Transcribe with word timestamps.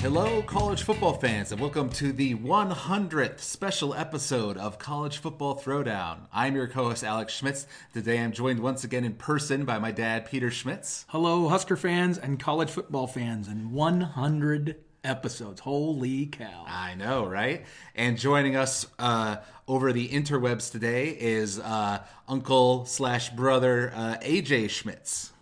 Hello, 0.00 0.42
college 0.42 0.82
football 0.82 1.14
fans, 1.14 1.52
and 1.52 1.60
welcome 1.60 1.88
to 1.90 2.12
the 2.12 2.34
100th 2.34 3.40
special 3.40 3.94
episode 3.94 4.56
of 4.56 4.78
College 4.78 5.18
Football 5.18 5.58
Throwdown. 5.58 6.26
I'm 6.32 6.54
your 6.54 6.68
co 6.68 6.84
host, 6.84 7.02
Alex 7.02 7.32
Schmitz. 7.34 7.66
Today 7.92 8.18
I'm 8.20 8.32
joined 8.32 8.60
once 8.60 8.84
again 8.84 9.04
in 9.04 9.14
person 9.14 9.64
by 9.64 9.78
my 9.78 9.90
dad, 9.90 10.26
Peter 10.26 10.50
Schmitz. 10.50 11.04
Hello, 11.08 11.48
Husker 11.48 11.76
fans 11.76 12.18
and 12.18 12.38
college 12.38 12.70
football 12.70 13.06
fans, 13.06 13.48
and 13.48 13.72
100 13.72 14.76
episodes. 15.04 15.60
Holy 15.60 16.26
cow. 16.26 16.64
I 16.66 16.94
know, 16.94 17.26
right? 17.26 17.64
And 17.94 18.18
joining 18.18 18.56
us 18.56 18.86
uh, 18.98 19.36
over 19.66 19.92
the 19.92 20.08
interwebs 20.08 20.70
today 20.70 21.16
is 21.18 21.58
uh, 21.58 22.04
uncle 22.26 22.84
slash 22.86 23.30
brother 23.30 23.92
uh, 23.94 24.16
AJ 24.22 24.70
Schmitz. 24.70 25.32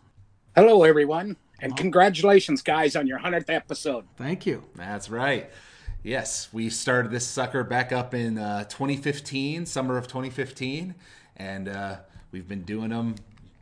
Hello, 0.55 0.85
everyone. 0.85 1.37
And 1.61 1.77
congratulations, 1.77 2.63
guys, 2.63 2.97
on 2.97 3.07
your 3.07 3.19
100th 3.19 3.49
episode. 3.49 4.05
Thank 4.17 4.47
you. 4.47 4.65
That's 4.75 5.09
right. 5.09 5.51
Yes, 6.03 6.49
we 6.53 6.71
started 6.71 7.11
this 7.11 7.27
sucker 7.27 7.65
back 7.65 7.93
up 7.93 8.15
in 8.15 8.39
uh, 8.39 8.65
2015, 8.65 9.67
summer 9.67 9.97
of 9.97 10.07
2015, 10.07 10.95
and 11.37 11.69
uh, 11.69 11.97
we've 12.31 12.47
been 12.47 12.63
doing 12.63 12.91
them 12.91 13.17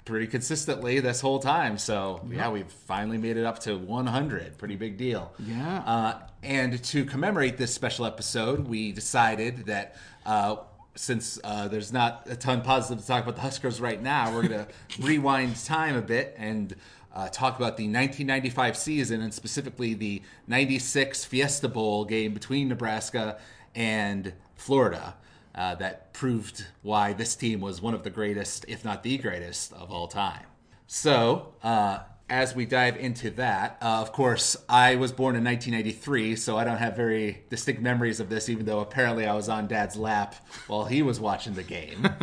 pretty 0.04 0.26
consistently 0.26 1.00
this 1.00 1.20
whole 1.20 1.38
time. 1.38 1.78
So 1.78 2.20
yeah, 2.30 2.50
we've 2.50 2.70
finally 2.70 3.18
made 3.18 3.36
it 3.36 3.44
up 3.44 3.58
to 3.60 3.76
100. 3.76 4.58
Pretty 4.58 4.76
big 4.76 4.96
deal. 4.96 5.32
Yeah. 5.38 5.78
Uh, 5.86 6.18
and 6.42 6.82
to 6.84 7.04
commemorate 7.04 7.56
this 7.56 7.72
special 7.72 8.06
episode, 8.06 8.68
we 8.68 8.92
decided 8.92 9.66
that. 9.66 9.96
Uh, 10.24 10.56
since 10.96 11.40
uh, 11.42 11.66
there's 11.66 11.92
not 11.92 12.24
a 12.30 12.36
ton 12.36 12.62
positive 12.62 13.02
to 13.02 13.08
talk 13.08 13.24
about 13.24 13.34
the 13.34 13.40
Huskers 13.40 13.80
right 13.80 14.00
now, 14.00 14.32
we're 14.32 14.46
going 14.46 14.64
to 14.90 15.02
rewind 15.02 15.56
time 15.64 15.96
a 15.96 16.00
bit 16.00 16.36
and 16.38 16.76
uh, 17.12 17.28
talk 17.28 17.56
about 17.56 17.76
the 17.76 17.84
1995 17.84 18.76
season 18.76 19.20
and 19.20 19.34
specifically 19.34 19.94
the 19.94 20.22
96 20.46 21.24
Fiesta 21.24 21.68
Bowl 21.68 22.04
game 22.04 22.32
between 22.32 22.68
Nebraska 22.68 23.38
and 23.74 24.32
Florida. 24.54 25.16
Uh, 25.54 25.74
that 25.76 26.12
proved 26.12 26.66
why 26.82 27.12
this 27.12 27.36
team 27.36 27.60
was 27.60 27.80
one 27.80 27.94
of 27.94 28.02
the 28.02 28.10
greatest, 28.10 28.64
if 28.66 28.84
not 28.84 29.04
the 29.04 29.16
greatest, 29.18 29.72
of 29.72 29.92
all 29.92 30.08
time. 30.08 30.44
So, 30.88 31.54
uh, 31.62 32.00
as 32.28 32.56
we 32.56 32.66
dive 32.66 32.96
into 32.96 33.30
that, 33.30 33.78
uh, 33.80 34.00
of 34.00 34.10
course, 34.12 34.56
I 34.68 34.96
was 34.96 35.12
born 35.12 35.36
in 35.36 35.44
1983, 35.44 36.36
so 36.36 36.56
I 36.56 36.64
don't 36.64 36.78
have 36.78 36.96
very 36.96 37.44
distinct 37.50 37.82
memories 37.82 38.18
of 38.18 38.28
this, 38.28 38.48
even 38.48 38.66
though 38.66 38.80
apparently 38.80 39.26
I 39.26 39.34
was 39.34 39.48
on 39.48 39.68
dad's 39.68 39.96
lap 39.96 40.34
while 40.66 40.86
he 40.86 41.02
was 41.02 41.20
watching 41.20 41.54
the 41.54 41.62
game. 41.62 42.08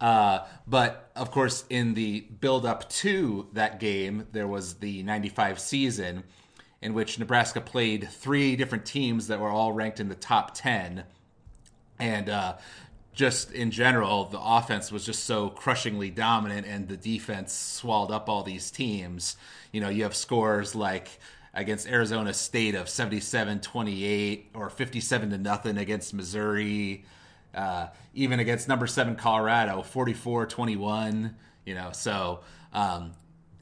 Uh, 0.00 0.46
but 0.66 1.10
of 1.14 1.30
course, 1.30 1.64
in 1.68 1.94
the 1.94 2.20
build 2.20 2.64
up 2.64 2.88
to 2.88 3.48
that 3.52 3.78
game, 3.78 4.26
there 4.32 4.46
was 4.46 4.74
the 4.74 5.02
95 5.02 5.60
season 5.60 6.24
in 6.80 6.94
which 6.94 7.18
Nebraska 7.18 7.60
played 7.60 8.08
three 8.08 8.56
different 8.56 8.86
teams 8.86 9.26
that 9.26 9.38
were 9.38 9.50
all 9.50 9.72
ranked 9.72 10.00
in 10.00 10.08
the 10.08 10.14
top 10.14 10.54
10. 10.54 11.04
And 12.00 12.28
uh, 12.28 12.56
just 13.12 13.52
in 13.52 13.70
general, 13.70 14.24
the 14.26 14.40
offense 14.40 14.90
was 14.90 15.04
just 15.04 15.24
so 15.24 15.50
crushingly 15.50 16.10
dominant, 16.10 16.66
and 16.66 16.88
the 16.88 16.96
defense 16.96 17.52
swallowed 17.52 18.10
up 18.10 18.28
all 18.28 18.42
these 18.42 18.70
teams. 18.70 19.36
You 19.72 19.80
know, 19.80 19.88
you 19.88 20.02
have 20.04 20.16
scores 20.16 20.74
like 20.74 21.08
against 21.54 21.88
Arizona 21.88 22.32
State 22.32 22.74
of 22.74 22.88
77 22.88 23.60
28 23.60 24.50
or 24.54 24.70
57 24.70 25.30
to 25.30 25.38
nothing 25.38 25.78
against 25.78 26.14
Missouri 26.14 27.04
uh, 27.54 27.88
even 28.14 28.40
against 28.40 28.68
number 28.68 28.86
seven 28.86 29.16
Colorado, 29.16 29.82
44 29.82 30.46
21. 30.46 31.34
You 31.64 31.74
know, 31.74 31.90
so 31.92 32.40
um, 32.72 33.12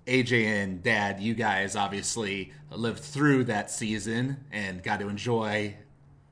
AJ 0.06 0.44
and 0.44 0.82
Dad, 0.82 1.20
you 1.20 1.34
guys 1.34 1.76
obviously 1.76 2.52
lived 2.70 3.00
through 3.00 3.44
that 3.44 3.70
season 3.70 4.44
and 4.52 4.82
got 4.82 5.00
to 5.00 5.08
enjoy 5.08 5.74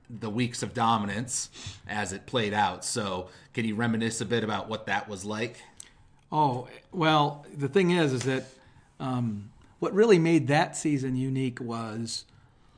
the 0.08 0.30
weeks 0.30 0.62
of 0.62 0.74
dominance 0.74 1.50
as 1.88 2.12
it 2.12 2.26
played 2.26 2.54
out. 2.54 2.84
So, 2.84 3.28
can 3.54 3.64
you 3.64 3.74
reminisce 3.74 4.20
a 4.20 4.24
bit 4.24 4.44
about 4.44 4.68
what 4.68 4.86
that 4.86 5.08
was 5.08 5.24
like? 5.24 5.56
Oh, 6.30 6.68
well, 6.92 7.46
the 7.56 7.68
thing 7.68 7.90
is, 7.90 8.12
is 8.12 8.22
that 8.22 8.44
um, 9.00 9.50
what 9.78 9.94
really 9.94 10.18
made 10.18 10.48
that 10.48 10.76
season 10.76 11.16
unique 11.16 11.60
was 11.60 12.24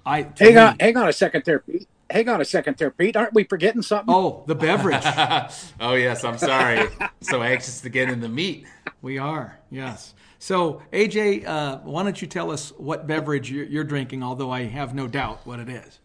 I. 0.04 0.28
Hang 0.38 0.54
me, 0.54 0.56
on, 0.56 0.76
hang 0.78 0.96
on 0.96 1.08
a 1.08 1.12
second 1.12 1.44
there, 1.44 1.60
Pete 1.60 1.88
hang 2.10 2.28
on 2.28 2.40
a 2.40 2.44
second 2.44 2.76
there, 2.76 2.90
Pete. 2.90 3.16
Aren't 3.16 3.34
we 3.34 3.44
forgetting 3.44 3.82
something? 3.82 4.14
Oh, 4.14 4.42
the 4.46 4.54
beverage. 4.54 5.02
oh, 5.80 5.94
yes. 5.94 6.24
I'm 6.24 6.38
sorry. 6.38 6.88
so 7.20 7.42
anxious 7.42 7.80
to 7.82 7.88
get 7.88 8.08
in 8.08 8.20
the 8.20 8.28
meat. 8.28 8.66
We 9.02 9.18
are, 9.18 9.58
yes. 9.70 10.14
So, 10.38 10.82
AJ, 10.92 11.46
uh, 11.46 11.78
why 11.78 12.04
don't 12.04 12.20
you 12.20 12.28
tell 12.28 12.50
us 12.50 12.70
what 12.78 13.06
beverage 13.06 13.50
you're, 13.50 13.64
you're, 13.64 13.84
drinking, 13.84 14.22
although 14.22 14.50
I 14.50 14.64
have 14.64 14.94
no 14.94 15.06
doubt 15.06 15.40
what 15.44 15.58
it 15.58 15.68
is. 15.68 15.98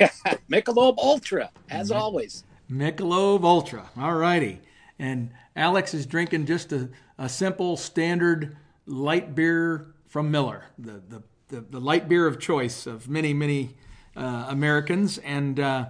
Michelob 0.50 0.98
Ultra, 0.98 1.50
as 1.68 1.90
always. 1.90 2.44
Michelob 2.70 3.44
Ultra. 3.44 3.90
All 3.98 4.14
righty. 4.14 4.60
And 4.98 5.30
Alex 5.56 5.94
is 5.94 6.06
drinking 6.06 6.46
just 6.46 6.72
a, 6.72 6.88
a 7.18 7.28
simple, 7.28 7.76
standard 7.76 8.56
light 8.86 9.34
beer 9.34 9.94
from 10.06 10.30
Miller, 10.30 10.64
the, 10.78 11.02
the, 11.08 11.22
the, 11.48 11.60
the 11.60 11.80
light 11.80 12.08
beer 12.08 12.26
of 12.26 12.38
choice 12.38 12.86
of 12.86 13.08
many, 13.08 13.32
many 13.32 13.76
uh, 14.16 14.46
Americans, 14.48 15.18
and 15.18 15.60
uh, 15.60 15.86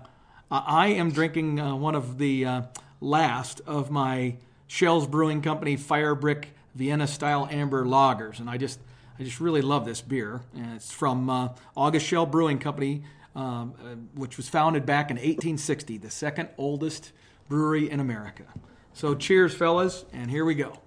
I 0.50 0.88
am 0.88 1.10
drinking 1.10 1.60
uh, 1.60 1.74
one 1.74 1.94
of 1.94 2.18
the 2.18 2.44
uh, 2.44 2.62
last 3.00 3.60
of 3.66 3.90
my 3.90 4.36
Schell's 4.66 5.06
Brewing 5.06 5.42
Company 5.42 5.76
Firebrick 5.76 6.46
Vienna 6.74 7.06
Style 7.06 7.48
Amber 7.50 7.84
Lagers, 7.84 8.40
and 8.40 8.50
I 8.50 8.56
just 8.56 8.80
I 9.18 9.22
just 9.22 9.40
really 9.40 9.62
love 9.62 9.84
this 9.84 10.00
beer. 10.00 10.40
And 10.54 10.74
it's 10.74 10.92
from 10.92 11.28
uh, 11.28 11.48
August 11.76 12.06
Schell 12.06 12.26
Brewing 12.26 12.58
Company, 12.58 13.02
um, 13.34 14.08
which 14.14 14.36
was 14.36 14.48
founded 14.48 14.84
back 14.86 15.10
in 15.10 15.16
1860, 15.16 15.98
the 15.98 16.10
second 16.10 16.48
oldest 16.58 17.12
brewery 17.48 17.90
in 17.90 18.00
America. 18.00 18.44
So 18.92 19.14
cheers, 19.14 19.54
fellas, 19.54 20.04
and 20.12 20.30
here 20.30 20.44
we 20.44 20.54
go. 20.54 20.78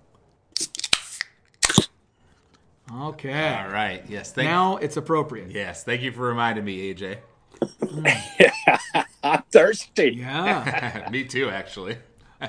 Okay. 2.91 3.53
All 3.55 3.69
right. 3.69 4.03
Yes. 4.07 4.35
now 4.35 4.77
it's 4.77 4.97
appropriate. 4.97 5.51
Yes. 5.51 5.83
Thank 5.83 6.01
you 6.01 6.11
for 6.11 6.21
reminding 6.27 6.65
me, 6.65 6.93
AJ. 6.93 7.17
I'm 9.23 9.43
thirsty. 9.51 10.17
Yeah. 10.19 11.07
me 11.11 11.23
too, 11.23 11.49
actually. 11.49 11.97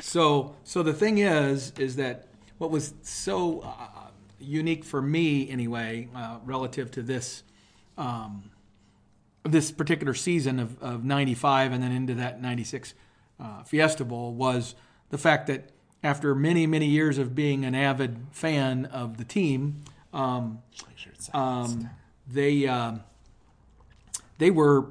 so, 0.00 0.56
so 0.64 0.82
the 0.82 0.94
thing 0.94 1.18
is, 1.18 1.72
is 1.78 1.96
that 1.96 2.26
what 2.58 2.70
was 2.70 2.94
so 3.02 3.60
uh, 3.60 4.08
unique 4.40 4.84
for 4.84 5.02
me, 5.02 5.48
anyway, 5.50 6.08
uh, 6.14 6.38
relative 6.44 6.90
to 6.92 7.02
this, 7.02 7.42
um, 7.98 8.50
this 9.52 9.70
particular 9.70 10.14
season 10.14 10.58
of, 10.58 10.80
of 10.82 11.04
'95 11.04 11.72
and 11.72 11.82
then 11.82 11.92
into 11.92 12.14
that 12.14 12.40
'96 12.40 12.94
uh, 13.38 13.62
Fiesta 13.64 14.04
Bowl 14.04 14.32
was 14.32 14.74
the 15.10 15.18
fact 15.18 15.46
that 15.46 15.70
after 16.02 16.34
many, 16.34 16.66
many 16.66 16.86
years 16.86 17.18
of 17.18 17.34
being 17.34 17.64
an 17.64 17.74
avid 17.74 18.18
fan 18.30 18.86
of 18.86 19.16
the 19.16 19.24
team, 19.24 19.82
um, 20.12 20.62
um, 21.34 21.90
they 22.26 22.66
uh, 22.66 22.92
they 24.38 24.50
were 24.50 24.86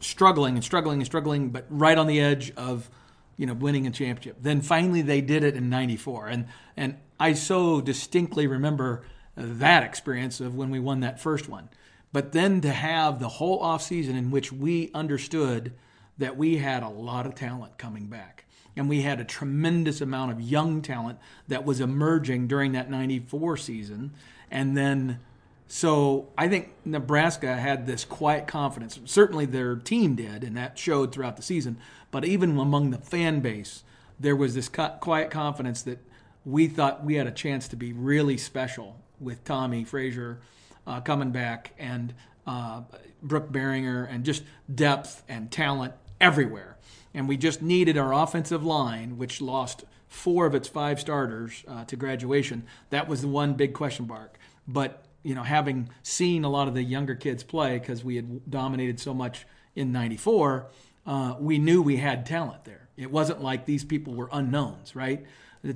struggling 0.00 0.54
and 0.54 0.64
struggling 0.64 0.98
and 1.00 1.06
struggling, 1.06 1.50
but 1.50 1.66
right 1.68 1.98
on 1.98 2.06
the 2.06 2.20
edge 2.20 2.52
of 2.56 2.88
you 3.36 3.46
know 3.46 3.54
winning 3.54 3.86
a 3.86 3.90
championship. 3.90 4.38
Then 4.40 4.60
finally 4.60 5.02
they 5.02 5.20
did 5.20 5.44
it 5.44 5.54
in 5.54 5.68
'94, 5.68 6.28
and 6.28 6.46
and 6.76 6.96
I 7.20 7.32
so 7.34 7.80
distinctly 7.80 8.46
remember 8.46 9.04
that 9.36 9.84
experience 9.84 10.40
of 10.40 10.56
when 10.56 10.70
we 10.70 10.80
won 10.80 11.00
that 11.00 11.20
first 11.20 11.48
one. 11.48 11.68
But 12.12 12.32
then 12.32 12.60
to 12.62 12.70
have 12.70 13.18
the 13.18 13.28
whole 13.28 13.62
offseason 13.62 14.16
in 14.16 14.30
which 14.30 14.52
we 14.52 14.90
understood 14.94 15.72
that 16.16 16.36
we 16.36 16.58
had 16.58 16.82
a 16.82 16.88
lot 16.88 17.26
of 17.26 17.34
talent 17.34 17.78
coming 17.78 18.06
back 18.06 18.44
and 18.76 18.88
we 18.88 19.02
had 19.02 19.20
a 19.20 19.24
tremendous 19.24 20.00
amount 20.00 20.32
of 20.32 20.40
young 20.40 20.82
talent 20.82 21.18
that 21.48 21.64
was 21.64 21.80
emerging 21.80 22.46
during 22.46 22.72
that 22.72 22.90
94 22.90 23.56
season 23.56 24.12
and 24.50 24.76
then 24.76 25.20
so 25.68 26.30
I 26.38 26.48
think 26.48 26.70
Nebraska 26.86 27.54
had 27.54 27.86
this 27.86 28.06
quiet 28.06 28.46
confidence. 28.46 28.98
Certainly 29.04 29.46
their 29.46 29.76
team 29.76 30.16
did, 30.16 30.42
and 30.42 30.56
that 30.56 30.78
showed 30.78 31.12
throughout 31.12 31.36
the 31.36 31.42
season. 31.42 31.76
But 32.10 32.24
even 32.24 32.58
among 32.58 32.90
the 32.90 32.96
fan 32.96 33.40
base, 33.40 33.84
there 34.18 34.34
was 34.34 34.54
this 34.54 34.70
quiet 34.70 35.30
confidence 35.30 35.82
that 35.82 35.98
we 36.46 36.68
thought 36.68 37.04
we 37.04 37.16
had 37.16 37.26
a 37.26 37.30
chance 37.30 37.68
to 37.68 37.76
be 37.76 37.92
really 37.92 38.38
special 38.38 38.96
with 39.20 39.44
Tommie 39.44 39.84
Frazier 39.84 40.38
uh, 40.88 41.00
coming 41.00 41.30
back 41.30 41.72
and 41.78 42.12
uh, 42.48 42.82
Brook 43.22 43.52
Berringer 43.52 44.08
and 44.10 44.24
just 44.24 44.42
depth 44.74 45.22
and 45.28 45.52
talent 45.52 45.94
everywhere 46.20 46.78
and 47.14 47.28
we 47.28 47.36
just 47.36 47.62
needed 47.62 47.96
our 47.96 48.12
offensive 48.12 48.64
line, 48.64 49.18
which 49.18 49.40
lost 49.40 49.84
four 50.06 50.46
of 50.46 50.54
its 50.54 50.68
five 50.68 51.00
starters 51.00 51.64
uh, 51.66 51.84
to 51.84 51.96
graduation. 51.96 52.64
That 52.90 53.08
was 53.08 53.22
the 53.22 53.28
one 53.28 53.54
big 53.54 53.74
question 53.74 54.06
mark. 54.06 54.38
But 54.66 55.04
you 55.22 55.34
know, 55.34 55.42
having 55.42 55.90
seen 56.02 56.44
a 56.44 56.48
lot 56.48 56.68
of 56.68 56.74
the 56.74 56.82
younger 56.82 57.14
kids 57.14 57.42
play 57.42 57.78
because 57.78 58.04
we 58.04 58.16
had 58.16 58.48
dominated 58.50 59.00
so 59.00 59.12
much 59.12 59.46
in 59.74 59.90
'94, 59.92 60.66
uh, 61.06 61.34
we 61.38 61.58
knew 61.58 61.82
we 61.82 61.96
had 61.96 62.24
talent 62.24 62.64
there. 62.64 62.88
It 62.96 63.10
wasn't 63.10 63.42
like 63.42 63.64
these 63.64 63.84
people 63.84 64.14
were 64.14 64.28
unknowns, 64.32 64.94
right? 64.94 65.26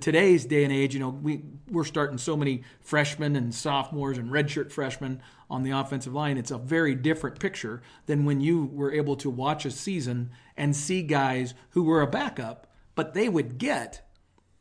Today's 0.01 0.45
day 0.45 0.65
and 0.65 0.73
age, 0.73 0.95
you 0.95 1.01
know, 1.01 1.09
we 1.09 1.43
we're 1.71 1.85
starting 1.85 2.19
so 2.19 2.37
many 2.37 2.63
freshmen 2.81 3.37
and 3.37 3.55
sophomores 3.55 4.19
and 4.19 4.31
redshirt 4.31 4.71
freshmen 4.71 5.23
on 5.51 5.63
the 5.63 5.71
offensive 5.71 6.15
line. 6.15 6.39
It's 6.39 6.51
a 6.51 6.59
very 6.59 6.95
different 6.95 7.39
picture 7.39 7.83
than 8.07 8.25
when 8.25 8.41
you 8.41 8.71
were 8.73 8.93
able 8.93 9.17
to 9.17 9.31
watch 9.31 9.65
a 9.65 9.71
season 9.71 10.31
and 10.57 10.75
see 10.75 11.03
guys 11.03 11.55
who 11.71 11.83
were 11.85 12.01
a 12.01 12.07
backup, 12.07 12.67
but 12.95 13.15
they 13.15 13.29
would 13.29 13.59
get 13.59 14.09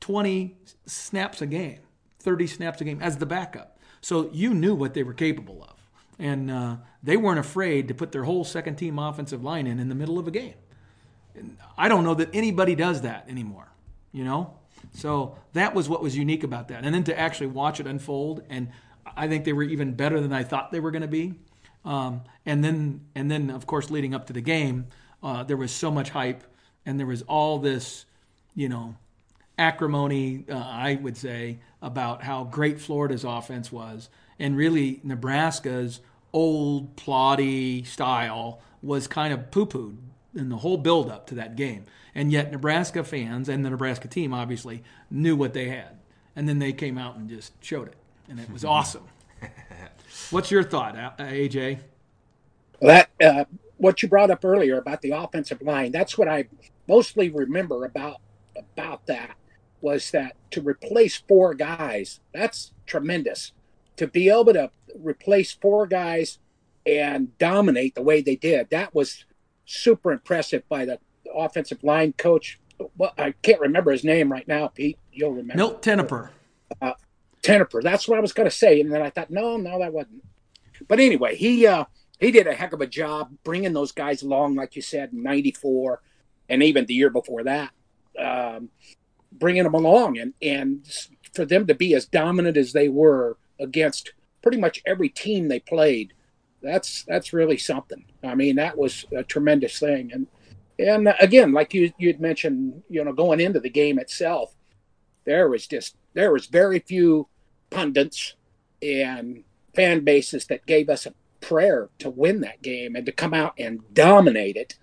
20 0.01 0.57
snaps 0.85 1.41
a 1.41 1.45
game, 1.45 1.79
30 2.19 2.47
snaps 2.47 2.81
a 2.81 2.83
game 2.83 3.01
as 3.01 3.17
the 3.17 3.25
backup. 3.25 3.77
So 4.01 4.29
you 4.33 4.53
knew 4.53 4.75
what 4.75 4.93
they 4.93 5.03
were 5.03 5.13
capable 5.13 5.63
of. 5.63 5.75
And 6.19 6.51
uh, 6.51 6.77
they 7.01 7.17
weren't 7.17 7.39
afraid 7.39 7.87
to 7.87 7.93
put 7.93 8.11
their 8.11 8.23
whole 8.23 8.43
second 8.43 8.75
team 8.75 8.99
offensive 8.99 9.43
line 9.43 9.67
in 9.67 9.79
in 9.79 9.89
the 9.89 9.95
middle 9.95 10.19
of 10.19 10.27
a 10.27 10.31
game. 10.31 10.55
I 11.77 11.87
don't 11.87 12.03
know 12.03 12.13
that 12.15 12.29
anybody 12.33 12.75
does 12.75 13.01
that 13.01 13.29
anymore, 13.29 13.71
you 14.11 14.23
know? 14.23 14.55
So 14.93 15.37
that 15.53 15.73
was 15.73 15.87
what 15.87 16.01
was 16.03 16.17
unique 16.17 16.43
about 16.43 16.67
that. 16.67 16.83
And 16.83 16.93
then 16.93 17.03
to 17.05 17.19
actually 17.19 17.47
watch 17.47 17.79
it 17.79 17.87
unfold, 17.87 18.43
and 18.49 18.69
I 19.15 19.27
think 19.27 19.45
they 19.45 19.53
were 19.53 19.63
even 19.63 19.93
better 19.93 20.19
than 20.19 20.33
I 20.33 20.43
thought 20.43 20.71
they 20.71 20.79
were 20.79 20.91
going 20.91 21.01
to 21.01 21.07
be. 21.07 21.35
Um, 21.83 22.21
and 22.45 22.63
then, 22.63 23.01
and 23.15 23.31
then 23.31 23.49
of 23.49 23.65
course, 23.65 23.89
leading 23.89 24.13
up 24.13 24.27
to 24.27 24.33
the 24.33 24.41
game, 24.41 24.87
uh, 25.23 25.43
there 25.43 25.57
was 25.57 25.71
so 25.71 25.91
much 25.91 26.09
hype, 26.09 26.43
and 26.85 26.99
there 26.99 27.07
was 27.07 27.21
all 27.23 27.59
this, 27.59 28.05
you 28.53 28.69
know, 28.69 28.95
acrimony, 29.57 30.45
uh, 30.49 30.55
I 30.55 30.99
would 31.01 31.17
say, 31.17 31.59
about 31.81 32.23
how 32.23 32.43
great 32.43 32.79
Florida's 32.79 33.23
offense 33.23 33.71
was, 33.71 34.09
and 34.39 34.57
really 34.57 34.99
Nebraska's 35.03 36.01
old 36.33 36.95
ploddy 36.95 37.83
style 37.83 38.61
was 38.81 39.07
kind 39.07 39.33
of 39.33 39.51
poo-pooed 39.51 39.97
in 40.35 40.49
the 40.49 40.57
whole 40.57 40.77
build-up 40.77 41.27
to 41.27 41.35
that 41.35 41.55
game. 41.55 41.85
And 42.13 42.31
yet, 42.31 42.51
Nebraska 42.51 43.03
fans 43.03 43.47
and 43.47 43.63
the 43.63 43.69
Nebraska 43.69 44.07
team 44.07 44.33
obviously 44.33 44.83
knew 45.09 45.35
what 45.35 45.53
they 45.53 45.69
had. 45.69 45.97
And 46.35 46.47
then 46.47 46.59
they 46.59 46.73
came 46.73 46.97
out 46.97 47.15
and 47.15 47.29
just 47.29 47.53
showed 47.63 47.87
it. 47.87 47.95
And 48.29 48.39
it 48.39 48.51
was 48.51 48.65
awesome. 48.65 49.07
What's 50.29 50.51
your 50.51 50.63
thought, 50.63 50.95
AJ? 51.17 51.79
That 52.81 53.09
uh, 53.23 53.45
what 53.77 54.01
you 54.01 54.09
brought 54.09 54.31
up 54.31 54.43
earlier 54.43 54.77
about 54.77 55.01
the 55.01 55.11
offensive 55.11 55.61
line. 55.61 55.91
That's 55.91 56.17
what 56.17 56.27
I 56.27 56.47
mostly 56.87 57.29
remember 57.29 57.85
about 57.85 58.17
about 58.55 59.05
that 59.07 59.35
was 59.81 60.11
that 60.11 60.35
to 60.51 60.61
replace 60.61 61.17
four 61.17 61.53
guys. 61.53 62.19
That's 62.33 62.73
tremendous. 62.85 63.51
To 63.97 64.07
be 64.07 64.29
able 64.29 64.53
to 64.53 64.71
replace 64.95 65.51
four 65.51 65.87
guys 65.87 66.39
and 66.85 67.37
dominate 67.37 67.95
the 67.95 68.01
way 68.01 68.21
they 68.21 68.35
did. 68.35 68.69
That 68.69 68.93
was 68.93 69.25
super 69.65 70.11
impressive 70.11 70.67
by 70.69 70.85
the 70.85 70.99
offensive 71.33 71.83
line 71.83 72.13
coach. 72.13 72.59
Well, 72.97 73.13
I 73.17 73.31
can't 73.43 73.59
remember 73.59 73.91
his 73.91 74.03
name 74.03 74.31
right 74.31 74.47
now, 74.47 74.67
Pete. 74.67 74.97
You'll 75.11 75.31
remember. 75.31 75.55
Milt 75.55 75.81
Tenopir. 75.81 76.29
Uh, 76.81 76.93
Tenopir. 77.43 77.81
That's 77.81 78.07
what 78.07 78.17
I 78.17 78.21
was 78.21 78.33
going 78.33 78.49
to 78.49 78.55
say, 78.55 78.81
and 78.81 78.91
then 78.91 79.01
I 79.01 79.09
thought, 79.09 79.29
no, 79.29 79.57
no, 79.57 79.79
that 79.79 79.93
wasn't. 79.93 80.23
But 80.87 80.99
anyway, 80.99 81.35
he 81.35 81.67
uh, 81.67 81.85
he 82.19 82.31
did 82.31 82.47
a 82.47 82.53
heck 82.53 82.73
of 82.73 82.81
a 82.81 82.87
job 82.87 83.31
bringing 83.43 83.73
those 83.73 83.91
guys 83.91 84.23
along, 84.23 84.55
like 84.55 84.75
you 84.75 84.81
said, 84.81 85.11
in 85.13 85.23
'94, 85.23 86.01
and 86.49 86.63
even 86.63 86.85
the 86.85 86.93
year 86.93 87.09
before 87.09 87.43
that, 87.43 87.71
um, 88.19 88.69
bringing 89.31 89.63
them 89.63 89.73
along, 89.73 90.17
and 90.17 90.33
and 90.41 90.85
for 91.33 91.45
them 91.45 91.67
to 91.67 91.75
be 91.75 91.93
as 91.93 92.05
dominant 92.05 92.57
as 92.57 92.73
they 92.73 92.89
were 92.89 93.37
against 93.59 94.13
pretty 94.41 94.57
much 94.57 94.81
every 94.85 95.09
team 95.09 95.47
they 95.47 95.59
played, 95.59 96.13
that's 96.61 97.03
that's 97.03 97.33
really 97.33 97.57
something. 97.57 98.05
I 98.23 98.35
mean, 98.35 98.55
that 98.55 98.77
was 98.77 99.05
a 99.15 99.23
tremendous 99.23 99.79
thing, 99.79 100.11
and 100.11 100.27
and 100.81 101.13
again, 101.19 101.53
like 101.53 101.73
you 101.73 101.91
you'd 101.97 102.19
mentioned, 102.19 102.83
you 102.89 103.03
know, 103.03 103.13
going 103.13 103.39
into 103.39 103.59
the 103.59 103.69
game 103.69 103.99
itself, 103.99 104.55
there 105.25 105.49
was 105.49 105.67
just 105.67 105.95
there 106.13 106.31
was 106.31 106.47
very 106.47 106.79
few 106.79 107.27
pundits 107.69 108.35
and 108.81 109.43
fan 109.73 110.03
bases 110.03 110.45
that 110.47 110.65
gave 110.65 110.89
us 110.89 111.05
a 111.05 111.13
prayer 111.39 111.89
to 111.99 112.09
win 112.09 112.41
that 112.41 112.61
game 112.61 112.95
and 112.95 113.05
to 113.05 113.11
come 113.11 113.33
out 113.33 113.53
and 113.57 113.81
dominate 113.93 114.55
it. 114.55 114.75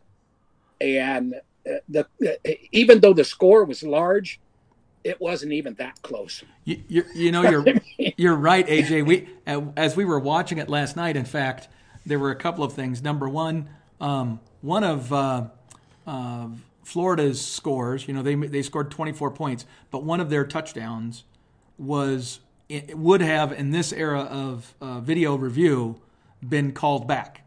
And 0.80 1.34
uh, 1.68 1.78
the 1.88 2.06
uh, 2.22 2.50
even 2.72 3.00
though 3.00 3.12
the 3.12 3.24
score 3.24 3.64
was 3.64 3.82
large, 3.82 4.40
it 5.04 5.20
wasn't 5.20 5.52
even 5.52 5.74
that 5.74 6.00
close. 6.02 6.42
You, 6.64 6.82
you, 6.88 7.04
you 7.14 7.32
know, 7.32 7.42
you're 7.42 7.64
you're 8.16 8.36
right, 8.36 8.66
AJ. 8.66 9.06
We 9.06 9.28
as 9.76 9.96
we 9.96 10.04
were 10.04 10.20
watching 10.20 10.58
it 10.58 10.68
last 10.68 10.96
night. 10.96 11.16
In 11.16 11.24
fact, 11.24 11.68
there 12.06 12.18
were 12.18 12.30
a 12.30 12.36
couple 12.36 12.64
of 12.64 12.72
things. 12.72 13.02
Number 13.02 13.28
one, 13.28 13.68
um, 14.00 14.40
one 14.60 14.84
of 14.84 15.12
uh, 15.12 15.48
uh, 16.08 16.49
Florida's 16.82 17.44
scores. 17.44 18.08
You 18.08 18.14
know, 18.14 18.22
they 18.22 18.34
they 18.34 18.62
scored 18.62 18.90
24 18.90 19.31
points, 19.32 19.66
but 19.90 20.02
one 20.02 20.20
of 20.20 20.31
their 20.31 20.44
touchdowns 20.44 21.25
was 21.76 22.40
it 22.69 22.99
would 22.99 23.20
have 23.20 23.52
in 23.52 23.70
this 23.70 23.93
era 23.93 24.22
of 24.22 24.75
uh, 24.81 25.00
video 25.00 25.37
review 25.37 26.00
been 26.46 26.72
called 26.72 27.06
back 27.06 27.43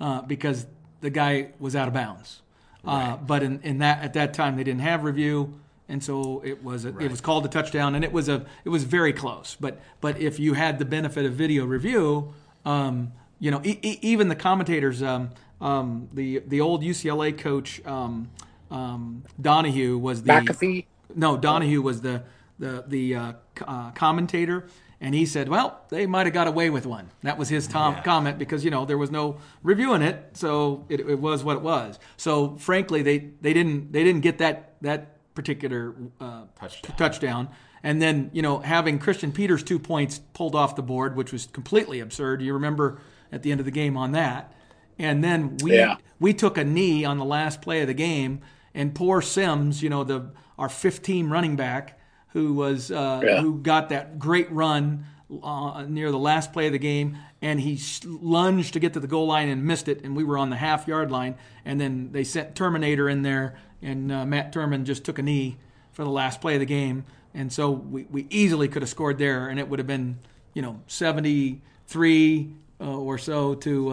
uh, 0.00 0.22
because 0.22 0.66
the 1.00 1.10
guy 1.10 1.50
was 1.60 1.76
out 1.76 1.86
of 1.86 1.94
bounds. 1.94 2.42
Uh, 2.86 2.90
right. 2.90 3.26
but 3.26 3.42
in, 3.42 3.60
in 3.62 3.78
that 3.78 4.02
at 4.02 4.14
that 4.14 4.32
time 4.32 4.56
they 4.56 4.64
didn't 4.64 4.80
have 4.80 5.04
review, 5.04 5.60
and 5.88 6.02
so 6.02 6.40
it 6.44 6.64
was 6.64 6.86
a, 6.86 6.92
right. 6.92 7.04
it 7.04 7.10
was 7.10 7.20
called 7.20 7.44
a 7.44 7.48
touchdown, 7.48 7.94
and 7.94 8.04
it 8.04 8.12
was 8.12 8.28
a 8.28 8.46
it 8.64 8.70
was 8.70 8.84
very 8.84 9.12
close. 9.12 9.56
But 9.60 9.80
but 10.00 10.18
if 10.18 10.38
you 10.38 10.54
had 10.54 10.78
the 10.78 10.84
benefit 10.86 11.26
of 11.26 11.34
video 11.34 11.66
review, 11.66 12.32
um, 12.64 13.12
you 13.38 13.50
know 13.50 13.60
e- 13.64 13.78
e- 13.82 13.98
even 14.00 14.28
the 14.28 14.36
commentators. 14.36 15.02
Um, 15.02 15.30
um, 15.60 16.08
the 16.12 16.42
the 16.46 16.60
old 16.60 16.82
UCLA 16.82 17.36
coach 17.36 17.84
um, 17.84 18.30
um, 18.70 19.24
Donahue 19.40 19.98
was 19.98 20.22
the 20.22 20.32
McAfee. 20.32 20.86
No, 21.14 21.36
Donahue 21.36 21.82
was 21.82 22.00
the 22.00 22.22
the 22.58 22.84
the 22.86 23.14
uh, 23.14 23.32
uh, 23.66 23.90
commentator, 23.92 24.66
and 25.00 25.14
he 25.14 25.26
said, 25.26 25.48
"Well, 25.48 25.80
they 25.88 26.06
might 26.06 26.26
have 26.26 26.34
got 26.34 26.48
away 26.48 26.70
with 26.70 26.86
one." 26.86 27.10
That 27.22 27.38
was 27.38 27.48
his 27.48 27.66
tom- 27.66 27.94
yeah. 27.94 28.02
comment 28.02 28.38
because 28.38 28.64
you 28.64 28.70
know 28.70 28.84
there 28.84 28.98
was 28.98 29.10
no 29.10 29.38
reviewing 29.62 30.02
it, 30.02 30.30
so 30.34 30.84
it, 30.88 31.00
it, 31.00 31.18
was 31.18 31.44
what 31.44 31.56
it 31.56 31.62
was. 31.62 31.98
So 32.16 32.56
frankly, 32.56 33.02
they 33.02 33.30
they 33.40 33.52
didn't 33.52 33.92
they 33.92 34.04
didn't 34.04 34.20
get 34.20 34.38
that 34.38 34.74
that 34.82 35.34
particular 35.34 35.94
uh, 36.20 36.42
touchdown. 36.58 36.96
touchdown. 36.96 37.48
And 37.82 38.02
then 38.02 38.30
you 38.32 38.42
know 38.42 38.58
having 38.58 38.98
Christian 38.98 39.32
Peter's 39.32 39.62
two 39.62 39.78
points 39.78 40.20
pulled 40.34 40.54
off 40.54 40.76
the 40.76 40.82
board, 40.82 41.16
which 41.16 41.32
was 41.32 41.46
completely 41.46 42.00
absurd. 42.00 42.42
You 42.42 42.52
remember 42.54 43.00
at 43.30 43.42
the 43.42 43.52
end 43.52 43.60
of 43.60 43.66
the 43.66 43.72
game 43.72 43.96
on 43.96 44.12
that. 44.12 44.52
And 44.98 45.22
then 45.22 45.56
we 45.58 45.76
yeah. 45.76 45.96
we 46.18 46.34
took 46.34 46.58
a 46.58 46.64
knee 46.64 47.04
on 47.04 47.18
the 47.18 47.24
last 47.24 47.62
play 47.62 47.80
of 47.80 47.86
the 47.86 47.94
game, 47.94 48.40
and 48.74 48.94
poor 48.94 49.22
Sims, 49.22 49.82
you 49.82 49.88
know, 49.88 50.04
the 50.04 50.30
our 50.58 50.68
15 50.68 51.30
running 51.30 51.56
back 51.56 51.98
who 52.28 52.54
was 52.54 52.90
uh, 52.90 53.20
yeah. 53.24 53.40
who 53.40 53.58
got 53.58 53.88
that 53.88 54.18
great 54.18 54.50
run 54.50 55.04
uh, 55.42 55.84
near 55.88 56.10
the 56.10 56.18
last 56.18 56.52
play 56.52 56.66
of 56.66 56.72
the 56.72 56.78
game, 56.78 57.16
and 57.40 57.60
he 57.60 57.78
lunged 58.04 58.72
to 58.72 58.80
get 58.80 58.92
to 58.94 59.00
the 59.00 59.06
goal 59.06 59.26
line 59.26 59.48
and 59.48 59.64
missed 59.64 59.88
it, 59.88 60.02
and 60.04 60.16
we 60.16 60.24
were 60.24 60.38
on 60.38 60.50
the 60.50 60.56
half 60.56 60.88
yard 60.88 61.10
line, 61.10 61.36
and 61.64 61.80
then 61.80 62.10
they 62.12 62.24
sent 62.24 62.54
Turmanator 62.54 63.10
in 63.10 63.22
there, 63.22 63.56
and 63.82 64.10
uh, 64.10 64.24
Matt 64.24 64.52
Turman 64.52 64.84
just 64.84 65.04
took 65.04 65.18
a 65.18 65.22
knee 65.22 65.56
for 65.92 66.04
the 66.04 66.10
last 66.10 66.40
play 66.40 66.54
of 66.54 66.60
the 66.60 66.66
game, 66.66 67.04
and 67.34 67.52
so 67.52 67.70
we, 67.70 68.04
we 68.10 68.26
easily 68.30 68.68
could 68.68 68.82
have 68.82 68.88
scored 68.88 69.18
there, 69.18 69.48
and 69.48 69.58
it 69.58 69.68
would 69.68 69.78
have 69.78 69.86
been 69.86 70.18
you 70.54 70.62
know 70.62 70.80
73 70.86 72.54
uh, 72.80 72.84
or 72.84 73.18
so 73.18 73.54
to 73.54 73.90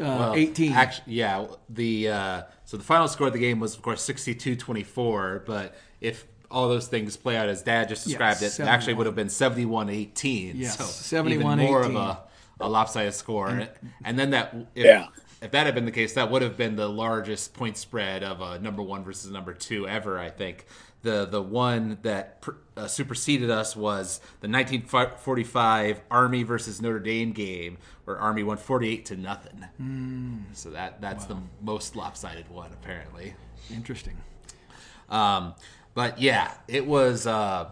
uh, 0.00 0.04
well, 0.04 0.34
18. 0.34 0.72
Actually, 0.72 1.14
yeah, 1.14 1.46
the 1.68 2.08
uh, 2.08 2.42
so 2.64 2.76
the 2.76 2.82
final 2.82 3.08
score 3.08 3.28
of 3.28 3.32
the 3.32 3.38
game 3.38 3.60
was 3.60 3.74
of 3.74 3.82
course 3.82 4.06
62-24, 4.06 5.44
but 5.46 5.74
if 6.00 6.26
all 6.50 6.68
those 6.68 6.88
things 6.88 7.16
play 7.16 7.36
out 7.36 7.48
as 7.48 7.62
Dad 7.62 7.88
just 7.88 8.04
described 8.04 8.42
it, 8.42 8.58
it 8.58 8.66
actually 8.66 8.94
would 8.94 9.06
have 9.06 9.14
been 9.14 9.28
71-18. 9.28 10.52
Yes, 10.54 10.78
so 10.78 10.84
71 10.84 11.60
even 11.60 11.66
more 11.66 11.82
of 11.82 11.94
a, 11.94 12.20
a 12.60 12.68
lopsided 12.68 13.14
score. 13.14 13.48
And, 13.48 13.68
and 14.04 14.18
then 14.18 14.30
that 14.30 14.54
if, 14.74 14.84
yeah. 14.84 15.08
if 15.42 15.50
that 15.50 15.66
had 15.66 15.74
been 15.74 15.84
the 15.84 15.92
case, 15.92 16.14
that 16.14 16.30
would 16.30 16.42
have 16.42 16.56
been 16.56 16.76
the 16.76 16.88
largest 16.88 17.54
point 17.54 17.76
spread 17.76 18.22
of 18.22 18.40
a 18.40 18.58
number 18.58 18.82
one 18.82 19.04
versus 19.04 19.30
number 19.30 19.54
two 19.54 19.88
ever, 19.88 20.18
I 20.18 20.30
think 20.30 20.66
the 21.06 21.24
the 21.24 21.40
one 21.40 21.98
that 22.02 22.44
uh, 22.76 22.88
superseded 22.88 23.48
us 23.48 23.76
was 23.76 24.18
the 24.40 24.48
1945 24.48 26.00
Army 26.10 26.42
versus 26.42 26.82
Notre 26.82 26.98
Dame 26.98 27.30
game, 27.30 27.78
where 28.04 28.18
Army 28.18 28.42
won 28.42 28.56
48 28.56 29.04
to 29.06 29.16
nothing. 29.16 29.64
Mm. 29.80 30.42
So 30.52 30.70
that 30.70 31.00
that's 31.00 31.28
wow. 31.28 31.36
the 31.36 31.64
most 31.64 31.94
lopsided 31.94 32.50
one, 32.50 32.72
apparently. 32.72 33.34
Interesting. 33.72 34.16
Um, 35.08 35.54
but 35.94 36.20
yeah, 36.20 36.52
it 36.68 36.86
was. 36.86 37.26
Uh, 37.26 37.70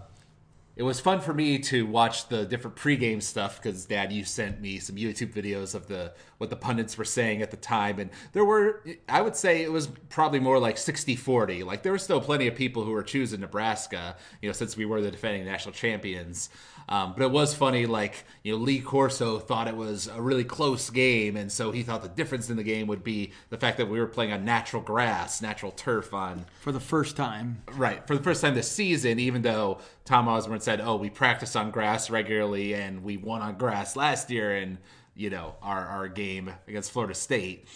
it 0.76 0.82
was 0.82 0.98
fun 0.98 1.20
for 1.20 1.32
me 1.32 1.58
to 1.58 1.86
watch 1.86 2.28
the 2.28 2.44
different 2.44 2.76
pregame 2.76 3.22
stuff 3.22 3.62
because 3.62 3.86
Dad, 3.86 4.12
you 4.12 4.24
sent 4.24 4.60
me 4.60 4.80
some 4.80 4.96
YouTube 4.96 5.32
videos 5.32 5.74
of 5.74 5.86
the 5.86 6.12
what 6.38 6.50
the 6.50 6.56
pundits 6.56 6.98
were 6.98 7.04
saying 7.04 7.42
at 7.42 7.52
the 7.52 7.56
time, 7.56 8.00
and 8.00 8.10
there 8.32 8.44
were, 8.44 8.82
I 9.08 9.22
would 9.22 9.36
say, 9.36 9.62
it 9.62 9.70
was 9.70 9.86
probably 10.08 10.40
more 10.40 10.58
like 10.58 10.76
60-40. 10.76 11.64
Like 11.64 11.84
there 11.84 11.92
were 11.92 11.98
still 11.98 12.20
plenty 12.20 12.48
of 12.48 12.56
people 12.56 12.84
who 12.84 12.90
were 12.90 13.04
choosing 13.04 13.40
Nebraska, 13.40 14.16
you 14.42 14.48
know, 14.48 14.52
since 14.52 14.76
we 14.76 14.84
were 14.84 15.00
the 15.00 15.12
defending 15.12 15.44
national 15.44 15.72
champions. 15.74 16.50
Um, 16.88 17.14
but 17.16 17.22
it 17.22 17.30
was 17.30 17.54
funny, 17.54 17.86
like, 17.86 18.24
you 18.42 18.52
know, 18.52 18.58
Lee 18.58 18.80
Corso 18.80 19.38
thought 19.38 19.68
it 19.68 19.76
was 19.76 20.06
a 20.06 20.20
really 20.20 20.44
close 20.44 20.90
game. 20.90 21.36
And 21.36 21.50
so 21.50 21.72
he 21.72 21.82
thought 21.82 22.02
the 22.02 22.08
difference 22.08 22.50
in 22.50 22.56
the 22.56 22.62
game 22.62 22.86
would 22.88 23.02
be 23.02 23.32
the 23.48 23.56
fact 23.56 23.78
that 23.78 23.88
we 23.88 23.98
were 23.98 24.06
playing 24.06 24.32
on 24.32 24.44
natural 24.44 24.82
grass, 24.82 25.40
natural 25.40 25.72
turf 25.72 26.12
on. 26.12 26.44
For 26.60 26.72
the 26.72 26.80
first 26.80 27.16
time. 27.16 27.62
Right. 27.72 28.06
For 28.06 28.16
the 28.16 28.22
first 28.22 28.42
time 28.42 28.54
this 28.54 28.70
season, 28.70 29.18
even 29.18 29.40
though 29.40 29.78
Tom 30.04 30.28
Osborne 30.28 30.60
said, 30.60 30.80
oh, 30.82 30.96
we 30.96 31.08
practice 31.08 31.56
on 31.56 31.70
grass 31.70 32.10
regularly 32.10 32.74
and 32.74 33.02
we 33.02 33.16
won 33.16 33.40
on 33.40 33.56
grass 33.56 33.96
last 33.96 34.30
year 34.30 34.56
in, 34.56 34.78
you 35.14 35.30
know, 35.30 35.54
our, 35.62 35.86
our 35.86 36.08
game 36.08 36.52
against 36.68 36.90
Florida 36.90 37.14
State. 37.14 37.66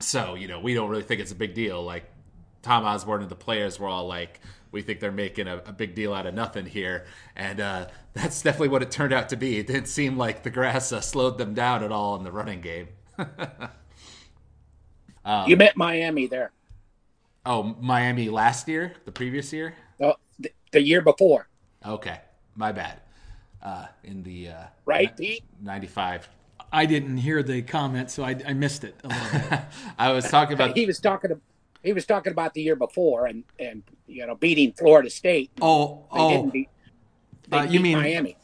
So, 0.00 0.34
you 0.34 0.48
know, 0.48 0.60
we 0.60 0.74
don't 0.74 0.90
really 0.90 1.02
think 1.02 1.20
it's 1.20 1.32
a 1.32 1.36
big 1.36 1.54
deal. 1.54 1.82
Like, 1.82 2.04
Tom 2.62 2.84
Osborne 2.84 3.22
and 3.22 3.30
the 3.30 3.36
players 3.36 3.80
were 3.80 3.88
all 3.88 4.06
like, 4.06 4.40
we 4.72 4.82
think 4.82 5.00
they're 5.00 5.12
making 5.12 5.48
a, 5.48 5.56
a 5.66 5.72
big 5.72 5.94
deal 5.94 6.12
out 6.12 6.26
of 6.26 6.34
nothing 6.34 6.66
here. 6.66 7.06
And 7.36 7.60
uh, 7.60 7.86
that's 8.12 8.42
definitely 8.42 8.68
what 8.68 8.82
it 8.82 8.90
turned 8.90 9.12
out 9.12 9.28
to 9.30 9.36
be. 9.36 9.58
It 9.58 9.66
didn't 9.66 9.86
seem 9.86 10.16
like 10.16 10.42
the 10.42 10.50
grass 10.50 10.92
uh, 10.92 11.00
slowed 11.00 11.38
them 11.38 11.54
down 11.54 11.82
at 11.82 11.92
all 11.92 12.16
in 12.16 12.24
the 12.24 12.32
running 12.32 12.60
game. 12.60 12.88
um, 15.24 15.48
you 15.48 15.56
met 15.56 15.76
Miami 15.76 16.26
there. 16.26 16.52
Oh, 17.44 17.76
Miami 17.80 18.28
last 18.28 18.68
year, 18.68 18.94
the 19.04 19.12
previous 19.12 19.52
year? 19.52 19.74
Oh, 20.00 20.14
the, 20.38 20.52
the 20.72 20.82
year 20.82 21.00
before. 21.00 21.48
Okay, 21.86 22.20
my 22.54 22.72
bad. 22.72 23.00
Uh, 23.62 23.86
in 24.04 24.22
the 24.22 24.48
uh, 24.48 24.64
right, 24.86 25.14
Pete? 25.16 25.44
95 25.60 26.28
I 26.72 26.86
didn't 26.86 27.16
hear 27.16 27.42
the 27.42 27.62
comment, 27.62 28.10
so 28.10 28.22
I, 28.22 28.36
I 28.46 28.52
missed 28.52 28.84
it 28.84 28.94
a 29.02 29.08
little 29.08 29.50
bit. 29.50 29.60
I 29.98 30.12
was 30.12 30.28
talking 30.28 30.54
about. 30.54 30.76
he 30.76 30.86
was 30.86 31.00
talking 31.00 31.32
he 31.82 31.92
was 31.92 32.06
talking 32.06 32.32
about 32.32 32.54
the 32.54 32.62
year 32.62 32.76
before 32.76 33.26
and 33.26 33.44
and 33.58 33.82
you 34.06 34.26
know 34.26 34.34
beating 34.34 34.72
Florida 34.72 35.10
State. 35.10 35.50
Oh, 35.60 36.06
they 36.12 36.20
oh, 36.20 36.46
beat, 36.46 36.68
uh, 37.52 37.66
you 37.68 37.80
mean 37.80 37.98
Miami? 37.98 38.36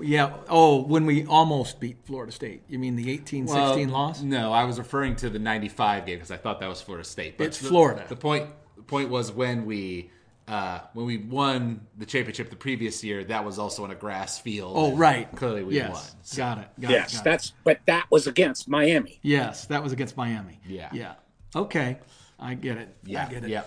Yeah. 0.00 0.34
Oh, 0.48 0.82
when 0.82 1.06
we 1.06 1.24
almost 1.26 1.80
beat 1.80 1.96
Florida 2.04 2.32
State. 2.32 2.62
You 2.68 2.78
mean 2.78 2.94
the 2.94 3.18
18-16 3.18 3.46
well, 3.46 3.86
loss? 3.88 4.22
No, 4.22 4.52
I 4.52 4.64
was 4.64 4.78
referring 4.78 5.16
to 5.16 5.30
the 5.30 5.38
95 5.38 6.04
game 6.06 6.16
because 6.16 6.30
I 6.30 6.36
thought 6.36 6.60
that 6.60 6.68
was 6.68 6.82
Florida 6.82 7.08
State. 7.08 7.38
But 7.38 7.48
it's 7.48 7.58
the, 7.58 7.68
Florida. 7.68 8.04
The 8.08 8.16
point 8.16 8.48
the 8.76 8.82
point 8.82 9.08
was 9.08 9.32
when 9.32 9.64
we 9.64 10.10
uh, 10.48 10.80
when 10.92 11.06
we 11.06 11.18
won 11.18 11.86
the 11.96 12.04
championship 12.04 12.50
the 12.50 12.56
previous 12.56 13.02
year, 13.02 13.24
that 13.24 13.44
was 13.44 13.58
also 13.58 13.84
on 13.84 13.90
a 13.90 13.94
grass 13.94 14.38
field. 14.38 14.74
Oh, 14.76 14.94
right. 14.96 15.30
Clearly, 15.36 15.62
we 15.62 15.76
yes. 15.76 15.92
won. 15.92 16.02
So. 16.22 16.36
Got 16.36 16.58
it. 16.58 16.68
Got 16.80 16.90
yes, 16.90 17.12
it, 17.12 17.16
got 17.16 17.24
that's 17.24 17.46
it. 17.48 17.54
but 17.64 17.80
that 17.86 18.06
was 18.10 18.26
against 18.26 18.68
Miami. 18.68 19.18
Yes, 19.22 19.66
that 19.66 19.82
was 19.82 19.92
against 19.92 20.16
Miami. 20.16 20.60
Yeah. 20.66 20.90
Yeah. 20.92 21.14
Okay. 21.54 21.98
I 22.42 22.54
get 22.54 22.76
it. 22.76 22.88
Yeah, 23.04 23.26
I 23.26 23.30
get 23.30 23.44
it. 23.44 23.50
Yeah. 23.50 23.62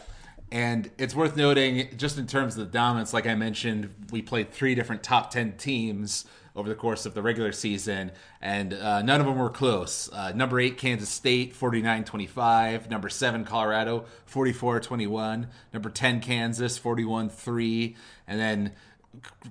And 0.51 0.91
it's 0.97 1.15
worth 1.15 1.35
noting, 1.35 1.89
just 1.97 2.17
in 2.17 2.27
terms 2.27 2.57
of 2.57 2.65
the 2.65 2.71
dominance, 2.71 3.13
like 3.13 3.25
I 3.25 3.35
mentioned, 3.35 3.93
we 4.11 4.21
played 4.21 4.51
three 4.51 4.75
different 4.75 5.01
top 5.01 5.31
10 5.31 5.53
teams 5.57 6.25
over 6.55 6.69
the 6.69 6.75
course 6.75 7.05
of 7.05 7.13
the 7.13 7.21
regular 7.21 7.51
season, 7.51 8.11
and 8.41 8.73
uh, 8.73 9.01
none 9.01 9.19
of 9.19 9.27
them 9.27 9.37
were 9.37 9.49
close. 9.49 10.09
Uh, 10.13 10.31
number 10.33 10.59
eight, 10.59 10.77
Kansas 10.77 11.09
State, 11.09 11.53
49 11.53 12.05
25. 12.05 12.89
Number 12.89 13.09
seven, 13.09 13.43
Colorado, 13.43 14.05
44 14.25 14.79
21. 14.79 15.47
Number 15.73 15.89
10, 15.89 16.21
Kansas, 16.21 16.77
41 16.77 17.29
3. 17.29 17.95
And 18.27 18.39
then 18.39 18.71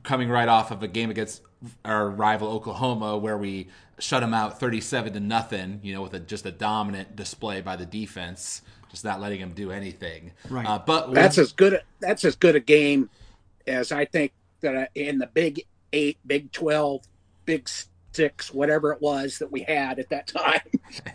coming 0.02 0.30
right 0.30 0.48
off 0.48 0.70
of 0.70 0.82
a 0.82 0.88
game 0.88 1.10
against 1.10 1.42
our 1.84 2.08
rival 2.08 2.48
Oklahoma, 2.48 3.18
where 3.18 3.36
we 3.36 3.68
shut 3.98 4.22
them 4.22 4.32
out 4.32 4.58
37 4.58 5.12
to 5.12 5.20
nothing, 5.20 5.80
you 5.82 5.92
know, 5.92 6.02
with 6.02 6.14
a, 6.14 6.20
just 6.20 6.46
a 6.46 6.50
dominant 6.50 7.16
display 7.16 7.60
by 7.60 7.76
the 7.76 7.86
defense 7.86 8.62
just 8.94 9.04
not 9.04 9.20
letting 9.20 9.40
him 9.40 9.52
do 9.52 9.72
anything. 9.72 10.30
Right. 10.48 10.66
Uh, 10.66 10.78
but 10.78 11.12
that's 11.12 11.36
as 11.36 11.52
good. 11.52 11.80
That's 12.00 12.24
as 12.24 12.36
good 12.36 12.54
a 12.54 12.60
game 12.60 13.10
as 13.66 13.90
I 13.92 14.04
think 14.04 14.32
that 14.60 14.90
in 14.94 15.18
the 15.18 15.26
Big 15.26 15.66
Eight, 15.92 16.18
Big 16.26 16.52
Twelve, 16.52 17.02
Big 17.44 17.68
Six, 18.12 18.54
whatever 18.54 18.92
it 18.92 19.02
was 19.02 19.38
that 19.38 19.50
we 19.50 19.62
had 19.62 19.98
at 19.98 20.08
that 20.10 20.28
time. 20.28 20.60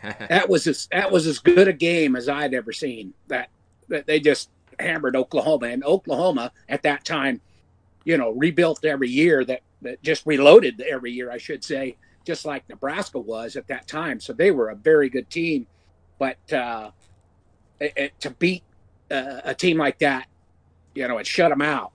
that 0.29 0.49
was 0.49 0.67
as 0.67 0.87
that 0.91 1.09
was 1.11 1.25
as 1.25 1.39
good 1.39 1.69
a 1.69 1.73
game 1.73 2.15
as 2.15 2.27
I'd 2.27 2.53
ever 2.53 2.73
seen. 2.73 3.13
That 3.29 3.49
that 3.87 4.05
they 4.05 4.19
just 4.19 4.49
hammered 4.77 5.15
Oklahoma, 5.15 5.67
and 5.67 5.83
Oklahoma 5.83 6.51
at 6.67 6.83
that 6.83 7.05
time, 7.05 7.39
you 8.03 8.17
know, 8.17 8.31
rebuilt 8.31 8.83
every 8.83 9.09
year. 9.09 9.45
That 9.45 9.61
that 9.81 10.03
just 10.03 10.25
reloaded 10.25 10.81
every 10.81 11.13
year, 11.13 11.31
I 11.31 11.37
should 11.37 11.63
say, 11.63 11.95
just 12.25 12.43
like 12.43 12.67
Nebraska 12.67 13.19
was 13.19 13.55
at 13.55 13.67
that 13.67 13.87
time. 13.87 14.19
So 14.19 14.33
they 14.33 14.51
were 14.51 14.69
a 14.69 14.75
very 14.75 15.09
good 15.09 15.29
team, 15.29 15.65
but. 16.17 16.51
uh 16.51 16.91
it, 17.79 18.19
to 18.21 18.31
beat 18.31 18.63
uh, 19.11 19.41
a 19.43 19.55
team 19.55 19.77
like 19.77 19.99
that, 19.99 20.27
you 20.93 21.07
know, 21.07 21.17
and 21.17 21.25
shut 21.25 21.49
them 21.49 21.61
out, 21.61 21.91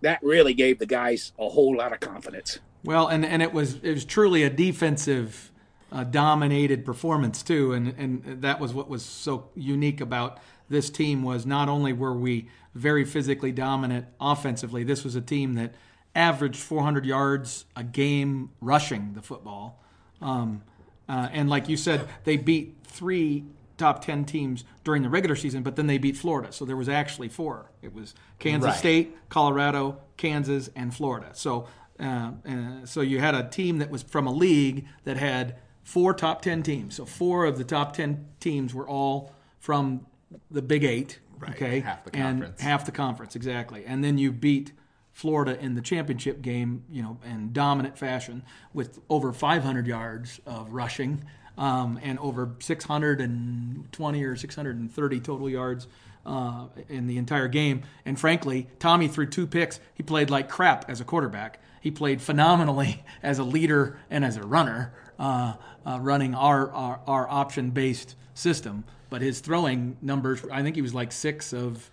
that 0.00 0.22
really 0.22 0.54
gave 0.54 0.78
the 0.78 0.86
guys 0.86 1.32
a 1.38 1.48
whole 1.48 1.76
lot 1.76 1.92
of 1.92 2.00
confidence. 2.00 2.58
Well, 2.84 3.08
and 3.08 3.24
and 3.24 3.42
it 3.42 3.52
was 3.52 3.76
it 3.82 3.92
was 3.92 4.04
truly 4.04 4.42
a 4.42 4.50
defensive 4.50 5.50
uh, 5.90 6.04
dominated 6.04 6.84
performance 6.84 7.42
too, 7.42 7.72
and 7.72 7.94
and 7.96 8.42
that 8.42 8.60
was 8.60 8.74
what 8.74 8.88
was 8.88 9.04
so 9.04 9.48
unique 9.54 10.00
about 10.00 10.38
this 10.68 10.90
team 10.90 11.22
was 11.22 11.46
not 11.46 11.68
only 11.68 11.92
were 11.92 12.14
we 12.14 12.48
very 12.74 13.04
physically 13.04 13.52
dominant 13.52 14.06
offensively, 14.20 14.84
this 14.84 15.04
was 15.04 15.14
a 15.14 15.20
team 15.20 15.54
that 15.54 15.74
averaged 16.14 16.56
400 16.56 17.04
yards 17.04 17.64
a 17.76 17.84
game 17.84 18.50
rushing 18.60 19.14
the 19.14 19.22
football. 19.22 19.82
Um, 20.20 20.62
uh, 21.08 21.28
and 21.32 21.50
like 21.50 21.68
you 21.68 21.76
said, 21.76 22.08
they 22.24 22.36
beat 22.36 22.76
three 22.84 23.44
top 23.84 24.04
10 24.04 24.24
teams 24.24 24.64
during 24.82 25.02
the 25.02 25.10
regular 25.10 25.36
season, 25.36 25.62
but 25.62 25.76
then 25.76 25.86
they 25.86 25.98
beat 25.98 26.16
Florida. 26.16 26.52
So 26.52 26.64
there 26.64 26.76
was 26.76 26.88
actually 26.88 27.28
four. 27.28 27.70
It 27.82 27.92
was 27.92 28.14
Kansas 28.38 28.68
right. 28.68 28.78
State, 28.78 29.16
Colorado, 29.28 30.00
Kansas, 30.16 30.70
and 30.74 30.94
Florida. 30.94 31.30
So 31.32 31.66
uh, 32.00 32.32
uh, 32.48 32.86
so 32.86 33.00
you 33.00 33.20
had 33.20 33.34
a 33.34 33.48
team 33.48 33.78
that 33.78 33.90
was 33.90 34.02
from 34.02 34.26
a 34.26 34.32
league 34.32 34.86
that 35.04 35.16
had 35.16 35.56
four 35.82 36.14
top 36.14 36.42
10 36.42 36.62
teams. 36.62 36.96
So 36.96 37.04
four 37.04 37.44
of 37.44 37.58
the 37.58 37.64
top 37.64 37.92
10 37.94 38.26
teams 38.40 38.74
were 38.74 38.88
all 38.88 39.32
from 39.58 40.06
the 40.50 40.62
Big 40.62 40.82
8, 40.84 41.18
right. 41.38 41.50
okay? 41.52 41.80
Half 41.80 42.04
the 42.04 42.10
conference. 42.10 42.60
And 42.60 42.68
half 42.68 42.86
the 42.86 42.92
conference 42.92 43.36
exactly. 43.36 43.84
And 43.86 44.02
then 44.02 44.18
you 44.18 44.32
beat 44.32 44.72
Florida 45.12 45.58
in 45.60 45.74
the 45.74 45.80
championship 45.80 46.42
game, 46.42 46.84
you 46.90 47.02
know, 47.02 47.18
in 47.24 47.52
dominant 47.52 47.96
fashion 47.96 48.42
with 48.72 48.98
over 49.08 49.32
500 49.32 49.86
yards 49.86 50.40
of 50.46 50.72
rushing 50.72 51.24
um, 51.56 51.98
and 52.02 52.18
over 52.18 52.50
620 52.58 54.24
or 54.24 54.36
630 54.36 55.20
total 55.20 55.50
yards 55.50 55.86
uh, 56.26 56.66
in 56.88 57.06
the 57.06 57.18
entire 57.18 57.48
game. 57.48 57.82
And 58.04 58.18
frankly, 58.18 58.68
Tommie 58.78 59.08
threw 59.08 59.26
two 59.26 59.46
picks. 59.46 59.80
He 59.94 60.02
played 60.02 60.30
like 60.30 60.48
crap 60.48 60.88
as 60.88 61.00
a 61.00 61.04
quarterback. 61.04 61.60
He 61.80 61.90
played 61.90 62.20
phenomenally 62.22 63.04
as 63.22 63.38
a 63.38 63.44
leader 63.44 63.98
and 64.10 64.24
as 64.24 64.36
a 64.36 64.42
runner, 64.42 64.92
uh, 65.18 65.54
uh, 65.86 65.98
running 66.00 66.34
our, 66.34 66.70
our, 66.72 67.00
our 67.06 67.28
option 67.28 67.70
based 67.70 68.16
system. 68.34 68.84
But 69.10 69.22
his 69.22 69.40
throwing 69.40 69.96
numbers, 70.02 70.42
I 70.50 70.62
think 70.62 70.76
he 70.76 70.82
was 70.82 70.94
like 70.94 71.12
six 71.12 71.52
of 71.52 71.90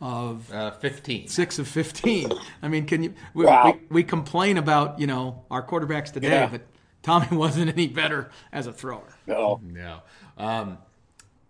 of 0.00 0.52
uh, 0.52 0.72
15 0.72 1.28
six 1.28 1.60
of 1.60 1.68
15 1.68 2.32
i 2.62 2.68
mean 2.68 2.84
can 2.84 3.04
you 3.04 3.14
we, 3.32 3.46
wow. 3.46 3.72
we, 3.72 3.80
we, 3.88 4.02
complain 4.02 4.58
about 4.58 4.98
you 4.98 5.06
know 5.06 5.44
our 5.52 5.64
quarterbacks 5.64 6.12
today 6.12 6.30
yeah. 6.30 6.46
but 6.48 6.62
Tommie 7.04 7.28
wasn't 7.36 7.70
any 7.70 7.86
better 7.86 8.30
as 8.52 8.66
a 8.66 8.72
thrower. 8.72 9.14
No, 9.26 9.60
no. 9.62 10.00
Um, 10.36 10.78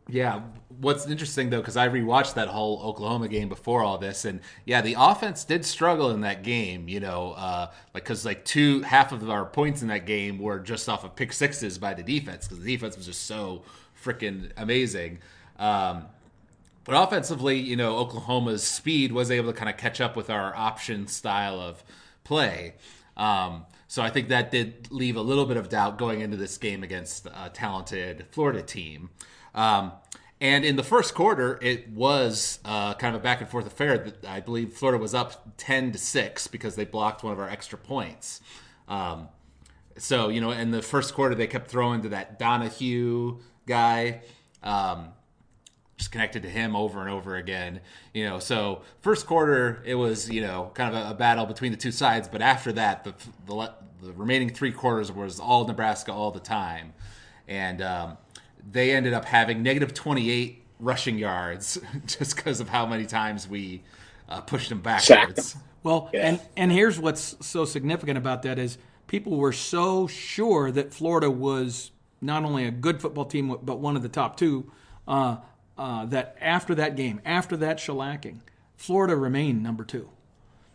yeah, 0.07 0.43
what's 0.81 1.07
interesting 1.07 1.49
though, 1.49 1.61
because 1.61 1.79
I 1.79 1.89
rewatched 1.89 2.35
that 2.35 2.49
whole 2.49 2.83
Oklahoma 2.83 3.29
game 3.29 3.49
before 3.49 3.83
all 3.83 3.97
this, 3.97 4.27
and 4.27 4.41
yeah, 4.67 4.83
the 4.83 4.97
offense 4.99 5.45
did 5.45 5.65
struggle 5.65 6.11
in 6.11 6.21
that 6.21 6.43
game. 6.43 6.89
You 6.89 7.01
know, 7.01 7.33
uh, 7.33 7.71
like 7.95 8.05
because 8.05 8.27
like 8.27 8.45
two 8.45 8.83
half 8.83 9.13
of 9.13 9.29
our 9.31 9.47
points 9.47 9.81
in 9.81 9.89
that 9.89 10.05
game 10.05 10.39
were 10.39 10.59
just 10.59 10.89
off 10.91 11.05
of 11.05 11.17
pick 11.17 11.33
sixes 11.33 11.79
by 11.79 11.95
the 11.95 12.03
defense 12.03 12.47
because 12.47 12.63
the 12.63 12.71
defense 12.71 12.99
was 12.99 13.07
just 13.07 13.23
so 13.23 13.63
freaking 14.03 14.51
amazing. 14.59 15.21
Um, 15.59 16.05
but 16.85 17.03
offensively, 17.03 17.59
you 17.59 17.77
know, 17.77 17.97
Oklahoma's 17.97 18.63
speed 18.63 19.11
was 19.11 19.31
able 19.31 19.53
to 19.53 19.59
kind 19.59 19.71
of 19.71 19.79
catch 19.79 20.03
up 20.03 20.17
with 20.17 20.29
our 20.29 20.55
option 20.55 21.07
style 21.07 21.59
of 21.59 21.83
play. 22.25 22.75
Um, 23.17 23.65
so 23.95 24.03
I 24.03 24.11
think 24.11 24.27
that 24.31 24.51
did 24.51 24.91
leave 24.91 25.15
a 25.15 25.21
little 25.21 25.47
bit 25.47 25.57
of 25.57 25.69
doubt 25.69 25.99
going 25.99 26.21
into 26.21 26.37
this 26.37 26.59
game 26.59 26.83
against 26.83 27.27
a 27.27 27.49
talented 27.49 28.27
Florida 28.33 28.61
team. 28.61 29.11
Um, 29.55 29.93
and 30.41 30.65
in 30.65 30.75
the 30.75 30.83
first 30.83 31.15
quarter, 31.15 31.61
it 31.63 31.91
was 31.91 32.59
uh, 32.65 32.95
kind 32.95 33.15
of 33.15 33.21
a 33.21 33.23
back 33.23 33.41
and 33.41 33.49
forth 33.49 33.69
affair. 33.69 34.13
I 34.27 34.41
believe 34.41 34.73
Florida 34.73 35.01
was 35.01 35.15
up 35.15 35.57
ten 35.59 35.93
to 35.93 35.99
six 35.99 36.49
because 36.49 36.75
they 36.75 36.85
blocked 36.85 37.23
one 37.23 37.33
of 37.33 37.39
our 37.39 37.49
extra 37.49 37.79
points. 37.79 38.41
Um, 38.89 39.29
so 39.97 40.29
you 40.29 40.41
know, 40.41 40.51
in 40.51 40.73
the 40.73 40.83
first 40.83 41.15
quarter, 41.15 41.37
they 41.37 41.47
kept 41.47 41.71
throwing 41.71 42.03
to 42.03 42.09
that 42.09 42.37
Donahue 42.37 43.39
guy. 43.65 44.23
Um, 44.65 45.11
just 46.05 46.13
connected 46.13 46.43
to 46.43 46.51
him 46.51 46.77
over 46.77 47.01
and 47.01 47.09
over 47.09 47.37
again. 47.37 47.81
You 48.13 48.29
know, 48.29 48.39
so 48.39 48.83
first 49.01 49.27
quarter 49.27 49.83
it 49.87 49.95
was 49.95 50.29
you 50.29 50.43
know 50.43 50.71
kind 50.75 50.95
of 50.95 51.07
a, 51.07 51.11
a 51.11 51.15
battle 51.15 51.47
between 51.47 51.73
the 51.73 51.79
two 51.79 51.93
sides, 51.93 52.29
but 52.29 52.43
after 52.43 52.73
that, 52.73 53.05
the, 53.05 53.15
the 53.47 53.73
the 54.03 54.13
remaining 54.13 54.51
three 54.51 54.73
quarters 54.73 55.11
was 55.11 55.41
all 55.41 55.67
Nebraska 55.67 56.13
all 56.13 56.31
the 56.31 56.41
time, 56.41 56.93
and 57.49 57.81
um, 57.81 58.19
they 58.71 58.95
ended 58.95 59.15
up 59.15 59.25
having 59.25 59.63
negative 59.63 59.95
twenty 59.95 60.31
eight 60.31 60.63
rushing 60.79 61.19
yards 61.19 61.81
just 62.07 62.37
because 62.37 62.61
of 62.61 62.69
how 62.69 62.85
many 62.85 63.07
times 63.07 63.49
we 63.49 63.83
uh, 64.29 64.43
pushed 64.43 64.69
them 64.69 64.81
backwards. 64.81 65.57
Well, 65.83 66.11
yeah. 66.13 66.29
and 66.29 66.41
and 66.57 66.71
here's 66.71 66.99
what's 66.99 67.37
so 67.41 67.65
significant 67.65 68.19
about 68.19 68.43
that 68.43 68.59
is 68.59 68.77
people 69.07 69.37
were 69.37 69.53
so 69.53 70.07
sure 70.07 70.71
that 70.71 70.93
Florida 70.93 71.31
was 71.31 71.93
not 72.21 72.45
only 72.45 72.67
a 72.67 72.71
good 72.71 73.01
football 73.01 73.25
team 73.25 73.57
but 73.63 73.79
one 73.79 73.97
of 73.97 74.03
the 74.03 74.09
top 74.11 74.37
two. 74.37 74.71
Uh, 75.07 75.37
uh, 75.77 76.05
that 76.07 76.37
after 76.41 76.75
that 76.75 76.97
game, 76.97 77.21
after 77.25 77.57
that 77.57 77.79
shellacking, 77.79 78.39
Florida 78.77 79.17
remained 79.17 79.63
number 79.63 79.85
two, 79.85 80.11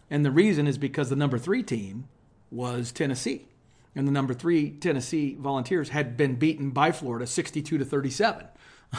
and 0.09 0.25
the 0.25 0.31
reason 0.31 0.67
is 0.67 0.77
because 0.77 1.09
the 1.09 1.15
number 1.15 1.37
three 1.37 1.63
team 1.63 2.07
was 2.51 2.91
Tennessee, 2.91 3.47
and 3.95 4.07
the 4.07 4.11
number 4.11 4.33
three 4.33 4.71
Tennessee 4.71 5.35
Volunteers 5.39 5.89
had 5.89 6.17
been 6.17 6.35
beaten 6.35 6.71
by 6.71 6.91
Florida, 6.91 7.27
sixty-two 7.27 7.77
to 7.77 7.85
thirty-seven. 7.85 8.47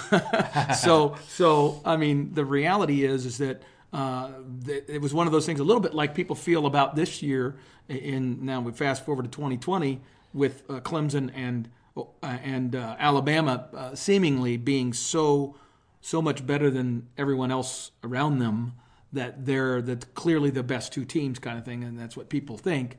so, 0.78 1.16
so 1.28 1.80
I 1.84 1.96
mean, 1.96 2.32
the 2.34 2.44
reality 2.44 3.04
is 3.04 3.26
is 3.26 3.38
that 3.38 3.62
uh, 3.92 4.30
it 4.66 5.00
was 5.00 5.12
one 5.12 5.26
of 5.26 5.32
those 5.32 5.46
things, 5.46 5.60
a 5.60 5.64
little 5.64 5.82
bit 5.82 5.94
like 5.94 6.14
people 6.14 6.36
feel 6.36 6.66
about 6.66 6.94
this 6.96 7.22
year. 7.22 7.56
In 7.88 8.44
now 8.44 8.60
we 8.60 8.70
fast 8.70 9.04
forward 9.04 9.24
to 9.24 9.30
2020 9.30 10.00
with 10.32 10.62
uh, 10.70 10.74
Clemson 10.80 11.30
and 11.34 11.68
uh, 11.96 12.04
and 12.22 12.76
uh, 12.76 12.94
Alabama 12.98 13.66
uh, 13.74 13.94
seemingly 13.96 14.56
being 14.56 14.92
so 14.92 15.56
so 16.00 16.22
much 16.22 16.46
better 16.46 16.70
than 16.70 17.08
everyone 17.18 17.50
else 17.50 17.90
around 18.02 18.38
them 18.38 18.72
that 19.12 19.44
they're 19.44 19.82
the 19.82 19.96
clearly 20.14 20.50
the 20.50 20.62
best 20.62 20.92
two 20.92 21.04
teams 21.04 21.38
kind 21.38 21.58
of 21.58 21.64
thing, 21.64 21.82
and 21.84 21.98
that's 21.98 22.16
what 22.16 22.28
people 22.28 22.56
think. 22.56 22.96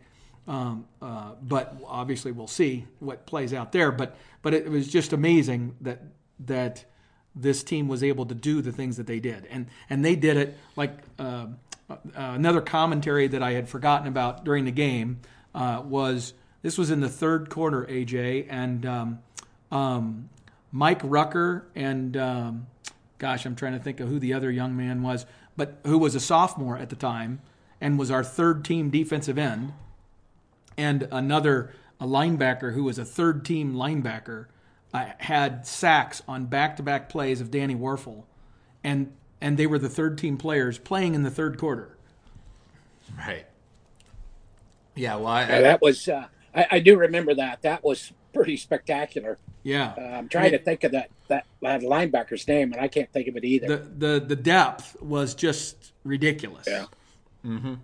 Um, 0.47 0.85
uh, 1.01 1.33
but 1.41 1.77
obviously, 1.85 2.31
we'll 2.31 2.47
see 2.47 2.85
what 2.99 3.25
plays 3.25 3.53
out 3.53 3.71
there. 3.71 3.91
But 3.91 4.17
but 4.41 4.53
it 4.53 4.69
was 4.69 4.87
just 4.87 5.13
amazing 5.13 5.75
that 5.81 6.01
that 6.41 6.85
this 7.35 7.63
team 7.63 7.87
was 7.87 8.03
able 8.03 8.25
to 8.25 8.35
do 8.35 8.61
the 8.61 8.71
things 8.71 8.97
that 8.97 9.07
they 9.07 9.19
did, 9.19 9.47
and 9.49 9.67
and 9.89 10.03
they 10.03 10.15
did 10.15 10.37
it 10.37 10.57
like 10.75 10.97
uh, 11.17 11.47
uh, 11.89 11.95
another 12.15 12.61
commentary 12.61 13.27
that 13.27 13.41
I 13.41 13.53
had 13.53 13.69
forgotten 13.69 14.07
about 14.07 14.43
during 14.43 14.65
the 14.65 14.71
game 14.71 15.21
uh, 15.55 15.81
was 15.85 16.33
this 16.61 16.77
was 16.77 16.91
in 16.91 16.99
the 16.99 17.09
third 17.09 17.49
quarter, 17.49 17.85
AJ, 17.85 18.47
and 18.49 18.85
um, 18.85 19.19
um, 19.71 20.29
Mike 20.71 21.01
Rucker 21.03 21.67
and 21.75 22.15
um, 22.17 22.67
gosh, 23.21 23.45
I'm 23.45 23.55
trying 23.55 23.73
to 23.73 23.79
think 23.79 23.99
of 23.99 24.09
who 24.09 24.17
the 24.17 24.33
other 24.33 24.49
young 24.49 24.75
man 24.75 25.03
was, 25.03 25.27
but 25.55 25.77
who 25.85 25.99
was 25.99 26.15
a 26.15 26.19
sophomore 26.19 26.75
at 26.75 26.89
the 26.89 26.95
time 26.95 27.39
and 27.79 27.99
was 27.99 28.09
our 28.09 28.23
third 28.23 28.65
team 28.65 28.89
defensive 28.89 29.37
end, 29.37 29.73
and 30.75 31.07
another 31.11 31.71
a 31.99 32.07
linebacker 32.07 32.73
who 32.73 32.83
was 32.83 32.97
a 32.97 33.05
third 33.05 33.45
team 33.45 33.75
linebacker 33.75 34.47
I 34.93 35.13
had 35.19 35.67
sacks 35.67 36.21
on 36.27 36.45
back-to-back 36.45 37.09
plays 37.09 37.41
of 37.41 37.51
Danny 37.51 37.75
Wuerffel, 37.75 38.23
and 38.83 39.13
and 39.39 39.57
they 39.57 39.67
were 39.67 39.79
the 39.79 39.89
third 39.89 40.17
team 40.17 40.37
players 40.37 40.77
playing 40.77 41.15
in 41.15 41.23
the 41.23 41.31
third 41.31 41.57
quarter. 41.57 41.95
Right. 43.17 43.45
Yeah. 44.95 45.15
Well, 45.15 45.27
I, 45.27 45.41
yeah, 45.41 45.61
that 45.61 45.81
was. 45.81 46.07
Uh, 46.07 46.25
I, 46.53 46.67
I, 46.71 46.79
do 46.79 46.97
remember 46.97 47.33
that. 47.35 47.61
That 47.61 47.83
was 47.83 48.11
pretty 48.33 48.57
spectacular. 48.57 49.37
Yeah. 49.63 49.93
Uh, 49.97 50.01
I'm 50.01 50.29
trying 50.29 50.51
to 50.51 50.59
think 50.59 50.83
of 50.83 50.91
that, 50.93 51.09
that 51.27 51.45
that 51.61 51.81
linebacker's 51.81 52.47
name, 52.47 52.73
and 52.73 52.81
I 52.81 52.87
can't 52.87 53.11
think 53.11 53.27
of 53.27 53.37
it 53.37 53.43
either. 53.43 53.67
The 53.67 53.77
the 53.77 54.25
the 54.25 54.35
depth 54.35 55.01
was 55.01 55.35
just 55.35 55.93
ridiculous. 56.03 56.67
Yeah. 56.67 56.85
Mm-hmm. 57.45 57.75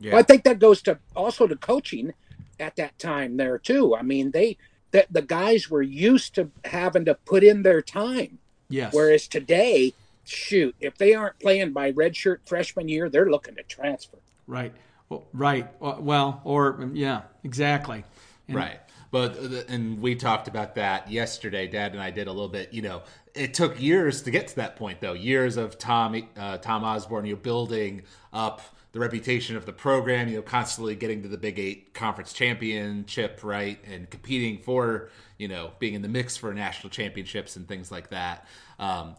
Yeah. 0.00 0.12
Well, 0.12 0.20
I 0.20 0.22
think 0.22 0.44
that 0.44 0.58
goes 0.58 0.82
to 0.82 0.98
also 1.16 1.46
to 1.46 1.56
coaching 1.56 2.12
at 2.60 2.76
that 2.76 2.98
time 2.98 3.36
there 3.36 3.58
too. 3.58 3.96
I 3.96 4.02
mean, 4.02 4.30
they 4.30 4.56
that 4.90 5.06
the 5.10 5.22
guys 5.22 5.70
were 5.70 5.82
used 5.82 6.34
to 6.36 6.50
having 6.64 7.04
to 7.06 7.14
put 7.14 7.42
in 7.42 7.62
their 7.62 7.82
time. 7.82 8.38
Yes. 8.68 8.94
Whereas 8.94 9.28
today, 9.28 9.92
shoot, 10.24 10.74
if 10.80 10.96
they 10.98 11.14
aren't 11.14 11.38
playing 11.38 11.72
by 11.72 11.92
redshirt 11.92 12.38
freshman 12.46 12.88
year, 12.88 13.08
they're 13.08 13.30
looking 13.30 13.56
to 13.56 13.62
transfer. 13.62 14.18
Right. 14.46 14.72
Well, 15.08 15.24
right. 15.32 15.68
Well, 15.80 16.40
or 16.44 16.90
yeah, 16.92 17.22
exactly. 17.42 18.04
And, 18.48 18.56
right. 18.56 18.80
But 19.14 19.38
uh, 19.38 19.62
and 19.68 20.00
we 20.00 20.16
talked 20.16 20.48
about 20.48 20.74
that 20.74 21.08
yesterday. 21.08 21.68
Dad 21.68 21.92
and 21.92 22.02
I 22.02 22.10
did 22.10 22.26
a 22.26 22.32
little 22.32 22.48
bit. 22.48 22.72
You 22.72 22.82
know, 22.82 23.02
it 23.32 23.54
took 23.54 23.80
years 23.80 24.22
to 24.22 24.32
get 24.32 24.48
to 24.48 24.56
that 24.56 24.74
point, 24.74 25.00
though. 25.00 25.12
Years 25.12 25.56
of 25.56 25.78
Tom 25.78 26.20
uh, 26.36 26.58
Tom 26.58 26.82
Osborne, 26.82 27.24
you 27.24 27.36
building 27.36 28.02
up 28.32 28.60
the 28.90 28.98
reputation 28.98 29.56
of 29.56 29.66
the 29.66 29.72
program, 29.72 30.26
you 30.26 30.34
know, 30.34 30.42
constantly 30.42 30.96
getting 30.96 31.22
to 31.22 31.28
the 31.28 31.38
Big 31.38 31.60
Eight 31.60 31.94
conference 31.94 32.32
championship, 32.32 33.38
right, 33.44 33.78
and 33.88 34.10
competing 34.10 34.58
for, 34.58 35.10
you 35.38 35.46
know, 35.46 35.70
being 35.78 35.94
in 35.94 36.02
the 36.02 36.08
mix 36.08 36.36
for 36.36 36.52
national 36.52 36.90
championships 36.90 37.54
and 37.54 37.68
things 37.68 37.92
like 37.92 38.10
that. 38.10 38.48
Um, 38.80 39.14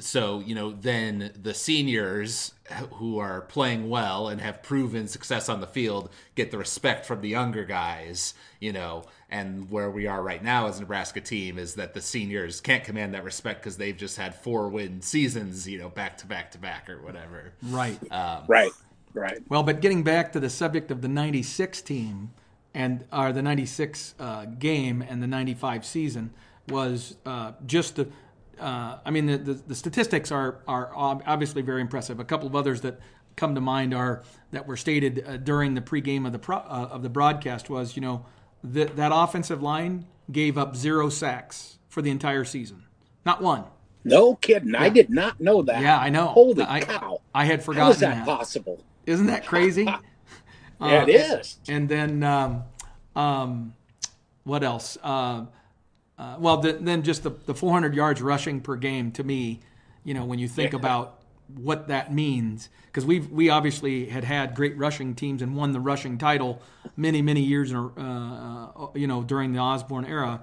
so 0.00 0.40
you 0.40 0.54
know, 0.54 0.72
then 0.72 1.32
the 1.40 1.54
seniors 1.54 2.52
who 2.94 3.18
are 3.18 3.42
playing 3.42 3.88
well 3.88 4.28
and 4.28 4.40
have 4.40 4.62
proven 4.62 5.08
success 5.08 5.48
on 5.48 5.60
the 5.60 5.66
field 5.66 6.10
get 6.34 6.50
the 6.50 6.58
respect 6.58 7.06
from 7.06 7.20
the 7.20 7.28
younger 7.28 7.64
guys, 7.64 8.34
you 8.60 8.72
know, 8.72 9.04
and 9.30 9.70
where 9.70 9.90
we 9.90 10.06
are 10.06 10.22
right 10.22 10.42
now 10.42 10.66
as 10.68 10.78
a 10.78 10.80
Nebraska 10.80 11.20
team 11.20 11.58
is 11.58 11.74
that 11.74 11.94
the 11.94 12.00
seniors 12.00 12.60
can't 12.60 12.84
command 12.84 13.14
that 13.14 13.24
respect 13.24 13.62
because 13.62 13.76
they've 13.76 13.96
just 13.96 14.16
had 14.16 14.34
four 14.34 14.68
win 14.68 15.00
seasons, 15.02 15.68
you 15.68 15.78
know, 15.78 15.88
back 15.88 16.18
to 16.18 16.26
back 16.26 16.50
to 16.52 16.58
back 16.58 16.88
or 16.88 17.00
whatever. 17.02 17.52
Right. 17.62 17.98
Um, 18.12 18.44
right. 18.48 18.72
Right. 19.14 19.38
Well, 19.48 19.62
but 19.62 19.80
getting 19.80 20.02
back 20.02 20.32
to 20.32 20.40
the 20.40 20.50
subject 20.50 20.90
of 20.90 21.00
the 21.00 21.08
96 21.08 21.82
team 21.82 22.30
and 22.74 23.04
or 23.12 23.32
the 23.32 23.42
96 23.42 24.14
uh, 24.18 24.44
game 24.44 25.02
and 25.02 25.22
the 25.22 25.26
95 25.26 25.84
season 25.84 26.30
was 26.68 27.16
uh, 27.24 27.52
just 27.66 27.96
the 27.96 28.08
uh, 28.60 28.98
I 29.04 29.10
mean 29.10 29.26
the, 29.26 29.38
the, 29.38 29.54
the, 29.54 29.74
statistics 29.74 30.30
are 30.30 30.58
are 30.66 30.90
obviously 30.94 31.62
very 31.62 31.80
impressive. 31.80 32.20
A 32.20 32.24
couple 32.24 32.46
of 32.46 32.56
others 32.56 32.80
that 32.82 33.00
come 33.36 33.54
to 33.54 33.60
mind 33.60 33.94
are 33.94 34.22
that 34.50 34.66
were 34.66 34.76
stated 34.76 35.24
uh, 35.26 35.36
during 35.36 35.74
the 35.74 35.80
pregame 35.80 36.26
of 36.26 36.32
the 36.32 36.38
pro, 36.38 36.56
uh, 36.56 36.88
of 36.90 37.02
the 37.02 37.08
broadcast 37.08 37.70
was 37.70 37.96
you 37.96 38.02
know 38.02 38.26
that 38.62 38.96
that 38.96 39.12
offensive 39.14 39.62
line 39.62 40.06
gave 40.30 40.58
up 40.58 40.76
zero 40.76 41.08
sacks 41.08 41.78
for 41.88 42.02
the 42.02 42.10
entire 42.10 42.44
season, 42.44 42.84
not 43.24 43.40
one. 43.40 43.64
No 44.04 44.36
kidding. 44.36 44.70
Yeah. 44.70 44.82
I 44.82 44.88
did 44.88 45.10
not 45.10 45.40
know 45.40 45.62
that. 45.62 45.82
Yeah, 45.82 45.98
I 45.98 46.08
know. 46.08 46.28
Holy 46.28 46.62
I, 46.62 46.80
cow! 46.80 47.20
I 47.34 47.44
had 47.44 47.62
forgotten. 47.62 47.86
How 47.86 47.90
is 47.90 48.00
that, 48.00 48.26
that. 48.26 48.26
possible? 48.26 48.84
Isn't 49.06 49.26
that 49.26 49.46
crazy? 49.46 49.84
yeah, 50.80 51.00
uh, 51.00 51.06
it 51.06 51.08
is. 51.08 51.58
And, 51.68 51.90
and 51.90 52.22
then, 52.22 52.22
um, 52.22 52.64
um, 53.16 53.74
what 54.44 54.62
else? 54.62 54.96
Uh, 55.02 55.46
uh, 56.18 56.36
well, 56.38 56.56
the, 56.56 56.72
then 56.72 57.02
just 57.02 57.22
the, 57.22 57.30
the 57.46 57.54
400 57.54 57.94
yards 57.94 58.20
rushing 58.20 58.60
per 58.60 58.76
game 58.76 59.12
to 59.12 59.22
me, 59.22 59.60
you 60.04 60.14
know, 60.14 60.24
when 60.24 60.38
you 60.38 60.48
think 60.48 60.72
yeah. 60.72 60.78
about 60.78 61.20
what 61.54 61.88
that 61.88 62.12
means, 62.12 62.68
because 62.86 63.06
we 63.06 63.20
we 63.20 63.48
obviously 63.48 64.06
had 64.06 64.24
had 64.24 64.54
great 64.54 64.76
rushing 64.76 65.14
teams 65.14 65.40
and 65.40 65.56
won 65.56 65.72
the 65.72 65.80
rushing 65.80 66.18
title 66.18 66.60
many 66.96 67.22
many 67.22 67.40
years, 67.40 67.72
uh, 67.72 67.88
uh, 67.96 68.86
you 68.94 69.06
know, 69.06 69.22
during 69.22 69.52
the 69.52 69.58
Osborne 69.58 70.04
era, 70.04 70.42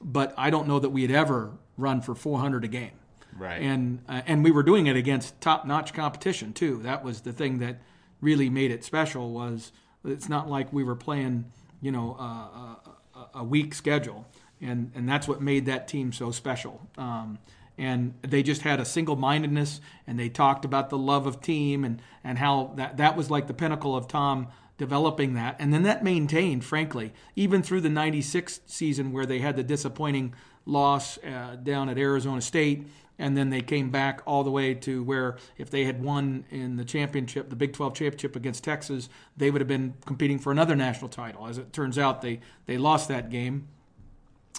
but 0.00 0.34
I 0.36 0.50
don't 0.50 0.68
know 0.68 0.78
that 0.78 0.90
we 0.90 1.02
had 1.02 1.10
ever 1.10 1.52
run 1.78 2.00
for 2.02 2.14
400 2.14 2.64
a 2.64 2.68
game. 2.68 2.92
Right. 3.36 3.62
And 3.62 4.00
uh, 4.08 4.22
and 4.26 4.44
we 4.44 4.50
were 4.50 4.62
doing 4.62 4.86
it 4.86 4.96
against 4.96 5.40
top 5.40 5.64
notch 5.64 5.94
competition 5.94 6.52
too. 6.52 6.82
That 6.82 7.02
was 7.02 7.22
the 7.22 7.32
thing 7.32 7.58
that 7.60 7.80
really 8.20 8.50
made 8.50 8.70
it 8.70 8.84
special 8.84 9.32
was 9.32 9.72
it's 10.04 10.28
not 10.28 10.50
like 10.50 10.72
we 10.72 10.84
were 10.84 10.96
playing, 10.96 11.46
you 11.80 11.92
know, 11.92 12.16
uh, 12.18 13.20
a, 13.34 13.38
a, 13.40 13.44
weak 13.44 13.74
schedule, 13.74 14.26
and 14.62 14.92
and 14.94 15.08
that's 15.08 15.28
what 15.28 15.40
made 15.40 15.66
that 15.66 15.88
team 15.88 16.12
so 16.12 16.30
special. 16.30 16.80
Um, 16.96 17.38
and 17.78 18.14
they 18.22 18.42
just 18.42 18.62
had 18.62 18.80
a 18.80 18.84
single 18.84 19.16
mindedness, 19.16 19.80
and 20.06 20.18
they 20.18 20.28
talked 20.28 20.64
about 20.64 20.90
the 20.90 20.98
love 20.98 21.26
of 21.26 21.40
team 21.40 21.84
and 21.84 22.00
and 22.22 22.38
how 22.38 22.72
that 22.76 22.96
that 22.96 23.16
was 23.16 23.30
like 23.30 23.46
the 23.46 23.54
pinnacle 23.54 23.96
of 23.96 24.08
Tom 24.08 24.48
developing 24.78 25.34
that, 25.34 25.56
and 25.58 25.72
then 25.72 25.82
that 25.82 26.02
maintained, 26.02 26.64
frankly, 26.64 27.12
even 27.36 27.62
through 27.62 27.80
the 27.80 27.90
'96 27.90 28.60
season 28.66 29.12
where 29.12 29.26
they 29.26 29.38
had 29.40 29.56
the 29.56 29.62
disappointing 29.62 30.34
loss 30.64 31.18
uh, 31.18 31.56
down 31.62 31.88
at 31.88 31.98
Arizona 31.98 32.40
State 32.40 32.86
and 33.18 33.36
then 33.36 33.50
they 33.50 33.60
came 33.60 33.90
back 33.90 34.20
all 34.26 34.42
the 34.42 34.50
way 34.50 34.74
to 34.74 35.04
where 35.04 35.36
if 35.56 35.70
they 35.70 35.84
had 35.84 36.02
won 36.02 36.44
in 36.50 36.76
the 36.76 36.84
championship, 36.84 37.50
the 37.50 37.56
Big 37.56 37.72
12 37.72 37.94
championship 37.94 38.34
against 38.34 38.64
Texas, 38.64 39.08
they 39.36 39.50
would 39.50 39.60
have 39.60 39.68
been 39.68 39.94
competing 40.06 40.38
for 40.38 40.50
another 40.50 40.74
national 40.74 41.08
title. 41.08 41.46
As 41.46 41.56
it 41.56 41.72
turns 41.72 41.98
out, 41.98 42.22
they 42.22 42.40
they 42.66 42.78
lost 42.78 43.08
that 43.08 43.30
game. 43.30 43.68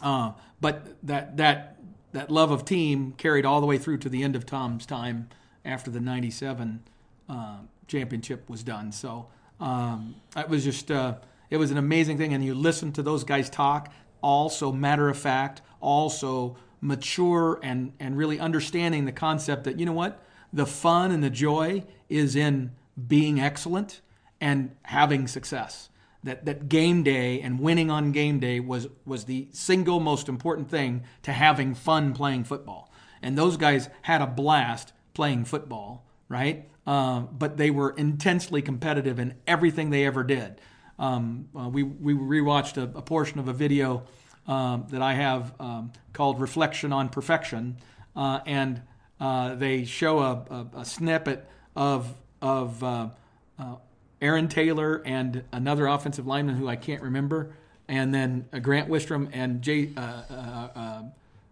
Uh, 0.01 0.31
but 0.59 0.95
that 1.03 1.37
that 1.37 1.77
that 2.13 2.31
love 2.31 2.51
of 2.51 2.65
team 2.65 3.13
carried 3.17 3.45
all 3.45 3.59
the 3.61 3.67
way 3.67 3.77
through 3.77 3.97
to 3.97 4.09
the 4.09 4.23
end 4.23 4.35
of 4.35 4.45
Tom's 4.45 4.85
time 4.85 5.29
after 5.65 5.91
the 5.91 5.99
'97 5.99 6.83
uh, 7.29 7.57
championship 7.87 8.49
was 8.49 8.63
done. 8.63 8.91
So 8.91 9.27
um, 9.59 10.15
it 10.35 10.49
was 10.49 10.63
just 10.63 10.91
uh, 10.91 11.15
it 11.49 11.57
was 11.57 11.71
an 11.71 11.77
amazing 11.77 12.17
thing, 12.17 12.33
and 12.33 12.43
you 12.43 12.55
listen 12.55 12.91
to 12.93 13.03
those 13.03 13.23
guys 13.23 13.49
talk, 13.49 13.91
also 14.21 14.71
matter 14.71 15.09
of 15.09 15.17
fact, 15.17 15.61
also 15.79 16.57
mature 16.81 17.59
and 17.63 17.93
and 17.99 18.17
really 18.17 18.39
understanding 18.39 19.05
the 19.05 19.11
concept 19.11 19.63
that 19.63 19.79
you 19.79 19.85
know 19.85 19.93
what 19.93 20.23
the 20.51 20.65
fun 20.65 21.11
and 21.11 21.23
the 21.23 21.29
joy 21.29 21.83
is 22.09 22.35
in 22.35 22.71
being 23.07 23.39
excellent 23.39 24.01
and 24.39 24.75
having 24.83 25.27
success. 25.27 25.89
That 26.23 26.45
that 26.45 26.69
game 26.69 27.03
day 27.03 27.41
and 27.41 27.59
winning 27.59 27.91
on 27.91 28.11
game 28.11 28.39
day 28.39 28.59
was 28.59 28.87
was 29.05 29.25
the 29.25 29.47
single 29.51 29.99
most 29.99 30.29
important 30.29 30.69
thing 30.69 31.03
to 31.23 31.33
having 31.33 31.73
fun 31.73 32.13
playing 32.13 32.45
football. 32.45 32.91
And 33.21 33.37
those 33.37 33.57
guys 33.57 33.89
had 34.03 34.21
a 34.21 34.27
blast 34.27 34.93
playing 35.13 35.45
football, 35.45 36.05
right? 36.29 36.69
Um, 36.85 37.29
but 37.31 37.57
they 37.57 37.71
were 37.71 37.91
intensely 37.91 38.61
competitive 38.61 39.19
in 39.19 39.35
everything 39.47 39.89
they 39.89 40.05
ever 40.05 40.23
did. 40.23 40.59
Um, 40.99 41.47
uh, 41.57 41.69
we 41.69 41.83
we 41.83 42.13
rewatched 42.13 42.77
a, 42.77 42.83
a, 42.97 43.01
portion 43.01 43.39
of 43.39 43.47
a 43.47 43.53
video 43.53 44.03
um, 44.47 44.85
that 44.89 45.01
I 45.01 45.13
have 45.13 45.53
um, 45.59 45.91
called 46.11 46.39
"Reflection 46.39 46.93
on 46.93 47.09
Perfection," 47.09 47.77
uh, 48.15 48.41
and 48.45 48.81
uh, 49.19 49.55
they 49.55 49.85
show 49.85 50.19
a, 50.19 50.31
a, 50.49 50.79
a, 50.79 50.85
snippet 50.85 51.47
of 51.75 52.13
of 52.41 52.83
uh, 52.83 53.09
uh, 53.57 53.75
Aaron 54.23 54.47
Taylor 54.47 55.01
and 55.05 55.43
another 55.51 55.87
offensive 55.87 56.25
lineman 56.25 56.55
who 56.55 56.67
I 56.67 56.75
can't 56.75 57.01
remember, 57.01 57.53
and 57.87 58.13
then 58.13 58.47
uh, 58.51 58.59
Grant 58.59 58.89
Wistrom 58.89 59.29
and 59.33 59.61
Jay, 59.61 59.89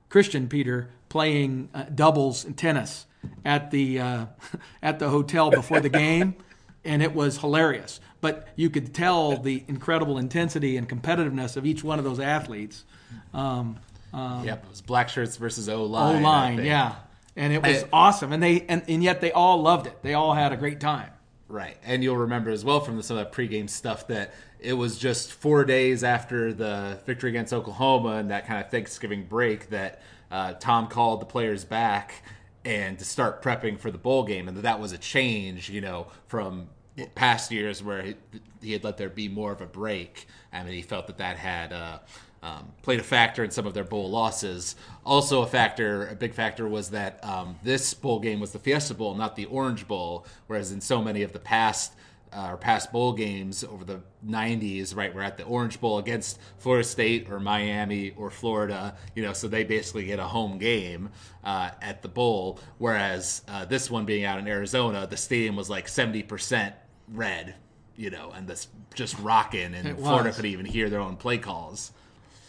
Christian 0.09 0.47
Peter 0.47 0.89
playing 1.09 1.69
doubles 1.93 2.45
in 2.45 2.53
tennis 2.53 3.05
at 3.45 3.71
the 3.71 3.99
at 4.81 4.99
the 4.99 5.09
hotel 5.09 5.51
before 5.51 5.79
the 5.79 5.89
game, 5.89 6.35
and 6.83 7.03
it 7.03 7.13
was 7.13 7.37
hilarious 7.37 7.99
but 8.21 8.47
you 8.55 8.69
could 8.69 8.93
tell 8.93 9.37
the 9.37 9.63
incredible 9.67 10.17
intensity 10.17 10.77
and 10.77 10.87
competitiveness 10.87 11.57
of 11.57 11.65
each 11.65 11.83
one 11.83 11.99
of 11.99 12.05
those 12.05 12.19
athletes. 12.19 12.85
Um, 13.33 13.77
um, 14.13 14.45
yep, 14.45 14.63
it 14.63 14.69
was 14.69 14.81
black 14.81 15.09
shirts 15.09 15.35
versus 15.35 15.67
O 15.67 15.83
line. 15.83 16.23
O 16.23 16.27
line, 16.27 16.63
yeah, 16.63 16.95
and 17.35 17.51
it 17.51 17.63
was 17.63 17.83
I, 17.83 17.87
awesome, 17.91 18.31
and 18.31 18.41
they 18.41 18.61
and, 18.69 18.83
and 18.87 19.03
yet 19.03 19.19
they 19.19 19.31
all 19.31 19.61
loved 19.61 19.87
it. 19.87 20.01
They 20.03 20.13
all 20.13 20.33
had 20.33 20.53
a 20.53 20.57
great 20.57 20.79
time. 20.79 21.09
Right, 21.51 21.75
and 21.83 22.01
you'll 22.01 22.15
remember 22.15 22.49
as 22.49 22.63
well 22.63 22.79
from 22.79 22.95
the, 22.95 23.03
some 23.03 23.17
of 23.17 23.25
that 23.25 23.33
pregame 23.33 23.69
stuff 23.69 24.07
that 24.07 24.33
it 24.61 24.71
was 24.71 24.97
just 24.97 25.33
four 25.33 25.65
days 25.65 26.01
after 26.01 26.53
the 26.53 26.97
victory 27.05 27.29
against 27.29 27.51
Oklahoma 27.51 28.15
and 28.15 28.31
that 28.31 28.47
kind 28.47 28.63
of 28.63 28.71
Thanksgiving 28.71 29.25
break 29.25 29.69
that 29.69 30.01
uh, 30.31 30.53
Tom 30.53 30.87
called 30.87 31.19
the 31.21 31.25
players 31.25 31.65
back 31.65 32.23
and 32.63 32.97
to 32.97 33.03
start 33.03 33.41
prepping 33.41 33.77
for 33.77 33.91
the 33.91 33.97
bowl 33.97 34.23
game, 34.23 34.47
and 34.47 34.55
that 34.55 34.61
that 34.61 34.79
was 34.79 34.93
a 34.93 34.97
change, 34.97 35.69
you 35.69 35.81
know, 35.81 36.07
from 36.27 36.69
past 37.15 37.51
years 37.51 37.83
where 37.83 38.01
he, 38.01 38.15
he, 38.61 38.71
had 38.71 38.85
let 38.85 38.95
there 38.95 39.09
be 39.09 39.27
more 39.27 39.51
of 39.51 39.59
a 39.59 39.65
break. 39.65 40.27
I 40.53 40.63
mean, 40.63 40.73
he 40.73 40.81
felt 40.81 41.07
that 41.07 41.17
that 41.17 41.35
had 41.35 41.73
uh, 41.73 41.99
um, 42.43 42.71
played 42.81 42.99
a 42.99 43.03
factor 43.03 43.43
in 43.43 43.51
some 43.51 43.67
of 43.67 43.73
their 43.73 43.83
bowl 43.83 44.09
losses. 44.09 44.75
Also, 45.05 45.41
a 45.41 45.47
factor, 45.47 46.07
a 46.07 46.15
big 46.15 46.33
factor, 46.33 46.67
was 46.67 46.89
that 46.89 47.23
um, 47.23 47.55
this 47.63 47.93
bowl 47.93 48.19
game 48.19 48.39
was 48.39 48.51
the 48.51 48.59
Fiesta 48.59 48.93
Bowl, 48.93 49.15
not 49.15 49.35
the 49.35 49.45
Orange 49.45 49.87
Bowl. 49.87 50.25
Whereas 50.47 50.71
in 50.71 50.81
so 50.81 51.01
many 51.01 51.21
of 51.23 51.33
the 51.33 51.39
past 51.39 51.93
uh, 52.33 52.49
or 52.51 52.57
past 52.57 52.91
bowl 52.91 53.13
games 53.13 53.63
over 53.63 53.83
the 53.83 54.01
90s, 54.25 54.95
right? 54.95 55.13
We're 55.13 55.21
at 55.21 55.37
the 55.37 55.43
Orange 55.43 55.81
Bowl 55.81 55.97
against 55.97 56.39
Florida 56.59 56.83
State 56.87 57.29
or 57.29 57.39
Miami 57.39 58.13
or 58.15 58.29
Florida, 58.29 58.95
you 59.15 59.23
know, 59.23 59.33
so 59.33 59.47
they 59.47 59.63
basically 59.63 60.05
get 60.05 60.19
a 60.19 60.23
home 60.23 60.57
game 60.57 61.09
uh, 61.43 61.71
at 61.81 62.01
the 62.01 62.07
bowl. 62.07 62.59
Whereas 62.77 63.41
uh, 63.47 63.65
this 63.65 63.91
one 63.91 64.05
being 64.05 64.23
out 64.23 64.39
in 64.39 64.47
Arizona, 64.47 65.05
the 65.07 65.17
stadium 65.17 65.55
was 65.55 65.69
like 65.69 65.87
70% 65.87 66.73
red, 67.09 67.55
you 67.97 68.09
know, 68.09 68.31
and 68.33 68.47
this 68.47 68.67
just 68.93 69.17
rocking, 69.19 69.73
and 69.73 69.97
Florida 69.97 70.31
could 70.31 70.45
even 70.45 70.65
hear 70.65 70.89
their 70.89 71.01
own 71.01 71.17
play 71.17 71.37
calls. 71.37 71.91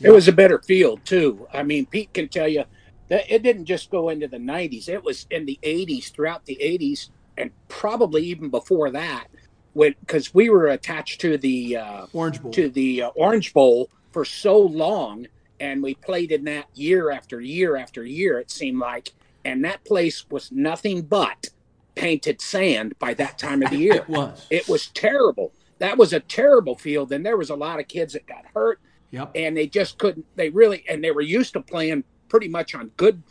It 0.02 0.10
was 0.10 0.28
a 0.28 0.32
better 0.32 0.58
field 0.60 1.04
too. 1.04 1.46
I 1.52 1.62
mean, 1.62 1.86
Pete 1.86 2.12
can 2.12 2.28
tell 2.28 2.48
you 2.48 2.64
that 3.08 3.30
it 3.30 3.42
didn't 3.42 3.66
just 3.66 3.90
go 3.90 4.08
into 4.08 4.28
the 4.28 4.38
90s; 4.38 4.88
it 4.88 5.02
was 5.02 5.26
in 5.30 5.46
the 5.46 5.58
80s, 5.62 6.12
throughout 6.12 6.44
the 6.46 6.58
80s, 6.60 7.10
and 7.36 7.50
probably 7.68 8.24
even 8.24 8.48
before 8.48 8.90
that, 8.90 9.28
when 9.72 9.94
because 10.00 10.34
we 10.34 10.50
were 10.50 10.68
attached 10.68 11.20
to 11.22 11.38
the 11.38 11.76
uh, 11.76 12.06
Orange 12.12 12.42
Bowl 12.42 12.52
to 12.52 12.68
the 12.68 13.02
uh, 13.02 13.08
Orange 13.10 13.52
Bowl 13.52 13.90
for 14.12 14.24
so 14.24 14.58
long, 14.58 15.26
and 15.60 15.82
we 15.82 15.94
played 15.94 16.32
in 16.32 16.44
that 16.44 16.66
year 16.74 17.10
after 17.10 17.40
year 17.40 17.76
after 17.76 18.04
year. 18.04 18.38
It 18.38 18.50
seemed 18.50 18.78
like, 18.78 19.10
and 19.44 19.64
that 19.64 19.84
place 19.84 20.28
was 20.30 20.50
nothing 20.52 21.02
but 21.02 21.50
painted 21.94 22.40
sand 22.40 22.98
by 22.98 23.14
that 23.14 23.38
time 23.38 23.62
of 23.62 23.70
the 23.70 23.76
year. 23.86 23.94
it 23.94 24.08
was. 24.08 24.46
It 24.50 24.68
was 24.68 24.88
terrible. 24.88 25.52
That 25.78 25.98
was 25.98 26.12
a 26.12 26.20
terrible 26.20 26.76
field, 26.76 27.12
and 27.12 27.24
there 27.26 27.36
was 27.36 27.50
a 27.50 27.56
lot 27.56 27.80
of 27.80 27.88
kids 27.88 28.12
that 28.12 28.26
got 28.26 28.44
hurt. 28.54 28.80
Yep. 29.12 29.30
And 29.34 29.56
they 29.56 29.66
just 29.66 29.98
couldn't. 29.98 30.26
They 30.36 30.48
really 30.50 30.84
and 30.88 31.02
they 31.02 31.10
were 31.10 31.22
used 31.22 31.52
to 31.52 31.60
playing 31.60 32.04
pretty 32.28 32.48
much 32.48 32.74
on 32.74 32.88
good, 32.96 33.22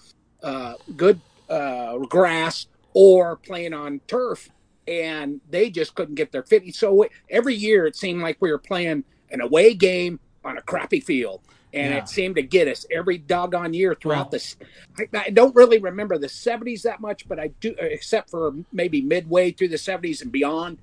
uh, 0.41 0.75
good 0.95 1.19
uh, 1.49 1.97
grass 1.99 2.67
or 2.93 3.35
playing 3.35 3.73
on 3.73 3.99
turf, 4.07 4.49
and 4.87 5.41
they 5.49 5.69
just 5.69 5.95
couldn't 5.95 6.15
get 6.15 6.31
their 6.31 6.43
fit. 6.43 6.73
So 6.75 7.05
every 7.29 7.55
year 7.55 7.85
it 7.85 7.95
seemed 7.95 8.21
like 8.21 8.37
we 8.39 8.51
were 8.51 8.59
playing 8.59 9.03
an 9.31 9.41
away 9.41 9.73
game 9.73 10.19
on 10.45 10.57
a 10.57 10.61
crappy 10.61 10.99
field 10.99 11.41
and 11.73 11.93
yeah. 11.93 11.99
it 11.99 12.09
seemed 12.09 12.35
to 12.35 12.41
get 12.41 12.67
us 12.67 12.85
every 12.91 13.17
doggone 13.17 13.73
year 13.73 13.95
throughout 13.95 14.25
well, 14.25 14.29
this. 14.31 14.57
I, 14.97 15.07
I, 15.13 15.29
don't 15.29 15.55
really 15.55 15.79
remember 15.79 16.17
the 16.17 16.27
'70s 16.27 16.81
that 16.83 16.99
much, 16.99 17.27
but 17.27 17.39
I 17.39 17.47
do, 17.59 17.75
except 17.79 18.29
for 18.29 18.53
maybe 18.71 19.01
midway 19.01 19.51
through 19.51 19.69
the 19.69 19.77
'70s 19.77 20.21
and 20.21 20.31
beyond. 20.31 20.79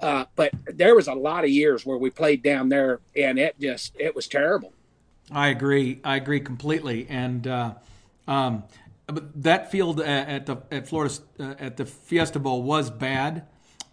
Uh, 0.00 0.24
but 0.36 0.52
there 0.66 0.94
was 0.94 1.08
a 1.08 1.14
lot 1.14 1.44
of 1.44 1.50
years 1.50 1.84
where 1.84 1.98
we 1.98 2.10
played 2.10 2.42
down 2.42 2.68
there, 2.68 3.00
and 3.16 3.38
it 3.38 3.58
just 3.60 3.94
it 3.98 4.14
was 4.14 4.28
terrible. 4.28 4.72
I 5.30 5.48
agree. 5.48 6.00
I 6.04 6.16
agree 6.16 6.40
completely. 6.40 7.06
And 7.08 7.46
uh, 7.46 7.74
um, 8.26 8.64
that 9.08 9.70
field 9.70 10.00
at 10.00 10.46
the 10.46 10.58
at 10.70 10.88
Florida 10.88 11.14
uh, 11.40 11.54
at 11.58 11.76
the 11.76 11.86
Fiesta 11.86 12.38
Bowl 12.38 12.62
was 12.62 12.90
bad. 12.90 13.46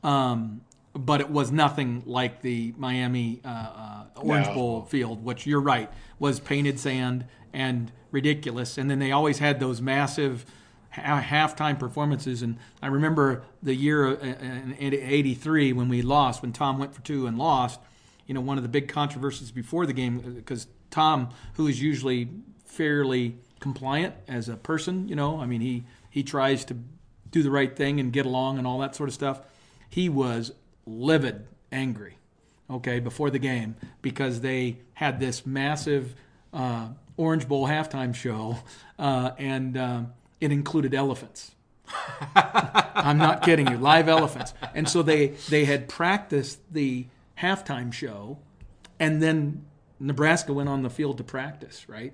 Um, 0.03 0.61
but 0.93 1.19
it 1.19 1.29
was 1.29 1.51
nothing 1.51 2.03
like 2.05 2.41
the 2.41 2.73
Miami 2.77 3.41
uh, 3.43 3.49
uh, 3.49 4.03
Orange 4.15 4.47
no. 4.47 4.53
Bowl 4.53 4.81
field, 4.83 5.23
which 5.23 5.45
you're 5.45 5.61
right 5.61 5.91
was 6.19 6.39
painted 6.39 6.79
sand 6.79 7.25
and 7.53 7.91
ridiculous. 8.11 8.77
And 8.77 8.89
then 8.89 8.99
they 8.99 9.11
always 9.11 9.39
had 9.39 9.59
those 9.59 9.81
massive 9.81 10.45
halftime 10.95 11.79
performances. 11.79 12.41
And 12.41 12.57
I 12.81 12.87
remember 12.87 13.43
the 13.61 13.75
year 13.75 14.07
uh, 14.07 14.15
in 14.19 14.75
'83 14.79 15.73
when 15.73 15.89
we 15.89 16.01
lost, 16.01 16.41
when 16.41 16.53
Tom 16.53 16.77
went 16.79 16.93
for 16.93 17.01
two 17.01 17.27
and 17.27 17.37
lost. 17.37 17.79
You 18.25 18.33
know, 18.33 18.41
one 18.41 18.57
of 18.57 18.63
the 18.63 18.69
big 18.69 18.87
controversies 18.87 19.51
before 19.51 19.85
the 19.85 19.93
game 19.93 20.19
because 20.19 20.65
uh, 20.65 20.69
Tom, 20.89 21.29
who 21.55 21.67
is 21.67 21.81
usually 21.81 22.29
fairly 22.65 23.35
compliant 23.59 24.15
as 24.27 24.49
a 24.49 24.55
person, 24.55 25.07
you 25.07 25.15
know, 25.15 25.39
I 25.39 25.45
mean 25.45 25.61
he 25.61 25.83
he 26.09 26.23
tries 26.23 26.65
to 26.65 26.77
do 27.29 27.43
the 27.43 27.51
right 27.51 27.75
thing 27.75 27.99
and 27.99 28.11
get 28.13 28.25
along 28.25 28.57
and 28.57 28.65
all 28.65 28.79
that 28.79 28.95
sort 28.95 29.09
of 29.09 29.13
stuff. 29.13 29.41
He 29.89 30.09
was 30.09 30.51
livid, 30.85 31.47
angry, 31.71 32.17
okay, 32.69 32.99
before 32.99 33.29
the 33.29 33.39
game 33.39 33.75
because 34.01 34.41
they 34.41 34.77
had 34.93 35.19
this 35.19 35.45
massive 35.45 36.15
uh, 36.53 36.87
Orange 37.17 37.47
Bowl 37.47 37.67
halftime 37.67 38.13
show, 38.13 38.57
uh, 38.99 39.31
and 39.37 39.77
uh, 39.77 40.01
it 40.45 40.51
included 40.51 40.93
elephants. 40.93 41.51
I'm 42.35 43.17
not 43.17 43.41
kidding 43.41 43.67
you, 43.67 43.77
live 43.77 44.07
elephants. 44.07 44.53
And 44.73 44.89
so 44.89 45.03
they 45.03 45.27
they 45.49 45.65
had 45.65 45.87
practiced 45.87 46.59
the 46.71 47.07
halftime 47.39 47.91
show, 47.91 48.39
and 48.99 49.21
then 49.21 49.65
Nebraska 49.99 50.53
went 50.53 50.69
on 50.69 50.83
the 50.83 50.89
field 50.89 51.17
to 51.17 51.23
practice, 51.23 51.87
right? 51.87 52.13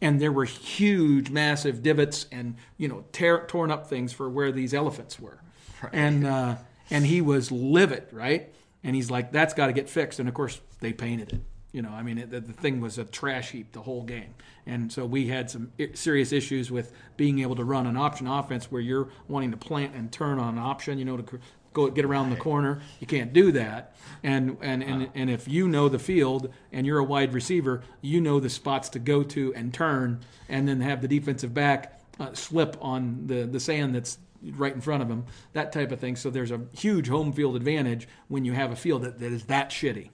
And 0.00 0.20
there 0.20 0.32
were 0.32 0.44
huge, 0.44 1.30
massive 1.30 1.82
divots 1.82 2.26
and 2.32 2.56
you 2.76 2.88
know 2.88 3.04
tear, 3.12 3.44
torn 3.46 3.70
up 3.70 3.86
things 3.86 4.12
for 4.12 4.28
where 4.28 4.52
these 4.52 4.74
elephants 4.74 5.20
were, 5.20 5.38
right. 5.82 5.92
and 5.92 6.26
uh, 6.26 6.56
and 6.90 7.06
he 7.06 7.20
was 7.20 7.52
livid, 7.52 8.06
right? 8.12 8.52
And 8.82 8.94
he's 8.96 9.10
like, 9.10 9.32
"That's 9.32 9.54
got 9.54 9.68
to 9.68 9.72
get 9.72 9.88
fixed." 9.88 10.18
And 10.18 10.28
of 10.28 10.34
course, 10.34 10.60
they 10.80 10.92
painted 10.92 11.32
it. 11.32 11.40
You 11.74 11.82
know, 11.82 11.90
I 11.90 12.04
mean, 12.04 12.18
it, 12.18 12.30
the, 12.30 12.40
the 12.40 12.52
thing 12.52 12.80
was 12.80 12.98
a 12.98 13.04
trash 13.04 13.50
heap 13.50 13.72
the 13.72 13.82
whole 13.82 14.04
game, 14.04 14.36
and 14.64 14.92
so 14.92 15.04
we 15.04 15.26
had 15.26 15.50
some 15.50 15.72
serious 15.94 16.30
issues 16.30 16.70
with 16.70 16.92
being 17.16 17.40
able 17.40 17.56
to 17.56 17.64
run 17.64 17.88
an 17.88 17.96
option 17.96 18.28
offense 18.28 18.70
where 18.70 18.80
you're 18.80 19.08
wanting 19.26 19.50
to 19.50 19.56
plant 19.56 19.92
and 19.96 20.12
turn 20.12 20.38
on 20.38 20.56
an 20.56 20.60
option. 20.60 21.00
You 21.00 21.04
know, 21.04 21.16
to 21.16 21.40
go 21.72 21.90
get 21.90 22.04
around 22.04 22.30
the 22.30 22.36
corner. 22.36 22.80
You 23.00 23.08
can't 23.08 23.32
do 23.32 23.50
that. 23.52 23.96
And 24.22 24.56
and 24.62 24.84
and, 24.84 25.10
and 25.16 25.28
if 25.28 25.48
you 25.48 25.66
know 25.66 25.88
the 25.88 25.98
field 25.98 26.54
and 26.72 26.86
you're 26.86 27.00
a 27.00 27.04
wide 27.04 27.34
receiver, 27.34 27.82
you 28.00 28.20
know 28.20 28.38
the 28.38 28.50
spots 28.50 28.88
to 28.90 29.00
go 29.00 29.24
to 29.24 29.52
and 29.54 29.74
turn, 29.74 30.20
and 30.48 30.68
then 30.68 30.80
have 30.80 31.02
the 31.02 31.08
defensive 31.08 31.52
back 31.52 32.00
uh, 32.20 32.32
slip 32.34 32.76
on 32.80 33.26
the 33.26 33.46
the 33.46 33.58
sand 33.58 33.96
that's 33.96 34.18
right 34.52 34.74
in 34.74 34.80
front 34.80 35.02
of 35.02 35.08
them, 35.08 35.24
that 35.54 35.72
type 35.72 35.90
of 35.90 35.98
thing. 35.98 36.14
So 36.14 36.30
there's 36.30 36.52
a 36.52 36.60
huge 36.72 37.08
home 37.08 37.32
field 37.32 37.56
advantage 37.56 38.06
when 38.28 38.44
you 38.44 38.52
have 38.52 38.70
a 38.70 38.76
field 38.76 39.02
that, 39.02 39.18
that 39.18 39.32
is 39.32 39.44
that 39.46 39.70
shitty. 39.70 40.10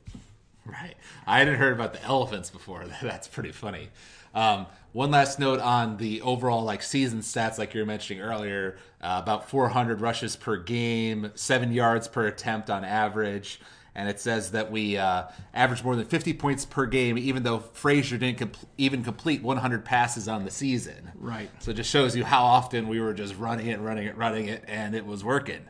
Right. 0.64 0.94
I 1.26 1.38
hadn't 1.38 1.56
heard 1.56 1.72
about 1.72 1.92
the 1.92 2.02
elephants 2.02 2.50
before. 2.50 2.84
That's 3.02 3.28
pretty 3.28 3.52
funny. 3.52 3.88
Um, 4.34 4.66
one 4.92 5.10
last 5.10 5.38
note 5.38 5.60
on 5.60 5.96
the 5.96 6.20
overall 6.22 6.62
like 6.64 6.82
season 6.82 7.20
stats, 7.20 7.58
like 7.58 7.74
you 7.74 7.80
were 7.80 7.86
mentioning 7.86 8.22
earlier, 8.22 8.76
uh, 9.00 9.20
about 9.22 9.48
400 9.48 10.00
rushes 10.00 10.36
per 10.36 10.56
game, 10.56 11.30
seven 11.34 11.72
yards 11.72 12.08
per 12.08 12.26
attempt 12.26 12.70
on 12.70 12.84
average, 12.84 13.60
and 13.94 14.08
it 14.08 14.20
says 14.20 14.52
that 14.52 14.70
we 14.70 14.96
uh, 14.96 15.24
average 15.52 15.82
more 15.82 15.96
than 15.96 16.06
50 16.06 16.34
points 16.34 16.64
per 16.64 16.86
game, 16.86 17.18
even 17.18 17.42
though 17.42 17.58
Frazier 17.58 18.18
didn't 18.18 18.38
comp- 18.38 18.56
even 18.78 19.02
complete 19.02 19.42
100 19.42 19.84
passes 19.84 20.28
on 20.28 20.44
the 20.44 20.50
season. 20.50 21.10
Right. 21.16 21.50
So 21.60 21.72
it 21.72 21.74
just 21.74 21.90
shows 21.90 22.16
you 22.16 22.24
how 22.24 22.44
often 22.44 22.88
we 22.88 23.00
were 23.00 23.14
just 23.14 23.36
running 23.36 23.66
it, 23.66 23.80
running 23.80 24.06
it, 24.06 24.16
running 24.16 24.46
it, 24.46 24.64
and 24.68 24.94
it 24.94 25.06
was 25.06 25.24
working. 25.24 25.62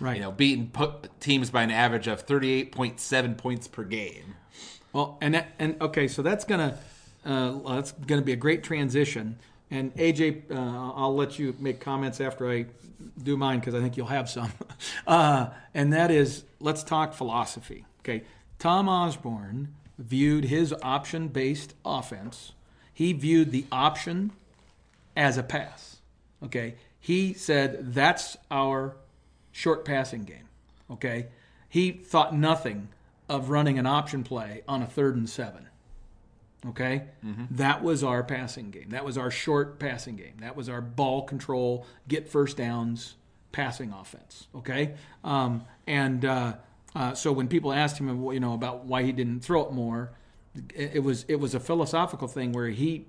Right. 0.00 0.16
You 0.16 0.22
know, 0.22 0.32
beating 0.32 0.72
teams 1.20 1.50
by 1.50 1.62
an 1.62 1.70
average 1.70 2.06
of 2.06 2.26
38.7 2.26 3.36
points 3.36 3.66
per 3.66 3.84
game. 3.84 4.36
Well, 4.92 5.18
and 5.20 5.34
that, 5.34 5.48
and 5.58 5.80
okay, 5.80 6.08
so 6.08 6.22
that's 6.22 6.44
gonna 6.44 6.78
uh, 7.24 7.52
that's 7.74 7.92
gonna 7.92 8.22
be 8.22 8.32
a 8.32 8.36
great 8.36 8.62
transition. 8.62 9.38
And 9.70 9.94
AJ, 9.96 10.50
uh, 10.50 10.54
I'll 10.94 11.14
let 11.14 11.38
you 11.38 11.54
make 11.58 11.80
comments 11.80 12.20
after 12.20 12.50
I 12.50 12.66
do 13.22 13.36
mine 13.36 13.60
because 13.60 13.74
I 13.74 13.80
think 13.80 13.96
you'll 13.96 14.06
have 14.06 14.28
some. 14.28 14.52
Uh, 15.06 15.48
and 15.74 15.92
that 15.92 16.10
is, 16.10 16.44
let's 16.60 16.84
talk 16.84 17.12
philosophy. 17.12 17.84
Okay, 18.00 18.22
Tom 18.58 18.88
Osborne 18.88 19.74
viewed 19.98 20.44
his 20.44 20.72
option-based 20.82 21.74
offense. 21.84 22.52
He 22.92 23.12
viewed 23.12 23.50
the 23.50 23.64
option 23.72 24.32
as 25.16 25.36
a 25.36 25.42
pass. 25.42 25.96
Okay, 26.44 26.74
he 27.00 27.32
said 27.32 27.92
that's 27.94 28.36
our 28.50 28.94
short 29.58 29.84
passing 29.84 30.22
game. 30.22 30.48
Okay, 30.88 31.26
he 31.68 31.90
thought 31.90 32.34
nothing 32.34 32.88
of 33.28 33.50
running 33.50 33.78
an 33.78 33.86
option 33.86 34.22
play 34.22 34.62
on 34.68 34.82
a 34.82 34.86
third 34.86 35.16
and 35.16 35.28
seven. 35.28 35.68
Okay, 36.66 37.04
that 37.50 37.82
was 37.82 38.02
our 38.02 38.22
passing 38.22 38.70
game. 38.70 38.90
That 38.90 39.04
was 39.04 39.18
our 39.18 39.30
short 39.30 39.78
passing 39.78 40.16
game. 40.16 40.36
That 40.40 40.56
was 40.56 40.68
our 40.68 40.80
ball 40.80 41.22
control, 41.22 41.86
get 42.06 42.28
first 42.28 42.56
downs, 42.56 43.16
passing 43.52 43.92
offense. 43.92 44.46
Okay, 44.54 44.94
um, 45.24 45.64
and 45.86 46.24
uh, 46.24 46.54
uh, 46.94 47.14
so 47.14 47.32
when 47.32 47.48
people 47.48 47.72
asked 47.72 47.98
him, 47.98 48.24
you 48.32 48.40
know, 48.40 48.54
about 48.54 48.84
why 48.86 49.02
he 49.02 49.12
didn't 49.12 49.40
throw 49.40 49.66
it 49.66 49.72
more, 49.72 50.12
it, 50.74 50.92
it 50.94 51.00
was 51.00 51.24
it 51.28 51.36
was 51.36 51.54
a 51.54 51.60
philosophical 51.60 52.28
thing 52.28 52.52
where 52.52 52.68
he 52.68 53.06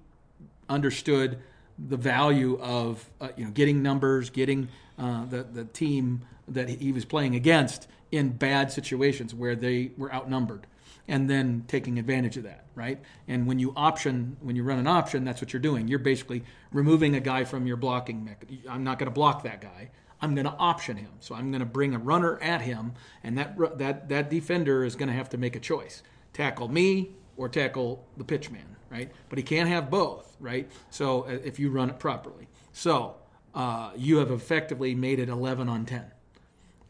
understood 0.67 1.39
the 1.87 1.97
value 1.97 2.59
of 2.59 3.09
uh, 3.21 3.29
you 3.37 3.45
know 3.45 3.51
getting 3.51 3.81
numbers, 3.81 4.29
getting 4.29 4.67
uh, 4.99 5.25
the 5.25 5.43
the 5.43 5.65
team 5.65 6.21
that 6.47 6.69
he 6.69 6.91
was 6.91 7.05
playing 7.05 7.35
against 7.35 7.87
in 8.11 8.29
bad 8.29 8.71
situations 8.71 9.33
where 9.33 9.55
they 9.55 9.91
were 9.97 10.13
outnumbered, 10.13 10.67
and 11.07 11.29
then 11.29 11.63
taking 11.67 11.99
advantage 11.99 12.37
of 12.37 12.43
that, 12.43 12.65
right? 12.75 12.99
And 13.27 13.47
when 13.47 13.59
you 13.59 13.73
option, 13.75 14.37
when 14.41 14.55
you 14.55 14.63
run 14.63 14.79
an 14.79 14.87
option, 14.87 15.23
that's 15.23 15.41
what 15.41 15.53
you're 15.53 15.61
doing. 15.61 15.87
You're 15.87 15.99
basically 15.99 16.43
removing 16.71 17.15
a 17.15 17.19
guy 17.19 17.43
from 17.43 17.67
your 17.67 17.77
blocking 17.77 18.25
mechanism. 18.25 18.69
I'm 18.69 18.83
not 18.83 18.99
going 18.99 19.07
to 19.07 19.13
block 19.13 19.43
that 19.43 19.61
guy. 19.61 19.91
I'm 20.21 20.35
going 20.35 20.45
to 20.45 20.55
option 20.57 20.97
him. 20.97 21.11
So 21.19 21.33
I'm 21.33 21.49
going 21.51 21.61
to 21.61 21.65
bring 21.65 21.95
a 21.95 21.99
runner 21.99 22.41
at 22.41 22.61
him, 22.61 22.93
and 23.23 23.37
that 23.37 23.57
that 23.77 24.09
that 24.09 24.29
defender 24.29 24.83
is 24.83 24.95
going 24.95 25.09
to 25.09 25.15
have 25.15 25.29
to 25.29 25.37
make 25.37 25.55
a 25.55 25.59
choice: 25.59 26.03
tackle 26.33 26.67
me 26.67 27.11
or 27.37 27.47
tackle 27.47 28.05
the 28.17 28.23
pitchman, 28.23 28.75
right? 28.89 29.11
But 29.29 29.37
he 29.37 29.43
can't 29.43 29.69
have 29.69 29.89
both, 29.89 30.35
right? 30.39 30.69
So 30.89 31.21
uh, 31.21 31.37
if 31.43 31.57
you 31.57 31.69
run 31.69 31.89
it 31.89 31.99
properly, 31.99 32.49
so 32.73 33.15
uh, 33.53 33.91
you 33.95 34.17
have 34.17 34.31
effectively 34.31 34.95
made 34.95 35.19
it 35.19 35.29
11 35.29 35.69
on 35.69 35.85
10, 35.85 36.05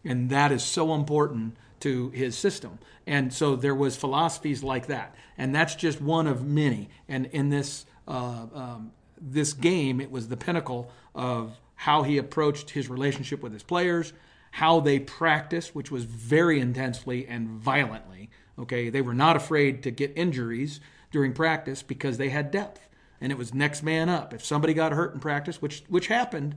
and 0.03 0.29
that 0.29 0.51
is 0.51 0.63
so 0.63 0.93
important 0.93 1.55
to 1.81 2.09
his 2.09 2.37
system. 2.37 2.79
And 3.07 3.33
so 3.33 3.55
there 3.55 3.75
was 3.75 3.95
philosophies 3.95 4.63
like 4.63 4.87
that, 4.87 5.15
and 5.37 5.55
that's 5.55 5.75
just 5.75 6.01
one 6.01 6.27
of 6.27 6.45
many. 6.45 6.89
And 7.07 7.25
in 7.27 7.49
this 7.49 7.85
uh, 8.07 8.47
um, 8.53 8.91
this 9.21 9.53
game, 9.53 10.01
it 10.01 10.11
was 10.11 10.27
the 10.27 10.37
pinnacle 10.37 10.91
of 11.13 11.59
how 11.75 12.03
he 12.03 12.17
approached 12.17 12.71
his 12.71 12.89
relationship 12.89 13.41
with 13.41 13.53
his 13.53 13.63
players, 13.63 14.13
how 14.51 14.79
they 14.79 14.99
practiced, 14.99 15.75
which 15.75 15.91
was 15.91 16.03
very 16.03 16.59
intensely 16.59 17.27
and 17.27 17.47
violently. 17.47 18.29
Okay, 18.57 18.89
they 18.89 19.01
were 19.01 19.13
not 19.13 19.35
afraid 19.35 19.83
to 19.83 19.91
get 19.91 20.11
injuries 20.15 20.81
during 21.11 21.33
practice 21.33 21.81
because 21.81 22.17
they 22.17 22.29
had 22.29 22.51
depth, 22.51 22.88
and 23.21 23.31
it 23.31 23.37
was 23.37 23.53
next 23.53 23.83
man 23.83 24.09
up. 24.09 24.33
If 24.33 24.43
somebody 24.45 24.73
got 24.73 24.91
hurt 24.91 25.13
in 25.13 25.19
practice, 25.19 25.61
which 25.61 25.83
which 25.87 26.07
happened, 26.07 26.55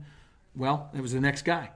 well, 0.54 0.90
it 0.94 1.00
was 1.00 1.12
the 1.12 1.20
next 1.20 1.42
guy, 1.42 1.70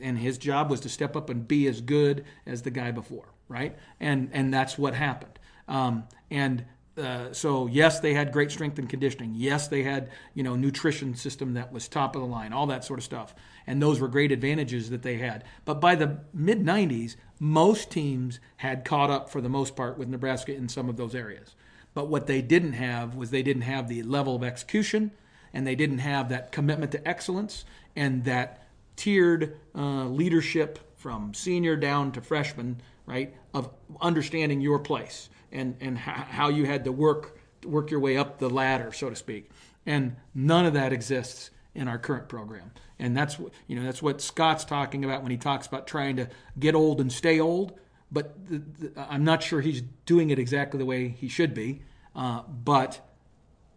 and 0.00 0.18
his 0.18 0.38
job 0.38 0.70
was 0.70 0.80
to 0.80 0.88
step 0.88 1.16
up 1.16 1.30
and 1.30 1.46
be 1.46 1.66
as 1.66 1.80
good 1.80 2.24
as 2.46 2.62
the 2.62 2.70
guy 2.70 2.90
before, 2.90 3.26
right? 3.48 3.76
And 3.98 4.30
and 4.32 4.52
that's 4.52 4.78
what 4.78 4.94
happened. 4.94 5.38
Um, 5.68 6.04
and 6.30 6.64
uh, 6.98 7.32
so 7.32 7.66
yes, 7.66 8.00
they 8.00 8.14
had 8.14 8.32
great 8.32 8.50
strength 8.50 8.78
and 8.78 8.88
conditioning. 8.88 9.32
Yes, 9.34 9.68
they 9.68 9.82
had 9.82 10.10
you 10.34 10.42
know 10.42 10.56
nutrition 10.56 11.14
system 11.14 11.54
that 11.54 11.72
was 11.72 11.88
top 11.88 12.14
of 12.14 12.22
the 12.22 12.28
line, 12.28 12.52
all 12.52 12.66
that 12.66 12.84
sort 12.84 12.98
of 12.98 13.04
stuff, 13.04 13.34
and 13.66 13.80
those 13.80 14.00
were 14.00 14.08
great 14.08 14.32
advantages 14.32 14.90
that 14.90 15.02
they 15.02 15.16
had. 15.16 15.44
But 15.64 15.80
by 15.80 15.94
the 15.94 16.18
mid 16.34 16.60
'90s, 16.60 17.16
most 17.38 17.90
teams 17.90 18.40
had 18.56 18.84
caught 18.84 19.10
up 19.10 19.30
for 19.30 19.40
the 19.40 19.48
most 19.48 19.76
part 19.76 19.98
with 19.98 20.08
Nebraska 20.08 20.54
in 20.54 20.68
some 20.68 20.88
of 20.88 20.96
those 20.96 21.14
areas. 21.14 21.54
But 21.94 22.08
what 22.08 22.26
they 22.26 22.42
didn't 22.42 22.74
have 22.74 23.14
was 23.14 23.30
they 23.30 23.42
didn't 23.42 23.62
have 23.62 23.88
the 23.88 24.02
level 24.02 24.36
of 24.36 24.44
execution, 24.44 25.10
and 25.52 25.66
they 25.66 25.74
didn't 25.74 25.98
have 25.98 26.28
that 26.28 26.52
commitment 26.52 26.92
to 26.92 27.08
excellence 27.08 27.64
and 27.96 28.24
that 28.24 28.68
tiered 28.96 29.56
uh, 29.74 30.04
leadership 30.04 30.78
from 30.96 31.34
senior 31.34 31.76
down 31.76 32.12
to 32.12 32.20
freshman, 32.20 32.80
right? 33.06 33.34
Of 33.54 33.70
understanding 34.00 34.60
your 34.60 34.78
place 34.78 35.28
and 35.50 35.76
and 35.80 35.98
how 35.98 36.48
you 36.48 36.66
had 36.66 36.84
to 36.84 36.92
work 36.92 37.38
work 37.64 37.90
your 37.90 38.00
way 38.00 38.16
up 38.16 38.38
the 38.38 38.50
ladder, 38.50 38.92
so 38.92 39.10
to 39.10 39.16
speak. 39.16 39.50
And 39.86 40.16
none 40.34 40.66
of 40.66 40.74
that 40.74 40.92
exists 40.92 41.50
in 41.74 41.88
our 41.88 41.98
current 41.98 42.28
program. 42.28 42.70
And 42.98 43.16
that's 43.16 43.38
you 43.66 43.76
know 43.76 43.82
that's 43.82 44.02
what 44.02 44.20
Scott's 44.20 44.64
talking 44.64 45.04
about 45.04 45.22
when 45.22 45.30
he 45.30 45.38
talks 45.38 45.66
about 45.66 45.86
trying 45.86 46.16
to 46.16 46.28
get 46.58 46.74
old 46.74 47.00
and 47.00 47.12
stay 47.12 47.40
old. 47.40 47.72
But 48.12 48.34
the, 48.48 48.58
the, 48.58 48.92
I'm 49.10 49.24
not 49.24 49.42
sure 49.42 49.60
he's 49.60 49.82
doing 50.04 50.30
it 50.30 50.38
exactly 50.38 50.78
the 50.78 50.86
way 50.86 51.08
he 51.08 51.28
should 51.28 51.54
be. 51.54 51.82
Uh, 52.14 52.42
but 52.42 53.00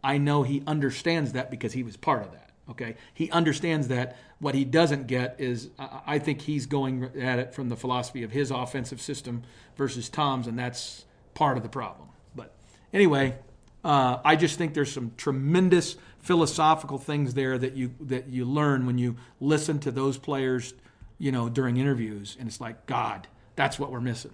I 0.04 0.18
know 0.18 0.44
he 0.44 0.64
understands 0.66 1.34
that 1.34 1.52
because 1.52 1.74
he 1.74 1.84
was 1.84 1.98
part 1.98 2.24
of 2.24 2.32
that. 2.32 2.50
Okay, 2.70 2.96
he 3.14 3.30
understands 3.32 3.90
that. 3.90 4.16
What 4.40 4.56
he 4.56 4.64
doesn't 4.64 5.08
get 5.08 5.36
is, 5.38 5.70
I 5.78 6.02
I 6.06 6.20
think 6.20 6.42
he's 6.42 6.66
going 6.66 7.04
at 7.20 7.40
it 7.40 7.54
from 7.54 7.70
the 7.70 7.76
philosophy 7.76 8.24
of 8.24 8.32
his 8.32 8.52
offensive 8.52 9.02
system 9.02 9.44
versus 9.76 10.10
Tom's, 10.10 10.48
and 10.48 10.58
that's 10.58 11.06
part 11.34 11.58
of 11.58 11.64
the 11.64 11.70
problem. 11.70 12.08
But 12.36 12.54
anyway, 12.94 13.36
uh, 13.84 14.20
I 14.24 14.36
just 14.36 14.58
think 14.58 14.74
there's 14.74 14.92
some 14.92 15.12
tremendous 15.18 15.98
philosophical 16.20 16.98
things 16.98 17.34
there 17.34 17.58
that 17.58 17.76
you 17.76 17.94
that 18.00 18.30
you 18.30 18.46
learn 18.46 18.86
when 18.86 18.98
you 18.98 19.18
listen 19.42 19.80
to 19.80 19.92
those 19.92 20.18
players, 20.18 20.74
you 21.20 21.32
know, 21.32 21.50
during 21.50 21.78
interviews, 21.78 22.38
and 22.40 22.48
it's 22.48 22.62
like, 22.62 22.86
God, 22.86 23.28
that's 23.56 23.80
what 23.80 23.92
we're 23.92 24.02
missing. 24.02 24.32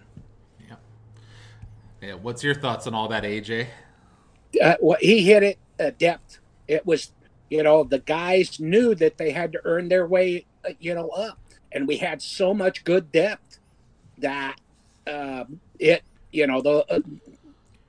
Yeah. 0.67 0.75
Yeah. 2.01 2.13
What's 2.13 2.43
your 2.43 2.55
thoughts 2.55 2.87
on 2.87 2.93
all 2.93 3.07
that, 3.09 3.23
AJ? 3.23 3.67
uh, 4.61 4.75
well, 4.81 4.97
he 4.99 5.23
hit 5.23 5.43
it 5.43 5.59
uh, 5.79 5.91
depth. 5.97 6.39
It 6.67 6.85
was, 6.85 7.11
you 7.49 7.63
know, 7.63 7.83
the 7.83 7.99
guys 7.99 8.59
knew 8.59 8.95
that 8.95 9.17
they 9.17 9.31
had 9.31 9.51
to 9.53 9.61
earn 9.63 9.89
their 9.89 10.07
way, 10.07 10.45
uh, 10.65 10.71
you 10.79 10.93
know, 10.93 11.09
up, 11.09 11.39
and 11.71 11.87
we 11.87 11.97
had 11.97 12.21
so 12.21 12.53
much 12.53 12.83
good 12.83 13.11
depth 13.11 13.59
that 14.17 14.59
um, 15.07 15.59
it, 15.79 16.03
you 16.31 16.47
know, 16.47 16.61
the 16.61 16.85
uh, 16.89 16.99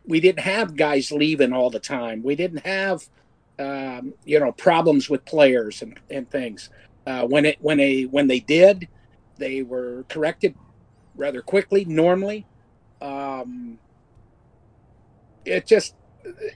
we 0.07 0.21
didn't 0.21 0.41
have 0.41 0.77
guys 0.77 1.13
leaving 1.13 1.53
all 1.53 1.71
the 1.71 1.81
time. 1.81 2.23
We 2.23 2.35
didn't 2.35 2.67
have, 2.67 3.07
um, 3.59 4.15
you 4.25 4.41
know, 4.41 4.53
problems 4.53 5.11
with 5.11 5.25
players 5.25 5.83
and, 5.83 5.99
and 6.11 6.31
things. 6.31 6.71
Uh, 7.07 7.27
when 7.27 7.45
it 7.47 7.59
when 7.61 7.79
they 7.79 8.03
when 8.03 8.27
they 8.27 8.41
did, 8.41 8.89
they 9.39 9.63
were 9.63 10.05
corrected 10.09 10.55
rather 11.21 11.43
quickly. 11.43 11.85
Normally, 11.87 12.49
um, 13.03 13.81
it 15.45 15.67
just 15.67 15.95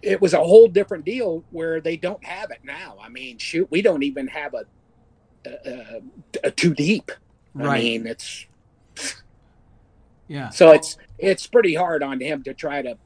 it 0.03 0.21
was 0.21 0.35
a 0.35 0.39
whole 0.45 0.69
different 0.69 1.05
deal 1.05 1.47
where 1.51 1.81
they 1.81 1.97
don't 1.97 2.25
have 2.25 2.51
it 2.53 2.61
now. 2.65 2.97
I 3.03 3.09
mean, 3.11 3.39
shoot, 3.39 3.69
we 3.71 3.83
don't 3.83 4.05
even 4.05 4.29
have 4.29 4.55
a 4.55 4.65
a, 5.47 6.01
a 6.45 6.51
two 6.53 6.75
deep. 6.75 7.11
Right. 7.55 7.79
I 7.79 7.81
mean, 7.81 8.07
it's 8.07 8.47
Yeah. 10.29 10.51
so 10.51 10.73
it's 10.73 10.97
it's 11.19 11.47
pretty 11.47 11.75
hard 11.75 12.03
on 12.03 12.21
him 12.21 12.43
to 12.45 12.55
try 12.55 12.83
to 12.83 12.99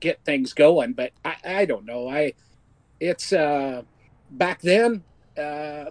get 0.00 0.24
things 0.24 0.54
going. 0.54 0.94
But 0.94 1.12
I 1.24 1.36
I 1.44 1.64
don't 1.66 1.86
know. 1.86 2.08
I 2.08 2.34
it's 3.00 3.32
uh 3.32 3.82
back 4.30 4.60
then. 4.62 5.04
Uh, 5.38 5.86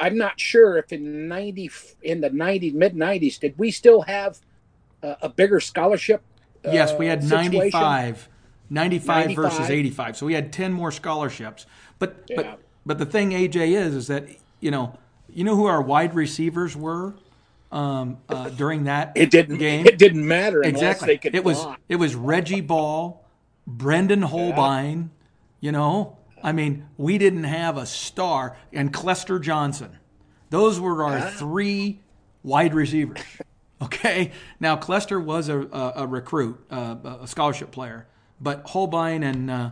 I'm 0.00 0.16
not 0.18 0.38
sure 0.40 0.76
if 0.78 0.92
in 0.92 1.28
ninety 1.28 1.70
in 2.02 2.20
the 2.20 2.30
ninety 2.30 2.70
mid 2.70 2.94
nineties 2.96 3.38
did 3.38 3.54
we 3.58 3.70
still 3.70 4.02
have 4.02 4.40
a, 5.02 5.16
a 5.22 5.28
bigger 5.28 5.60
scholarship? 5.60 6.22
uh, 6.64 6.70
Yes, 6.72 6.94
we 6.98 7.06
had 7.06 7.22
situation? 7.22 7.70
95, 7.72 8.28
95, 8.70 9.26
95. 9.28 9.36
versus 9.36 9.70
85. 9.70 10.16
So 10.16 10.26
we 10.26 10.34
had 10.34 10.52
10 10.52 10.72
more 10.72 10.90
scholarships. 10.90 11.66
But 11.98 12.24
Yeah. 12.28 12.36
but 12.36 12.58
but 12.86 12.98
the 12.98 13.06
thing 13.06 13.30
AJ 13.30 13.68
is 13.72 13.94
is 13.94 14.06
that 14.08 14.26
you 14.60 14.70
know, 14.70 14.98
you 15.32 15.44
know 15.44 15.56
who 15.56 15.66
our 15.66 15.82
wide 15.82 16.14
receivers 16.14 16.76
were 16.76 17.14
um, 17.72 18.18
uh, 18.28 18.48
during 18.50 18.84
that 18.84 19.12
It 19.14 19.30
didn't. 19.30 19.58
game. 19.58 19.86
It 19.86 19.98
didn't 19.98 20.26
matter 20.26 20.62
exactly. 20.62 21.06
they 21.08 21.18
could 21.18 21.34
it 21.34 21.44
was 21.44 21.62
block. 21.62 21.80
it 21.88 21.96
was 21.96 22.14
Reggie 22.14 22.62
Baul, 22.62 23.18
Brendan 23.66 24.22
Holbein. 24.22 25.10
You 25.60 25.72
know, 25.72 26.16
I 26.44 26.52
mean, 26.52 26.86
we 26.98 27.18
didn't 27.18 27.44
have 27.44 27.76
a 27.78 27.86
star, 27.86 28.56
and 28.72 28.92
Clester 28.92 29.38
Johnson. 29.38 29.98
Those 30.50 30.78
were 30.78 31.02
our 31.02 31.30
three 31.30 32.00
wide 32.42 32.74
receivers. 32.74 33.20
Okay, 33.82 34.30
now 34.60 34.76
Clester 34.76 35.20
was 35.20 35.50
a, 35.50 35.58
a, 35.60 35.92
a 35.96 36.06
recruit, 36.06 36.64
uh, 36.70 36.94
a 37.20 37.26
scholarship 37.26 37.70
player, 37.70 38.06
but 38.40 38.62
Holbein 38.66 39.22
and 39.22 39.50
uh, 39.50 39.70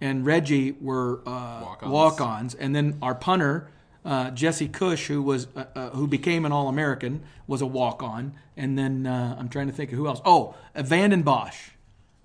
and 0.00 0.24
Reggie 0.24 0.70
were 0.80 1.20
uh, 1.26 1.60
Walk-ons. 1.62 1.92
walk-ons, 1.92 2.54
and 2.54 2.74
then 2.74 2.96
our 3.02 3.14
punter 3.14 3.68
uh, 4.04 4.30
Jesse 4.30 4.68
Kosch, 4.68 5.08
who 5.08 5.20
was 5.20 5.48
uh, 5.54 5.64
uh, 5.74 5.90
who 5.90 6.06
became 6.06 6.46
an 6.46 6.52
All-American, 6.52 7.22
was 7.46 7.60
a 7.60 7.66
walk-on, 7.66 8.32
and 8.56 8.78
then 8.78 9.06
uh, 9.06 9.36
I'm 9.38 9.48
trying 9.48 9.66
to 9.66 9.74
think 9.74 9.92
of 9.92 9.98
who 9.98 10.06
else. 10.06 10.22
Oh, 10.24 10.54
uh, 10.74 10.82
Vanden 10.82 11.22
Bosch, 11.22 11.70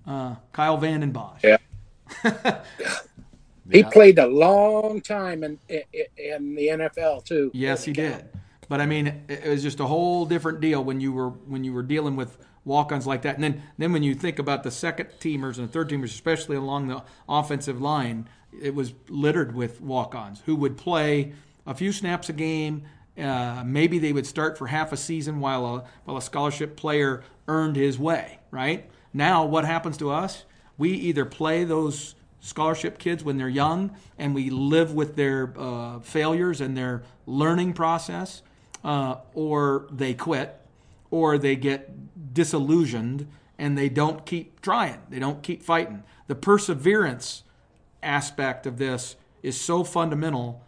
uh, 0.06 0.36
Kyle 0.52 0.78
Vanden 0.78 1.10
Bosch. 1.10 1.44
Yeah. 1.44 1.58
He 3.70 3.80
Yeah. 3.80 3.90
played 3.90 4.18
a 4.18 4.26
long 4.26 5.00
time 5.00 5.44
in 5.44 5.58
in, 5.68 5.82
in 6.16 6.54
the 6.54 6.68
NFL 6.68 7.22
too. 7.24 7.50
Yes, 7.54 7.84
he 7.84 7.92
did. 7.92 8.26
But 8.68 8.80
I 8.80 8.86
mean, 8.86 9.06
it 9.28 9.44
it 9.44 9.48
was 9.48 9.62
just 9.62 9.80
a 9.80 9.86
whole 9.86 10.26
different 10.26 10.60
deal 10.60 10.82
when 10.84 11.00
you 11.00 11.12
were 11.12 11.30
when 11.30 11.64
you 11.64 11.72
were 11.72 11.82
dealing 11.82 12.16
with 12.16 12.38
walk-ons 12.64 13.06
like 13.06 13.22
that. 13.22 13.36
And 13.36 13.44
then 13.44 13.62
then 13.78 13.92
when 13.92 14.02
you 14.02 14.14
think 14.14 14.38
about 14.38 14.62
the 14.64 14.70
second 14.72 15.08
teamers 15.20 15.58
and 15.58 15.68
the 15.68 15.72
third 15.72 15.88
teamers, 15.88 16.06
especially 16.06 16.56
along 16.56 16.88
the 16.88 17.02
offensive 17.28 17.80
line, 17.80 18.28
it 18.60 18.74
was 18.74 18.94
littered 19.08 19.54
with 19.54 19.80
walk-ons 19.80 20.42
who 20.46 20.56
would 20.56 20.76
play 20.76 21.32
a 21.66 21.74
few 21.74 21.92
snaps 21.92 22.28
a 22.28 22.32
game. 22.32 22.84
Uh, 23.18 23.62
maybe 23.64 23.98
they 23.98 24.12
would 24.12 24.26
start 24.26 24.58
for 24.58 24.66
half 24.66 24.92
a 24.92 24.96
season 24.96 25.40
while 25.40 25.64
a 25.64 25.84
while 26.04 26.16
a 26.18 26.22
scholarship 26.22 26.76
player 26.76 27.22
earned 27.48 27.76
his 27.76 27.98
way. 27.98 28.38
Right 28.50 28.90
now, 29.14 29.44
what 29.46 29.64
happens 29.64 29.96
to 29.98 30.10
us? 30.10 30.44
We 30.76 30.90
either 30.90 31.24
play 31.24 31.64
those 31.64 32.15
scholarship 32.46 32.98
kids 32.98 33.24
when 33.24 33.38
they're 33.38 33.48
young 33.48 33.96
and 34.18 34.34
we 34.34 34.50
live 34.50 34.94
with 34.94 35.16
their 35.16 35.52
uh, 35.58 35.98
failures 36.00 36.60
and 36.60 36.76
their 36.76 37.02
learning 37.26 37.72
process, 37.72 38.42
uh, 38.84 39.16
or 39.34 39.86
they 39.90 40.14
quit, 40.14 40.60
or 41.10 41.38
they 41.38 41.56
get 41.56 42.32
disillusioned 42.32 43.26
and 43.58 43.76
they 43.76 43.88
don't 43.88 44.24
keep 44.24 44.60
trying, 44.60 45.00
they 45.08 45.18
don't 45.18 45.42
keep 45.42 45.62
fighting. 45.62 46.02
The 46.28 46.34
perseverance 46.34 47.42
aspect 48.02 48.66
of 48.66 48.78
this 48.78 49.16
is 49.42 49.60
so 49.60 49.82
fundamental, 49.82 50.62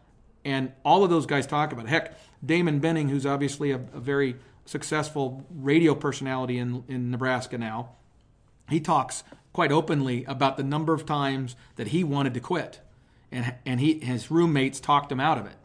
and 0.45 0.73
all 0.85 1.05
of 1.05 1.11
those 1.11 1.27
guys 1.27 1.47
talk 1.47 1.73
about 1.73 1.85
it. 1.85 1.89
Heck, 1.89 2.19
Damon 2.45 2.81
Benning, 2.81 3.09
who's 3.09 3.27
obviously 3.27 3.71
a, 3.71 3.77
a 3.77 4.01
very 4.01 4.37
successful 4.65 5.45
radio 5.51 5.95
personality 5.95 6.59
in, 6.59 6.85
in 6.89 7.11
Nebraska 7.11 7.59
now, 7.59 7.91
he 8.69 8.81
talks 8.81 9.25
quite 9.53 9.73
openly 9.73 10.25
about 10.25 10.57
the 10.57 10.63
number 10.63 10.95
of 10.95 11.07
times 11.07 11.57
that 11.77 11.89
he 11.89 12.05
wanted 12.05 12.35
to 12.35 12.41
quit, 12.41 12.81
and 13.33 13.55
and 13.67 13.81
he 13.81 13.99
his 14.01 14.31
roommates 14.31 14.81
talked 14.81 15.11
him 15.11 15.21
out 15.21 15.39
of 15.39 15.47
it 15.47 15.57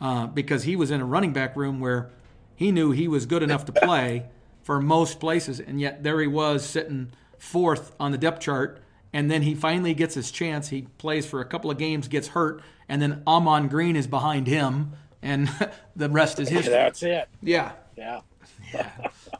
uh, 0.00 0.26
because 0.26 0.64
he 0.64 0.76
was 0.76 0.90
in 0.90 1.00
a 1.00 1.04
running 1.04 1.32
back 1.32 1.56
room 1.56 1.80
where 1.80 2.10
he 2.54 2.72
knew 2.72 2.90
he 2.90 3.08
was 3.08 3.26
good 3.26 3.42
enough 3.42 3.64
to 3.66 3.72
play 3.72 4.26
for 4.62 4.80
most 4.80 5.20
places, 5.20 5.60
and 5.60 5.80
yet 5.80 6.02
there 6.02 6.20
he 6.20 6.26
was 6.26 6.64
sitting 6.64 7.12
fourth 7.38 7.94
on 7.98 8.12
the 8.12 8.18
depth 8.18 8.40
chart. 8.40 8.82
And 9.12 9.28
then 9.28 9.42
he 9.42 9.56
finally 9.56 9.92
gets 9.92 10.14
his 10.14 10.30
chance. 10.30 10.68
He 10.68 10.82
plays 10.98 11.26
for 11.26 11.40
a 11.40 11.44
couple 11.44 11.68
of 11.68 11.78
games, 11.78 12.06
gets 12.06 12.28
hurt, 12.28 12.62
and 12.88 13.02
then 13.02 13.24
Ahman 13.26 13.66
Green 13.66 13.96
is 13.96 14.06
behind 14.06 14.46
him, 14.46 14.92
and 15.20 15.50
the 15.96 16.08
rest 16.08 16.38
is 16.38 16.48
history. 16.48 16.72
That's 16.72 17.02
it. 17.02 17.28
Yeah, 17.42 17.72
Yeah. 17.96 18.20
yeah. 18.74 18.90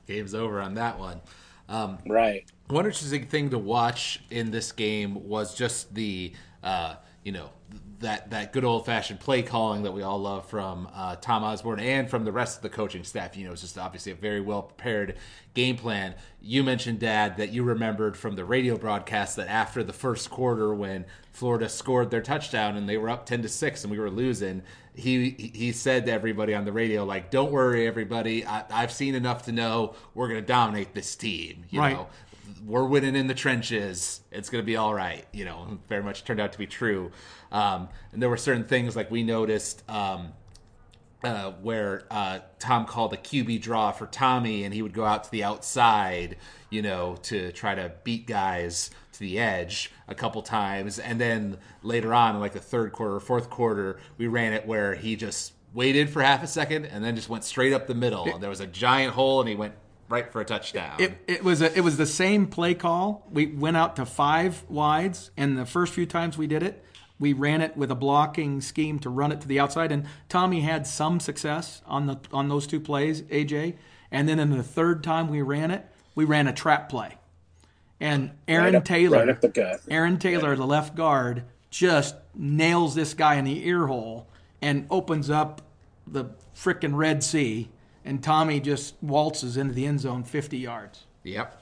Game's 0.09 0.35
over 0.35 0.61
on 0.61 0.75
that 0.75 0.99
one. 0.99 1.20
Um, 1.68 1.99
Right. 2.05 2.51
One 2.71 2.87
interesting 2.87 3.27
thing 3.27 3.51
to 3.51 3.59
watch 3.59 4.21
in 4.31 4.51
this 4.51 4.73
game 4.73 5.29
was 5.29 5.55
just 5.55 5.95
the 5.95 6.33
uh, 6.63 6.95
you 7.25 7.33
know 7.33 7.51
that 8.01 8.31
that 8.31 8.53
good 8.53 8.65
old 8.65 8.87
fashioned 8.87 9.21
play 9.21 9.43
calling 9.43 9.83
that 9.83 9.93
we 9.93 10.03
all 10.03 10.19
love 10.19 10.49
from 10.49 10.89
uh, 10.95 11.17
Tom 11.17 11.45
Osborne 11.45 11.81
and 11.81 12.09
from 12.09 12.25
the 12.25 12.33
rest 12.33 12.57
of 12.57 12.63
the 12.63 12.71
coaching 12.71 13.05
staff. 13.05 13.37
You 13.37 13.47
know, 13.47 13.53
it's 13.53 13.61
just 13.61 13.77
obviously 13.79 14.13
a 14.13 14.15
very 14.15 14.41
well 14.41 14.63
prepared 14.63 15.17
game 15.55 15.77
plan. 15.77 16.15
You 16.41 16.63
mentioned, 16.65 16.99
Dad, 17.01 17.37
that 17.37 17.51
you 17.53 17.63
remembered 17.63 18.17
from 18.17 18.37
the 18.37 18.45
radio 18.45 18.77
broadcast 18.79 19.37
that 19.37 19.49
after 19.49 19.85
the 19.85 19.93
first 19.93 20.31
quarter 20.31 20.75
when 20.75 21.05
Florida 21.33 21.69
scored 21.69 22.11
their 22.11 22.23
touchdown 22.23 22.77
and 22.77 22.89
they 22.89 22.97
were 22.97 23.11
up 23.11 23.27
ten 23.27 23.43
to 23.43 23.49
six 23.49 23.85
and 23.85 23.91
we 23.91 23.99
were 23.99 24.11
losing. 24.11 24.63
He 24.95 25.31
he 25.55 25.73
said 25.73 26.07
to 26.07 26.13
everybody 26.13 26.55
on 26.55 26.65
the 26.65 26.73
radio, 26.73 27.05
like, 27.05 27.31
"Don't 27.31 27.53
worry, 27.53 27.87
everybody. 27.87 28.45
I, 28.47 28.65
I've 28.71 28.93
seen 28.93 29.15
enough 29.15 29.43
to 29.45 29.53
know 29.53 29.95
we're 30.15 30.29
going 30.29 30.41
to 30.41 30.47
dominate 30.47 30.95
this 30.95 31.15
team." 31.15 31.65
You 31.71 31.81
Right. 31.81 31.95
know, 31.97 32.09
we're 32.65 32.85
winning 32.85 33.17
in 33.17 33.27
the 33.27 33.35
trenches. 33.35 34.21
It's 34.31 34.49
going 34.49 34.63
to 34.63 34.67
be 34.67 34.77
all 34.77 34.95
right. 34.95 35.27
You 35.33 35.45
know, 35.45 35.79
very 35.89 36.03
much 36.03 36.25
turned 36.25 36.41
out 36.41 36.53
to 36.53 36.59
be 36.59 36.67
true. 36.67 37.11
Um, 37.53 37.89
and 38.13 38.23
there 38.23 38.29
were 38.29 38.37
certain 38.37 38.65
things 38.65 38.97
like 38.97 39.11
we 39.11 39.23
noticed 39.23 39.83
um, 39.89 40.33
uh, 41.23 41.53
where 41.63 42.05
uh, 42.11 42.41
Tom 42.59 42.87
called 42.87 43.13
a 43.13 43.17
QB 43.17 43.61
draw 43.61 43.93
for 43.93 44.07
Tommie, 44.07 44.65
and 44.65 44.73
he 44.73 44.83
would 44.83 44.95
go 44.95 45.05
out 45.05 45.25
to 45.25 45.31
the 45.31 45.45
outside, 45.45 46.37
you 46.71 46.83
know, 46.83 47.17
to 47.25 47.53
try 47.53 47.75
to 47.75 47.93
beat 48.05 48.27
guys 48.27 48.91
to 49.13 49.21
the 49.21 49.39
edge 49.39 49.93
a 50.09 50.15
couple 50.15 50.43
times. 50.43 50.99
And 50.99 51.21
then 51.21 51.59
later 51.83 52.15
on, 52.15 52.35
in 52.35 52.41
like 52.41 52.53
the 52.53 52.61
third 52.61 52.93
quarter 52.93 53.17
or 53.17 53.21
fourth 53.21 53.51
quarter, 53.51 53.99
we 54.17 54.29
ran 54.29 54.53
it 54.53 54.67
where 54.67 54.95
he 54.95 55.17
just 55.17 55.53
waited 55.73 56.11
for 56.11 56.23
half 56.23 56.43
a 56.43 56.47
second 56.47 56.87
and 56.87 57.05
then 57.05 57.15
just 57.15 57.29
went 57.29 57.45
straight 57.45 57.73
up 57.73 57.87
the 57.87 57.95
middle. 57.95 58.25
And 58.33 58.43
there 58.43 58.51
was 58.51 58.61
a 58.61 58.67
giant 58.67 59.13
hole, 59.15 59.41
and 59.41 59.49
he 59.49 59.55
went 59.55 59.75
right 60.11 60.31
for 60.31 60.40
a 60.40 60.44
touchdown. 60.44 60.96
It, 60.99 61.16
it 61.27 61.44
was 61.44 61.62
a, 61.62 61.75
it 61.77 61.81
was 61.81 61.96
the 61.96 62.07
same 62.07 62.46
play 62.46 62.75
call. 62.75 63.27
We 63.31 63.46
went 63.46 63.77
out 63.77 63.96
to 63.96 64.05
five 64.05 64.64
wides, 64.68 65.31
and 65.37 65.57
the 65.57 65.64
first 65.64 65.94
few 65.94 66.05
times 66.05 66.37
we 66.37 66.46
did 66.46 66.62
it, 66.62 66.85
we 67.18 67.33
ran 67.33 67.61
it 67.62 67.77
with 67.77 67.90
a 67.90 67.94
blocking 67.94 68.61
scheme 68.61 68.99
to 69.01 69.09
run 69.11 69.31
it 69.33 69.40
to 69.42 69.49
the 69.49 69.61
outside. 69.61 69.92
And 69.92 70.07
Tommie 70.29 70.61
had 70.62 70.87
some 70.87 71.20
success 71.20 71.81
on 71.87 72.07
the 72.07 72.18
on 72.33 72.49
those 72.49 72.66
two 72.66 72.81
plays, 72.81 73.23
AJ. 73.23 73.77
And 74.11 74.29
then 74.29 74.38
in 74.40 74.51
the 74.51 74.62
third 74.62 75.05
time 75.05 75.29
we 75.29 75.40
ran 75.40 75.70
it, 75.70 75.87
we 76.14 76.25
ran 76.25 76.49
a 76.49 76.53
trap 76.53 76.88
play, 76.88 77.16
and 78.01 78.33
Aaron 78.49 78.64
Right 78.66 78.75
up- 78.75 78.85
Taylor, 78.85 79.18
right 79.18 79.29
up 79.29 79.40
the 79.40 79.49
gut. 79.49 79.81
Aaron 79.88 80.18
Taylor, 80.18 80.57
the 80.57 80.66
left 80.66 80.96
guard, 80.96 81.44
just 81.70 82.16
nails 82.35 82.96
this 82.96 83.14
guy 83.14 83.37
in 83.37 83.44
the 83.44 83.64
ear 83.66 83.87
hole 83.87 84.27
and 84.61 84.87
opens 84.90 85.31
up 85.31 85.62
the 86.07 86.25
frickin' 86.55 86.96
Red 86.96 87.23
Sea. 87.23 87.68
And 88.05 88.23
Tommie 88.23 88.61
just 88.61 88.95
waltzes 89.03 89.57
into 89.57 89.75
the 89.75 89.87
end 89.87 90.01
zone 90.01 90.25
50 90.25 90.59
yards. 90.59 91.07
Yep. 91.25 91.61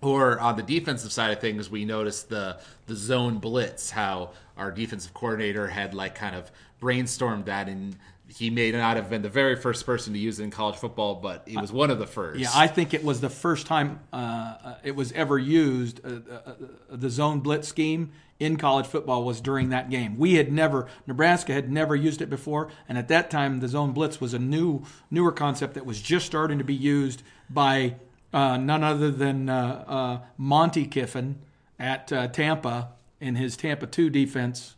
Or 0.00 0.38
on 0.38 0.56
the 0.56 0.62
defensive 0.62 1.12
side 1.12 1.32
of 1.32 1.40
things, 1.40 1.70
we 1.70 1.84
noticed 1.84 2.28
the 2.28 2.60
the 2.86 2.94
zone 2.94 3.38
blitz. 3.38 3.90
How 3.90 4.30
our 4.56 4.70
defensive 4.70 5.12
coordinator 5.12 5.66
had 5.66 5.92
like 5.92 6.14
kind 6.14 6.36
of 6.36 6.52
brainstormed 6.80 7.46
that, 7.46 7.68
and 7.68 7.96
he 8.28 8.50
may 8.50 8.70
not 8.70 8.96
have 8.96 9.10
been 9.10 9.22
the 9.22 9.28
very 9.28 9.56
first 9.56 9.86
person 9.86 10.12
to 10.12 10.18
use 10.18 10.38
it 10.38 10.44
in 10.44 10.50
college 10.50 10.76
football, 10.76 11.16
but 11.16 11.42
he 11.46 11.56
was 11.56 11.72
one 11.72 11.90
of 11.90 11.98
the 11.98 12.06
first. 12.06 12.38
Yeah, 12.38 12.50
I 12.54 12.66
think 12.66 12.94
it 12.94 13.02
was 13.02 13.20
the 13.20 13.30
first 13.30 13.66
time 13.66 14.00
uh, 14.12 14.16
uh, 14.16 14.74
it 14.84 14.94
was 14.94 15.10
ever 15.12 15.38
used. 15.38 16.00
Uh, 16.04 16.20
uh, 16.30 16.50
uh, 16.50 16.54
the 16.90 17.10
zone 17.10 17.40
blitz 17.40 17.66
scheme 17.66 18.12
in 18.38 18.56
college 18.56 18.86
football 18.86 19.24
was 19.24 19.40
during 19.40 19.70
that 19.70 19.90
game. 19.90 20.16
We 20.16 20.34
had 20.34 20.52
never, 20.52 20.86
Nebraska 21.06 21.52
had 21.52 21.70
never 21.70 21.96
used 21.96 22.22
it 22.22 22.30
before, 22.30 22.68
and 22.88 22.96
at 22.96 23.08
that 23.08 23.30
time, 23.30 23.60
the 23.60 23.68
zone 23.68 23.92
blitz 23.92 24.20
was 24.20 24.34
a 24.34 24.38
new, 24.38 24.84
newer 25.10 25.32
concept 25.32 25.74
that 25.74 25.84
was 25.84 26.00
just 26.00 26.26
starting 26.26 26.58
to 26.58 26.64
be 26.64 26.74
used 26.74 27.22
by 27.50 27.96
uh, 28.32 28.56
none 28.56 28.84
other 28.84 29.10
than 29.10 29.48
uh, 29.48 29.84
uh, 29.86 30.18
Monte 30.36 30.86
Kiffin 30.86 31.38
at 31.78 32.12
uh, 32.12 32.28
Tampa 32.28 32.90
in 33.20 33.36
his 33.36 33.56
Tampa 33.56 33.86
two 33.86 34.10
defense. 34.10 34.76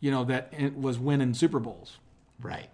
You 0.00 0.10
know 0.10 0.24
that 0.24 0.52
it 0.56 0.76
was 0.76 0.98
winning 0.98 1.34
Super 1.34 1.60
Bowls. 1.60 1.98
Right. 2.40 2.68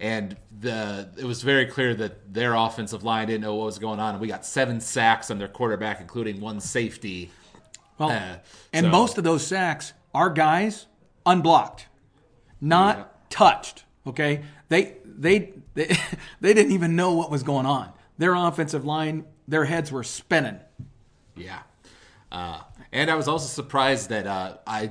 And 0.00 0.36
the 0.60 1.08
it 1.16 1.24
was 1.24 1.42
very 1.42 1.66
clear 1.66 1.94
that 1.94 2.34
their 2.34 2.54
offensive 2.54 3.04
line 3.04 3.28
didn't 3.28 3.42
know 3.42 3.54
what 3.54 3.66
was 3.66 3.78
going 3.78 4.00
on. 4.00 4.18
We 4.20 4.28
got 4.28 4.44
seven 4.44 4.80
sacks 4.80 5.30
on 5.30 5.38
their 5.38 5.48
quarterback, 5.48 6.00
including 6.00 6.40
one 6.40 6.60
safety. 6.60 7.30
Well, 7.98 8.40
and 8.72 8.86
so- 8.86 8.90
most 8.90 9.18
of 9.18 9.24
those 9.24 9.46
sacks 9.46 9.92
are 10.14 10.30
guys 10.30 10.86
unblocked, 11.26 11.88
not 12.60 12.96
Yeah. 12.98 13.04
touched. 13.30 13.84
Okay, 14.06 14.44
they 14.68 14.96
they 15.04 15.52
they 15.74 15.96
they 16.40 16.54
didn't 16.54 16.72
even 16.72 16.96
know 16.96 17.12
what 17.14 17.30
was 17.30 17.42
going 17.42 17.66
on. 17.66 17.92
Their 18.18 18.34
offensive 18.34 18.84
line, 18.84 19.24
their 19.48 19.64
heads 19.64 19.90
were 19.90 20.04
spinning. 20.04 20.60
Yeah. 21.36 21.60
Uh, 22.30 22.60
and 22.92 23.10
I 23.10 23.14
was 23.14 23.28
also 23.28 23.46
surprised 23.46 24.08
that 24.10 24.26
uh, 24.26 24.56
I 24.66 24.90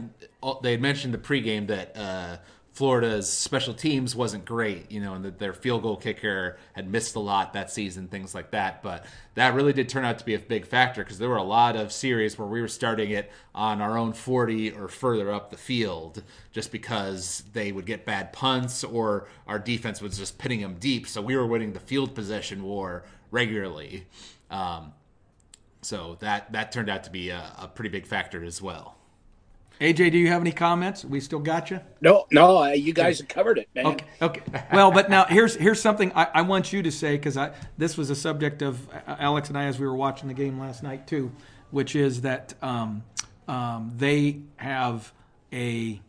they 0.62 0.72
had 0.72 0.82
mentioned 0.82 1.14
the 1.14 1.18
pregame 1.18 1.68
that 1.68 1.96
uh, 1.96 2.38
Florida's 2.74 3.32
special 3.32 3.76
teams 3.76 4.16
wasn't 4.16 4.46
great, 4.46 4.92
you 4.92 5.00
know, 5.00 5.14
and 5.14 5.24
that 5.24 5.38
their 5.38 5.54
field 5.54 5.84
goal 5.84 5.96
kicker 5.96 6.58
had 6.74 6.90
missed 6.90 7.16
a 7.16 7.20
lot 7.20 7.54
that 7.54 7.70
season, 7.70 8.08
things 8.08 8.34
like 8.34 8.50
that. 8.50 8.82
But 8.82 9.06
that 9.36 9.54
really 9.54 9.74
did 9.74 9.90
turn 9.90 10.04
out 10.04 10.18
to 10.18 10.26
be 10.26 10.34
a 10.34 10.40
big 10.40 10.66
factor 10.66 11.04
because 11.04 11.20
there 11.20 11.30
were 11.30 11.38
a 11.38 11.44
lot 11.44 11.76
of 11.76 11.92
series 11.92 12.36
where 12.36 12.48
we 12.48 12.62
were 12.62 12.68
starting 12.68 13.12
it 13.12 13.32
on 13.54 13.80
our 13.80 13.96
own 13.96 14.12
40 14.12 14.72
or 14.72 14.88
further 14.88 15.32
up 15.32 15.52
the 15.52 15.58
field 15.58 16.24
just 16.52 16.72
because 16.72 17.44
they 17.54 17.72
would 17.72 17.86
get 17.86 18.06
bad 18.06 18.34
punts 18.34 18.84
or 18.84 19.28
our 19.46 19.60
defense 19.60 20.02
was 20.02 20.18
just 20.18 20.40
pinning 20.40 20.62
them 20.62 20.78
deep. 20.80 21.08
So 21.08 21.22
we 21.22 21.38
were 21.38 21.46
winning 21.46 21.74
the 21.74 21.80
field 21.80 22.16
possession 22.16 22.64
war 22.64 23.04
regularly. 23.30 24.08
Um, 24.50 24.94
so 25.84 26.18
that 26.22 26.52
that 26.54 26.72
turned 26.72 26.90
out 26.90 27.04
to 27.04 27.12
be 27.12 27.30
a, 27.30 27.54
a 27.62 27.68
pretty 27.68 27.90
big 27.90 28.08
factor 28.08 28.44
as 28.44 28.64
well. 28.64 28.98
AJ, 29.82 30.12
do 30.12 30.18
you 30.18 30.28
have 30.28 30.42
any 30.42 30.52
comments? 30.52 31.04
We 31.04 31.20
still 31.20 31.40
got 31.40 31.72
you. 31.72 31.82
No, 32.00 32.26
no, 32.32 32.64
uh, 32.64 32.68
you 32.70 32.94
guys 32.94 33.20
have 33.20 33.28
covered 33.28 33.58
it, 33.58 33.68
man. 33.76 33.88
Okay. 33.88 34.06
Okay. 34.22 34.42
Well, 34.72 34.92
but 34.92 35.10
now 35.10 35.26
here's 35.26 35.56
here's 35.56 35.82
something 35.82 36.12
I, 36.16 36.28
I 36.36 36.42
want 36.42 36.72
you 36.72 36.84
to 36.84 36.92
say 36.92 37.18
because 37.18 37.38
I 37.38 37.54
this 37.78 37.98
was 37.98 38.10
a 38.10 38.16
subject 38.16 38.62
of 38.62 38.88
uh, 38.90 39.16
Alex 39.20 39.50
and 39.50 39.58
I 39.58 39.66
as 39.66 39.80
we 39.80 39.86
were 39.86 39.96
watching 39.96 40.28
the 40.28 40.34
game 40.34 40.60
last 40.60 40.84
night 40.84 41.08
too, 41.08 41.32
which 41.72 41.96
is 41.96 42.22
that 42.22 42.54
um, 42.62 43.04
um, 43.48 43.92
they 43.98 44.42
have 44.58 45.12
a 45.52 46.00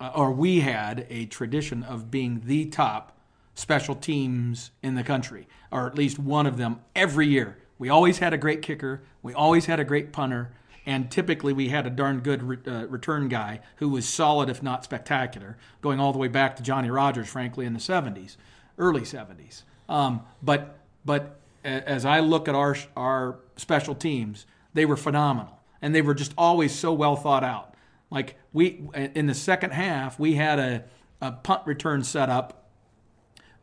uh, 0.00 0.12
or 0.14 0.30
we 0.32 0.60
had 0.60 1.06
a 1.10 1.26
tradition 1.26 1.82
of 1.82 2.10
being 2.10 2.42
the 2.44 2.66
top 2.66 3.16
special 3.54 3.96
teams 3.96 4.70
in 4.82 4.94
the 4.94 5.02
country, 5.02 5.48
or 5.72 5.86
at 5.86 5.96
least 5.96 6.18
one 6.18 6.46
of 6.46 6.56
them 6.56 6.80
every 6.94 7.26
year. 7.26 7.58
We 7.78 7.88
always 7.88 8.18
had 8.18 8.32
a 8.32 8.38
great 8.38 8.62
kicker. 8.62 9.02
We 9.22 9.34
always 9.34 9.66
had 9.66 9.80
a 9.80 9.84
great 9.84 10.12
punter. 10.12 10.52
And 10.88 11.10
typically, 11.10 11.52
we 11.52 11.68
had 11.68 11.86
a 11.86 11.90
darn 11.90 12.20
good 12.20 12.42
re- 12.42 12.56
uh, 12.66 12.86
return 12.86 13.28
guy 13.28 13.60
who 13.76 13.90
was 13.90 14.08
solid, 14.08 14.48
if 14.48 14.62
not 14.62 14.84
spectacular, 14.84 15.58
going 15.82 16.00
all 16.00 16.14
the 16.14 16.18
way 16.18 16.28
back 16.28 16.56
to 16.56 16.62
Johnny 16.62 16.90
Rodgers, 16.90 17.28
frankly, 17.28 17.66
in 17.66 17.74
the 17.74 17.78
70s, 17.78 18.38
early 18.78 19.02
70s. 19.02 19.64
Um, 19.86 20.22
but 20.42 20.78
but 21.04 21.40
as 21.62 22.06
I 22.06 22.20
look 22.20 22.48
at 22.48 22.54
our 22.54 22.74
our 22.96 23.36
special 23.56 23.94
teams, 23.94 24.46
they 24.72 24.86
were 24.86 24.96
phenomenal, 24.96 25.60
and 25.82 25.94
they 25.94 26.00
were 26.00 26.14
just 26.14 26.32
always 26.38 26.74
so 26.74 26.94
well 26.94 27.16
thought 27.16 27.44
out. 27.44 27.74
Like 28.10 28.36
we 28.54 28.80
in 28.94 29.26
the 29.26 29.34
second 29.34 29.72
half, 29.72 30.18
we 30.18 30.36
had 30.36 30.58
a, 30.58 30.84
a 31.20 31.32
punt 31.32 31.66
return 31.66 32.02
set 32.02 32.30
up 32.30 32.67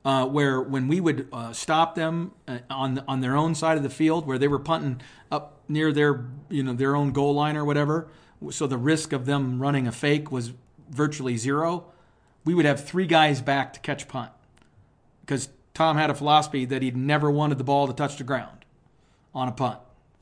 uh, 0.05 0.25
where 0.27 0.61
when 0.61 0.87
we 0.87 1.01
would 1.01 1.27
uh, 1.33 1.51
stop 1.51 1.95
them 1.95 2.31
uh, 2.47 2.59
on 2.69 3.03
on 3.07 3.21
their 3.21 3.35
own 3.35 3.55
side 3.55 3.75
of 3.75 3.83
the 3.83 3.89
field, 3.89 4.27
where 4.27 4.37
they 4.37 4.47
were 4.47 4.59
punting 4.59 5.01
up 5.31 5.59
near 5.67 5.91
their 5.91 6.25
you 6.49 6.63
know 6.63 6.73
their 6.73 6.95
own 6.95 7.11
goal 7.11 7.33
line 7.33 7.57
or 7.57 7.65
whatever, 7.65 8.07
so 8.51 8.67
the 8.67 8.77
risk 8.77 9.11
of 9.11 9.25
them 9.25 9.59
running 9.59 9.87
a 9.87 9.91
fake 9.91 10.31
was 10.31 10.53
virtually 10.89 11.35
zero. 11.35 11.85
We 12.45 12.53
would 12.53 12.65
have 12.65 12.85
three 12.85 13.07
guys 13.07 13.41
back 13.41 13.73
to 13.73 13.79
catch 13.79 14.07
punt 14.07 14.31
because 15.21 15.49
Tom 15.73 15.97
had 15.97 16.11
a 16.11 16.13
philosophy 16.13 16.65
that 16.65 16.83
he'd 16.83 16.95
never 16.95 17.31
wanted 17.31 17.57
the 17.57 17.63
ball 17.63 17.87
to 17.87 17.93
touch 17.93 18.17
the 18.17 18.23
ground 18.23 18.63
on 19.33 19.47
a 19.47 19.51
punt. 19.51 19.79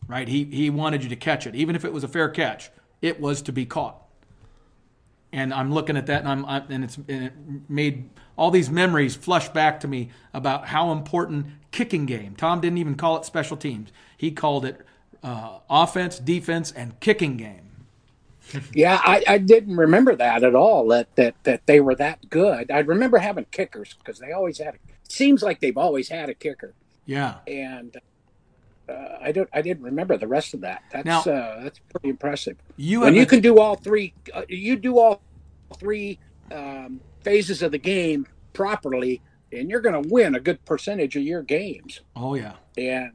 Right? 0.07 0.29
He 0.29 0.45
he 0.45 0.69
wanted 0.69 1.03
you 1.03 1.09
to 1.09 1.17
catch 1.17 1.45
it, 1.45 1.55
even 1.55 1.75
if 1.75 1.83
it 1.83 1.91
was 1.91 2.05
a 2.05 2.07
fair 2.07 2.29
catch. 2.29 2.71
It 3.01 3.19
was 3.19 3.41
to 3.41 3.51
be 3.51 3.65
caught 3.65 4.03
and 5.33 5.51
I'm 5.51 5.73
looking 5.73 5.97
at 5.97 6.05
that, 6.05 6.23
and 6.23 6.45
I'm, 6.45 6.65
and 6.69 6.83
it's 6.83 6.95
and 6.95 7.25
it 7.25 7.33
made 7.67 8.09
all 8.35 8.51
these 8.51 8.69
memories 8.69 9.15
flush 9.15 9.49
back 9.49 9.79
to 9.81 9.87
me 9.87 10.09
about 10.33 10.67
how 10.67 10.91
important 10.91 11.47
kicking 11.71 12.05
game. 12.05 12.35
Tom 12.35 12.61
didn't 12.61 12.77
even 12.77 12.95
call 12.95 13.17
it 13.17 13.25
special 13.25 13.57
teams; 13.57 13.91
he 14.17 14.31
called 14.31 14.65
it 14.65 14.81
uh, 15.23 15.59
offense, 15.69 16.19
defense, 16.19 16.71
and 16.71 16.99
kicking 16.99 17.37
game. 17.37 17.59
yeah, 18.73 18.99
I, 19.03 19.23
I 19.27 19.37
didn't 19.37 19.77
remember 19.77 20.15
that 20.15 20.43
at 20.43 20.55
all. 20.55 20.87
That 20.87 21.15
that 21.15 21.35
that 21.43 21.65
they 21.65 21.79
were 21.79 21.95
that 21.95 22.29
good. 22.29 22.71
I 22.71 22.79
remember 22.79 23.17
having 23.17 23.45
kickers 23.51 23.93
because 23.93 24.19
they 24.19 24.31
always 24.31 24.57
had. 24.57 24.75
A, 24.75 24.77
seems 25.07 25.43
like 25.43 25.59
they've 25.59 25.77
always 25.77 26.09
had 26.09 26.29
a 26.29 26.33
kicker. 26.33 26.73
Yeah, 27.05 27.35
and. 27.47 27.95
Uh, 28.89 29.17
I 29.21 29.31
don't. 29.31 29.47
I 29.53 29.61
didn't 29.61 29.83
remember 29.83 30.17
the 30.17 30.27
rest 30.27 30.53
of 30.53 30.59
that. 30.61 30.83
That's 30.91 31.05
Now- 31.05 31.21
uh, 31.21 31.63
that's 31.63 31.79
pretty 31.89 32.09
impressive. 32.09 32.57
you 32.75 32.99
when 32.99 33.15
you 33.15 33.25
can 33.25 33.39
do 33.39 33.57
all 33.57 33.77
three, 33.77 34.13
uh, 34.33 34.41
you 34.49 34.75
do 34.75 34.99
all 34.99 35.21
three 35.77 36.19
um, 36.51 36.99
phases 37.23 37.61
of 37.61 37.71
the 37.71 37.77
game 37.77 38.27
properly, 38.53 39.21
and 39.51 39.69
you're 39.69 39.81
going 39.81 40.01
to 40.01 40.09
win 40.09 40.35
a 40.35 40.39
good 40.39 40.63
percentage 40.65 41.15
of 41.15 41.23
your 41.23 41.41
games. 41.41 42.01
Oh 42.15 42.35
yeah, 42.35 42.53
And 42.77 43.11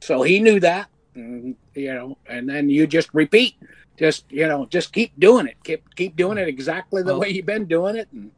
so 0.00 0.22
he 0.22 0.40
knew 0.40 0.58
that, 0.60 0.88
and, 1.14 1.56
you 1.74 1.92
know, 1.94 2.18
and 2.26 2.48
then 2.48 2.68
you 2.68 2.86
just 2.86 3.08
repeat, 3.12 3.54
just 3.98 4.24
you 4.30 4.46
know, 4.48 4.66
just 4.66 4.92
keep 4.92 5.12
doing 5.18 5.46
it, 5.46 5.56
keep 5.64 5.94
keep 5.94 6.16
doing 6.16 6.38
it 6.38 6.48
exactly 6.48 7.02
the 7.02 7.12
Well- 7.12 7.20
way 7.20 7.30
you've 7.30 7.46
been 7.46 7.66
doing 7.66 7.96
it, 7.96 8.08
and 8.12 8.30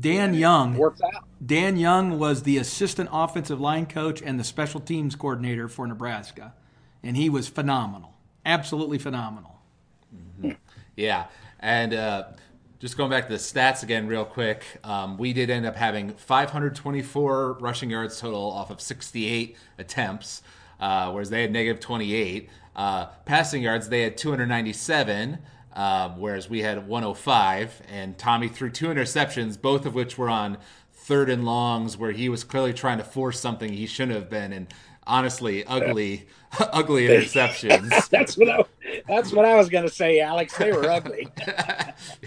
Dan 0.00 0.34
it 0.34 0.38
Young. 0.38 0.76
works 0.76 1.00
out. 1.02 1.24
Dan 1.44 1.76
Young 1.76 2.18
was 2.18 2.42
the 2.42 2.56
assistant 2.58 3.08
offensive 3.12 3.60
line 3.60 3.86
coach 3.86 4.20
and 4.22 4.38
the 4.40 4.44
special 4.44 4.80
teams 4.80 5.14
coordinator 5.14 5.68
for 5.68 5.86
Nebraska, 5.86 6.54
and 7.02 7.16
he 7.16 7.28
was 7.28 7.46
phenomenal, 7.48 8.14
absolutely 8.44 8.98
phenomenal. 8.98 9.52
Yeah, 10.96 11.26
and 11.60 11.92
uh, 11.92 12.24
just 12.78 12.96
going 12.96 13.10
back 13.10 13.26
to 13.26 13.32
the 13.32 13.38
stats 13.38 13.82
again, 13.82 14.06
real 14.06 14.24
quick, 14.24 14.64
um, 14.84 15.16
we 15.16 15.32
did 15.32 15.48
end 15.48 15.64
up 15.64 15.76
having 15.76 16.12
524 16.12 17.54
rushing 17.54 17.90
yards 17.90 18.20
total 18.20 18.50
off 18.50 18.70
of 18.70 18.80
68 18.80 19.56
attempts, 19.78 20.42
uh, 20.78 21.10
whereas 21.10 21.30
they 21.30 21.42
had 21.42 21.52
negative 21.52 21.80
28. 21.80 22.50
Uh, 22.74 23.06
passing 23.24 23.62
yards, 23.62 23.88
they 23.88 24.02
had 24.02 24.16
297. 24.16 25.38
Um, 25.72 26.18
whereas 26.18 26.48
we 26.48 26.62
had 26.62 26.88
105, 26.88 27.82
and 27.90 28.16
Tommie 28.16 28.48
threw 28.48 28.70
two 28.70 28.86
interceptions, 28.86 29.60
both 29.60 29.84
of 29.84 29.94
which 29.94 30.16
were 30.16 30.30
on 30.30 30.56
third 30.94 31.28
and 31.28 31.44
longs, 31.44 31.98
where 31.98 32.12
he 32.12 32.30
was 32.30 32.44
clearly 32.44 32.72
trying 32.72 32.96
to 32.96 33.04
force 33.04 33.38
something 33.38 33.70
he 33.70 33.86
shouldn't 33.86 34.16
have 34.16 34.30
been, 34.30 34.54
and 34.54 34.72
honestly, 35.06 35.66
ugly, 35.66 36.26
ugly 36.72 37.06
interceptions. 37.08 38.08
That's 38.10 38.36
what 38.36 38.48
I, 38.48 38.64
that's 39.08 39.32
what 39.32 39.44
I 39.44 39.54
was 39.56 39.68
going 39.68 39.84
to 39.84 39.90
say, 39.92 40.20
Alex. 40.20 40.56
They 40.56 40.72
were 40.72 40.88
ugly. 40.88 41.28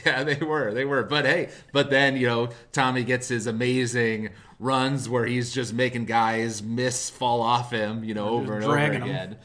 yeah, 0.05 0.23
they 0.23 0.35
were. 0.35 0.73
They 0.73 0.85
were. 0.85 1.03
But 1.03 1.25
hey, 1.25 1.49
but 1.71 1.89
then, 1.89 2.17
you 2.17 2.27
know, 2.27 2.49
Tommie 2.71 3.03
gets 3.03 3.27
his 3.29 3.47
amazing 3.47 4.29
runs 4.59 5.07
where 5.07 5.25
he's 5.25 5.53
just 5.53 5.73
making 5.73 6.05
guys 6.05 6.61
miss, 6.61 7.09
fall 7.09 7.41
off 7.41 7.71
him, 7.71 8.03
you 8.03 8.13
know, 8.13 8.29
over 8.29 8.55
and 8.55 8.63
over 8.65 8.73
dragging 8.73 9.01
'em. 9.03 9.09
again. 9.09 9.37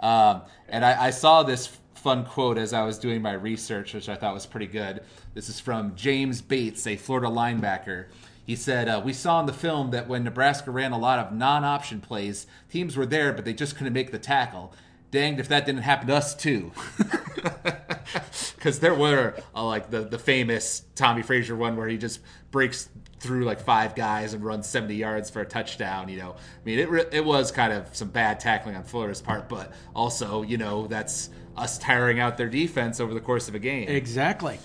Um, 0.00 0.42
and 0.68 0.84
I, 0.84 1.06
I 1.06 1.10
saw 1.10 1.42
this 1.42 1.78
fun 1.94 2.24
quote 2.24 2.58
as 2.58 2.72
I 2.72 2.82
was 2.84 2.98
doing 2.98 3.22
my 3.22 3.32
research, 3.34 3.94
which 3.94 4.08
I 4.08 4.16
thought 4.16 4.34
was 4.34 4.46
pretty 4.46 4.66
good. 4.66 5.02
This 5.34 5.48
is 5.48 5.60
from 5.60 5.94
James 5.94 6.40
Bates, 6.42 6.86
a 6.86 6.96
Florida 6.96 7.28
linebacker. 7.28 8.06
He 8.52 8.56
said, 8.56 8.86
uh, 8.86 9.00
We 9.02 9.14
saw 9.14 9.40
in 9.40 9.46
the 9.46 9.52
film 9.54 9.92
that 9.92 10.08
when 10.08 10.24
Nebraska 10.24 10.70
ran 10.70 10.92
a 10.92 10.98
lot 10.98 11.18
of 11.18 11.32
non 11.32 11.64
option 11.64 12.02
plays, 12.02 12.46
teams 12.68 12.98
were 12.98 13.06
there, 13.06 13.32
but 13.32 13.46
they 13.46 13.54
just 13.54 13.78
couldn't 13.78 13.94
make 13.94 14.12
the 14.12 14.18
tackle. 14.18 14.74
Danged 15.10 15.40
if 15.40 15.48
that 15.48 15.64
didn't 15.64 15.80
happen 15.80 16.08
to 16.08 16.16
us, 16.16 16.34
too. 16.34 16.70
because 18.54 18.80
there 18.80 18.94
were 18.94 19.36
uh, 19.54 19.64
like 19.64 19.90
the 19.90 20.00
the 20.00 20.18
famous 20.18 20.82
Tommie 20.94 21.22
Frazier 21.22 21.56
one 21.56 21.76
where 21.76 21.88
he 21.88 21.96
just 21.96 22.20
breaks 22.50 22.90
through 23.20 23.46
like 23.46 23.58
five 23.58 23.94
guys 23.94 24.34
and 24.34 24.44
runs 24.44 24.68
70 24.68 24.96
yards 24.96 25.30
for 25.30 25.40
a 25.40 25.46
touchdown. 25.46 26.10
You 26.10 26.18
know, 26.18 26.32
I 26.32 26.64
mean, 26.66 26.78
it 26.78 26.90
re- 26.90 27.08
it 27.10 27.24
was 27.24 27.52
kind 27.52 27.72
of 27.72 27.96
some 27.96 28.08
bad 28.08 28.38
tackling 28.38 28.76
on 28.76 28.84
Florida's 28.84 29.22
part, 29.22 29.48
but 29.48 29.72
also 29.96 30.42
you 30.42 30.58
know 30.58 30.88
that's 30.88 31.30
us 31.56 31.78
tiring 31.78 32.20
out 32.20 32.36
their 32.36 32.50
defense 32.50 33.00
over 33.00 33.14
the 33.14 33.20
course 33.20 33.48
of 33.48 33.54
a 33.54 33.58
game. 33.58 33.88
Exactly. 33.88 34.58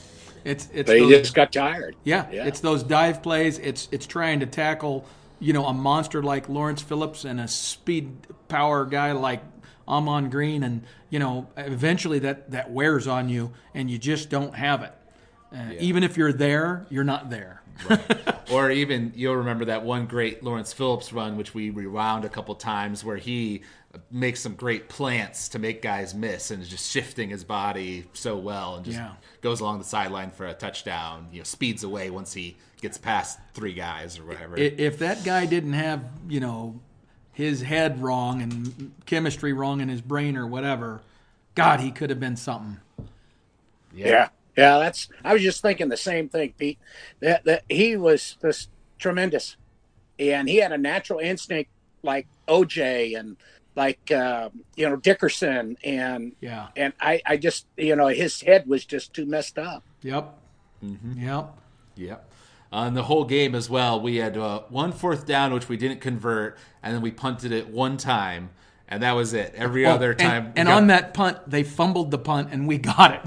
It's 0.44 0.70
it's 0.74 0.88
They 0.90 1.00
those- 1.00 1.10
just 1.12 1.34
got 1.36 1.52
tired. 1.52 1.96
Yeah, 2.04 2.26
Yeah. 2.32 2.46
it's 2.46 2.60
those 2.60 2.84
dive 2.84 3.22
plays. 3.24 3.60
It's 3.60 3.88
it's 3.92 4.06
trying 4.08 4.40
to 4.42 4.46
tackle, 4.46 5.06
you 5.40 5.54
know, 5.54 5.66
a 5.66 5.74
monster 5.74 6.22
like 6.24 6.48
Lawrence 6.50 6.82
Phillips 6.82 7.26
and 7.26 7.40
a 7.40 7.48
speed 7.48 8.28
power 8.48 8.86
guy 8.86 9.12
like 9.14 9.42
Ahman 9.88 10.30
Green, 10.30 10.64
and 10.64 10.84
you 11.10 11.20
know, 11.20 11.48
eventually 11.58 12.20
that 12.20 12.52
that 12.52 12.72
wears 12.72 13.08
on 13.08 13.30
you, 13.30 13.52
and 13.74 13.90
you 13.90 13.98
just 13.98 14.30
don't 14.30 14.56
have 14.56 14.82
it. 14.84 14.94
Uh, 15.56 15.72
Even 15.80 16.04
if 16.04 16.18
you're 16.18 16.34
there, 16.34 16.86
you're 16.90 17.06
not 17.06 17.30
there. 17.30 17.62
Or 18.52 18.72
even 18.72 19.14
you'll 19.16 19.36
remember 19.36 19.66
that 19.66 19.84
one 19.84 20.06
great 20.06 20.44
Lawrence 20.44 20.74
Phillips 20.74 21.12
run, 21.14 21.38
which 21.38 21.54
we 21.54 21.70
rewound 21.70 22.26
a 22.26 22.30
couple 22.30 22.56
times, 22.56 23.04
where 23.04 23.18
he 23.18 23.62
makes 24.12 24.42
some 24.42 24.54
great 24.56 24.90
plants 24.90 25.50
to 25.50 25.60
make 25.60 25.82
guys 25.82 26.14
miss 26.14 26.52
and 26.52 26.62
is 26.62 26.70
just 26.70 26.90
shifting 26.92 27.30
his 27.30 27.44
body 27.44 28.06
so 28.14 28.38
well 28.38 28.76
and 28.76 28.86
just 28.86 28.98
Yeah. 28.98 29.14
goes 29.42 29.60
along 29.60 29.80
the 29.80 29.86
sideline 29.86 30.30
for 30.32 30.46
a 30.46 30.54
touchdown. 30.54 31.28
You 31.32 31.40
know, 31.40 31.44
speeds 31.44 31.84
away 31.84 32.10
once 32.10 32.34
he 32.34 32.58
gets 32.82 32.98
past 32.98 33.40
three 33.54 33.74
guys 33.74 34.20
or 34.20 34.26
whatever. 34.26 34.56
If 34.58 35.00
that 35.00 35.24
guy 35.24 35.46
didn't 35.48 35.74
have, 35.74 36.04
you 36.30 36.40
know, 36.40 36.80
his 37.34 37.62
head 37.62 38.02
wrong 38.02 38.42
and 38.42 38.92
chemistry 39.06 39.52
wrong 39.54 39.82
in 39.82 39.90
his 39.90 40.02
brain 40.02 40.38
or 40.38 40.46
whatever, 40.46 41.02
God, 41.56 41.80
he 41.80 41.90
could 41.90 42.12
have 42.12 42.20
been 42.20 42.36
something. 42.36 42.78
Yeah. 43.96 44.08
Yeah, 44.08 44.30
that's. 44.58 45.08
I 45.24 45.34
was 45.34 45.42
just 45.42 45.62
thinking 45.62 45.90
the 45.90 45.98
same 45.98 46.30
thing, 46.30 46.54
Pete. 46.58 46.80
That 47.20 47.44
that 47.46 47.64
he 47.70 47.96
was 47.96 48.38
just 48.42 48.70
tremendous, 49.00 49.56
and 50.20 50.50
he 50.50 50.58
had 50.58 50.72
a 50.72 50.78
natural 50.78 51.20
instinct 51.20 51.70
like 52.04 52.28
OJ 52.48 53.18
and 53.18 53.38
like 53.76 54.12
uh, 54.12 54.50
you 54.76 54.90
know 54.90 54.96
Dickerson, 54.96 55.78
and 55.84 56.34
Yeah. 56.42 56.68
and 56.76 56.94
I 57.00 57.22
I 57.26 57.38
just 57.38 57.68
you 57.78 57.96
know 57.96 58.08
his 58.08 58.42
head 58.42 58.66
was 58.68 58.84
just 58.86 59.14
too 59.14 59.26
messed 59.26 59.58
up. 59.60 59.84
Yep. 60.02 60.34
Yep. 61.16 61.54
Yep. 61.96 62.32
On 62.72 62.94
the 62.96 63.04
whole 63.04 63.24
game 63.26 63.56
as 63.56 63.70
well, 63.70 64.02
we 64.02 64.18
had 64.18 64.38
uh, 64.38 64.62
one 64.70 64.92
fourth 64.92 65.26
down, 65.26 65.54
which 65.54 65.70
we 65.70 65.78
didn't 65.78 66.02
convert, 66.02 66.58
and 66.84 66.94
then 66.94 67.02
we 67.02 67.12
punted 67.12 67.52
it 67.54 67.70
one 67.70 67.96
time, 67.98 68.50
and 68.90 69.02
that 69.04 69.14
was 69.14 69.34
it. 69.34 69.54
Every 69.56 69.86
Well, 69.86 69.96
other 69.96 70.14
time, 70.14 70.48
we 70.48 70.52
And, 70.58 70.68
got- 70.68 70.78
on 70.78 70.88
that 70.88 71.14
punt, 71.14 71.38
they 71.50 71.64
fumbled 71.64 72.12
the 72.12 72.18
punt, 72.18 72.50
and 72.52 72.68
we 72.68 72.78
got 72.78 73.14
it. 73.14 73.22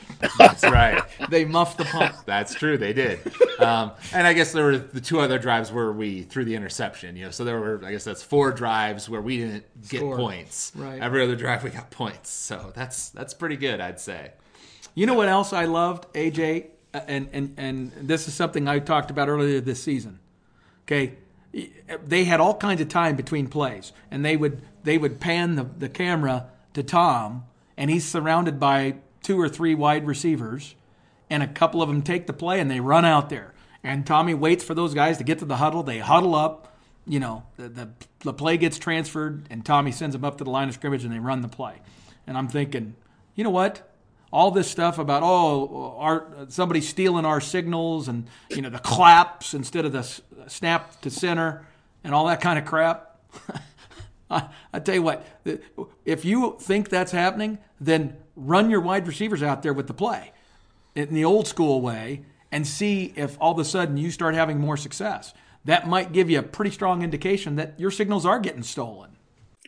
That's 0.38 0.62
right. 0.70 1.02
They 1.30 1.44
muffed 1.44 1.78
the 1.78 1.84
punt. 1.84 2.14
That's 2.26 2.54
true. 2.54 2.78
They 2.78 2.92
did. 2.92 3.20
Um, 3.58 3.92
and 4.12 4.26
I 4.26 4.32
guess 4.32 4.52
there 4.52 4.64
were 4.64 4.78
the 4.78 5.00
two 5.00 5.20
other 5.20 5.38
drives 5.38 5.70
where 5.72 5.92
we 5.92 6.22
threw 6.22 6.44
the 6.44 6.54
interception. 6.54 7.16
You 7.16 7.26
know, 7.26 7.30
so 7.30 7.44
there 7.44 7.58
were. 7.60 7.80
I 7.84 7.92
guess 7.92 8.04
that's 8.04 8.22
four 8.22 8.52
drives 8.52 9.08
where 9.08 9.20
we 9.20 9.38
didn't 9.38 9.64
get 9.88 9.98
Score. 9.98 10.16
points. 10.16 10.72
Right. 10.74 11.00
Every 11.00 11.22
other 11.22 11.36
drive 11.36 11.64
we 11.64 11.70
got 11.70 11.90
points. 11.90 12.30
So 12.30 12.72
that's 12.74 13.10
that's 13.10 13.34
pretty 13.34 13.56
good, 13.56 13.80
I'd 13.80 14.00
say. 14.00 14.32
You 14.94 15.06
know 15.06 15.14
what 15.14 15.28
else 15.28 15.52
I 15.52 15.64
loved, 15.64 16.12
AJ, 16.12 16.66
and 16.92 17.28
and 17.32 17.54
and 17.56 17.92
this 18.00 18.28
is 18.28 18.34
something 18.34 18.68
I 18.68 18.78
talked 18.78 19.10
about 19.10 19.28
earlier 19.28 19.60
this 19.60 19.82
season. 19.82 20.18
Okay, 20.86 21.14
they 22.06 22.24
had 22.24 22.40
all 22.40 22.54
kinds 22.54 22.80
of 22.80 22.88
time 22.88 23.16
between 23.16 23.46
plays, 23.48 23.92
and 24.10 24.24
they 24.24 24.36
would 24.36 24.60
they 24.84 24.98
would 24.98 25.20
pan 25.20 25.54
the, 25.54 25.64
the 25.64 25.88
camera 25.88 26.48
to 26.74 26.82
Tom, 26.82 27.44
and 27.76 27.90
he's 27.90 28.04
surrounded 28.04 28.58
by 28.60 28.96
two 29.22 29.40
or 29.40 29.48
three 29.48 29.74
wide 29.74 30.06
receivers, 30.06 30.74
and 31.30 31.42
a 31.42 31.48
couple 31.48 31.82
of 31.82 31.88
them 31.88 32.02
take 32.02 32.26
the 32.26 32.32
play 32.32 32.60
and 32.60 32.70
they 32.70 32.80
run 32.80 33.04
out 33.04 33.30
there, 33.30 33.54
and 33.82 34.06
Tommie 34.06 34.34
waits 34.34 34.64
for 34.64 34.74
those 34.74 34.94
guys 34.94 35.18
to 35.18 35.24
get 35.24 35.38
to 35.40 35.44
the 35.44 35.56
huddle. 35.56 35.82
They 35.82 35.98
huddle 35.98 36.34
up, 36.34 36.76
you 37.06 37.20
know, 37.20 37.44
the 37.56 37.68
the, 37.68 37.88
the 38.20 38.32
play 38.32 38.56
gets 38.56 38.78
transferred, 38.78 39.46
and 39.50 39.64
Tommie 39.64 39.92
sends 39.92 40.14
them 40.14 40.24
up 40.24 40.38
to 40.38 40.44
the 40.44 40.50
line 40.50 40.68
of 40.68 40.74
scrimmage, 40.74 41.04
and 41.04 41.12
they 41.12 41.18
run 41.18 41.42
the 41.42 41.48
play. 41.48 41.80
And 42.26 42.36
I'm 42.38 42.48
thinking, 42.48 42.94
you 43.34 43.44
know 43.44 43.50
what? 43.50 43.88
all 44.32 44.50
this 44.50 44.68
stuff 44.68 44.98
about 44.98 45.22
oh 45.22 45.94
our 45.98 46.26
somebody 46.48 46.80
stealing 46.80 47.24
our 47.24 47.40
signals 47.40 48.08
and 48.08 48.26
you 48.48 48.62
know 48.62 48.70
the 48.70 48.78
claps 48.78 49.52
instead 49.52 49.84
of 49.84 49.92
the 49.92 50.02
snap 50.48 51.00
to 51.02 51.10
center 51.10 51.66
and 52.02 52.14
all 52.14 52.26
that 52.26 52.40
kind 52.40 52.58
of 52.58 52.64
crap 52.64 53.20
I, 54.30 54.48
I 54.72 54.78
tell 54.80 54.94
you 54.94 55.02
what 55.02 55.26
if 56.04 56.24
you 56.24 56.56
think 56.60 56.88
that's 56.88 57.12
happening 57.12 57.58
then 57.80 58.16
run 58.36 58.70
your 58.70 58.80
wide 58.80 59.06
receivers 59.06 59.42
out 59.42 59.62
there 59.62 59.72
with 59.72 59.86
the 59.86 59.94
play 59.94 60.32
in 60.94 61.14
the 61.14 61.24
old 61.24 61.46
school 61.46 61.80
way 61.80 62.22
and 62.50 62.66
see 62.66 63.12
if 63.16 63.36
all 63.40 63.52
of 63.52 63.58
a 63.58 63.64
sudden 63.64 63.96
you 63.96 64.10
start 64.10 64.34
having 64.34 64.58
more 64.58 64.76
success. 64.76 65.32
That 65.64 65.88
might 65.88 66.12
give 66.12 66.28
you 66.28 66.38
a 66.38 66.42
pretty 66.42 66.70
strong 66.70 67.02
indication 67.02 67.56
that 67.56 67.78
your 67.78 67.90
signals 67.90 68.26
are 68.26 68.38
getting 68.40 68.62
stolen. 68.62 69.10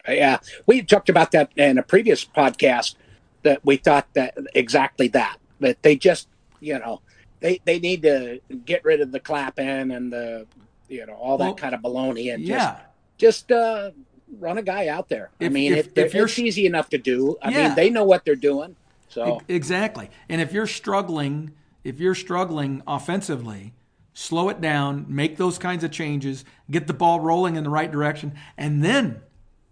Yeah, 0.09 0.39
we 0.67 0.83
talked 0.83 1.09
about 1.09 1.31
that 1.33 1.51
in 1.57 1.79
a 1.79 1.83
previous 1.83 2.25
podcast. 2.25 2.97
That 3.43 3.65
we 3.65 3.77
thought 3.77 4.07
that 4.15 4.37
exactly 4.55 5.09
that 5.09 5.37
that 5.61 5.83
they 5.83 5.97
just 5.97 6.29
you 6.61 6.79
know 6.79 7.01
they 7.41 7.61
they 7.65 7.79
need 7.79 8.03
to 8.03 8.41
get 8.65 8.85
rid 8.85 9.01
of 9.01 9.13
the 9.13 9.21
clapping 9.21 9.91
and 9.91 10.13
the 10.13 10.47
you 10.89 11.07
know 11.07 11.15
all 11.15 11.39
that 11.39 11.45
Well, 11.45 11.55
kind 11.55 11.75
of 11.75 11.81
baloney 11.81 12.33
and 12.35 12.43
yeah. 12.43 12.77
just 13.19 13.49
just 13.49 13.53
uh, 13.53 13.91
run 14.39 14.59
a 14.59 14.63
guy 14.63 14.89
out 14.89 15.09
there. 15.09 15.31
I 15.41 15.49
mean, 15.49 15.73
if- 15.73 15.87
it, 15.89 15.99
if 15.99 16.15
you're- 16.15 16.25
it's 16.25 16.39
easy 16.39 16.67
enough 16.67 16.89
to 16.91 16.99
do. 16.99 17.37
I 17.43 17.51
Yeah. 17.51 17.67
mean, 17.69 17.77
they 17.77 17.91
know 17.91 18.05
what 18.05 18.25
they're 18.25 18.35
doing. 18.35 18.77
So 19.09 19.41
Exactly. 19.49 20.11
And 20.29 20.41
if 20.41 20.53
you're 20.53 20.67
struggling, 20.67 21.53
if 21.85 22.01
you're 22.01 22.15
struggling 22.17 22.83
offensively, 22.87 23.73
slow 24.13 24.49
it 24.49 24.61
down, 24.61 25.07
make 25.09 25.37
those 25.37 25.59
kinds 25.59 25.85
of 25.85 25.91
changes, 25.91 26.45
get 26.71 26.87
the 26.87 26.95
ball 26.95 27.21
rolling 27.21 27.57
in 27.57 27.65
the 27.65 27.71
right 27.71 27.91
direction, 27.91 28.35
and 28.57 28.83
then 28.83 29.21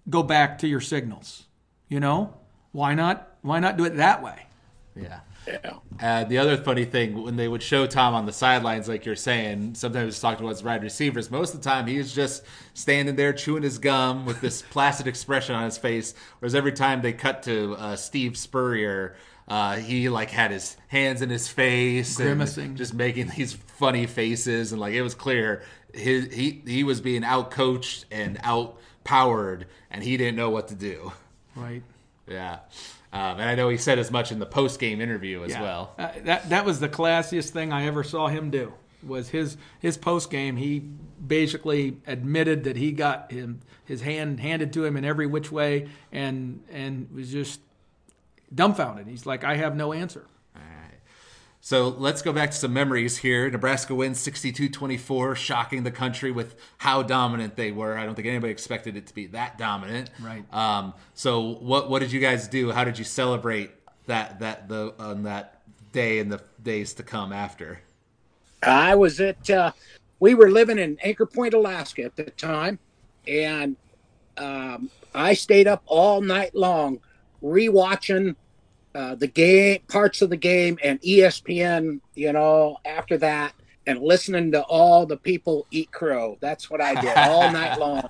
go 0.09 0.23
back 0.23 0.59
to 0.59 0.69
your 0.69 0.81
signals. 0.81 1.45
You 1.89 2.01
know? 2.01 2.35
Why 2.73 2.95
not 2.95 3.29
why 3.43 3.59
not 3.59 3.77
do 3.77 3.85
it 3.85 3.97
that 3.97 4.23
way? 4.23 4.47
Yeah. 4.95 5.21
Yeah. 5.47 5.74
Uh, 6.01 6.24
the 6.24 6.38
other 6.38 6.57
funny 6.57 6.84
thing, 6.84 7.22
when 7.22 7.36
they 7.36 7.49
would 7.49 7.62
show 7.62 7.86
Tom 7.86 8.14
on 8.14 8.26
the 8.26 8.32
sidelines, 8.32 8.88
like 8.88 9.05
you're 9.05 9.16
saying, 9.16 9.74
sometimes 9.74 10.18
talking 10.20 10.45
about 10.45 10.57
his 10.57 10.64
wide 10.64 10.82
receivers, 10.82 11.30
most 11.30 11.55
of 11.55 11.62
the 11.62 11.68
time 11.68 11.86
he 11.86 11.99
was 11.99 12.14
just 12.14 12.45
standing 12.74 13.16
there 13.16 13.32
chewing 13.32 13.62
his 13.62 13.78
gum 13.78 14.26
with 14.26 14.40
this 14.40 14.62
placid 14.70 15.07
expression 15.07 15.55
on 15.55 15.64
his 15.64 15.78
face. 15.78 16.14
Whereas 16.38 16.55
every 16.55 16.72
time 16.72 17.03
they 17.03 17.12
cut 17.12 17.43
to 17.45 17.74
uh, 17.74 17.97
Steve 17.97 18.36
Spurrier, 18.36 19.16
uh, 19.49 19.76
he 19.76 20.09
like 20.09 20.30
had 20.30 20.51
his 20.51 20.76
hands 20.88 21.20
in 21.22 21.28
his 21.28 21.49
face, 21.49 22.18
and 22.18 22.26
Grimacing. 22.28 22.76
just 22.76 22.95
making 22.95 23.28
these 23.36 23.53
funny 23.53 24.07
faces, 24.07 24.72
and 24.72 24.80
like 24.80 24.95
it 24.95 25.03
was 25.03 25.14
clear 25.14 25.62
his, 25.93 26.32
he 26.32 26.62
he 26.66 26.84
was 26.84 27.01
being 27.01 27.22
outcoached 27.22 28.05
and 28.11 28.38
outpowered, 28.45 29.66
and 29.90 30.03
he 30.03 30.16
didn't 30.16 30.36
know 30.36 30.51
what 30.51 30.68
to 30.68 30.74
do. 30.74 31.12
Right. 31.55 31.82
Yeah. 32.26 32.61
Um, 33.13 33.39
and 33.39 33.43
I 33.43 33.55
know 33.55 33.69
he 33.69 33.77
said 33.77 33.99
as 33.99 34.11
much 34.11 34.33
in 34.33 34.39
the 34.39 34.47
post 34.47 34.81
game 34.81 35.01
interview 35.01 35.43
as 35.45 35.51
Yeah. 35.51 35.63
well. 35.63 35.95
Uh, 35.99 36.09
that 36.25 36.49
that 36.49 36.65
was 36.65 36.81
the 36.81 36.89
classiest 36.89 37.51
thing 37.51 37.73
I 37.73 37.87
ever 37.87 38.03
saw 38.03 38.29
him 38.29 38.51
do. 38.51 38.73
Was 39.07 39.29
his 39.31 39.57
his 39.81 39.97
post 39.99 40.31
game? 40.31 40.57
He 40.57 40.79
basically 41.27 41.99
admitted 42.07 42.65
that 42.65 42.77
he 42.77 42.93
got 42.93 43.31
him 43.33 43.61
his 43.85 44.01
hand 44.03 44.41
handed 44.41 44.73
to 44.75 44.85
him 44.85 44.97
in 44.97 45.05
every 45.05 45.27
which 45.27 45.53
way, 45.53 45.89
and 46.11 46.63
and 46.73 47.09
was 47.15 47.31
just 47.31 47.61
dumbfounded. 48.55 49.07
He's 49.07 49.27
like, 49.27 49.45
I 49.45 49.57
have 49.57 49.77
no 49.77 49.93
answer. 49.93 50.25
So 51.65 51.91
let's 51.91 52.23
go 52.23 52.33
back 52.33 52.51
to 52.51 52.57
some 52.57 52.73
memories 52.73 53.19
here. 53.19 53.49
Nebraska 53.49 53.95
wins 53.95 54.19
62 54.19 54.69
24, 54.69 55.37
shocking 55.37 55.85
the 55.85 55.93
country 55.93 56.33
with 56.33 56.57
how 56.79 57.05
dominant 57.05 57.55
they 57.55 57.71
were. 57.71 57.97
I 57.97 58.05
don't 58.05 58.17
think 58.17 58.27
anybody 58.27 58.51
expected 58.51 58.97
it 58.97 59.07
to 59.07 59.15
be 59.15 59.29
that 59.29 59.59
dominant. 59.59 60.11
Right. 60.21 60.45
Um, 60.53 60.93
so 61.15 61.41
what 61.41 61.89
what 61.89 62.01
did 62.01 62.11
you 62.11 62.19
guys 62.19 62.49
do? 62.49 62.73
How 62.73 62.83
did 62.83 62.99
you 62.99 63.05
celebrate 63.05 63.71
that 64.07 64.41
that 64.41 64.69
the 64.69 64.93
on 64.99 65.23
that 65.23 65.63
day 65.93 66.19
and 66.19 66.33
the 66.33 66.43
days 66.65 66.95
to 66.95 67.05
come 67.05 67.33
after? 67.33 67.81
I 68.65 68.97
was 68.97 69.21
at, 69.21 69.49
uh, 69.49 69.71
we 70.19 70.35
were 70.35 70.51
living 70.51 70.81
in 70.81 70.99
Anchor 71.01 71.27
Point, 71.27 71.55
Alaska 71.55 72.03
at 72.03 72.17
the 72.17 72.25
time. 72.25 72.81
And 73.29 73.77
um, 74.37 74.91
I 75.15 75.35
stayed 75.35 75.69
up 75.69 75.85
all 75.87 76.21
night 76.21 76.57
long 76.57 76.99
rewatching 77.41 78.37
uh, 78.95 79.14
the 79.14 79.26
game, 79.26 79.80
parts 79.88 80.22
of 80.22 80.30
the 80.30 80.36
game, 80.36 80.78
and 80.82 81.01
ESPN, 81.01 82.01
you 82.14 82.32
know, 82.32 82.76
after 82.84 83.16
that, 83.18 83.55
and 83.86 84.01
listening 84.01 84.53
to 84.53 84.62
all 84.62 85.07
the 85.07 85.16
people 85.16 85.66
eat 85.70 85.90
crow. 85.90 86.36
That's 86.40 86.70
what 86.70 86.80
I 86.80 87.01
did 87.01 87.16
all 87.16 87.51
night 87.51 87.78
long. 87.80 88.09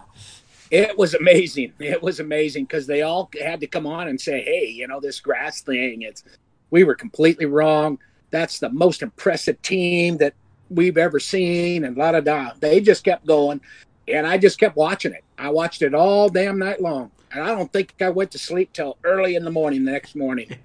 It 0.70 0.96
was 0.96 1.14
amazing. 1.14 1.72
It 1.78 2.02
was 2.02 2.18
amazing 2.18 2.64
because 2.64 2.86
they 2.86 3.02
all 3.02 3.30
had 3.40 3.60
to 3.60 3.66
come 3.66 3.86
on 3.86 4.08
and 4.08 4.20
say, 4.20 4.42
"Hey, 4.42 4.66
you 4.66 4.88
know 4.88 5.00
this 5.00 5.20
grass 5.20 5.60
thing. 5.60 6.02
It's 6.02 6.24
we 6.70 6.84
were 6.84 6.94
completely 6.94 7.46
wrong. 7.46 7.98
That's 8.30 8.58
the 8.58 8.70
most 8.70 9.02
impressive 9.02 9.60
team 9.62 10.16
that 10.16 10.34
we've 10.70 10.98
ever 10.98 11.20
seen." 11.20 11.84
And 11.84 11.96
la 11.96 12.12
da 12.12 12.20
da. 12.20 12.52
They 12.58 12.80
just 12.80 13.04
kept 13.04 13.26
going, 13.26 13.60
and 14.08 14.26
I 14.26 14.38
just 14.38 14.58
kept 14.58 14.76
watching 14.76 15.12
it. 15.12 15.24
I 15.38 15.50
watched 15.50 15.82
it 15.82 15.94
all 15.94 16.28
damn 16.28 16.58
night 16.58 16.80
long, 16.80 17.10
and 17.30 17.44
I 17.44 17.48
don't 17.48 17.72
think 17.72 17.94
I 18.00 18.08
went 18.08 18.30
to 18.32 18.38
sleep 18.38 18.72
till 18.72 18.96
early 19.04 19.36
in 19.36 19.44
the 19.44 19.50
morning 19.50 19.84
the 19.84 19.92
next 19.92 20.16
morning. 20.16 20.56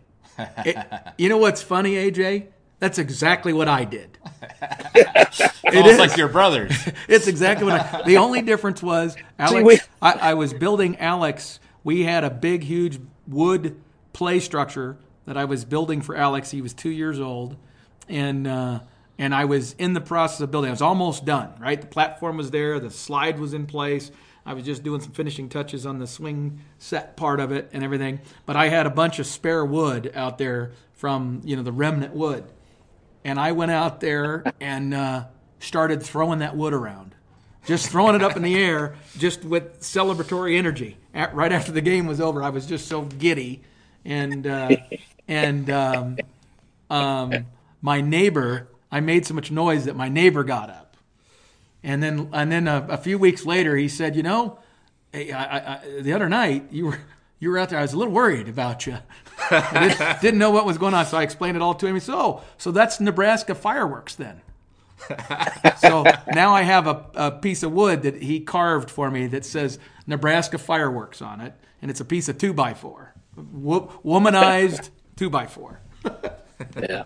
It- 0.66 0.78
you 1.18 1.30
know 1.30 1.38
what's 1.38 1.62
funny, 1.62 1.96
AJ? 1.96 2.48
That's 2.80 3.00
exactly 3.00 3.54
what 3.54 3.68
I 3.68 3.84
did. 3.86 4.18
It's 5.70 5.76
almost 5.76 5.94
is. 5.94 6.00
like 6.00 6.18
your 6.18 6.30
brothers. 6.30 6.72
It's 7.08 7.28
exactly 7.28 7.66
what 7.66 7.82
I. 7.82 8.04
The 8.04 8.18
only 8.18 8.42
difference 8.42 8.82
was 8.82 9.16
Alex. 9.38 9.66
we- 9.66 9.80
I, 10.02 10.12
I 10.14 10.34
was 10.36 10.54
building 10.54 10.98
Alex. 10.98 11.60
We 11.84 12.04
had 12.04 12.24
a 12.24 12.30
big, 12.30 12.64
huge 12.64 13.00
wood 13.28 13.80
play 14.14 14.40
structure 14.40 14.98
that 15.26 15.38
I 15.38 15.46
was 15.46 15.66
building 15.66 16.02
for 16.02 16.16
Alex. 16.16 16.52
He 16.52 16.62
was 16.62 16.74
two 16.74 16.90
years 16.90 17.20
old, 17.20 17.58
and 18.08 18.48
uh, 18.48 18.80
and 19.20 19.36
I 19.36 19.46
was 19.46 19.74
in 19.74 19.94
the 19.94 20.02
process 20.02 20.40
of 20.42 20.52
building. 20.52 20.70
I 20.70 20.72
was 20.72 20.82
almost 20.82 21.26
done. 21.26 21.54
Right, 21.60 21.80
the 21.80 21.88
platform 21.88 22.38
was 22.38 22.52
there, 22.52 22.80
the 22.80 22.90
slide 22.90 23.40
was 23.40 23.54
in 23.54 23.66
place. 23.66 24.10
I 24.48 24.54
was 24.54 24.64
just 24.64 24.82
doing 24.82 25.02
some 25.02 25.12
finishing 25.12 25.50
touches 25.50 25.86
on 25.86 26.00
the 26.00 26.08
swing 26.08 26.62
set 26.80 27.16
part 27.16 27.40
of 27.40 27.52
it 27.52 27.70
and 27.74 27.84
everything. 27.84 28.22
But 28.48 28.56
I 28.56 28.70
had 28.70 28.88
a 28.88 28.90
bunch 28.90 29.20
of 29.20 29.28
spare 29.28 29.64
wood 29.64 30.12
out 30.16 30.40
there 30.40 30.72
from 30.94 31.42
you 31.44 31.56
know 31.56 31.62
the 31.62 31.72
remnant 31.72 32.16
wood 32.16 32.46
and 33.28 33.38
I 33.38 33.52
went 33.52 33.72
out 33.72 34.00
there 34.00 34.42
and 34.62 34.94
uh, 34.94 35.26
started 35.60 36.02
throwing 36.02 36.40
that 36.40 36.56
wood 36.56 36.74
around, 36.74 37.14
just 37.66 37.90
throwing 37.90 38.16
it 38.16 38.24
up 38.24 38.38
in 38.38 38.42
the 38.42 38.56
air, 38.56 38.96
just 39.18 39.44
with 39.44 39.82
celebratory 39.82 40.58
energy. 40.58 40.98
At, 41.14 41.36
right 41.36 41.52
after 41.52 41.74
the 41.74 41.82
game 41.82 42.08
was 42.08 42.22
over, 42.22 42.42
I 42.42 42.50
was 42.50 42.66
just 42.66 42.88
so 42.88 43.02
giddy, 43.02 43.62
and 44.06 44.48
uh, 44.48 44.78
and 45.28 45.70
um, 45.70 46.18
um, 46.90 47.48
my 47.82 48.00
neighbor, 48.00 48.70
I 48.90 49.02
made 49.02 49.26
so 49.26 49.34
much 49.34 49.52
noise 49.52 49.84
that 49.86 49.96
my 49.98 50.08
neighbor 50.08 50.46
got 50.46 50.70
up, 50.70 50.87
and 51.84 52.02
then 52.04 52.30
and 52.34 52.52
then 52.52 52.68
a, 52.68 52.86
a 52.90 52.98
few 52.98 53.18
weeks 53.18 53.46
later, 53.46 53.76
he 53.76 53.88
said, 53.88 54.16
you 54.16 54.24
know, 54.24 54.60
hey, 55.12 55.32
I, 55.32 55.44
I, 55.58 55.76
I, 55.76 56.02
the 56.02 56.14
other 56.14 56.30
night 56.30 56.66
you 56.72 56.88
were 56.88 57.00
you 57.40 57.50
were 57.52 57.58
out 57.58 57.70
there. 57.70 57.80
I 57.80 57.84
was 57.84 57.94
a 57.94 57.98
little 57.98 58.14
worried 58.14 58.50
about 58.50 58.88
you. 58.88 58.98
I 59.52 59.88
didn't, 59.90 60.22
didn't 60.22 60.40
know 60.40 60.52
what 60.52 60.66
was 60.66 60.78
going 60.78 60.94
on, 60.94 61.06
so 61.06 61.18
I 61.18 61.24
explained 61.24 61.56
it 61.56 61.62
all 61.62 61.76
to 61.76 61.88
him. 61.88 61.94
He 61.96 62.00
said, 62.00 62.16
"Oh, 62.16 62.42
so 62.58 62.72
that's 62.72 63.00
Nebraska 63.00 63.56
fireworks 63.56 64.16
then." 64.16 64.42
so 65.80 66.04
now 66.34 66.54
I 66.56 66.64
have 66.64 66.88
a, 66.88 67.06
a 67.14 67.32
piece 67.32 67.62
of 67.62 67.72
wood 67.72 68.02
that 68.02 68.22
he 68.22 68.40
carved 68.40 68.90
for 68.90 69.12
me 69.12 69.28
that 69.28 69.46
says 69.46 69.78
Nebraska 70.08 70.58
fireworks 70.58 71.22
on 71.22 71.40
it, 71.40 71.54
and 71.82 71.92
it's 71.92 72.00
a 72.00 72.06
piece 72.06 72.28
of 72.30 72.40
two 72.40 72.52
by 72.52 72.74
four, 72.74 73.14
Wo- 73.36 73.92
Wolmanized 74.04 74.90
two 75.16 75.30
by 75.30 75.46
four. 75.48 75.80
Yeah, 76.76 77.04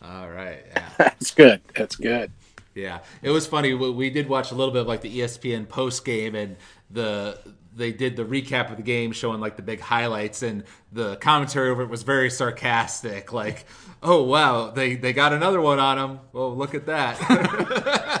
All 0.00 0.30
right. 0.30 0.60
Yeah. 0.70 0.88
that's 0.98 1.32
good. 1.32 1.60
That's 1.74 1.96
good. 1.96 2.30
Yeah, 2.78 3.00
it 3.22 3.30
was 3.30 3.46
funny. 3.46 3.74
We 3.74 3.90
we 3.90 4.08
did 4.08 4.28
watch 4.28 4.52
a 4.52 4.54
little 4.54 4.72
bit 4.72 4.82
of 4.82 4.86
like 4.86 5.00
the 5.00 5.18
ESPN 5.20 5.68
post 5.68 6.04
game, 6.04 6.36
and 6.36 6.56
the 6.90 7.38
they 7.74 7.92
did 7.92 8.16
the 8.16 8.24
recap 8.24 8.70
of 8.70 8.76
the 8.76 8.82
game 8.82 9.12
showing 9.12 9.40
like 9.40 9.56
the 9.56 9.62
big 9.62 9.80
highlights 9.80 10.42
and 10.42 10.64
the 10.92 11.16
commentary 11.16 11.70
over 11.70 11.82
it 11.82 11.88
was 11.88 12.02
very 12.02 12.28
sarcastic 12.28 13.32
like 13.32 13.66
oh 14.02 14.22
wow 14.24 14.70
they 14.70 14.96
they 14.96 15.12
got 15.12 15.32
another 15.32 15.60
one 15.60 15.78
on 15.78 15.96
them 15.96 16.20
well 16.32 16.54
look 16.54 16.74
at 16.74 16.86
that. 16.86 17.18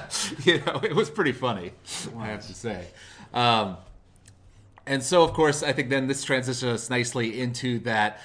You 0.44 0.60
know 0.64 0.80
it 0.82 0.94
was 0.94 1.10
pretty 1.10 1.32
funny 1.32 1.72
i 2.18 2.26
have 2.26 2.46
to 2.46 2.54
say. 2.54 2.86
Um, 3.34 3.76
and 4.86 5.02
so 5.02 5.22
of 5.22 5.32
course 5.34 5.62
i 5.62 5.72
think 5.72 5.90
then 5.90 6.06
this 6.06 6.24
transitions 6.24 6.72
us 6.72 6.90
nicely 6.90 7.40
into 7.40 7.78
that 7.80 8.20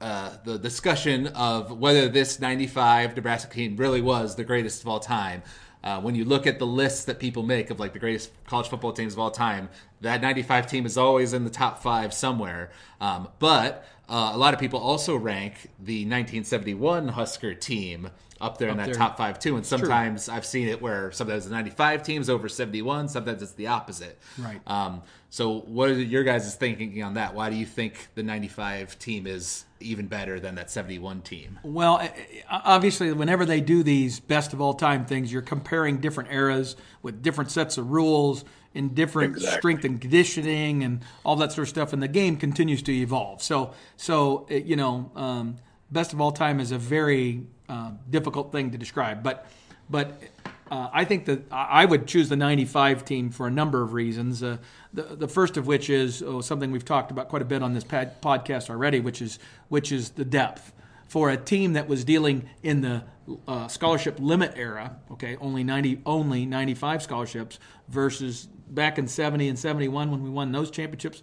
uh, 0.00 0.30
the 0.44 0.58
discussion 0.58 1.28
of 1.28 1.78
whether 1.78 2.08
this 2.08 2.40
95 2.40 3.16
Nebraska 3.16 3.52
team 3.52 3.76
really 3.76 4.00
was 4.00 4.36
the 4.36 4.44
greatest 4.44 4.82
of 4.82 4.88
all 4.88 5.00
time. 5.00 5.42
Uh, 5.82 6.00
when 6.00 6.14
you 6.14 6.24
look 6.24 6.46
at 6.46 6.58
the 6.58 6.66
lists 6.66 7.04
that 7.04 7.18
people 7.18 7.42
make 7.42 7.70
of 7.70 7.78
like 7.78 7.92
the 7.92 7.98
greatest 7.98 8.30
college 8.46 8.68
football 8.68 8.92
teams 8.92 9.12
of 9.12 9.18
all 9.18 9.30
time, 9.30 9.68
that 10.00 10.20
95 10.20 10.66
team 10.66 10.86
is 10.86 10.98
always 10.98 11.32
in 11.32 11.44
the 11.44 11.50
top 11.50 11.82
five 11.82 12.12
somewhere. 12.12 12.70
Um, 13.00 13.28
but 13.38 13.86
uh, 14.08 14.32
a 14.34 14.36
lot 14.36 14.54
of 14.54 14.60
people 14.60 14.80
also 14.80 15.16
rank 15.16 15.68
the 15.78 16.04
1971 16.04 17.08
Husker 17.08 17.54
team 17.54 18.10
up 18.40 18.58
there 18.58 18.68
in 18.68 18.76
that 18.76 18.86
there. 18.86 18.94
top 18.94 19.16
five 19.16 19.38
too. 19.38 19.56
And 19.56 19.66
sometimes 19.66 20.28
I've 20.28 20.46
seen 20.46 20.68
it 20.68 20.80
where 20.80 21.10
sometimes 21.12 21.44
the 21.44 21.50
95 21.50 22.02
teams 22.02 22.30
over 22.30 22.48
71, 22.48 23.08
sometimes 23.08 23.42
it's 23.42 23.52
the 23.52 23.66
opposite. 23.68 24.18
Right. 24.38 24.60
Um, 24.66 25.02
so 25.30 25.60
what 25.60 25.90
are 25.90 25.94
your 25.94 26.24
guys' 26.24 26.54
thinking 26.54 27.02
on 27.02 27.14
that? 27.14 27.34
Why 27.34 27.50
do 27.50 27.56
you 27.56 27.66
think 27.66 28.08
the 28.14 28.22
95 28.22 28.98
team 28.98 29.26
is 29.26 29.66
even 29.80 30.06
better 30.06 30.40
than 30.40 30.54
that 30.54 30.70
71 30.70 31.20
team? 31.20 31.58
Well, 31.62 31.98
eh, 31.98 32.08
eh, 32.16 32.42
obviously, 32.50 33.12
whenever 33.12 33.44
they 33.44 33.60
do 33.60 33.82
these 33.82 34.20
best 34.20 34.54
of 34.54 34.60
all 34.60 34.74
time 34.74 35.04
things, 35.04 35.30
you're 35.30 35.42
comparing 35.42 35.98
different 35.98 36.32
eras 36.32 36.76
with 37.02 37.22
different 37.22 37.50
sets 37.50 37.76
of 37.76 37.90
rules 37.90 38.44
and 38.74 38.94
different 38.94 39.36
Exactly. 39.36 39.58
strength 39.58 39.84
and 39.84 40.00
conditioning 40.00 40.82
and 40.82 41.02
all 41.24 41.36
that 41.36 41.52
sort 41.52 41.64
of 41.64 41.68
stuff. 41.68 41.92
And 41.92 42.02
the 42.02 42.08
game 42.08 42.36
continues 42.36 42.82
to 42.84 42.92
evolve. 42.92 43.42
So, 43.42 43.74
so 43.96 44.46
eh, 44.48 44.62
you 44.64 44.76
know, 44.76 45.10
um, 45.14 45.56
best 45.90 46.14
of 46.14 46.22
all 46.22 46.32
time 46.32 46.58
is 46.58 46.72
a 46.72 46.78
very 46.78 47.46
uh, 47.68 47.92
difficult 48.08 48.50
thing 48.50 48.70
to 48.70 48.78
describe. 48.78 49.22
But, 49.22 49.46
but 49.90 50.22
uh, 50.70 50.90
I 50.92 51.04
think 51.04 51.26
that 51.26 51.42
I 51.50 51.84
would 51.84 52.06
choose 52.06 52.28
the 52.28 52.36
95 52.36 53.04
team 53.04 53.30
for 53.30 53.46
a 53.46 53.50
number 53.50 53.82
of 53.82 53.92
reasons. 53.92 54.42
Uh, 54.42 54.58
the, 54.92 55.02
the 55.02 55.28
first 55.28 55.56
of 55.56 55.66
which 55.66 55.90
is 55.90 56.22
oh, 56.22 56.40
something 56.40 56.70
we've 56.70 56.84
talked 56.84 57.10
about 57.10 57.28
quite 57.28 57.42
a 57.42 57.46
bit 57.46 57.62
on 57.62 57.74
this 57.74 57.84
pad, 57.84 58.20
podcast 58.22 58.70
already, 58.70 59.00
which 59.00 59.22
is 59.22 59.38
which 59.68 59.92
is 59.92 60.10
the 60.10 60.24
depth 60.24 60.72
for 61.06 61.30
a 61.30 61.36
team 61.36 61.72
that 61.72 61.88
was 61.88 62.04
dealing 62.04 62.48
in 62.62 62.82
the 62.82 63.02
uh, 63.46 63.68
scholarship 63.68 64.18
limit 64.20 64.52
era. 64.56 64.96
Okay, 65.12 65.36
only 65.40 65.64
90 65.64 66.02
only 66.06 66.46
95 66.46 67.02
scholarships 67.02 67.58
versus 67.88 68.48
back 68.70 68.98
in 68.98 69.08
70 69.08 69.48
and 69.48 69.58
71 69.58 70.10
when 70.10 70.22
we 70.22 70.30
won 70.30 70.52
those 70.52 70.70
championships. 70.70 71.22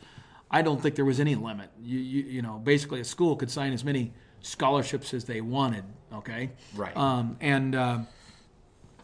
I 0.49 0.61
don't 0.61 0.81
think 0.81 0.95
there 0.95 1.05
was 1.05 1.19
any 1.19 1.35
limit. 1.35 1.69
You, 1.83 1.99
you, 1.99 2.23
you 2.23 2.41
know, 2.41 2.59
basically 2.63 2.99
a 2.99 3.03
school 3.03 3.35
could 3.35 3.51
sign 3.51 3.73
as 3.73 3.83
many 3.83 4.13
scholarships 4.41 5.13
as 5.13 5.25
they 5.25 5.41
wanted. 5.41 5.83
Okay, 6.13 6.51
Right. 6.75 6.95
Um, 6.95 7.37
and 7.41 7.75
uh, 7.75 7.99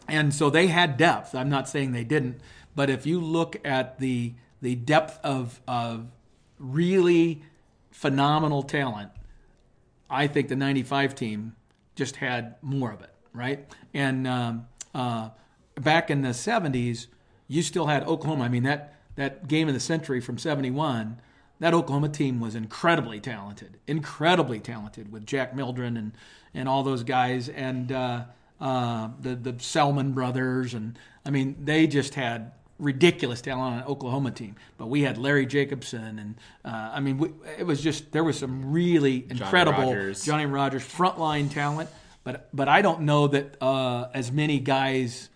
and 0.08 0.34
so 0.34 0.50
they 0.50 0.68
had 0.68 0.96
depth. 0.96 1.34
I'm 1.34 1.48
not 1.48 1.68
saying 1.68 1.92
they 1.92 2.04
didn't, 2.04 2.40
but 2.74 2.90
if 2.90 3.06
you 3.06 3.20
look 3.20 3.56
at 3.64 3.98
the 3.98 4.34
the 4.60 4.74
depth 4.74 5.18
of 5.24 5.60
of 5.66 6.06
really 6.58 7.42
phenomenal 7.90 8.62
talent, 8.62 9.10
I 10.08 10.26
think 10.26 10.48
the 10.48 10.56
'95 10.56 11.14
team 11.14 11.56
just 11.94 12.16
had 12.16 12.56
more 12.62 12.92
of 12.92 13.02
it, 13.02 13.10
right? 13.32 13.66
And 13.92 14.26
um, 14.26 14.66
uh, 14.94 15.30
back 15.76 16.10
in 16.10 16.22
the 16.22 16.30
'70s, 16.30 17.06
you 17.48 17.62
still 17.62 17.86
had 17.86 18.04
Oklahoma. 18.04 18.44
I 18.44 18.48
mean 18.48 18.62
that 18.64 18.94
that 19.16 19.48
game 19.48 19.68
of 19.68 19.74
the 19.74 19.80
century 19.80 20.20
from 20.20 20.38
'71. 20.38 21.20
That 21.60 21.74
Oklahoma 21.74 22.08
team 22.08 22.40
was 22.40 22.56
incredibly 22.56 23.20
talented, 23.20 23.78
incredibly 23.86 24.58
talented 24.58 25.12
with 25.12 25.24
Jack 25.24 25.54
Mildren 25.54 25.96
and 25.96 26.12
and 26.54 26.68
all 26.68 26.82
those 26.82 27.02
guys 27.04 27.48
and 27.48 27.92
uh, 27.92 28.24
uh, 28.62 29.08
the 29.20 29.34
the 29.34 29.52
Selmon 29.54 30.14
brothers 30.14 30.72
and 30.72 30.96
I 31.26 31.30
mean 31.30 31.56
they 31.64 31.88
just 31.88 32.14
had 32.14 32.52
ridiculous 32.78 33.40
talent 33.40 33.74
on 33.74 33.78
an 33.80 33.84
Oklahoma 33.86 34.30
team. 34.30 34.54
But 34.78 34.86
we 34.86 35.02
had 35.02 35.18
Larry 35.18 35.46
Jacobson 35.46 36.18
and 36.18 36.34
uh, 36.64 36.92
I 36.94 37.00
mean 37.00 37.18
we, 37.18 37.30
it 37.58 37.66
was 37.66 37.82
just 37.82 38.12
there 38.12 38.22
was 38.22 38.38
some 38.38 38.72
really 38.72 39.26
incredible 39.28 39.82
Rodgers. 39.82 40.24
Johnny 40.24 40.46
Rodgers 40.46 40.82
frontline 40.84 41.52
talent. 41.52 41.90
But 42.22 42.48
but 42.54 42.68
I 42.68 42.82
don't 42.82 43.00
know 43.00 43.26
that 43.26 43.60
uh, 43.60 44.08
as 44.14 44.30
many 44.30 44.60
guys, 44.60 45.28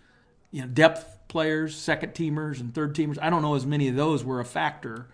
you 0.51 0.61
know, 0.61 0.67
depth 0.67 1.17
players, 1.27 1.75
second 1.75 2.13
teamers, 2.13 2.61
and 2.61 2.73
third 2.73 2.95
teamers. 2.95 3.17
I 3.21 3.29
don't 3.29 3.41
know 3.41 3.55
as 3.55 3.65
many 3.65 3.89
of 3.89 3.97
those 3.97 4.23
were 4.23 4.39
a 4.39 4.45
factor 4.45 5.07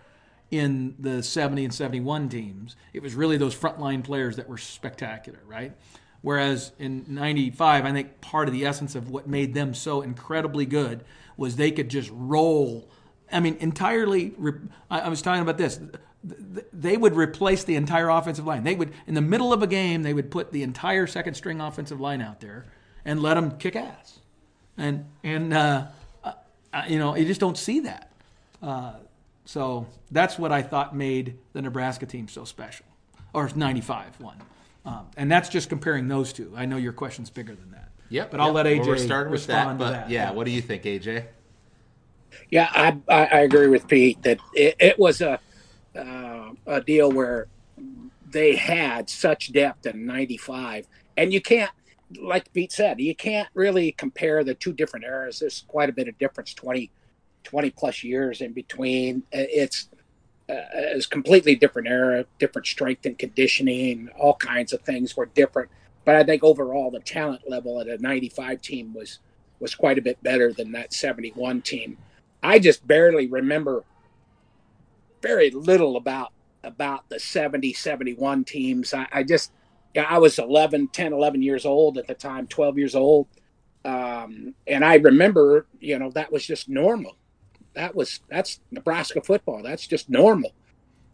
in 0.52 0.94
the 1.00 1.20
70 1.20 1.64
and 1.64 1.74
71 1.74 2.28
teams. 2.28 2.76
It 2.92 3.02
was 3.02 3.14
really 3.14 3.38
those 3.38 3.56
frontline 3.56 4.04
players 4.04 4.36
that 4.36 4.48
were 4.48 4.58
spectacular, 4.58 5.40
right? 5.48 5.72
Whereas 6.24 6.72
in 6.78 7.04
95, 7.06 7.84
I 7.84 7.92
think 7.92 8.22
part 8.22 8.48
of 8.48 8.54
the 8.54 8.64
essence 8.64 8.94
of 8.94 9.10
what 9.10 9.26
made 9.26 9.52
them 9.52 9.74
so 9.74 10.00
incredibly 10.00 10.64
good 10.64 11.04
was 11.36 11.56
they 11.56 11.70
could 11.70 11.90
just 11.90 12.10
roll. 12.14 12.88
I 13.30 13.40
mean, 13.40 13.58
entirely. 13.60 14.32
I, 14.90 15.10
was 15.10 15.20
talking 15.20 15.42
about 15.42 15.58
this. 15.58 15.78
They 16.72 16.96
would 16.96 17.14
replace 17.14 17.64
the 17.64 17.76
entire 17.76 18.08
offensive 18.08 18.46
line. 18.46 18.64
They 18.64 18.74
would, 18.74 18.94
in 19.06 19.12
the 19.12 19.20
middle 19.20 19.52
of 19.52 19.62
a 19.62 19.66
game, 19.66 20.02
they 20.02 20.14
would 20.14 20.30
put 20.30 20.50
the 20.50 20.62
entire 20.62 21.06
second 21.06 21.34
string 21.34 21.60
offensive 21.60 22.00
line 22.00 22.22
out 22.22 22.40
there 22.40 22.64
and 23.04 23.20
let 23.20 23.34
them 23.34 23.58
kick 23.58 23.76
ass. 23.76 24.20
And 24.78 25.04
and 25.22 25.52
uh, 25.52 25.88
you 26.88 26.98
know, 26.98 27.14
you 27.16 27.26
just 27.26 27.40
don't 27.40 27.58
see 27.58 27.80
that. 27.80 28.10
Uh, 28.62 28.94
so 29.44 29.88
that's 30.10 30.38
what 30.38 30.52
I 30.52 30.62
thought 30.62 30.96
made 30.96 31.36
the 31.52 31.60
Nebraska 31.60 32.06
team 32.06 32.28
so 32.28 32.46
special, 32.46 32.86
or 33.34 33.50
95 33.54 34.22
one. 34.22 34.38
Um, 34.84 35.06
and 35.16 35.30
that's 35.30 35.48
just 35.48 35.68
comparing 35.68 36.08
those 36.08 36.32
two. 36.32 36.52
I 36.56 36.66
know 36.66 36.76
your 36.76 36.92
question's 36.92 37.30
bigger 37.30 37.54
than 37.54 37.70
that. 37.70 37.90
Yep. 38.10 38.30
But 38.30 38.40
I'll 38.40 38.48
yep. 38.48 38.54
let 38.54 38.66
AJ 38.66 38.78
Well, 38.80 38.88
we're 38.88 38.98
starting 38.98 39.32
with 39.32 39.46
that, 39.46 39.78
but 39.78 39.86
to 39.86 39.90
that. 39.92 40.10
yeah, 40.10 40.30
what 40.30 40.44
do 40.44 40.50
you 40.50 40.60
think, 40.60 40.82
AJ? 40.82 41.24
Yeah, 42.50 42.68
I, 42.72 42.96
I, 43.08 43.24
I 43.26 43.38
agree 43.40 43.68
with 43.68 43.88
Pete 43.88 44.22
that 44.22 44.38
it, 44.52 44.76
it 44.78 44.98
was 44.98 45.20
a 45.20 45.40
uh, 45.96 46.50
a 46.66 46.80
deal 46.80 47.10
where 47.10 47.46
they 48.30 48.56
had 48.56 49.08
such 49.08 49.52
depth 49.52 49.86
in 49.86 50.04
'95, 50.04 50.86
and 51.16 51.32
you 51.32 51.40
can't, 51.40 51.70
like 52.20 52.52
Pete 52.52 52.72
said, 52.72 53.00
you 53.00 53.14
can't 53.14 53.48
really 53.54 53.92
compare 53.92 54.44
the 54.44 54.54
two 54.54 54.72
different 54.72 55.04
eras. 55.06 55.38
There's 55.38 55.64
quite 55.66 55.88
a 55.88 55.92
bit 55.92 56.08
of 56.08 56.18
difference 56.18 56.52
20, 56.54 56.90
20 57.44 57.70
plus 57.70 58.02
years 58.02 58.40
in 58.40 58.52
between. 58.52 59.22
It's 59.32 59.88
uh, 60.48 60.54
it's 60.74 61.06
completely 61.06 61.54
different 61.54 61.88
era, 61.88 62.26
different 62.38 62.66
strength 62.66 63.06
and 63.06 63.18
conditioning, 63.18 64.10
all 64.18 64.34
kinds 64.34 64.72
of 64.72 64.80
things 64.82 65.16
were 65.16 65.26
different. 65.26 65.70
But 66.04 66.16
I 66.16 66.24
think 66.24 66.44
overall, 66.44 66.90
the 66.90 67.00
talent 67.00 67.48
level 67.48 67.80
at 67.80 67.88
a 67.88 67.98
'95 67.98 68.60
team 68.60 68.92
was 68.92 69.20
was 69.60 69.74
quite 69.74 69.98
a 69.98 70.02
bit 70.02 70.22
better 70.22 70.52
than 70.52 70.72
that 70.72 70.92
'71 70.92 71.62
team. 71.62 71.96
I 72.42 72.58
just 72.58 72.86
barely 72.86 73.26
remember 73.26 73.84
very 75.22 75.50
little 75.50 75.96
about 75.96 76.32
about 76.62 77.08
the 77.08 77.18
70 77.18 77.72
71 77.72 78.44
teams. 78.44 78.92
I, 78.92 79.06
I 79.10 79.22
just 79.22 79.52
yeah, 79.94 80.06
I 80.08 80.18
was 80.18 80.38
11, 80.38 80.88
10, 80.88 81.12
11 81.12 81.40
years 81.42 81.64
old 81.64 81.98
at 81.98 82.06
the 82.06 82.14
time, 82.14 82.46
12 82.48 82.78
years 82.78 82.94
old. 82.94 83.28
Um, 83.84 84.54
and 84.66 84.84
I 84.84 84.96
remember, 84.96 85.66
you 85.78 85.98
know, 85.98 86.10
that 86.10 86.32
was 86.32 86.44
just 86.44 86.68
normal. 86.68 87.16
That 87.74 87.94
was 87.94 88.20
that's 88.28 88.60
Nebraska 88.70 89.20
football. 89.20 89.62
That's 89.62 89.86
just 89.86 90.08
normal. 90.08 90.52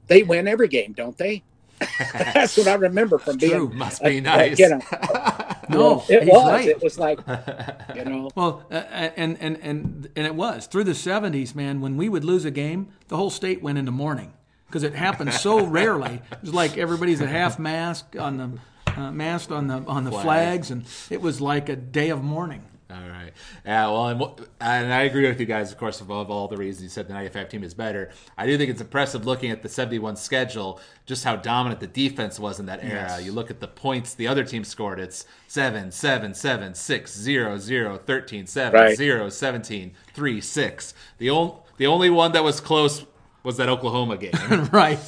They 0.07 0.23
win 0.23 0.47
every 0.49 0.69
game, 0.69 0.93
don't 0.93 1.17
they? 1.17 1.43
that's 1.99 2.59
what 2.59 2.69
I 2.69 2.75
remember 2.75 3.19
from 3.19 3.39
being 3.39 3.53
True. 3.53 3.71
Must 3.71 4.03
be 4.03 4.19
uh, 4.19 4.23
nice. 4.23 4.59
you 4.59 4.69
know, 4.69 4.81
No, 5.71 6.05
it 6.11 6.27
was. 6.29 6.47
right. 6.51 6.69
It 6.69 6.83
was 6.83 6.99
like, 6.99 7.21
you 7.95 8.05
know, 8.05 8.31
Well, 8.35 8.65
uh, 8.71 8.75
and 8.75 9.39
and 9.41 9.57
and 9.63 10.09
and 10.15 10.27
it 10.27 10.35
was 10.35 10.67
through 10.67 10.85
the 10.85 10.93
'70s, 10.93 11.55
man. 11.55 11.81
When 11.81 11.97
we 11.97 12.09
would 12.11 12.25
lose 12.25 12.45
a 12.45 12.51
game, 12.51 12.89
the 13.09 13.17
whole 13.17 13.31
state 13.31 13.63
went 13.63 13.79
into 13.79 13.93
mourning 13.93 14.35
because 14.67 14.83
it 14.83 14.95
happened 14.95 15.33
so 15.33 15.65
rarely. 15.65 16.21
It 16.33 16.43
was 16.43 16.53
like 16.53 16.77
everybody's 16.77 17.23
at 17.23 17.29
half 17.29 17.59
mask 17.59 18.15
on 18.19 18.37
the 18.37 18.93
uh, 19.01 19.11
mast 19.13 19.51
on 19.51 19.69
the 19.69 19.83
on 19.87 20.05
the 20.05 20.11
Flag. 20.11 20.25
flags, 20.25 20.71
and 20.71 20.85
it 21.09 21.23
was 21.23 21.41
like 21.41 21.69
a 21.71 21.77
day 21.77 22.11
of 22.11 22.23
mourning. 22.23 22.63
All 22.91 23.09
right. 23.09 23.33
Yeah, 23.65 23.87
well, 23.87 24.09
and, 24.09 24.23
and 24.61 24.93
I 24.93 25.03
agree 25.03 25.27
with 25.29 25.39
you 25.39 25.47
guys, 25.47 25.71
of 25.71 25.79
course, 25.79 26.01
of 26.01 26.11
all, 26.11 26.21
of 26.23 26.31
all 26.31 26.49
the 26.49 26.57
reasons 26.57 26.83
you 26.83 26.89
said 26.89 27.07
the 27.09 27.13
95 27.15 27.49
team 27.49 27.63
is 27.63 27.73
better. 27.75 28.11
I 28.37 28.47
do 28.47 28.59
think 28.59 28.71
it's 28.71 28.81
impressive 28.81 29.27
looking 29.27 29.51
at 29.51 29.63
the 29.63 29.69
71 29.69 30.17
schedule, 30.17 30.81
just 31.07 31.23
how 31.25 31.37
dominant 31.37 31.81
the 31.81 31.87
defense 31.87 32.41
was 32.41 32.59
in 32.59 32.67
that 32.67 32.83
era. 32.83 33.07
Yes. 33.09 33.25
You 33.25 33.33
look 33.33 33.51
at 33.51 33.61
the 33.61 33.69
points 33.69 34.15
the 34.15 34.27
other 34.27 34.45
team 34.45 34.65
scored, 34.65 34.99
it's 34.99 35.25
7, 35.47 35.93
7, 35.93 36.35
7, 36.35 36.75
6, 36.75 37.17
0, 37.17 37.59
0, 37.59 37.99
13, 37.99 38.47
7, 38.47 38.81
Right. 38.81 38.97
0, 38.97 39.29
17, 39.29 39.93
3, 40.15 40.41
6. 40.41 40.95
The, 41.19 41.31
ol- 41.31 41.67
the 41.77 41.87
only 41.87 42.11
one 42.11 42.33
that 42.33 42.43
was 42.45 42.61
close 42.61 43.07
was 43.43 43.57
that 43.57 43.69
Oklahoma 43.69 44.17
game. 44.17 44.33
right. 44.73 44.99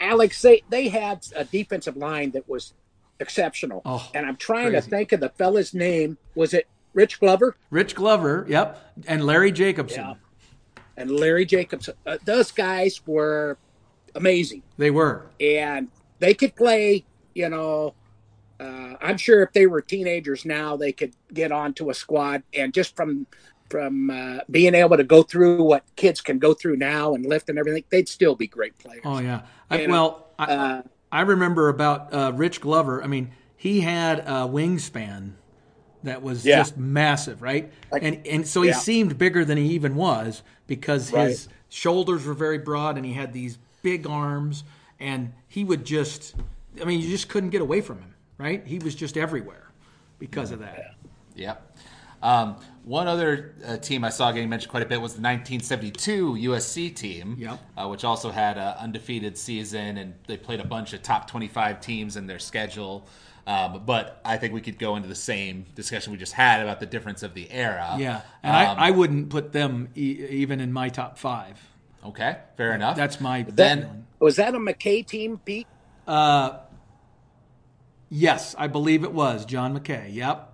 Alex, 0.00 0.40
they, 0.42 0.62
they 0.68 0.88
had 0.88 1.26
a 1.36 1.44
defensive 1.44 1.96
line 1.96 2.30
that 2.32 2.48
was 2.48 2.72
exceptional. 3.20 3.82
Oh, 3.84 4.10
and 4.14 4.26
I'm 4.26 4.36
trying 4.36 4.70
crazy. 4.70 4.84
to 4.84 4.90
think 4.90 5.12
of 5.12 5.20
the 5.20 5.28
fella's 5.30 5.72
name. 5.74 6.18
Was 6.34 6.52
it 6.54 6.66
Rich 6.96 7.20
Glover? 7.20 7.54
Rich 7.70 7.94
Glover, 7.94 8.46
yep, 8.48 8.82
and 9.06 9.22
Larry 9.24 9.52
Jacobson. 9.52 10.00
Yeah. 10.00 10.14
and 10.96 11.10
Larry 11.10 11.44
Jacobs. 11.44 11.90
Uh, 12.06 12.16
those 12.24 12.50
guys 12.50 13.02
were 13.06 13.58
amazing, 14.14 14.62
They 14.78 14.90
were. 14.90 15.26
and 15.38 15.88
they 16.18 16.32
could 16.34 16.56
play. 16.56 17.04
You 17.34 17.50
know, 17.50 17.92
uh, 18.58 18.94
I'm 19.02 19.18
sure 19.18 19.42
if 19.42 19.52
they 19.52 19.66
were 19.66 19.82
teenagers 19.82 20.46
now, 20.46 20.74
they 20.78 20.90
could 20.90 21.12
get 21.34 21.52
onto 21.52 21.90
a 21.90 21.94
squad, 21.94 22.42
and 22.54 22.72
just 22.72 22.96
from 22.96 23.26
from 23.68 24.08
uh, 24.08 24.38
being 24.50 24.74
able 24.74 24.96
to 24.96 25.04
go 25.04 25.22
through 25.22 25.62
what 25.64 25.82
kids 25.96 26.20
can 26.22 26.38
go 26.38 26.54
through 26.54 26.76
now 26.76 27.14
and 27.14 27.26
lift 27.26 27.50
and 27.50 27.58
everything, 27.58 27.84
they'd 27.90 28.08
still 28.08 28.34
be 28.36 28.46
great 28.46 28.78
players. 28.78 29.02
Oh 29.04 29.18
yeah. 29.18 29.42
I, 29.68 29.86
well, 29.86 30.28
I, 30.38 30.44
uh, 30.44 30.82
I 31.12 31.20
remember 31.22 31.68
about 31.68 32.14
uh, 32.14 32.32
Rich 32.34 32.60
Glover. 32.62 33.02
I 33.02 33.06
mean, 33.06 33.32
he 33.56 33.80
had 33.80 34.20
a 34.20 34.48
wingspan 34.48 35.32
that 36.08 36.22
was 36.22 36.44
Yeah. 36.44 36.58
just 36.58 36.76
massive, 36.76 37.42
right? 37.42 37.70
Like- 37.90 38.02
and 38.02 38.26
and 38.26 38.46
so 38.46 38.62
he 38.62 38.68
yeah. 38.70 38.76
seemed 38.76 39.18
bigger 39.18 39.44
than 39.44 39.58
he 39.58 39.66
even 39.74 39.94
was 39.96 40.42
because 40.66 41.10
his 41.10 41.48
shoulders 41.68 42.24
were 42.24 42.34
very 42.34 42.58
broad 42.58 42.96
and 42.96 43.04
he 43.06 43.12
had 43.12 43.32
these 43.32 43.58
big 43.82 44.06
arms 44.06 44.64
and 44.98 45.32
he 45.48 45.64
would 45.64 45.84
just 45.84 46.34
I 46.80 46.84
mean, 46.84 47.00
you 47.00 47.08
just 47.08 47.28
couldn't 47.28 47.50
get 47.50 47.62
away 47.62 47.80
from 47.80 47.98
him, 47.98 48.14
right? 48.38 48.66
He 48.66 48.78
was 48.78 48.94
just 48.94 49.16
everywhere 49.16 49.70
because 50.18 50.50
of 50.50 50.58
that. 50.60 50.94
Yep. 51.34 51.62
Um, 52.22 52.56
one 52.84 53.08
other 53.08 53.54
uh, 53.66 53.76
team 53.76 54.04
I 54.04 54.08
saw 54.10 54.32
getting 54.32 54.48
mentioned 54.48 54.70
quite 54.70 54.82
a 54.82 54.86
bit 54.86 55.00
was 55.00 55.12
the 55.14 55.20
1972 55.22 56.34
USC 56.50 56.94
team, 56.94 57.36
Yep. 57.38 57.58
uh, 57.76 57.88
which 57.88 58.04
also 58.04 58.30
had 58.30 58.56
an 58.58 58.74
undefeated 58.78 59.36
season, 59.36 59.98
and 59.98 60.14
they 60.26 60.36
played 60.36 60.60
a 60.60 60.64
bunch 60.66 60.92
of 60.92 61.02
top 61.02 61.28
25 61.28 61.80
teams 61.80 62.16
in 62.16 62.26
their 62.26 62.38
schedule. 62.38 63.06
Um, 63.46 63.82
but 63.86 64.20
I 64.24 64.38
think 64.38 64.54
we 64.54 64.60
could 64.60 64.78
go 64.78 64.96
into 64.96 65.08
the 65.08 65.14
same 65.14 65.66
discussion 65.76 66.10
we 66.12 66.18
just 66.18 66.32
had 66.32 66.60
about 66.62 66.80
the 66.80 66.86
difference 66.86 67.22
of 67.22 67.32
the 67.34 67.48
era. 67.50 67.94
Yeah, 67.98 68.22
and 68.42 68.56
Um, 68.56 68.76
I, 68.78 68.88
I 68.88 68.90
wouldn't 68.90 69.30
put 69.30 69.52
them 69.52 69.88
e- 69.94 70.26
even 70.30 70.58
in 70.60 70.72
my 70.72 70.88
top 70.88 71.16
five. 71.16 71.56
Okay, 72.04 72.38
fair 72.56 72.72
enough. 72.74 72.96
That's 72.96 73.20
my 73.20 73.42
Then- 73.48 73.82
feeling. 73.82 74.06
was 74.18 74.36
that 74.36 74.54
a 74.54 74.58
McKay 74.58 75.06
team, 75.06 75.38
Pete? 75.44 75.66
Yes, 78.08 78.54
I 78.58 78.66
believe 78.68 79.04
it 79.04 79.12
was 79.12 79.44
John 79.44 79.78
McKay. 79.78 80.12
Yep. 80.14 80.52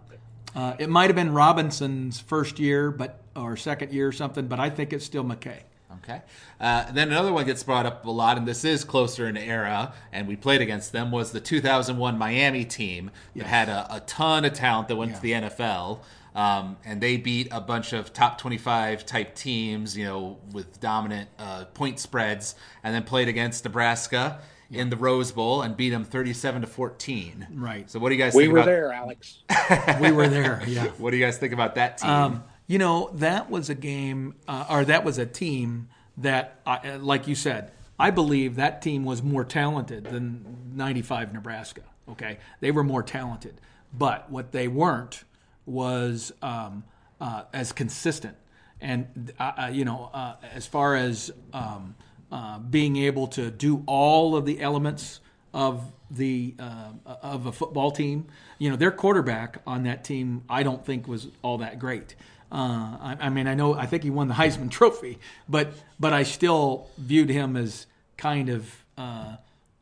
Uh, 0.55 0.75
it 0.79 0.89
might 0.89 1.07
have 1.09 1.17
been 1.17 1.33
Robinson's 1.33 2.21
first 2.21 2.59
year, 2.59 2.91
but 2.91 3.21
or 3.35 3.57
second 3.57 3.93
year 3.93 4.09
or 4.09 4.13
something, 4.13 4.47
but 4.47 4.61
I 4.61 4.69
think 4.71 4.93
it's 4.93 5.05
still 5.05 5.25
McKay. 5.25 5.61
Okay. 6.03 6.21
Uh, 6.61 6.85
and 6.89 6.97
then 6.97 7.09
another 7.09 7.33
one 7.33 7.47
gets 7.47 7.63
brought 7.63 7.87
up 7.87 8.05
a 8.05 8.11
lot, 8.11 8.37
and 8.37 8.47
this 8.47 8.65
is 8.65 8.83
closer 8.83 9.29
in 9.29 9.37
era, 9.37 9.95
and 10.13 10.27
we 10.27 10.35
played 10.35 10.61
against 10.61 10.93
them, 10.93 11.11
was 11.13 11.31
the 11.33 11.41
2001 11.41 12.19
Miami 12.19 12.65
team 12.65 13.11
that 13.37 13.47
had 13.47 13.69
a, 13.69 13.87
a 13.97 14.01
ton 14.01 14.45
of 14.45 14.53
talent 14.53 14.89
that 14.89 14.97
went 14.97 15.15
to 15.15 15.21
the 15.21 15.33
NFL. 15.33 16.01
Um, 16.35 16.79
and 16.85 17.01
they 17.01 17.19
beat 17.19 17.49
a 17.51 17.61
bunch 17.61 17.93
of 17.93 18.13
top 18.13 18.39
25 18.39 19.05
type 19.05 19.35
teams, 19.35 19.97
you 19.97 20.05
know, 20.05 20.39
with 20.53 20.81
dominant 20.81 21.29
uh, 21.39 21.67
point 21.67 22.01
spreads, 22.01 22.55
and 22.83 22.95
then 22.95 23.03
played 23.05 23.29
against 23.29 23.65
Nebraska 23.65 24.41
in 24.71 24.89
the 24.89 24.97
Rose 24.97 25.31
Bowl 25.31 25.61
and 25.63 25.77
beat 25.77 25.91
them 25.91 26.05
37 26.05 26.63
to 26.63 26.67
14. 26.67 27.49
Right. 27.53 27.91
So, 27.91 27.99
what 27.99 28.09
do 28.09 28.15
you 28.15 28.21
guys 28.23 28.35
We 28.35 28.45
think 28.45 28.55
were 28.55 28.59
about 28.61 28.67
there, 28.67 28.93
Alex. 28.93 29.39
We 30.01 30.11
were 30.11 30.29
there. 30.29 30.63
Yeah. 30.67 30.87
What 30.97 31.11
do 31.11 31.19
you 31.19 31.25
guys 31.25 31.37
think 31.37 31.53
about 31.53 31.75
that 31.75 31.99
team? 31.99 32.11
Um, 32.11 32.45
you 32.67 32.79
know, 32.79 33.11
that 33.15 33.51
was 33.51 33.69
a 33.69 33.75
game, 33.75 34.35
uh, 34.49 34.67
or 34.71 34.85
that 34.85 35.05
was 35.05 35.19
a 35.19 35.27
team 35.27 35.89
that, 36.17 36.61
uh, 36.67 36.99
like 37.01 37.27
you 37.27 37.35
said, 37.35 37.73
I 37.99 38.11
believe 38.11 38.57
that 38.57 38.83
team 38.83 39.05
was 39.05 39.23
more 39.23 39.45
talented 39.45 40.05
than 40.05 40.73
95 40.75 41.33
Nebraska. 41.33 41.83
Okay. 42.09 42.39
They 42.61 42.71
were 42.71 42.85
more 42.85 43.03
talented. 43.03 43.61
But 43.93 44.31
what 44.31 44.53
they 44.53 44.69
weren't 44.69 45.25
was 45.67 46.33
um, 46.43 46.85
uh, 47.21 47.45
as 47.53 47.73
consistent. 47.73 48.37
And, 48.81 49.33
uh, 49.39 49.53
uh, 49.57 49.71
you 49.73 49.85
know, 49.85 50.11
uh, 50.13 50.37
as 50.53 50.67
far 50.67 50.97
as 50.97 51.31
um, 51.53 51.95
uh, 52.33 52.59
being 52.59 52.97
able 52.97 53.27
to 53.29 53.51
do 53.51 53.85
all 53.87 54.35
of 54.35 54.47
the 54.47 54.61
elements 54.61 55.21
of 55.55 55.93
the 56.11 56.55
uh, 56.59 56.93
of 57.23 57.47
a 57.47 57.53
football 57.53 57.91
team. 57.91 58.27
You 58.59 58.71
know, 58.71 58.77
their 58.77 58.91
quarterback 58.91 59.59
on 59.67 59.83
that 59.85 60.05
team, 60.05 60.43
I 60.49 60.63
don't 60.63 60.85
think 60.85 61.07
was 61.07 61.29
all 61.43 61.59
that 61.59 61.79
great. 61.79 62.15
Uh, 62.53 62.99
I, 63.01 63.17
I 63.19 63.29
mean, 63.31 63.47
I 63.47 63.55
know 63.55 63.75
I 63.75 63.87
think 63.87 64.03
he 64.03 64.11
won 64.11 64.29
the 64.29 64.35
Heisman 64.35 64.71
Trophy, 64.71 65.19
but 65.49 65.73
but 65.99 66.13
I 66.13 66.23
still 66.23 66.87
viewed 66.99 67.31
him 67.31 67.57
as 67.57 67.87
kind 68.19 68.51
of 68.51 68.85
uh, 68.99 69.37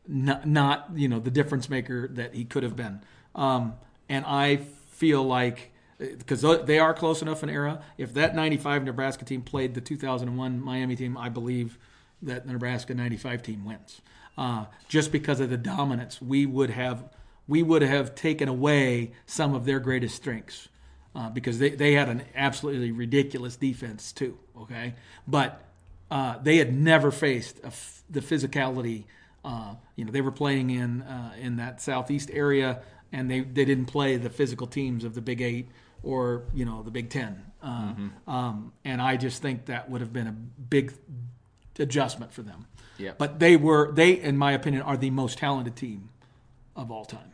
not, 0.07 0.47
not 0.47 0.91
you 0.95 1.09
know 1.09 1.19
the 1.19 1.33
difference 1.33 1.69
maker 1.69 2.07
that 2.13 2.33
he 2.33 2.45
could 2.45 2.63
have 2.63 2.77
been. 2.77 3.01
Um, 3.35 3.75
and 4.09 4.25
I 4.25 4.59
feel 4.91 5.25
like 5.25 5.73
because 5.99 6.43
they 6.65 6.79
are 6.79 6.95
close 6.95 7.23
enough 7.23 7.43
in 7.43 7.51
era. 7.51 7.83
If 7.99 8.15
that 8.15 8.37
'95 8.37 8.85
Nebraska 8.85 9.25
team 9.25 9.43
played 9.43 9.75
the 9.75 9.81
2001 9.81 10.61
Miami 10.61 10.95
team, 10.95 11.19
I 11.19 11.29
believe 11.29 11.77
that 12.23 12.47
the 12.47 12.53
Nebraska 12.53 12.95
'95 12.95 13.43
team 13.43 13.65
wins. 13.65 14.01
Uh, 14.39 14.67
just 14.89 15.11
because 15.11 15.41
of 15.41 15.51
the 15.51 15.57
dominance, 15.57 16.23
we 16.23 16.47
would 16.47 16.71
have 16.71 17.03
we 17.49 17.65
would 17.65 17.83
have 17.83 18.15
taken 18.15 18.49
away 18.49 19.11
some 19.27 19.55
of 19.55 19.65
their 19.65 19.81
greatest 19.81 20.15
strengths 20.15 20.69
uh, 21.15 21.31
because 21.31 21.59
they, 21.59 21.71
they 21.71 21.93
had 21.93 22.09
an 22.09 22.23
absolutely 22.35 22.93
ridiculous 22.93 23.57
defense 23.57 24.13
too. 24.13 24.39
Okay, 24.63 24.95
but 25.27 25.63
uh, 26.11 26.39
they 26.43 26.57
had 26.57 26.75
never 26.75 27.11
faced 27.11 27.59
a 27.61 27.69
f- 27.69 28.03
the 28.11 28.21
physicality. 28.21 29.05
Uh, 29.45 29.75
you 29.97 30.05
know, 30.05 30.13
they 30.13 30.21
were 30.21 30.33
playing 30.33 30.71
in 30.71 31.03
uh, 31.03 31.33
in 31.41 31.57
that 31.57 31.81
southeast 31.81 32.31
area, 32.33 32.83
and 33.13 33.31
they, 33.31 33.41
they 33.41 33.65
didn't 33.65 33.87
play 33.87 34.17
the 34.17 34.31
physical 34.31 34.67
teams 34.67 35.05
of 35.05 35.15
the 35.15 35.21
Big 35.21 35.41
Eight 35.41 35.69
or 36.03 36.45
you 36.55 36.65
know 36.65 36.83
the 36.83 36.91
Big 36.91 37.11
Ten. 37.11 37.45
Uh, 37.63 37.95
um, 38.27 38.73
and 38.85 39.03
I 39.03 39.17
just 39.17 39.43
think 39.43 39.67
that 39.67 39.91
would 39.91 40.01
have 40.01 40.13
been 40.13 40.27
a 40.27 40.33
big 40.33 40.95
adjustment 41.79 42.33
for 42.33 42.43
them. 42.43 42.67
Yep. 42.99 43.19
But 43.19 43.39
they 43.39 43.57
were 43.57 43.93
they, 43.93 44.13
in 44.13 44.37
my 44.37 44.53
opinion, 44.53 44.83
are 44.83 44.97
the 44.97 45.11
most 45.11 45.39
talented 45.39 45.77
team 45.77 46.11
of 46.77 46.91
all 46.91 47.05
time. 47.05 47.33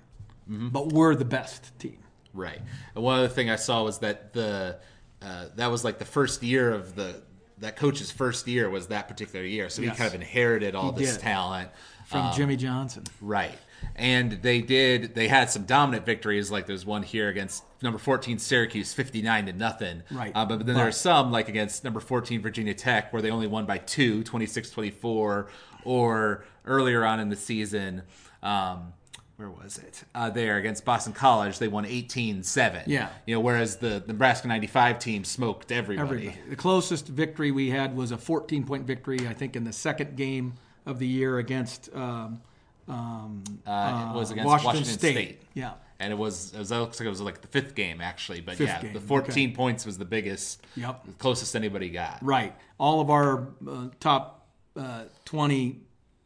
But 0.72 0.92
we're 0.92 1.14
the 1.14 1.24
best 1.24 1.76
team. 1.78 1.98
Right. 2.36 2.60
And 2.94 3.02
one 3.02 3.18
other 3.18 3.28
thing 3.28 3.50
I 3.50 3.56
saw 3.56 3.82
was 3.82 3.98
that 3.98 4.32
the 4.32 4.78
uh, 5.22 5.46
that 5.56 5.70
was 5.70 5.82
like 5.84 5.98
the 5.98 6.04
first 6.04 6.42
year 6.42 6.70
of 6.72 6.94
the 6.94 7.22
that 7.58 7.74
coach's 7.76 8.10
first 8.12 8.46
year 8.46 8.68
was 8.68 8.88
that 8.88 9.08
particular 9.08 9.44
year, 9.44 9.70
so 9.70 9.80
Yes. 9.80 9.92
he 9.92 9.96
kind 9.98 10.08
of 10.08 10.14
inherited 10.14 10.74
all 10.74 10.92
He 10.92 11.04
this 11.04 11.14
did. 11.14 11.22
talent. 11.22 11.70
From 12.06 12.32
Jimmy 12.34 12.54
Johnson. 12.56 13.02
Right. 13.20 13.58
And 13.96 14.32
they 14.42 14.60
did 14.60 15.14
they 15.16 15.26
had 15.26 15.50
some 15.50 15.64
dominant 15.64 16.06
victories 16.06 16.50
like 16.52 16.66
there's 16.66 16.86
one 16.86 17.02
here 17.02 17.28
against 17.28 17.64
number 17.82 17.98
14 17.98 18.38
Syracuse 18.38 18.92
59 18.92 19.46
to 19.46 19.52
nothing. 19.54 20.02
Right. 20.12 20.30
Uh, 20.34 20.44
but, 20.44 20.64
then 20.66 20.76
there 20.76 20.86
are 20.86 20.92
some 20.92 21.32
like 21.32 21.48
against 21.48 21.82
number 21.82 21.98
14 21.98 22.40
Virginia 22.42 22.74
Tech 22.74 23.12
where 23.12 23.22
they 23.22 23.30
only 23.30 23.46
won 23.48 23.64
by 23.66 23.78
2, 23.78 24.22
26-24 24.22 25.48
or 25.84 26.44
earlier 26.64 27.04
on 27.04 27.18
in 27.20 27.28
the 27.28 27.36
season 27.36 28.02
um 28.42 28.92
where 29.36 29.50
was 29.50 29.78
it? 29.78 30.04
Uh, 30.14 30.30
there 30.30 30.56
against 30.56 30.84
Boston 30.84 31.12
College, 31.12 31.58
they 31.58 31.68
won 31.68 31.84
18-7. 31.84 32.84
Yeah. 32.86 33.10
You 33.26 33.34
know, 33.34 33.40
whereas 33.40 33.76
the 33.76 34.02
Nebraska 34.06 34.48
95 34.48 34.98
team 34.98 35.24
smoked 35.24 35.70
everybody. 35.70 36.28
Everybody. 36.28 36.50
The 36.50 36.56
closest 36.56 37.06
victory 37.08 37.50
we 37.50 37.68
had 37.70 37.94
was 37.94 38.12
a 38.12 38.18
14 38.18 38.64
point 38.64 38.86
victory, 38.86 39.26
I 39.28 39.34
think, 39.34 39.54
in 39.54 39.64
the 39.64 39.72
second 39.72 40.16
game 40.16 40.54
of 40.86 40.98
the 40.98 41.06
year 41.06 41.38
against 41.38 41.94
um, 41.94 42.40
um, 42.88 43.42
Uh, 43.66 44.12
it 44.14 44.16
was 44.16 44.30
against 44.30 44.46
Washington, 44.46 44.66
Washington 44.66 44.98
State. 44.98 45.12
State. 45.14 45.42
Yeah. 45.54 45.72
And 45.98 46.12
it 46.12 46.16
was, 46.16 46.52
it 46.54 46.58
was, 46.58 46.70
it 46.70 46.76
looks 46.76 47.00
like 47.00 47.06
it 47.06 47.10
was 47.10 47.20
like 47.20 47.40
the 47.40 47.48
fifth 47.48 47.74
game 47.74 48.00
actually, 48.00 48.40
but 48.40 48.56
Fifth 48.56 48.68
yeah, 48.68 48.82
game, 48.82 48.92
the 48.92 49.00
14 49.00 49.48
okay. 49.48 49.56
points 49.56 49.84
was 49.86 49.96
the 49.98 50.04
biggest, 50.04 50.66
Yep. 50.76 51.06
the 51.06 51.12
closest 51.12 51.56
anybody 51.56 51.88
got. 51.90 52.18
Right. 52.22 52.54
All 52.78 53.00
of 53.00 53.10
our 53.10 53.48
uh, 53.68 53.88
top 53.98 54.46
uh, 54.76 55.04
20 55.24 55.80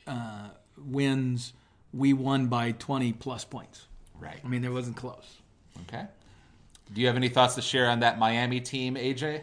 uh, 0.06 0.48
wins, 0.76 1.52
we 1.92 2.12
won 2.12 2.46
by 2.46 2.72
20 2.72 3.12
plus 3.14 3.44
points. 3.44 3.86
Right. 4.18 4.38
I 4.44 4.48
mean, 4.48 4.64
it 4.64 4.72
wasn't 4.72 4.96
close. 4.96 5.38
Okay. 5.82 6.06
Do 6.92 7.00
you 7.00 7.06
have 7.06 7.16
any 7.16 7.28
thoughts 7.28 7.54
to 7.54 7.62
share 7.62 7.88
on 7.88 8.00
that 8.00 8.18
Miami 8.18 8.60
team, 8.60 8.96
AJ? 8.96 9.42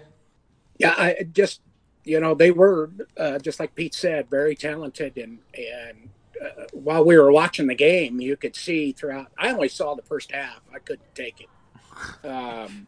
Yeah, 0.77 0.93
I 0.97 1.25
just 1.31 1.61
you 2.03 2.19
know 2.19 2.33
they 2.35 2.51
were 2.51 2.91
uh, 3.17 3.39
just 3.39 3.59
like 3.59 3.73
Pete 3.75 3.93
said, 3.93 4.29
very 4.29 4.55
talented, 4.55 5.17
and 5.17 5.39
and 5.55 6.09
uh, 6.43 6.65
while 6.73 7.03
we 7.03 7.17
were 7.17 7.31
watching 7.31 7.67
the 7.67 7.75
game, 7.75 8.19
you 8.19 8.35
could 8.37 8.55
see 8.55 8.91
throughout. 8.91 9.31
I 9.37 9.49
only 9.49 9.69
saw 9.69 9.95
the 9.95 10.01
first 10.03 10.31
half. 10.31 10.61
I 10.73 10.79
couldn't 10.79 11.15
take 11.15 11.41
it, 11.41 12.27
um, 12.27 12.87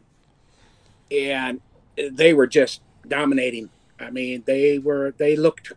and 1.10 1.60
they 2.10 2.34
were 2.34 2.46
just 2.46 2.82
dominating. 3.08 3.70
I 3.98 4.10
mean, 4.10 4.42
they 4.46 4.78
were 4.78 5.14
they 5.16 5.36
looked 5.36 5.72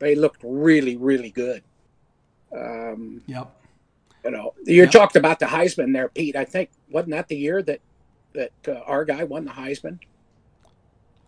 they 0.00 0.14
looked 0.14 0.40
really 0.42 0.96
really 0.96 1.30
good. 1.30 1.62
Um, 2.54 3.22
Yep. 3.26 3.50
you 4.24 4.30
know, 4.30 4.54
you 4.64 4.84
Yeah. 4.84 4.90
talked 4.90 5.16
about 5.16 5.38
the 5.38 5.46
Heisman 5.46 5.92
there, 5.92 6.08
Pete. 6.08 6.36
I 6.36 6.44
think 6.44 6.70
wasn't 6.90 7.12
that 7.12 7.28
the 7.28 7.36
year 7.36 7.62
that 7.62 7.80
that 8.34 8.50
uh, 8.66 8.80
our 8.86 9.04
guy 9.04 9.22
won 9.24 9.44
the 9.44 9.52
Heisman? 9.52 9.98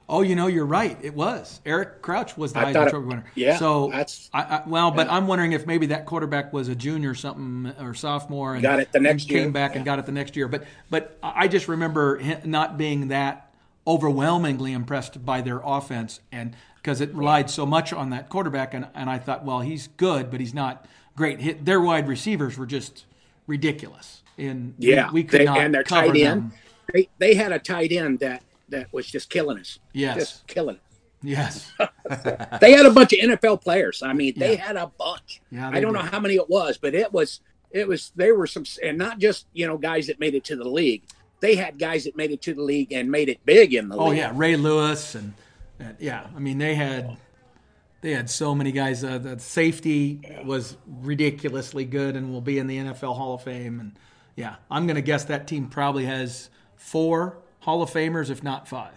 Oh, 0.09 0.23
you 0.23 0.37
know, 0.37 0.47
you're 0.47 0.67
right. 0.67 0.97
It 1.03 1.15
was 1.15 1.61
Eric 1.67 2.01
Crouch 2.01 2.37
was 2.37 2.53
the 2.53 2.61
I 2.61 2.73
Heisman 2.73 2.91
Trophy 2.91 3.07
winner. 3.07 3.25
yeah, 3.35 3.57
So 3.59 3.89
that's- 3.89 4.31
I, 4.33 4.43
I, 4.43 4.63
well, 4.67 4.93
but 4.93 5.09
yeah. 5.09 5.17
I'm 5.17 5.27
wondering 5.27 5.51
if 5.53 5.67
maybe 5.67 5.87
that 5.87 6.07
quarterback 6.07 6.53
was 6.53 6.69
a 6.69 6.77
junior 6.77 7.11
or 7.11 7.15
something 7.17 7.73
or 7.81 7.93
sophomore 7.93 8.55
and 8.55 8.63
Got 8.63 8.79
it 8.81 8.93
the 8.93 9.01
next 9.01 9.25
and 9.25 9.31
came 9.31 9.43
year. 9.45 9.51
back 9.51 9.75
and 9.75 9.85
got 9.85 9.99
it 9.99 10.07
the 10.07 10.13
next 10.13 10.37
year. 10.37 10.47
But 10.47 10.65
but 10.91 11.19
I 11.25 11.49
just 11.49 11.67
remember 11.67 12.21
not 12.45 12.79
being 12.79 13.09
that 13.09 13.51
overwhelmingly 13.85 14.73
impressed 14.73 15.25
by 15.25 15.41
their 15.41 15.61
offense, 15.65 16.21
and 16.31 16.55
because 16.77 17.01
it 17.01 17.13
relied 17.15 17.51
so 17.51 17.67
much 17.67 17.93
on 17.93 18.11
that 18.11 18.29
quarterback, 18.29 18.75
and, 18.75 18.87
and 18.95 19.09
I 19.11 19.19
thought, 19.19 19.45
well, 19.45 19.61
he's 19.61 19.89
good, 19.97 20.31
but 20.31 20.39
he's 20.41 20.55
not 20.55 20.87
great. 21.17 21.41
Hit, 21.41 21.65
their 21.65 21.81
wide 21.81 22.07
receivers 22.09 22.57
were 22.57 22.67
just 22.67 23.05
ridiculous. 23.47 24.23
In 24.39 24.75
Yeah, 24.79 25.09
we, 25.09 25.23
we 25.23 25.25
could 25.25 25.41
they- 25.41 25.45
not 25.47 25.59
and 25.59 25.75
their 25.75 25.83
cover 25.83 26.09
tight 26.09 26.17
end. 26.21 26.43
them. 26.43 26.53
They, 26.93 27.09
they 27.19 27.35
had 27.35 27.51
a 27.53 27.59
tight 27.59 27.91
end 27.91 28.21
that 28.21 28.43
that 28.69 28.93
was 28.93 29.07
just 29.11 29.29
killing 29.31 29.59
us. 29.59 29.79
Yes. 29.93 30.17
just 30.17 30.47
killing. 30.47 30.79
Yes, 31.23 31.73
They 32.61 32.73
had 32.73 32.87
a 32.87 32.91
bunch 32.91 33.13
of 33.15 33.19
NFL 33.19 33.63
players. 33.63 34.03
I 34.03 34.13
mean, 34.13 34.35
they 34.37 34.55
had 34.57 34.77
a 34.77 34.87
bunch. 34.99 35.41
Yeah, 35.51 35.71
I 35.73 35.81
don't 35.81 35.93
know 35.95 36.01
how 36.01 36.21
many 36.21 36.35
it 36.35 36.49
was, 36.49 36.77
but 36.77 36.95
it 36.95 37.13
was 37.13 37.41
it 37.73 37.89
was 37.89 38.13
there 38.15 38.35
were 38.37 38.47
some, 38.47 38.65
and 38.85 38.97
not 38.99 39.19
just 39.19 39.47
you 39.53 39.67
know 39.67 39.79
guys 39.79 40.07
that 40.09 40.21
made 40.21 40.35
it 40.35 40.45
to 40.45 40.57
the 40.57 40.69
league. 40.69 41.03
They 41.41 41.57
had 41.57 41.79
guys 41.79 42.05
that 42.05 42.17
made 42.17 42.31
it 42.31 42.43
to 42.43 42.55
the 42.55 42.63
league 42.63 42.93
and 42.93 43.11
made 43.11 43.29
it 43.29 43.45
big 43.45 43.75
in 43.75 43.89
the 43.89 43.97
Oh 43.97 44.09
league. 44.09 44.19
yeah, 44.19 44.31
Ray 44.35 44.57
Lewis 44.57 45.15
and, 45.15 45.33
and 45.81 45.97
yeah, 45.99 46.27
I 46.37 46.39
mean 46.39 46.59
they 46.59 46.75
had 46.75 47.07
oh. 47.11 47.17
They 48.07 48.13
had 48.13 48.31
so 48.31 48.55
many 48.55 48.71
guys. 48.71 49.03
Uh, 49.03 49.19
the 49.19 49.37
safety 49.41 50.21
was 50.45 50.77
ridiculously 50.87 51.85
good 51.85 52.15
and 52.15 52.33
will 52.33 52.41
be 52.41 52.61
in 52.61 52.69
the 52.69 52.79
NFL 52.79 53.17
Hall 53.17 53.35
of 53.35 53.43
Fame. 53.43 53.81
And 53.81 53.99
yeah, 54.37 54.57
I'm 54.71 54.87
going 54.87 54.95
to 54.95 55.03
guess 55.03 55.25
that 55.25 55.49
team 55.49 55.67
probably 55.67 56.05
has 56.05 56.49
four 56.77 57.39
Hall 57.59 57.83
of 57.83 57.91
Famers, 57.91 58.31
if 58.31 58.45
not 58.45 58.69
five. 58.69 58.95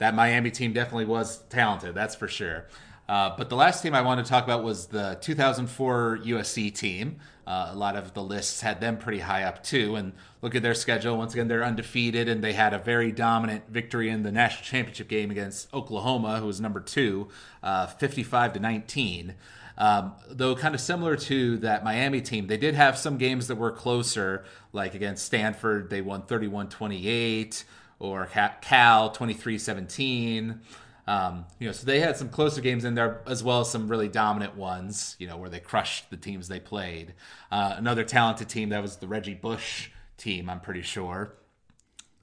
That 0.00 0.16
Miami 0.16 0.50
team 0.50 0.72
definitely 0.72 1.04
was 1.04 1.38
talented, 1.50 1.94
that's 1.94 2.16
for 2.16 2.26
sure. 2.26 2.66
Uh, 3.08 3.34
but 3.36 3.48
the 3.48 3.56
last 3.56 3.82
team 3.82 3.94
I 3.94 4.02
wanted 4.02 4.24
to 4.24 4.30
talk 4.30 4.44
about 4.44 4.62
was 4.62 4.86
the 4.86 5.18
2004 5.20 6.20
USC 6.24 6.74
team. 6.74 7.16
Uh, 7.46 7.70
a 7.72 7.76
lot 7.76 7.96
of 7.96 8.14
the 8.14 8.22
lists 8.22 8.60
had 8.60 8.80
them 8.80 8.96
pretty 8.96 9.18
high 9.18 9.42
up 9.42 9.62
too. 9.64 9.96
And 9.96 10.12
look 10.40 10.54
at 10.54 10.62
their 10.62 10.74
schedule. 10.74 11.18
Once 11.18 11.32
again, 11.34 11.48
they're 11.48 11.64
undefeated, 11.64 12.28
and 12.28 12.42
they 12.42 12.52
had 12.52 12.72
a 12.72 12.78
very 12.78 13.10
dominant 13.10 13.68
victory 13.68 14.08
in 14.08 14.22
the 14.22 14.30
national 14.30 14.64
championship 14.64 15.08
game 15.08 15.30
against 15.30 15.72
Oklahoma, 15.74 16.38
who 16.38 16.46
was 16.46 16.60
number 16.60 16.80
two, 16.80 17.28
uh, 17.62 17.86
55 17.86 18.54
to 18.54 18.60
19. 18.60 19.34
Um, 19.78 20.12
though 20.28 20.54
kind 20.54 20.74
of 20.74 20.80
similar 20.80 21.16
to 21.16 21.56
that 21.58 21.82
Miami 21.82 22.20
team, 22.20 22.46
they 22.46 22.58
did 22.58 22.74
have 22.74 22.96
some 22.96 23.16
games 23.18 23.48
that 23.48 23.56
were 23.56 23.72
closer, 23.72 24.44
like 24.72 24.94
against 24.94 25.24
Stanford, 25.24 25.90
they 25.90 26.02
won 26.02 26.22
31 26.22 26.68
28 26.68 27.64
or 27.98 28.26
Cal 28.26 29.10
23-17. 29.10 30.58
Um, 31.06 31.46
you 31.58 31.66
know, 31.66 31.72
so 31.72 31.84
they 31.84 32.00
had 32.00 32.16
some 32.16 32.28
closer 32.28 32.60
games 32.60 32.84
in 32.84 32.94
there 32.94 33.22
as 33.26 33.42
well 33.42 33.60
as 33.60 33.70
some 33.70 33.88
really 33.88 34.08
dominant 34.08 34.56
ones, 34.56 35.16
you 35.18 35.26
know, 35.26 35.36
where 35.36 35.50
they 35.50 35.58
crushed 35.58 36.10
the 36.10 36.16
teams 36.16 36.48
they 36.48 36.60
played. 36.60 37.14
Uh, 37.50 37.74
another 37.76 38.04
talented 38.04 38.48
team 38.48 38.68
that 38.68 38.82
was 38.82 38.96
the 38.96 39.08
Reggie 39.08 39.34
Bush 39.34 39.90
team, 40.16 40.48
I'm 40.48 40.60
pretty 40.60 40.82
sure. 40.82 41.34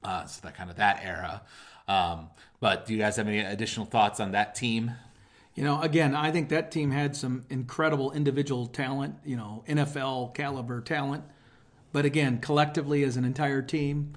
Uh, 0.03 0.25
so 0.25 0.39
that 0.43 0.55
kind 0.55 0.69
of 0.69 0.77
that 0.77 1.01
era. 1.03 1.41
Um, 1.87 2.29
but 2.61 2.85
do 2.85 2.93
you 2.93 2.99
guys 2.99 3.17
have 3.17 3.27
any 3.27 3.39
additional 3.39 3.85
thoughts 3.85 4.19
on 4.19 4.31
that 4.31 4.55
team? 4.55 4.91
You 5.55 5.63
know, 5.63 5.81
again, 5.81 6.15
I 6.15 6.31
think 6.31 6.47
that 6.49 6.71
team 6.71 6.91
had 6.91 7.17
some 7.17 7.45
incredible 7.49 8.13
individual 8.13 8.67
talent, 8.67 9.15
you 9.25 9.35
know, 9.35 9.63
NFL 9.67 10.33
caliber 10.33 10.79
talent. 10.79 11.25
But 11.91 12.05
again, 12.05 12.39
collectively 12.39 13.03
as 13.03 13.17
an 13.17 13.25
entire 13.25 13.61
team, 13.61 14.13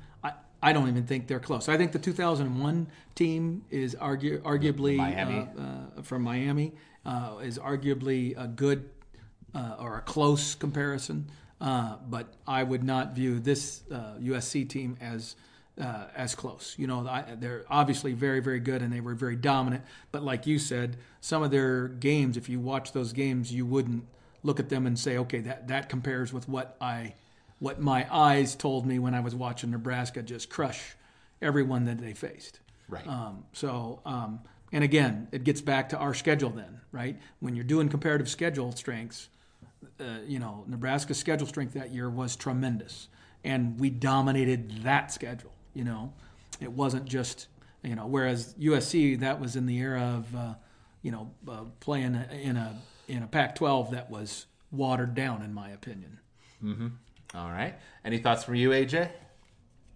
I, 0.62 0.72
don't 0.72 0.88
even 0.88 1.06
think 1.06 1.26
they're 1.26 1.40
close. 1.40 1.68
I 1.68 1.76
think 1.76 1.92
the 1.92 1.98
2001 1.98 2.86
team 3.14 3.64
is 3.70 3.94
argu- 3.96 4.40
arguably 4.42 4.96
Miami. 4.96 5.48
Uh, 5.58 5.62
uh, 5.98 6.02
from 6.02 6.22
Miami 6.22 6.72
uh, 7.04 7.38
is 7.42 7.58
arguably 7.58 8.34
a 8.42 8.46
good 8.46 8.88
uh, 9.54 9.76
or 9.78 9.98
a 9.98 10.02
close 10.02 10.54
comparison. 10.54 11.30
Uh, 11.60 11.96
but 12.08 12.34
I 12.46 12.64
would 12.64 12.82
not 12.82 13.14
view 13.14 13.38
this 13.38 13.82
uh, 13.90 14.14
USC 14.20 14.68
team 14.68 14.96
as 15.00 15.36
uh, 15.80 16.04
as 16.14 16.34
close. 16.34 16.74
You 16.76 16.86
know, 16.86 17.06
I, 17.06 17.24
they're 17.38 17.64
obviously 17.70 18.12
very, 18.12 18.40
very 18.40 18.60
good, 18.60 18.82
and 18.82 18.92
they 18.92 19.00
were 19.00 19.14
very 19.14 19.36
dominant. 19.36 19.84
But 20.10 20.22
like 20.22 20.46
you 20.46 20.58
said, 20.58 20.96
some 21.20 21.42
of 21.42 21.50
their 21.50 21.88
games, 21.88 22.36
if 22.36 22.48
you 22.48 22.60
watch 22.60 22.92
those 22.92 23.12
games, 23.12 23.52
you 23.52 23.64
wouldn't 23.64 24.04
look 24.42 24.60
at 24.60 24.68
them 24.68 24.86
and 24.86 24.98
say, 24.98 25.18
okay, 25.18 25.40
that 25.40 25.68
that 25.68 25.88
compares 25.88 26.32
with 26.32 26.48
what 26.48 26.76
I, 26.80 27.14
what 27.62 27.80
my 27.80 28.04
eyes 28.10 28.56
told 28.56 28.84
me 28.84 28.98
when 28.98 29.14
I 29.14 29.20
was 29.20 29.36
watching 29.36 29.70
Nebraska 29.70 30.20
just 30.20 30.50
crush 30.50 30.96
everyone 31.40 31.84
that 31.84 31.98
they 31.98 32.12
faced. 32.12 32.58
Right. 32.88 33.06
Um, 33.06 33.44
so, 33.52 34.00
um, 34.04 34.40
and 34.72 34.82
again, 34.82 35.28
it 35.30 35.44
gets 35.44 35.60
back 35.60 35.90
to 35.90 35.96
our 35.96 36.12
schedule 36.12 36.50
then, 36.50 36.80
right? 36.90 37.16
When 37.38 37.54
you're 37.54 37.64
doing 37.64 37.88
comparative 37.88 38.28
schedule 38.28 38.72
strengths, 38.72 39.28
uh, 40.00 40.04
you 40.26 40.40
know, 40.40 40.64
Nebraska's 40.66 41.18
schedule 41.18 41.46
strength 41.46 41.74
that 41.74 41.92
year 41.92 42.10
was 42.10 42.34
tremendous, 42.34 43.06
and 43.44 43.78
we 43.78 43.90
dominated 43.90 44.82
that 44.82 45.12
schedule. 45.12 45.52
You 45.72 45.84
know, 45.84 46.14
it 46.60 46.72
wasn't 46.72 47.04
just 47.04 47.46
you 47.84 47.94
know. 47.94 48.08
Whereas 48.08 48.56
USC, 48.60 49.20
that 49.20 49.38
was 49.38 49.54
in 49.54 49.66
the 49.66 49.78
era 49.78 50.02
of 50.18 50.34
uh, 50.34 50.54
you 51.00 51.12
know 51.12 51.30
uh, 51.48 51.64
playing 51.78 52.16
in 52.32 52.56
a 52.56 52.76
in 53.06 53.22
a 53.22 53.28
Pac-12 53.28 53.92
that 53.92 54.10
was 54.10 54.46
watered 54.72 55.14
down, 55.14 55.42
in 55.42 55.54
my 55.54 55.70
opinion. 55.70 56.18
All 57.34 57.50
right. 57.50 57.74
Any 58.04 58.18
thoughts 58.18 58.44
from 58.44 58.56
you, 58.56 58.70
AJ? 58.70 59.10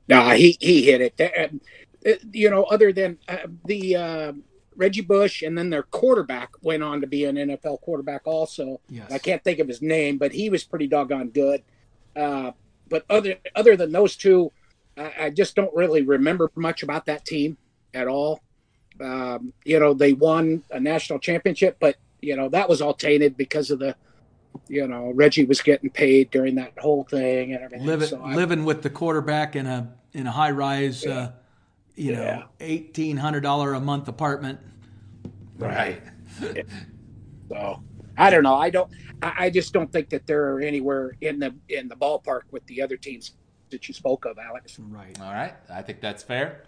No, 0.09 0.31
he 0.31 0.57
he 0.61 0.85
hit 0.85 1.01
it. 1.01 1.21
Uh, 1.21 2.09
uh, 2.09 2.15
You 2.33 2.51
know, 2.51 2.65
other 2.65 2.93
than 2.93 3.19
uh, 3.29 3.39
the 3.65 3.97
uh, 3.97 4.33
Reggie 4.77 5.01
Bush, 5.01 5.43
and 5.43 5.57
then 5.57 5.71
their 5.71 5.83
quarterback 5.83 6.51
went 6.63 6.83
on 6.83 7.01
to 7.01 7.07
be 7.07 7.25
an 7.25 7.37
NFL 7.37 7.81
quarterback 7.81 8.23
also. 8.27 8.81
Yes. 8.89 9.11
I 9.11 9.19
can't 9.19 9.43
think 9.43 9.59
of 9.59 9.69
his 9.69 9.83
name, 9.83 10.19
but 10.19 10.33
he 10.33 10.49
was 10.51 10.65
pretty 10.65 10.87
doggone 10.87 11.31
good. 11.31 11.63
Uh, 12.15 12.53
but 12.89 13.05
other 13.11 13.37
other 13.55 13.77
than 13.77 13.93
those 13.93 14.17
two, 14.17 14.53
I, 14.97 15.13
I 15.21 15.31
just 15.31 15.57
don't 15.57 15.75
really 15.75 16.03
remember 16.03 16.51
much 16.55 16.83
about 16.83 17.07
that 17.07 17.25
team 17.25 17.57
at 17.93 18.07
all. 18.09 18.41
Um, 19.01 19.53
you 19.65 19.79
know, 19.79 19.93
they 19.93 20.13
won 20.13 20.63
a 20.71 20.81
national 20.81 21.19
championship, 21.19 21.77
but 21.81 21.97
you 22.23 22.37
know 22.37 22.49
that 22.51 22.69
was 22.69 22.81
all 22.81 22.95
tainted 22.95 23.37
because 23.37 23.71
of 23.71 23.79
the, 23.79 23.97
you 24.69 24.87
know, 24.87 25.13
Reggie 25.15 25.45
was 25.45 25.61
getting 25.63 25.91
paid 25.91 26.31
during 26.31 26.55
that 26.57 26.73
whole 26.79 27.05
thing 27.05 27.53
and 27.53 27.63
everything. 27.63 27.87
Living 27.87 28.09
So 28.09 28.23
living 28.25 28.65
with 28.65 28.83
the 28.83 28.91
quarterback 28.91 29.57
in 29.57 29.67
a 29.67 29.93
in 30.13 30.27
a 30.27 30.31
high 30.33 30.51
rise, 30.51 31.05
uh, 31.07 31.33
you 31.95 32.13
Yeah. 32.13 32.19
know, 32.19 32.45
eighteen 32.61 33.17
hundred 33.17 33.43
dollar 33.43 33.75
a 33.75 33.81
month 33.81 34.09
apartment. 34.09 34.61
Right. 35.59 36.03
So 37.49 37.83
I 38.19 38.31
don't 38.31 38.43
know. 38.43 38.57
I 38.57 38.71
don't. 38.71 38.91
I, 39.23 39.33
I 39.39 39.51
just 39.51 39.73
don't 39.73 39.91
think 39.91 40.11
that 40.11 40.27
they're 40.27 40.61
anywhere 40.61 41.17
in 41.21 41.39
the 41.39 41.55
in 41.69 41.89
the 41.89 41.97
ballpark 41.97 42.43
with 42.51 42.67
the 42.67 42.83
other 42.83 42.97
teams 42.97 43.33
that 43.71 43.89
you 43.89 43.95
spoke 43.95 44.25
of, 44.25 44.39
Alex. 44.39 44.79
Right. 44.79 45.19
All 45.21 45.33
right, 45.33 45.55
I 45.71 45.83
think 45.83 46.01
that's 46.01 46.23
fair. 46.23 46.63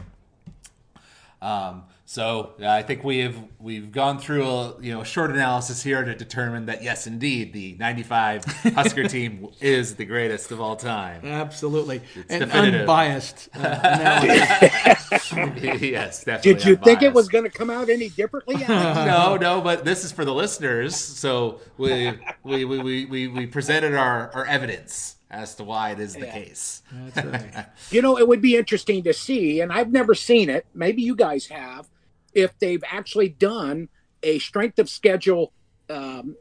Um, 1.40 1.84
so 2.04 2.54
yeah, 2.58 2.74
I 2.74 2.82
think 2.82 3.04
we've 3.04 3.38
we've 3.60 3.92
gone 3.92 4.18
through 4.18 4.46
a 4.46 4.80
you 4.80 4.92
know 4.92 5.04
short 5.04 5.30
analysis 5.30 5.82
here 5.82 6.02
to 6.02 6.14
determine 6.14 6.66
that 6.66 6.82
yes, 6.82 7.06
indeed, 7.06 7.52
the 7.52 7.76
'95 7.78 8.44
Husker 8.74 9.04
team 9.08 9.48
is 9.60 9.96
the 9.96 10.06
greatest 10.06 10.50
of 10.50 10.58
all 10.58 10.74
time. 10.74 11.20
Absolutely. 11.24 12.00
and 12.30 12.46
definitive. 12.46 12.80
unbiased 12.80 13.50
uh, 13.54 14.20
yes, 14.24 16.24
definitely. 16.24 16.54
Did 16.54 16.64
you 16.64 16.76
think 16.76 17.02
it 17.02 17.12
was 17.12 17.28
going 17.28 17.44
to 17.44 17.50
come 17.50 17.68
out 17.68 17.90
any 17.90 18.08
differently? 18.08 18.56
No, 18.56 19.36
no, 19.36 19.60
but 19.60 19.84
this 19.84 20.02
is 20.02 20.10
for 20.10 20.24
the 20.24 20.34
listeners. 20.34 20.96
So 20.96 21.60
we 21.76 22.14
we 22.42 22.64
we, 22.64 22.78
we, 22.78 23.04
we, 23.04 23.28
we 23.28 23.46
presented 23.46 23.94
our, 23.94 24.32
our 24.32 24.46
evidence 24.46 25.17
as 25.30 25.54
to 25.56 25.64
why 25.64 25.90
it 25.90 26.00
is 26.00 26.14
the 26.14 26.26
case. 26.26 26.82
That's 26.92 27.26
right. 27.26 27.66
you 27.90 28.02
know, 28.02 28.18
it 28.18 28.26
would 28.26 28.40
be 28.40 28.56
interesting 28.56 29.02
to 29.04 29.12
see, 29.12 29.60
and 29.60 29.72
I've 29.72 29.92
never 29.92 30.14
seen 30.14 30.48
it. 30.48 30.66
Maybe 30.74 31.02
you 31.02 31.14
guys 31.14 31.46
have, 31.46 31.88
if 32.32 32.58
they've 32.58 32.82
actually 32.90 33.28
done 33.28 33.88
a 34.22 34.38
strength 34.38 34.78
of 34.78 34.88
schedule 34.88 35.52
um, 35.90 36.36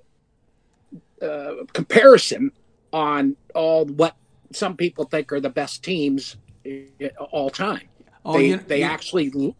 uh, 1.22 1.54
comparison 1.74 2.52
on 2.94 3.36
all 3.54 3.86
what 3.86 4.16
some 4.52 4.78
people 4.78 5.06
think 5.06 5.32
are 5.32 5.40
the 5.40 5.50
best 5.50 5.84
teams 5.84 6.38
all 7.32 7.50
time. 7.50 7.88
Oh, 8.26 8.38
they 8.38 8.48
you- 8.50 8.58
they 8.58 8.80
you- 8.80 8.86
actually 8.86 9.56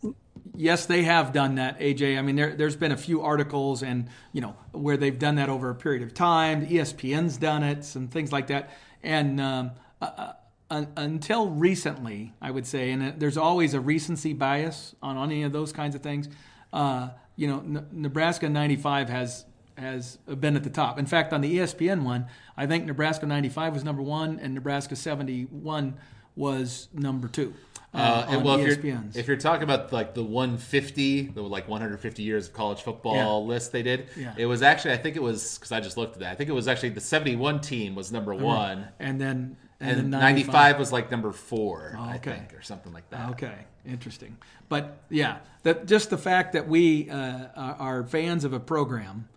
Yes, 0.60 0.88
they 0.88 1.04
have 1.04 1.34
done 1.34 1.56
that, 1.56 1.80
AJ. 1.80 2.18
I 2.18 2.22
mean, 2.24 2.36
there, 2.36 2.56
there's 2.56 2.76
been 2.76 2.92
a 2.92 2.98
few 2.98 3.22
articles 3.22 3.84
and 3.84 4.08
you 4.34 4.42
know 4.42 4.56
where 4.72 4.98
they've 4.98 5.18
done 5.18 5.36
that 5.36 5.50
over 5.50 5.70
a 5.70 5.76
period 5.76 6.02
of 6.02 6.16
time. 6.16 6.66
ESPN's 6.66 7.38
done 7.38 7.62
it, 7.62 7.86
some 7.86 8.08
things 8.08 8.32
like 8.32 8.48
that, 8.48 8.72
and 9.08 9.40
um, 9.40 9.72
uh, 10.02 10.34
uh, 10.70 10.86
until 10.98 11.48
recently, 11.48 12.34
I 12.42 12.52
would 12.52 12.68
say, 12.68 12.92
and 12.92 13.02
uh, 13.02 13.12
there's 13.18 13.38
always 13.38 13.74
a 13.74 13.80
recency 13.80 14.34
bias 14.34 14.96
on 15.02 15.16
on 15.16 15.32
any 15.32 15.44
of 15.44 15.54
those 15.54 15.72
kinds 15.72 15.96
of 15.96 16.02
things. 16.02 16.28
Uh, 16.74 17.10
you 17.38 17.48
know, 17.48 17.60
N- 17.60 17.88
Nebraska 17.94 18.50
'95 18.50 19.08
has 19.10 19.46
has 19.78 20.18
been 20.40 20.58
at 20.58 20.64
the 20.66 20.70
top. 20.70 21.00
In 21.00 21.06
fact, 21.06 21.32
on 21.32 21.40
the 21.40 21.58
ESPN 21.58 22.04
one, 22.04 22.28
I 22.58 22.68
think 22.68 22.86
Nebraska 22.86 23.26
'95 23.26 23.74
was 23.76 23.84
number 23.86 24.02
one, 24.02 24.40
and 24.42 24.54
Nebraska 24.54 24.98
'71 24.98 25.96
was 26.36 26.90
number 26.94 27.30
two. 27.30 27.54
Uh, 27.98 28.00
Uh, 28.00 28.26
and 28.28 28.38
on 28.38 28.44
well, 28.44 28.60
if 28.60 28.84
you're, 28.84 29.02
if 29.16 29.28
you're 29.28 29.38
talking 29.38 29.64
about 29.64 29.92
like 29.92 30.14
the 30.14 30.24
150, 30.24 31.24
the 31.34 31.42
like 31.42 31.68
150 31.68 32.22
years 32.24 32.48
of 32.48 32.54
college 32.54 32.82
football 32.82 33.16
Yeah. 33.16 33.48
list 33.54 33.72
they 33.72 33.82
did, 33.82 34.08
Yeah. 34.16 34.34
it 34.38 34.46
was 34.46 34.62
actually 34.62 34.94
I 34.94 34.98
think 34.98 35.16
it 35.16 35.24
was 35.24 35.58
because 35.58 35.72
I 35.72 35.80
just 35.80 35.98
looked 35.98 36.14
at 36.14 36.20
that. 36.20 36.32
I 36.32 36.36
think 36.36 36.50
it 36.50 36.54
was 36.54 36.68
actually 36.68 36.90
the 36.90 37.02
71 37.02 37.60
team 37.62 37.96
was 37.96 38.12
number 38.12 38.34
one, 38.36 38.88
and 39.00 39.20
then 39.20 39.58
and, 39.80 40.00
and, 40.00 40.14
then 40.14 40.20
95. 40.20 40.80
was 40.80 40.92
like 40.92 41.12
number 41.12 41.32
four, 41.32 41.96
I 42.00 42.18
think, 42.18 42.54
or 42.54 42.62
something 42.62 42.92
like 42.94 43.10
that. 43.12 43.30
Okay, 43.32 43.54
interesting. 43.86 44.38
But 44.70 44.98
yeah, 45.10 45.38
that 45.64 45.86
just 45.86 46.10
the 46.10 46.18
fact 46.18 46.54
that 46.54 46.68
we 46.68 47.10
uh, 47.10 47.46
are 47.56 48.04
fans 48.04 48.44
of 48.44 48.54
a 48.54 48.60
program 48.60 49.28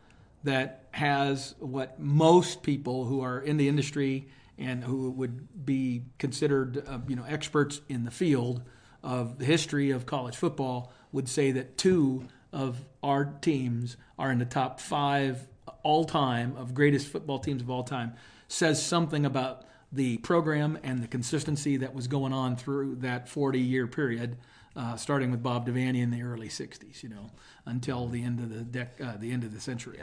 that 0.45 0.85
has 0.93 1.55
what 1.61 2.01
most 2.01 2.63
people 2.63 3.05
who 3.05 3.21
are 3.21 3.39
in 3.41 3.57
the 3.59 3.69
industry 3.69 4.27
and 4.61 4.85
who 4.85 5.11
would 5.11 5.65
be 5.65 6.03
considered, 6.19 6.85
uh, 6.87 6.99
you 7.09 7.17
know, 7.17 7.25
experts 7.27 7.81
in 7.89 8.05
the 8.05 8.11
field 8.11 8.63
of 9.03 9.39
the 9.39 9.45
history 9.45 9.91
of 9.91 10.07
college 10.07 10.37
football 10.37 10.93
would 11.11 11.29
say 11.29 11.51
that 11.53 11.79
two 11.79 12.27
of 12.53 12.79
our 13.03 13.25
teams 13.25 13.97
are 14.19 14.31
in 14.31 14.39
the 14.39 14.45
top 14.45 14.79
five 14.79 15.49
all 15.83 16.05
time 16.05 16.55
of 16.57 16.75
greatest 16.75 17.07
football 17.09 17.39
teams 17.39 17.63
of 17.63 17.71
all 17.71 17.83
time 17.83 18.13
says 18.49 18.85
something 18.85 19.25
about 19.25 19.65
the 19.93 20.19
program 20.19 20.79
and 20.83 21.03
the 21.03 21.09
consistency 21.09 21.79
that 21.79 21.95
was 21.95 22.07
going 22.07 22.33
on 22.33 22.57
through 22.57 22.97
that 22.97 23.29
40 23.29 23.59
year 23.59 23.87
period, 23.87 24.37
uh, 24.77 24.97
starting 24.97 25.31
with 25.31 25.43
Bob 25.43 25.67
Devaney 25.67 26.03
in 26.03 26.11
the 26.11 26.23
early 26.23 26.49
60s, 26.49 27.03
you 27.03 27.09
know, 27.09 27.31
until 27.65 28.07
the 28.09 28.23
end 28.23 28.41
of 28.41 28.51
the 28.51 28.79
dec- 28.79 29.01
uh, 29.01 29.17
the 29.17 29.33
end 29.33 29.43
of 29.43 29.53
the 29.55 29.61
century. 29.61 30.01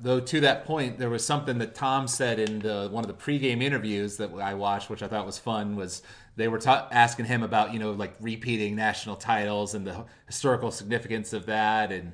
Though 0.00 0.18
to 0.18 0.40
that 0.40 0.64
point, 0.64 0.98
there 0.98 1.08
was 1.08 1.24
something 1.24 1.58
that 1.58 1.74
Tom 1.74 2.08
said 2.08 2.40
in 2.40 2.58
the, 2.58 2.88
one 2.90 3.04
of 3.04 3.08
the 3.08 3.14
pregame 3.14 3.62
interviews 3.62 4.16
that 4.16 4.32
I 4.34 4.54
watched, 4.54 4.90
which 4.90 5.04
I 5.04 5.06
thought 5.06 5.24
was 5.24 5.38
fun. 5.38 5.76
Was 5.76 6.02
they 6.34 6.48
were 6.48 6.58
ta- 6.58 6.88
asking 6.90 7.26
him 7.26 7.44
about 7.44 7.72
you 7.72 7.78
know 7.78 7.92
like 7.92 8.14
repeating 8.20 8.74
national 8.74 9.14
titles 9.14 9.74
and 9.74 9.86
the 9.86 10.04
historical 10.26 10.72
significance 10.72 11.32
of 11.32 11.46
that, 11.46 11.92
and 11.92 12.12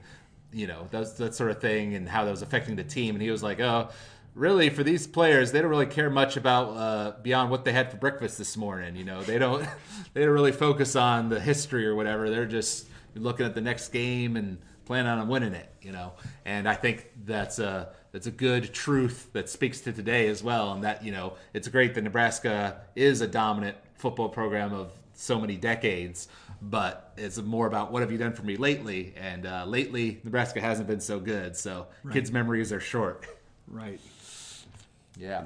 you 0.53 0.67
know 0.67 0.89
that, 0.91 1.17
that 1.17 1.35
sort 1.35 1.51
of 1.51 1.61
thing, 1.61 1.95
and 1.95 2.07
how 2.07 2.27
that 2.27 2.31
was 2.31 2.43
affecting 2.43 2.77
the 2.77 2.85
team. 2.85 3.15
And 3.15 3.23
he 3.23 3.31
was 3.31 3.43
like, 3.43 3.61
"Oh, 3.61 3.89
really? 4.35 4.69
For 4.69 4.83
these 4.83 5.07
players, 5.07 5.51
they 5.51 5.63
don't 5.63 5.71
really 5.71 5.87
care 5.87 6.11
much 6.11 6.37
about 6.37 6.69
uh, 6.77 7.13
beyond 7.23 7.51
what 7.51 7.65
they 7.65 7.73
had 7.73 7.91
for 7.91 7.97
breakfast 7.97 8.37
this 8.37 8.59
morning. 8.59 8.95
You 8.95 9.05
know, 9.05 9.23
they 9.23 9.39
don't 9.39 9.67
they 10.13 10.21
don't 10.21 10.35
really 10.35 10.53
focus 10.53 10.97
on 10.97 11.31
the 11.31 11.41
history 11.41 11.87
or 11.87 11.95
whatever. 11.95 12.29
They're 12.29 12.45
just 12.45 12.89
looking 13.15 13.47
at 13.47 13.55
the 13.55 13.63
next 13.63 13.89
game 13.89 14.37
and." 14.37 14.59
Plan 14.89 15.07
on 15.07 15.29
winning 15.29 15.53
it, 15.53 15.69
you 15.83 15.93
know. 15.93 16.15
And 16.47 16.67
I 16.67 16.75
think 16.75 17.11
that's 17.25 17.59
a 17.59 17.91
that's 18.11 18.27
a 18.27 18.31
good 18.31 18.73
truth 18.73 19.31
that 19.35 19.51
speaks 19.51 19.83
to 19.83 19.93
today 19.93 20.29
as 20.29 20.43
well. 20.43 20.73
And 20.73 20.83
that 20.83 21.05
you 21.05 21.13
know, 21.13 21.35
it's 21.53 21.69
great 21.69 21.95
that 21.95 22.03
Nebraska 22.03 22.81
is 22.97 23.21
a 23.21 23.29
dominant 23.29 23.77
football 23.95 24.31
program 24.31 24.73
of 24.73 24.91
so 25.13 25.39
many 25.39 25.57
decades, 25.57 26.29
but 26.63 27.13
it's 27.19 27.37
more 27.37 27.67
about 27.67 27.93
what 27.93 28.01
have 28.01 28.11
you 28.11 28.17
done 28.17 28.33
for 28.33 28.45
me 28.45 28.57
lately. 28.57 29.13
And 29.17 29.45
uh, 29.45 29.67
lately, 29.67 30.21
Nebraska 30.25 30.61
hasn't 30.61 30.89
been 30.89 31.01
so 31.01 31.21
good. 31.21 31.55
So 31.55 31.87
kids' 32.11 32.33
memories 32.33 32.73
are 32.73 32.81
short. 32.81 33.27
Right. 33.69 34.01
Yeah. 35.19 35.45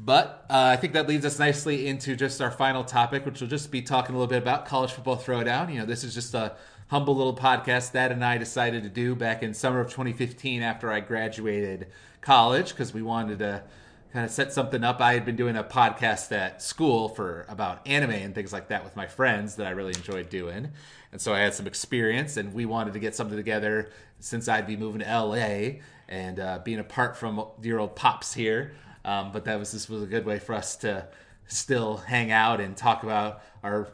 But 0.00 0.46
uh, 0.48 0.70
I 0.72 0.76
think 0.76 0.92
that 0.92 1.08
leads 1.08 1.26
us 1.26 1.40
nicely 1.40 1.88
into 1.88 2.14
just 2.14 2.40
our 2.40 2.52
final 2.52 2.84
topic, 2.84 3.26
which 3.26 3.40
we'll 3.40 3.50
just 3.50 3.72
be 3.72 3.82
talking 3.82 4.14
a 4.14 4.18
little 4.18 4.30
bit 4.30 4.40
about 4.40 4.64
college 4.64 4.92
football 4.92 5.16
throwdown. 5.16 5.72
You 5.72 5.80
know, 5.80 5.86
this 5.86 6.04
is 6.04 6.14
just 6.14 6.34
a 6.34 6.54
humble 6.86 7.16
little 7.16 7.34
podcast 7.34 7.92
that 7.92 8.12
and 8.12 8.24
I 8.24 8.38
decided 8.38 8.84
to 8.84 8.88
do 8.88 9.16
back 9.16 9.42
in 9.42 9.52
summer 9.52 9.80
of 9.80 9.88
2015 9.88 10.62
after 10.62 10.90
I 10.92 11.00
graduated 11.00 11.88
college 12.20 12.70
because 12.70 12.94
we 12.94 13.02
wanted 13.02 13.40
to 13.40 13.64
kind 14.12 14.24
of 14.24 14.30
set 14.30 14.52
something 14.52 14.84
up. 14.84 15.00
I 15.00 15.14
had 15.14 15.24
been 15.24 15.36
doing 15.36 15.56
a 15.56 15.64
podcast 15.64 16.30
at 16.32 16.62
school 16.62 17.08
for 17.08 17.44
about 17.48 17.86
anime 17.86 18.12
and 18.12 18.34
things 18.34 18.52
like 18.52 18.68
that 18.68 18.84
with 18.84 18.94
my 18.94 19.06
friends 19.06 19.56
that 19.56 19.66
I 19.66 19.70
really 19.70 19.94
enjoyed 19.94 20.30
doing. 20.30 20.70
And 21.10 21.20
so 21.20 21.34
I 21.34 21.40
had 21.40 21.54
some 21.54 21.66
experience 21.66 22.36
and 22.36 22.54
we 22.54 22.66
wanted 22.66 22.94
to 22.94 23.00
get 23.00 23.16
something 23.16 23.36
together 23.36 23.90
since 24.20 24.48
I'd 24.48 24.66
be 24.66 24.76
moving 24.76 25.00
to 25.00 25.06
LA 25.06 25.80
and 26.08 26.40
uh, 26.40 26.60
being 26.64 26.78
apart 26.78 27.16
from 27.16 27.44
dear 27.60 27.78
old 27.78 27.96
pops 27.96 28.32
here. 28.32 28.72
Um, 29.08 29.32
but 29.32 29.44
that 29.46 29.58
was 29.58 29.72
this 29.72 29.88
was 29.88 30.02
a 30.02 30.06
good 30.06 30.26
way 30.26 30.38
for 30.38 30.54
us 30.54 30.76
to 30.84 31.08
still 31.46 31.96
hang 31.96 32.30
out 32.30 32.60
and 32.60 32.76
talk 32.76 33.02
about 33.02 33.40
our 33.62 33.88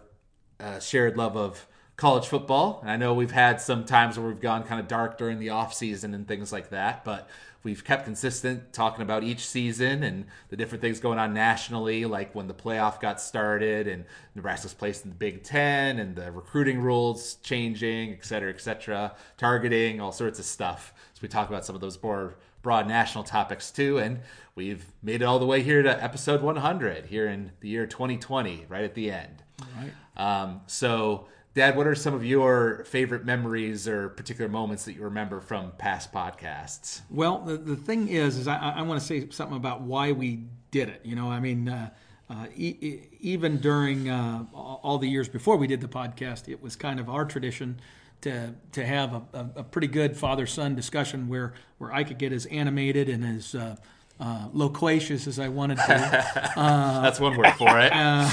uh, 0.59 0.81
shared 0.81 1.17
love 1.17 1.37
of 1.37 1.69
college 1.97 2.27
football. 2.27 2.81
And 2.83 2.91
I 2.91 2.97
know 2.97 3.15
we've 3.15 3.31
had 3.31 3.61
some 3.61 3.85
times 3.85 4.19
where 4.19 4.27
we've 4.27 4.41
gone 4.41 4.65
kind 4.65 4.81
of 4.81 4.89
dark 4.89 5.17
during 5.17 5.39
the 5.39 5.51
off 5.51 5.73
season 5.73 6.15
and 6.15 6.27
things 6.27 6.53
like 6.53 6.71
that, 6.71 7.05
but 7.05 7.29
we've 7.63 7.85
kept 7.85 8.05
consistent 8.05 8.73
talking 8.73 9.03
about 9.03 9.23
each 9.23 9.47
season 9.47 10.03
and 10.03 10.25
the 10.49 10.57
different 10.57 10.83
things 10.83 10.99
going 10.99 11.21
on 11.21 11.33
nationally, 11.33 12.05
like 12.07 12.35
when 12.35 12.49
the 12.49 12.55
playoff 12.55 13.01
got 13.01 13.21
started 13.21 13.87
and 13.87 14.05
Nebraska's 14.35 14.75
placed 14.75 15.05
in 15.05 15.11
the 15.11 15.17
Big 15.17 15.45
Ten 15.45 16.01
and 16.01 16.17
the 16.17 16.33
recruiting 16.33 16.81
rules 16.81 17.37
changing, 17.37 18.15
et 18.15 18.25
cetera, 18.25 18.51
et 18.51 18.61
cetera, 18.61 19.15
targeting, 19.37 20.01
all 20.01 20.13
sorts 20.13 20.41
of 20.41 20.45
stuff. 20.45 20.93
So 21.15 21.21
we 21.23 21.29
talk 21.29 21.49
about 21.49 21.65
some 21.65 21.77
of 21.77 21.81
those 21.81 22.03
more 22.03 22.35
broad 22.65 22.89
national 22.89 23.23
topics 23.23 23.71
too. 23.71 23.99
And 23.99 24.19
we've 24.57 24.85
made 25.01 25.23
it 25.23 25.25
all 25.25 25.39
the 25.39 25.47
way 25.47 25.63
here 25.63 25.83
to 25.83 26.03
episode 26.03 26.43
100 26.43 27.07
here 27.07 27.29
in 27.29 27.53
the 27.61 27.69
year 27.69 27.87
2020, 27.87 28.65
right 28.69 28.83
at 28.83 28.95
the 28.95 29.13
end. 29.13 29.45
Right. 29.77 29.93
Um, 30.17 30.63
so, 30.67 31.29
Dad, 31.55 31.77
what 31.77 31.87
are 31.87 31.95
some 31.95 32.15
of 32.15 32.25
your 32.25 32.83
favorite 32.85 33.25
memories 33.25 33.87
or 33.87 34.09
particular 34.09 34.51
moments 34.51 34.87
that 34.87 34.95
you 34.95 35.03
remember 35.03 35.41
from 35.41 35.71
past 35.79 36.13
podcasts? 36.13 37.03
Well, 37.11 37.39
the, 37.39 37.57
the 37.57 37.77
thing 37.77 38.09
is, 38.09 38.37
is 38.37 38.49
I, 38.49 38.57
I 38.57 38.83
want 38.83 39.01
to 39.01 39.07
say 39.07 39.29
something 39.31 39.57
about 39.57 39.83
why 39.83 40.11
we 40.11 40.47
did 40.73 40.89
it. 40.89 41.03
You 41.05 41.15
know, 41.15 41.31
I 41.31 41.39
mean, 41.39 41.69
uh, 41.69 41.91
uh, 42.29 42.47
e- 42.57 42.77
e- 42.81 43.01
even 43.21 43.59
during 43.59 44.09
uh, 44.09 44.47
all 44.53 44.99
the 44.99 45.09
years 45.09 45.29
before 45.29 45.57
we 45.57 45.67
did 45.69 45.81
the 45.81 45.89
podcast, 45.89 46.49
it 46.49 46.61
was 46.61 46.75
kind 46.75 46.99
of 46.99 47.09
our 47.09 47.25
tradition 47.25 47.79
to 48.25 48.55
to 48.73 48.85
have 48.85 49.15
a, 49.15 49.23
a, 49.33 49.51
a 49.57 49.63
pretty 49.63 49.87
good 49.87 50.17
father 50.17 50.47
son 50.47 50.75
discussion 50.75 51.29
where 51.29 51.55
where 51.79 51.93
I 51.93 52.05
could 52.05 52.19
get 52.19 52.33
as 52.33 52.47
animated 52.47 53.09
and 53.09 53.25
as 53.25 53.55
uh, 53.55 53.77
uh, 54.19 54.49
loquacious 54.53 55.27
as 55.27 55.39
I 55.39 55.49
wanted 55.49 55.77
to. 55.77 55.87
That's 56.57 57.21
one 57.21 57.37
word 57.37 57.53
for 57.55 57.79
it. 57.81 57.93
uh, 57.93 58.29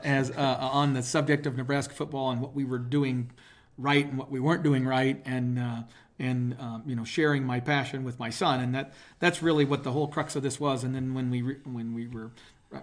as 0.04 0.30
uh, 0.30 0.56
on 0.60 0.94
the 0.94 1.02
subject 1.02 1.46
of 1.46 1.56
Nebraska 1.56 1.94
football 1.94 2.30
and 2.30 2.40
what 2.40 2.54
we 2.54 2.64
were 2.64 2.78
doing 2.78 3.30
right 3.78 4.06
and 4.06 4.18
what 4.18 4.30
we 4.30 4.40
weren't 4.40 4.62
doing 4.62 4.86
right, 4.86 5.20
and 5.24 5.58
uh, 5.58 5.82
and 6.18 6.56
um, 6.60 6.82
you 6.86 6.94
know 6.94 7.04
sharing 7.04 7.44
my 7.44 7.60
passion 7.60 8.04
with 8.04 8.18
my 8.18 8.30
son, 8.30 8.60
and 8.60 8.74
that 8.74 8.92
that's 9.18 9.42
really 9.42 9.64
what 9.64 9.82
the 9.82 9.92
whole 9.92 10.08
crux 10.08 10.36
of 10.36 10.42
this 10.42 10.60
was. 10.60 10.84
And 10.84 10.94
then 10.94 11.14
when 11.14 11.30
we 11.30 11.42
re- 11.42 11.60
when 11.64 11.94
we 11.94 12.06
were 12.06 12.30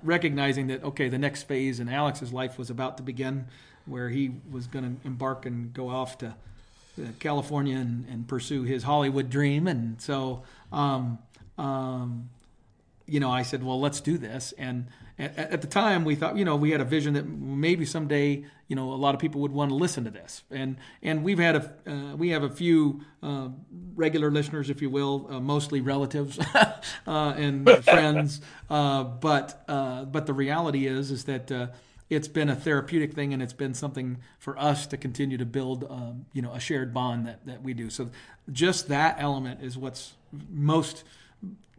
recognizing 0.01 0.67
that 0.67 0.83
okay, 0.83 1.09
the 1.09 1.19
next 1.19 1.43
phase 1.43 1.79
in 1.79 1.89
Alex's 1.89 2.33
life 2.33 2.57
was 2.57 2.69
about 2.69 2.97
to 2.97 3.03
begin, 3.03 3.47
where 3.87 4.09
he 4.09 4.31
was 4.51 4.67
going 4.67 4.83
to 4.83 5.07
embark 5.07 5.45
and 5.45 5.73
go 5.73 5.89
off 5.89 6.17
to 6.19 6.27
uh, 6.27 7.05
California 7.19 7.77
and, 7.77 8.05
and 8.09 8.27
pursue 8.27 8.63
his 8.63 8.83
Hollywood 8.83 9.29
dream, 9.29 9.67
and 9.67 10.01
so. 10.01 10.43
Um, 10.71 11.19
um, 11.57 12.29
you 13.07 13.21
know, 13.21 13.31
I 13.31 13.43
said, 13.43 13.63
well, 13.63 13.79
let's 13.79 14.01
do 14.01 14.17
this. 14.17 14.53
And 14.57 14.87
at, 15.17 15.37
at, 15.37 15.61
the 15.61 15.67
time, 15.67 16.03
we 16.03 16.15
thought, 16.15 16.37
you 16.37 16.43
know, 16.43 16.57
we 16.57 16.71
had 16.71 16.81
a 16.81 16.85
vision 16.85 17.13
that 17.13 17.25
maybe 17.27 17.85
someday, 17.85 18.43
you 18.67 18.75
know, 18.75 18.91
a 18.91 18.95
lot 18.95 19.15
of 19.15 19.21
people 19.21 19.41
would 19.41 19.53
want 19.53 19.69
to 19.69 19.75
listen 19.75 20.03
to 20.03 20.11
this. 20.11 20.43
And 20.51 20.75
and 21.01 21.23
we've 21.23 21.39
had 21.39 21.55
a 21.55 21.73
uh, 21.87 22.15
we 22.15 22.29
have 22.29 22.43
a 22.43 22.49
few 22.49 23.01
uh, 23.23 23.47
regular 23.95 24.29
listeners, 24.29 24.69
if 24.69 24.81
you 24.81 24.89
will, 24.89 25.27
uh, 25.29 25.39
mostly 25.39 25.79
relatives 25.79 26.37
and 27.05 27.69
friends. 27.85 28.41
but 28.67 29.63
but 29.67 30.25
the 30.25 30.33
reality 30.33 30.85
is 30.85 31.11
is 31.11 31.23
that. 31.23 31.71
It's 32.09 32.27
been 32.27 32.49
a 32.49 32.55
therapeutic 32.55 33.13
thing, 33.13 33.33
and 33.33 33.43
it's 33.43 33.53
been 33.53 33.73
something 33.73 34.17
for 34.39 34.57
us 34.57 34.87
to 34.87 34.97
continue 34.97 35.37
to 35.37 35.45
build, 35.45 35.85
um, 35.89 36.25
you 36.33 36.41
know, 36.41 36.53
a 36.53 36.59
shared 36.59 36.93
bond 36.93 37.27
that, 37.27 37.45
that 37.45 37.63
we 37.63 37.73
do. 37.73 37.89
So, 37.89 38.09
just 38.51 38.87
that 38.87 39.17
element 39.19 39.61
is 39.61 39.77
what's 39.77 40.13
most 40.49 41.03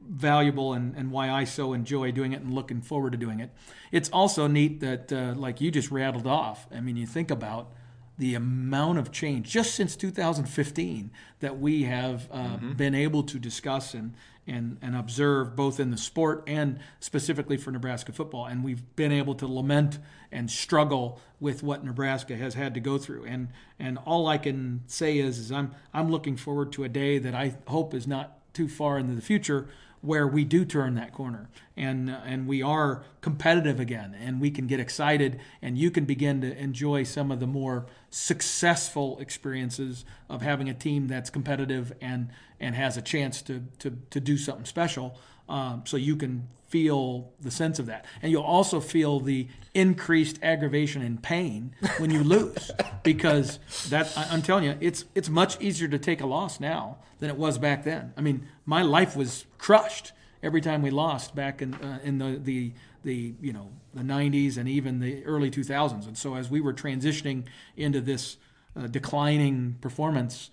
valuable 0.00 0.72
and, 0.72 0.94
and 0.96 1.10
why 1.10 1.30
I 1.30 1.44
so 1.44 1.72
enjoy 1.72 2.12
doing 2.12 2.32
it 2.32 2.40
and 2.40 2.52
looking 2.54 2.80
forward 2.80 3.12
to 3.12 3.18
doing 3.18 3.40
it. 3.40 3.50
It's 3.92 4.08
also 4.10 4.46
neat 4.46 4.80
that, 4.80 5.12
uh, 5.12 5.34
like 5.36 5.60
you 5.60 5.70
just 5.70 5.90
rattled 5.90 6.26
off, 6.26 6.66
I 6.74 6.80
mean, 6.80 6.96
you 6.96 7.06
think 7.06 7.30
about 7.30 7.72
the 8.16 8.34
amount 8.34 8.98
of 8.98 9.12
change 9.12 9.48
just 9.48 9.74
since 9.74 9.94
2015 9.94 11.10
that 11.40 11.58
we 11.58 11.84
have 11.84 12.28
uh, 12.32 12.38
mm-hmm. 12.38 12.72
been 12.72 12.94
able 12.94 13.22
to 13.22 13.38
discuss 13.38 13.94
and, 13.94 14.14
and, 14.48 14.78
and 14.82 14.96
observe 14.96 15.54
both 15.54 15.78
in 15.78 15.90
the 15.90 15.96
sport 15.96 16.42
and 16.46 16.78
specifically 17.00 17.56
for 17.56 17.70
Nebraska 17.70 18.12
football. 18.12 18.46
And 18.46 18.64
we've 18.64 18.82
been 18.96 19.12
able 19.12 19.34
to 19.36 19.46
lament 19.46 19.98
and 20.32 20.50
struggle 20.50 21.20
with 21.40 21.62
what 21.62 21.84
Nebraska 21.84 22.36
has 22.36 22.54
had 22.54 22.74
to 22.74 22.80
go 22.80 22.98
through. 22.98 23.24
And, 23.24 23.48
and 23.78 23.98
all 23.98 24.26
I 24.26 24.38
can 24.38 24.82
say 24.86 25.18
is, 25.18 25.38
is 25.38 25.52
I'm, 25.52 25.74
I'm 25.92 26.10
looking 26.10 26.36
forward 26.36 26.72
to 26.72 26.84
a 26.84 26.88
day 26.88 27.18
that 27.18 27.34
I 27.34 27.56
hope 27.66 27.94
is 27.94 28.06
not 28.06 28.38
too 28.54 28.68
far 28.68 28.98
into 28.98 29.14
the 29.14 29.22
future 29.22 29.68
where 30.00 30.26
we 30.26 30.44
do 30.44 30.64
turn 30.64 30.94
that 30.94 31.12
corner. 31.12 31.48
And 31.76 32.10
uh, 32.10 32.20
and 32.24 32.46
we 32.46 32.62
are 32.62 33.04
competitive 33.20 33.80
again 33.80 34.16
and 34.18 34.40
we 34.40 34.50
can 34.50 34.66
get 34.66 34.80
excited 34.80 35.40
and 35.62 35.78
you 35.78 35.90
can 35.90 36.04
begin 36.04 36.40
to 36.40 36.56
enjoy 36.56 37.04
some 37.04 37.30
of 37.30 37.40
the 37.40 37.46
more 37.46 37.86
successful 38.10 39.18
experiences 39.20 40.04
of 40.28 40.42
having 40.42 40.68
a 40.68 40.74
team 40.74 41.06
that's 41.08 41.30
competitive 41.30 41.92
and 42.00 42.30
and 42.58 42.74
has 42.74 42.96
a 42.96 43.02
chance 43.02 43.42
to 43.42 43.64
to, 43.78 43.98
to 44.10 44.20
do 44.20 44.36
something 44.36 44.64
special. 44.64 45.18
Um, 45.48 45.82
so 45.86 45.96
you 45.96 46.16
can 46.16 46.48
feel 46.68 47.32
the 47.40 47.50
sense 47.50 47.78
of 47.78 47.86
that, 47.86 48.04
and 48.22 48.30
you'll 48.30 48.42
also 48.42 48.80
feel 48.80 49.20
the 49.20 49.48
increased 49.74 50.38
aggravation 50.42 51.02
and 51.02 51.22
pain 51.22 51.74
when 51.98 52.10
you 52.10 52.22
lose, 52.22 52.70
because 53.02 53.58
that 53.88 54.12
I, 54.16 54.28
I'm 54.30 54.42
telling 54.42 54.64
you, 54.64 54.76
it's 54.80 55.04
it's 55.14 55.28
much 55.28 55.60
easier 55.60 55.88
to 55.88 55.98
take 55.98 56.20
a 56.20 56.26
loss 56.26 56.60
now 56.60 56.98
than 57.20 57.30
it 57.30 57.36
was 57.36 57.58
back 57.58 57.84
then. 57.84 58.12
I 58.16 58.20
mean, 58.20 58.46
my 58.64 58.82
life 58.82 59.16
was 59.16 59.46
crushed 59.58 60.12
every 60.42 60.60
time 60.60 60.82
we 60.82 60.90
lost 60.90 61.34
back 61.34 61.62
in 61.62 61.74
uh, 61.74 61.98
in 62.02 62.18
the 62.18 62.38
the 62.42 62.72
the 63.04 63.34
you 63.40 63.52
know 63.52 63.70
the 63.94 64.02
90s 64.02 64.56
and 64.56 64.68
even 64.68 65.00
the 65.00 65.24
early 65.24 65.50
2000s. 65.50 66.06
And 66.06 66.16
so 66.16 66.34
as 66.34 66.50
we 66.50 66.60
were 66.60 66.74
transitioning 66.74 67.44
into 67.76 68.00
this 68.00 68.36
uh, 68.76 68.86
declining 68.86 69.76
performance 69.80 70.50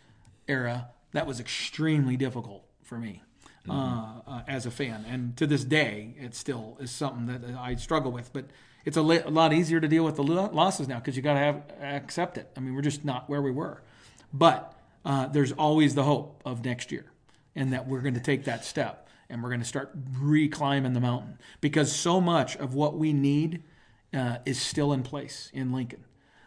era, 0.47 0.89
that 1.11 1.27
was 1.27 1.39
extremely 1.39 2.17
difficult 2.17 2.65
for 2.81 2.97
me. 2.97 3.21
Uh, 3.67 4.21
uh, 4.27 4.41
as 4.47 4.67
a 4.67 4.71
fan, 4.71 5.03
and 5.09 5.35
to 5.37 5.47
this 5.47 5.63
day, 5.63 6.13
it 6.19 6.35
still 6.35 6.77
is 6.79 6.91
something 6.91 7.25
that 7.25 7.57
I 7.57 7.75
struggle 7.75 8.11
with. 8.11 8.31
But 8.31 8.45
it's 8.85 8.95
a, 8.95 9.01
li- 9.01 9.21
a 9.25 9.29
lot 9.29 9.53
easier 9.53 9.79
to 9.79 9.87
deal 9.87 10.03
with 10.03 10.17
the 10.17 10.23
lo- 10.23 10.51
losses 10.53 10.87
now 10.87 10.99
because 10.99 11.15
you 11.15 11.23
got 11.23 11.33
to 11.33 11.39
have 11.39 11.63
accept 11.81 12.37
it. 12.37 12.47
I 12.55 12.59
mean, 12.59 12.75
we're 12.75 12.83
just 12.83 13.03
not 13.03 13.27
where 13.27 13.41
we 13.41 13.49
were. 13.49 13.81
But 14.31 14.73
uh, 15.03 15.27
there's 15.27 15.51
always 15.51 15.95
the 15.95 16.03
hope 16.03 16.43
of 16.45 16.63
next 16.63 16.91
year, 16.91 17.05
and 17.55 17.73
that 17.73 17.87
we're 17.87 18.01
going 18.01 18.13
to 18.13 18.19
take 18.19 18.45
that 18.45 18.65
step 18.65 19.05
and 19.29 19.41
we're 19.41 19.49
going 19.49 19.61
to 19.61 19.65
start 19.65 19.91
reclimbing 20.13 20.93
the 20.93 20.99
mountain 20.99 21.37
because 21.61 21.91
so 21.91 22.21
much 22.21 22.55
of 22.57 22.73
what 22.73 22.97
we 22.97 23.13
need 23.13 23.63
uh, 24.13 24.37
is 24.45 24.61
still 24.61 24.93
in 24.93 25.03
place 25.03 25.49
in 25.53 25.71
Lincoln. 25.71 26.03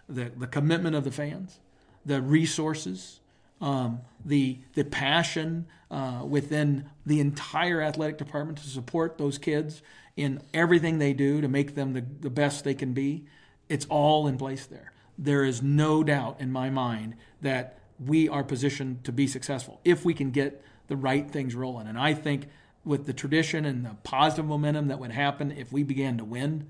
The 0.09 0.31
the 0.37 0.47
commitment 0.47 0.97
of 0.97 1.05
the 1.05 1.11
fans, 1.11 1.61
the 2.05 2.23
resources, 2.23 3.21
um, 3.61 4.01
the 4.25 4.59
the 4.75 4.85
passion 4.85 5.67
uh, 5.91 6.23
within 6.25 6.89
the 7.07 7.21
entire 7.21 7.81
athletic 7.81 8.19
department 8.19 8.59
to 8.59 8.69
support 8.69 9.19
those 9.19 9.39
kids 9.39 9.83
in 10.17 10.41
everything 10.53 10.99
they 10.99 11.13
do 11.13 11.41
to 11.41 11.49
make 11.49 11.75
them 11.75 11.93
the, 11.93 12.05
the 12.21 12.31
best 12.31 12.65
they 12.65 12.75
can 12.75 12.93
be. 12.93 13.25
It's 13.69 13.87
all 13.87 14.27
in 14.27 14.37
place 14.37 14.67
there. 14.67 14.93
There 15.17 15.45
is 15.45 15.63
no 15.63 16.03
doubt 16.03 16.41
in 16.41 16.53
my 16.53 16.71
mind 16.71 17.15
that 17.41 17.79
we 18.05 18.29
are 18.29 18.45
positioned 18.45 19.05
to 19.05 19.13
be 19.13 19.27
successful 19.27 19.81
if 19.85 20.05
we 20.05 20.15
can 20.15 20.31
get 20.31 20.63
the 20.89 20.97
right 20.97 21.31
things 21.31 21.55
rolling. 21.55 21.87
And 21.87 21.99
I 21.99 22.15
think 22.15 22.49
with 22.85 23.07
the 23.07 23.13
tradition 23.13 23.65
and 23.65 23.85
the 23.85 23.97
positive 24.03 24.47
momentum 24.47 24.89
that 24.89 24.99
would 24.99 25.11
happen 25.13 25.53
if 25.53 25.73
we 25.73 25.83
began 25.83 26.19
to 26.19 26.25
win, 26.25 26.69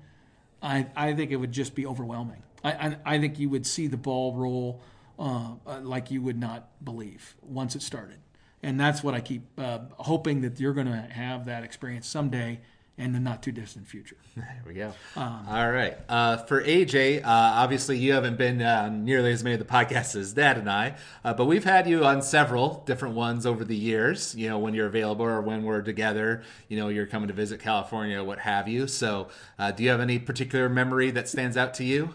I, 0.61 0.87
I 0.95 1.13
think 1.13 1.31
it 1.31 1.37
would 1.37 1.51
just 1.51 1.75
be 1.75 1.85
overwhelming. 1.85 2.43
I, 2.63 2.71
I, 2.71 2.97
I 3.05 3.19
think 3.19 3.39
you 3.39 3.49
would 3.49 3.65
see 3.65 3.87
the 3.87 3.97
ball 3.97 4.33
roll 4.35 4.81
uh, 5.19 5.55
uh, 5.67 5.79
like 5.81 6.09
you 6.09 6.21
would 6.21 6.39
not 6.39 6.69
believe 6.83 7.35
once 7.41 7.75
it 7.75 7.81
started. 7.81 8.17
And 8.63 8.79
that's 8.79 9.03
what 9.03 9.13
I 9.13 9.21
keep 9.21 9.43
uh, 9.57 9.79
hoping 9.97 10.41
that 10.41 10.59
you're 10.59 10.73
going 10.73 10.87
to 10.87 10.97
have 11.11 11.45
that 11.45 11.63
experience 11.63 12.07
someday 12.07 12.59
in 12.97 13.13
the 13.13 13.19
not 13.19 13.41
too 13.41 13.51
distant 13.51 13.87
future. 13.87 14.17
There 14.35 14.63
we 14.65 14.73
go. 14.73 14.93
Um, 15.17 15.45
All 15.49 15.69
right. 15.69 15.97
Uh, 16.07 16.37
for 16.37 16.63
AJ, 16.63 17.23
uh, 17.23 17.27
obviously 17.27 17.97
you 17.97 18.13
haven't 18.13 18.37
been 18.37 18.61
on 18.61 19.03
nearly 19.03 19.33
as 19.33 19.43
many 19.43 19.55
of 19.55 19.59
the 19.59 19.65
podcasts 19.65 20.15
as 20.15 20.31
Dad 20.31 20.57
and 20.57 20.69
I, 20.69 20.95
uh, 21.25 21.33
but 21.33 21.45
we've 21.45 21.65
had 21.65 21.87
you 21.89 22.05
on 22.05 22.21
several 22.21 22.83
different 22.85 23.15
ones 23.15 23.45
over 23.45 23.65
the 23.65 23.75
years. 23.75 24.33
You 24.35 24.47
know, 24.49 24.59
when 24.59 24.73
you're 24.73 24.87
available 24.87 25.25
or 25.25 25.41
when 25.41 25.63
we're 25.63 25.81
together. 25.81 26.43
You 26.69 26.77
know, 26.77 26.87
you're 26.87 27.05
coming 27.05 27.27
to 27.27 27.33
visit 27.33 27.59
California, 27.59 28.23
what 28.23 28.39
have 28.39 28.69
you. 28.69 28.87
So, 28.87 29.27
uh, 29.57 29.71
do 29.71 29.83
you 29.83 29.89
have 29.89 29.99
any 29.99 30.19
particular 30.19 30.69
memory 30.69 31.11
that 31.11 31.27
stands 31.27 31.57
out 31.57 31.73
to 31.75 31.83
you? 31.83 32.13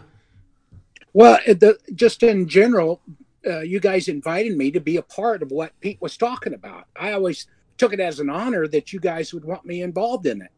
Well, 1.15 1.39
the, 1.47 1.79
just 1.95 2.23
in 2.23 2.49
general, 2.49 3.01
uh, 3.47 3.61
you 3.61 3.79
guys 3.79 4.09
invited 4.09 4.57
me 4.57 4.71
to 4.71 4.81
be 4.81 4.97
a 4.97 5.01
part 5.01 5.41
of 5.43 5.51
what 5.51 5.79
Pete 5.79 6.01
was 6.01 6.17
talking 6.17 6.53
about. 6.53 6.87
I 6.99 7.13
always 7.13 7.47
took 7.77 7.93
it 7.93 8.01
as 8.01 8.19
an 8.19 8.29
honor 8.29 8.67
that 8.67 8.93
you 8.93 8.99
guys 8.99 9.33
would 9.33 9.45
want 9.45 9.65
me 9.65 9.81
involved 9.81 10.27
in 10.27 10.41
it 10.41 10.51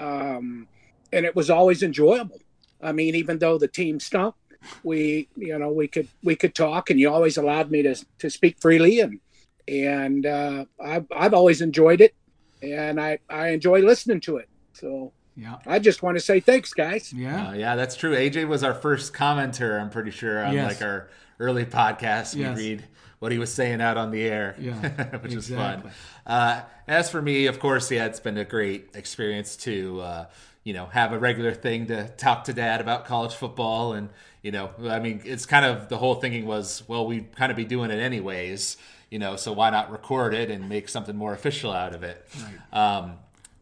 um, 0.00 0.68
and 1.12 1.26
it 1.26 1.34
was 1.36 1.50
always 1.50 1.82
enjoyable. 1.82 2.40
I 2.82 2.92
mean, 2.92 3.14
even 3.14 3.38
though 3.38 3.58
the 3.58 3.68
team 3.68 4.00
stunk, 4.00 4.34
we 4.82 5.28
you 5.36 5.58
know 5.58 5.70
we 5.70 5.88
could 5.88 6.08
we 6.22 6.36
could 6.36 6.54
talk, 6.54 6.90
and 6.90 7.00
you 7.00 7.10
always 7.10 7.36
allowed 7.36 7.70
me 7.70 7.82
to 7.82 7.94
to 8.20 8.30
speak 8.30 8.58
freely, 8.60 9.00
and 9.00 9.20
and 9.68 10.26
uh, 10.26 10.64
I've 10.82 11.06
I've 11.14 11.34
always 11.34 11.60
enjoyed 11.60 12.00
it, 12.00 12.14
and 12.62 13.00
I 13.00 13.18
I 13.28 13.50
enjoy 13.50 13.80
listening 13.80 14.20
to 14.22 14.38
it. 14.38 14.48
So 14.74 15.12
yeah. 15.38 15.58
I 15.66 15.78
just 15.78 16.02
want 16.02 16.16
to 16.18 16.20
say 16.20 16.40
thanks, 16.40 16.72
guys. 16.74 17.12
Yeah. 17.12 17.48
Uh, 17.48 17.52
yeah, 17.52 17.76
that's 17.76 17.94
true. 17.94 18.14
AJ 18.14 18.48
was 18.48 18.64
our 18.64 18.74
first 18.74 19.14
commenter, 19.14 19.80
I'm 19.80 19.88
pretty 19.88 20.10
sure, 20.10 20.44
on 20.44 20.52
yes. 20.52 20.68
like 20.68 20.82
our 20.82 21.08
early 21.38 21.64
podcast. 21.64 22.34
We 22.34 22.40
yes. 22.40 22.58
read 22.58 22.84
what 23.20 23.30
he 23.30 23.38
was 23.38 23.52
saying 23.52 23.80
out 23.80 23.96
on 23.96 24.10
the 24.10 24.22
air, 24.22 24.56
yeah, 24.58 24.74
which 25.20 25.32
exactly. 25.32 25.36
was 25.36 25.48
fun. 25.48 25.92
Uh, 26.26 26.62
as 26.88 27.08
for 27.08 27.22
me, 27.22 27.46
of 27.46 27.60
course, 27.60 27.90
yeah, 27.90 28.06
it's 28.06 28.20
been 28.20 28.36
a 28.36 28.44
great 28.44 28.90
experience 28.94 29.56
to, 29.56 30.00
uh, 30.00 30.26
you 30.64 30.72
know, 30.72 30.86
have 30.86 31.12
a 31.12 31.18
regular 31.18 31.52
thing 31.52 31.86
to 31.86 32.08
talk 32.08 32.44
to 32.44 32.52
dad 32.52 32.80
about 32.80 33.04
college 33.04 33.34
football. 33.34 33.92
And, 33.92 34.08
you 34.42 34.50
know, 34.50 34.70
I 34.84 34.98
mean, 34.98 35.22
it's 35.24 35.46
kind 35.46 35.64
of 35.64 35.88
the 35.88 35.98
whole 35.98 36.16
thinking 36.16 36.46
was, 36.46 36.82
well, 36.88 37.06
we'd 37.06 37.34
kind 37.36 37.50
of 37.50 37.56
be 37.56 37.64
doing 37.64 37.90
it 37.90 37.98
anyways, 37.98 38.76
you 39.08 39.18
know, 39.20 39.36
so 39.36 39.52
why 39.52 39.70
not 39.70 39.90
record 39.90 40.34
it 40.34 40.50
and 40.50 40.68
make 40.68 40.88
something 40.88 41.16
more 41.16 41.32
official 41.32 41.72
out 41.72 41.94
of 41.94 42.02
it? 42.02 42.26
Right. 42.42 42.98
Um, 42.98 43.18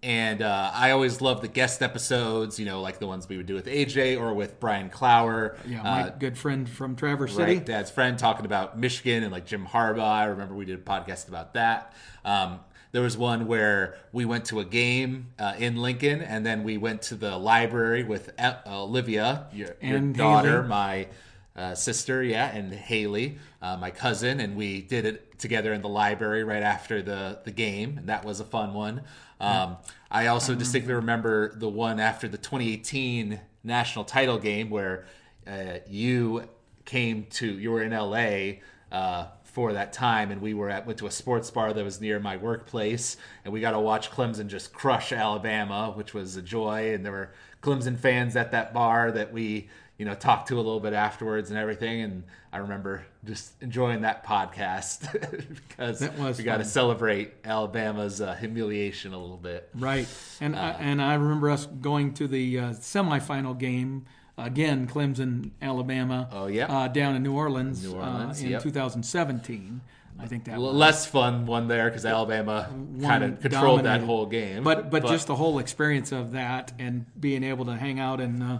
and 0.06 0.40
uh, 0.40 0.70
I 0.72 0.92
always 0.92 1.20
love 1.20 1.40
the 1.40 1.48
guest 1.48 1.82
episodes, 1.82 2.60
you 2.60 2.64
know, 2.64 2.80
like 2.80 3.00
the 3.00 3.08
ones 3.08 3.28
we 3.28 3.36
would 3.36 3.46
do 3.46 3.54
with 3.54 3.66
AJ 3.66 4.20
or 4.20 4.34
with 4.34 4.60
Brian 4.60 4.88
Clower. 4.88 5.56
Yeah, 5.66 5.82
my 5.82 6.02
uh, 6.04 6.08
good 6.10 6.38
friend 6.38 6.68
from 6.68 6.94
Traverse 6.94 7.34
City. 7.34 7.54
Right, 7.54 7.66
Dad's 7.66 7.90
friend 7.90 8.16
talking 8.16 8.46
about 8.46 8.78
Michigan 8.78 9.24
and 9.24 9.32
like 9.32 9.46
Jim 9.46 9.66
Harbaugh. 9.66 9.98
I 10.04 10.24
remember 10.26 10.54
we 10.54 10.64
did 10.64 10.78
a 10.78 10.82
podcast 10.82 11.26
about 11.26 11.54
that. 11.54 11.92
Um, 12.24 12.60
there 12.92 13.02
was 13.02 13.18
one 13.18 13.48
where 13.48 13.96
we 14.12 14.24
went 14.24 14.44
to 14.46 14.60
a 14.60 14.64
game 14.64 15.32
uh, 15.40 15.54
in 15.58 15.74
Lincoln, 15.74 16.22
and 16.22 16.46
then 16.46 16.62
we 16.62 16.76
went 16.76 17.02
to 17.02 17.16
the 17.16 17.36
library 17.36 18.04
with 18.04 18.30
uh, 18.38 18.54
Olivia, 18.64 19.48
your, 19.52 19.74
your 19.82 19.98
daughter, 19.98 20.58
Haley. 20.58 20.68
my 20.68 21.08
uh, 21.56 21.74
sister, 21.74 22.22
yeah, 22.22 22.46
and 22.46 22.72
Haley, 22.72 23.38
uh, 23.60 23.76
my 23.76 23.90
cousin, 23.90 24.38
and 24.38 24.56
we 24.56 24.82
did 24.82 25.04
it 25.04 25.36
together 25.40 25.72
in 25.72 25.82
the 25.82 25.88
library 25.88 26.44
right 26.44 26.62
after 26.62 27.02
the 27.02 27.40
the 27.44 27.50
game, 27.50 27.98
and 27.98 28.08
that 28.08 28.24
was 28.24 28.38
a 28.38 28.44
fun 28.44 28.72
one. 28.72 29.02
Um, 29.40 29.76
I 30.10 30.28
also 30.28 30.54
distinctly 30.54 30.94
remember 30.94 31.54
the 31.56 31.68
one 31.68 31.98
after 32.00 32.28
the 32.28 32.38
2018 32.38 33.40
national 33.64 34.04
title 34.04 34.38
game 34.38 34.70
where 34.70 35.06
uh, 35.46 35.78
you 35.88 36.48
came 36.84 37.26
to 37.30 37.58
you 37.58 37.70
were 37.72 37.82
in 37.82 37.92
LA 37.92 38.60
uh, 38.92 39.28
for 39.42 39.72
that 39.72 39.92
time, 39.92 40.30
and 40.30 40.40
we 40.40 40.54
were 40.54 40.70
at 40.70 40.86
went 40.86 40.98
to 41.00 41.06
a 41.06 41.10
sports 41.10 41.50
bar 41.50 41.72
that 41.72 41.84
was 41.84 42.00
near 42.00 42.20
my 42.20 42.36
workplace, 42.36 43.16
and 43.44 43.52
we 43.52 43.60
got 43.60 43.72
to 43.72 43.80
watch 43.80 44.10
Clemson 44.10 44.46
just 44.46 44.72
crush 44.72 45.12
Alabama, 45.12 45.92
which 45.94 46.14
was 46.14 46.36
a 46.36 46.42
joy. 46.42 46.94
And 46.94 47.04
there 47.04 47.12
were 47.12 47.32
Clemson 47.62 47.98
fans 47.98 48.36
at 48.36 48.52
that 48.52 48.72
bar 48.72 49.10
that 49.12 49.32
we 49.32 49.68
you 49.98 50.04
know 50.04 50.14
talked 50.14 50.48
to 50.48 50.54
a 50.54 50.58
little 50.58 50.80
bit 50.80 50.92
afterwards 50.92 51.50
and 51.50 51.58
everything. 51.58 52.02
And 52.02 52.24
I 52.52 52.58
remember 52.58 53.04
just 53.24 53.52
enjoying 53.62 54.02
that 54.02 54.24
podcast 54.24 55.12
because 55.78 56.38
we 56.38 56.44
got 56.44 56.58
to 56.58 56.64
celebrate 56.64 57.32
Alabama's 57.44 58.20
uh, 58.20 58.34
humiliation 58.34 59.12
a 59.12 59.18
little 59.18 59.36
bit. 59.36 59.68
Right, 59.74 60.08
and 60.40 60.54
uh, 60.54 60.58
I, 60.58 60.70
and 60.80 61.02
I 61.02 61.14
remember 61.14 61.50
us 61.50 61.66
going 61.66 62.14
to 62.14 62.28
the 62.28 62.58
uh, 62.58 62.70
semifinal 62.70 63.58
game 63.58 64.06
again, 64.38 64.86
Clemson, 64.86 65.50
Alabama. 65.62 66.28
Oh 66.30 66.46
yeah, 66.46 66.66
uh, 66.66 66.88
down 66.88 67.16
in 67.16 67.22
New 67.22 67.34
Orleans, 67.34 67.84
New 67.84 67.94
Orleans 67.94 68.40
uh, 68.42 68.44
in 68.44 68.50
yep. 68.52 68.62
2017. 68.62 69.80
I 70.18 70.26
think 70.26 70.44
that 70.44 70.58
was 70.58 70.72
a 70.72 70.76
less 70.76 71.06
fun 71.06 71.44
one 71.44 71.68
there 71.68 71.90
because 71.90 72.06
Alabama 72.06 72.70
kind 73.02 73.22
of 73.22 73.40
controlled 73.40 73.82
dominated. 73.82 74.00
that 74.02 74.06
whole 74.06 74.24
game. 74.24 74.64
But, 74.64 74.90
but, 74.90 75.02
but 75.02 75.10
just 75.10 75.26
the 75.26 75.36
whole 75.36 75.58
experience 75.58 76.10
of 76.10 76.32
that 76.32 76.72
and 76.78 77.04
being 77.20 77.44
able 77.44 77.66
to 77.66 77.76
hang 77.76 78.00
out 78.00 78.20
and 78.20 78.42
uh, 78.42 78.58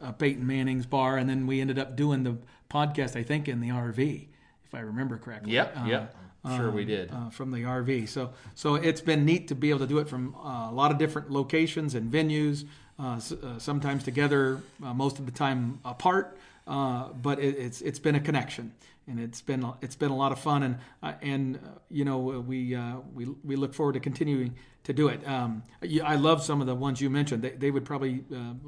uh, 0.00 0.12
Peyton 0.12 0.46
Manning's 0.46 0.86
bar, 0.86 1.16
and 1.16 1.28
then 1.28 1.46
we 1.46 1.60
ended 1.60 1.78
up 1.78 1.96
doing 1.96 2.22
the 2.22 2.36
podcast. 2.70 3.16
I 3.16 3.22
think 3.22 3.48
in 3.48 3.60
the 3.60 3.68
RV, 3.70 4.26
if 4.64 4.74
I 4.74 4.80
remember 4.80 5.18
correctly. 5.18 5.52
Yep. 5.52 5.76
Uh, 5.76 5.84
yep. 5.86 6.16
Sure, 6.46 6.68
um, 6.68 6.74
we 6.74 6.84
did 6.84 7.10
uh, 7.10 7.30
from 7.30 7.50
the 7.50 7.62
RV. 7.62 8.08
So, 8.08 8.30
so 8.54 8.76
it's 8.76 9.00
been 9.00 9.24
neat 9.24 9.48
to 9.48 9.54
be 9.54 9.70
able 9.70 9.80
to 9.80 9.86
do 9.86 9.98
it 9.98 10.08
from 10.08 10.34
uh, 10.36 10.70
a 10.70 10.72
lot 10.72 10.92
of 10.92 10.98
different 10.98 11.30
locations 11.30 11.94
and 11.94 12.12
venues. 12.12 12.64
Uh, 12.98 13.20
uh, 13.42 13.58
sometimes 13.58 14.02
together, 14.02 14.60
uh, 14.82 14.92
most 14.92 15.20
of 15.20 15.26
the 15.26 15.30
time 15.30 15.78
apart. 15.84 16.36
but 16.66 17.38
it, 17.38 17.56
it's 17.56 17.80
it's 17.80 17.98
been 17.98 18.14
a 18.16 18.20
connection, 18.20 18.72
and 19.08 19.18
it's 19.18 19.40
been 19.40 19.64
it's 19.80 19.96
been 19.96 20.10
a 20.10 20.16
lot 20.16 20.32
of 20.32 20.38
fun, 20.38 20.62
and 20.62 20.78
and 21.22 21.58
you 21.90 22.04
know 22.04 22.18
we 22.18 22.76
we 23.14 23.26
we 23.44 23.56
look 23.56 23.74
forward 23.74 23.94
to 23.94 24.00
continuing 24.00 24.54
to 24.84 24.92
do 24.92 25.08
it. 25.08 25.26
Um, 25.26 25.62
I 25.82 26.16
love 26.16 26.42
some 26.42 26.60
of 26.60 26.66
the 26.66 26.74
ones 26.74 27.00
you 27.00 27.10
mentioned. 27.10 27.42
They, 27.42 27.50
they 27.50 27.70
would 27.70 27.84
probably 27.84 28.24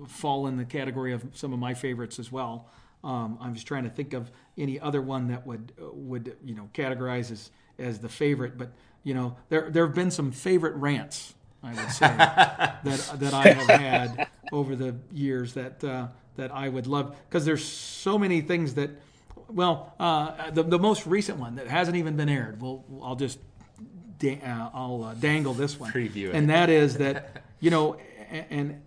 fall 0.08 0.46
in 0.46 0.56
the 0.56 0.64
category 0.64 1.12
of 1.12 1.24
some 1.34 1.52
of 1.52 1.58
my 1.58 1.74
favorites 1.74 2.18
as 2.18 2.30
well. 2.32 2.68
Um, 3.02 3.38
I'm 3.40 3.54
just 3.54 3.66
trying 3.66 3.84
to 3.84 3.90
think 3.90 4.12
of 4.12 4.30
any 4.58 4.78
other 4.78 5.00
one 5.00 5.28
that 5.28 5.46
would 5.46 5.72
would 5.78 6.36
you 6.44 6.54
know 6.54 6.68
categorize 6.74 7.30
as 7.30 7.50
as 7.78 7.98
the 8.00 8.08
favorite, 8.08 8.58
but 8.58 8.72
you 9.04 9.14
know 9.14 9.36
there 9.48 9.70
there 9.70 9.86
have 9.86 9.94
been 9.94 10.10
some 10.10 10.32
favorite 10.32 10.74
rants 10.74 11.34
I 11.62 11.74
would 11.74 11.90
say 11.90 12.06
that 12.16 12.80
that 12.84 13.34
I 13.34 13.48
have 13.50 13.80
had 13.80 14.28
over 14.52 14.74
the 14.76 14.96
years 15.12 15.54
that 15.54 15.82
uh, 15.84 16.08
that 16.36 16.52
I 16.52 16.68
would 16.68 16.86
love 16.86 17.16
because 17.28 17.44
there's 17.44 17.64
so 17.64 18.18
many 18.18 18.40
things 18.40 18.74
that 18.74 18.90
well 19.50 19.94
uh, 19.98 20.50
the 20.50 20.62
the 20.62 20.78
most 20.78 21.06
recent 21.06 21.38
one 21.38 21.56
that 21.56 21.68
hasn't 21.68 21.96
even 21.96 22.16
been 22.16 22.28
aired. 22.28 22.60
Well, 22.60 22.84
I'll 23.02 23.16
just 23.16 23.38
da- 24.18 24.40
uh, 24.40 24.70
I'll 24.72 25.04
uh, 25.04 25.14
dangle 25.14 25.54
this 25.54 25.78
one. 25.78 25.90
Preview 25.92 26.28
it. 26.28 26.34
And 26.34 26.50
that 26.50 26.70
is 26.70 26.98
that 26.98 27.42
you 27.60 27.70
know, 27.70 27.96
and, 28.30 28.82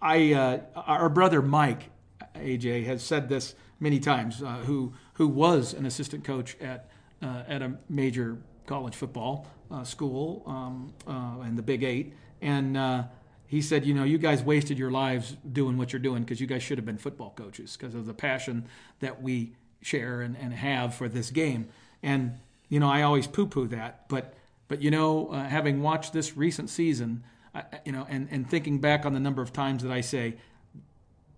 I 0.00 0.34
uh, 0.34 0.60
our 0.76 1.08
brother 1.08 1.40
Mike 1.40 1.90
AJ 2.34 2.84
has 2.84 3.02
said 3.02 3.28
this 3.28 3.54
many 3.80 3.98
times. 3.98 4.42
Uh, 4.42 4.58
who 4.58 4.92
who 5.14 5.26
was 5.26 5.72
an 5.72 5.86
assistant 5.86 6.24
coach 6.24 6.56
at 6.60 6.90
uh, 7.22 7.42
at 7.48 7.62
a 7.62 7.72
major 7.88 8.38
college 8.66 8.94
football 8.94 9.46
uh, 9.70 9.84
school 9.84 10.42
um, 10.46 10.92
uh, 11.06 11.42
in 11.46 11.56
the 11.56 11.62
Big 11.62 11.82
Eight, 11.82 12.12
and 12.42 12.76
uh, 12.76 13.04
he 13.46 13.62
said, 13.62 13.86
you 13.86 13.94
know, 13.94 14.04
you 14.04 14.18
guys 14.18 14.42
wasted 14.42 14.78
your 14.78 14.90
lives 14.90 15.36
doing 15.50 15.76
what 15.78 15.92
you're 15.92 16.00
doing 16.00 16.22
because 16.22 16.40
you 16.40 16.46
guys 16.46 16.62
should 16.62 16.78
have 16.78 16.84
been 16.84 16.98
football 16.98 17.32
coaches 17.36 17.76
because 17.76 17.94
of 17.94 18.06
the 18.06 18.14
passion 18.14 18.66
that 19.00 19.22
we 19.22 19.52
share 19.86 20.20
and, 20.20 20.36
and 20.36 20.52
have 20.52 20.94
for 20.94 21.08
this 21.08 21.30
game. 21.30 21.68
And 22.02 22.38
you 22.68 22.80
know, 22.80 22.88
I 22.88 23.02
always 23.02 23.26
poo-poo 23.26 23.68
that, 23.68 24.08
but 24.08 24.34
but 24.68 24.82
you 24.82 24.90
know, 24.90 25.28
uh, 25.28 25.44
having 25.44 25.80
watched 25.80 26.12
this 26.12 26.36
recent 26.36 26.68
season, 26.68 27.22
I, 27.54 27.62
you 27.84 27.92
know, 27.92 28.06
and 28.10 28.28
and 28.30 28.48
thinking 28.48 28.80
back 28.80 29.06
on 29.06 29.14
the 29.14 29.20
number 29.20 29.42
of 29.42 29.52
times 29.52 29.82
that 29.84 29.92
I 29.92 30.00
say 30.00 30.34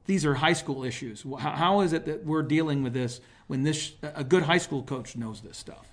these 0.06 0.24
are 0.24 0.34
high 0.34 0.54
school 0.54 0.84
issues. 0.84 1.24
How, 1.38 1.50
how 1.50 1.80
is 1.80 1.92
it 1.92 2.06
that 2.06 2.24
we're 2.24 2.42
dealing 2.42 2.82
with 2.82 2.94
this 2.94 3.20
when 3.46 3.62
this 3.62 3.92
a 4.02 4.24
good 4.24 4.44
high 4.44 4.58
school 4.58 4.82
coach 4.82 5.16
knows 5.16 5.42
this 5.42 5.58
stuff? 5.58 5.86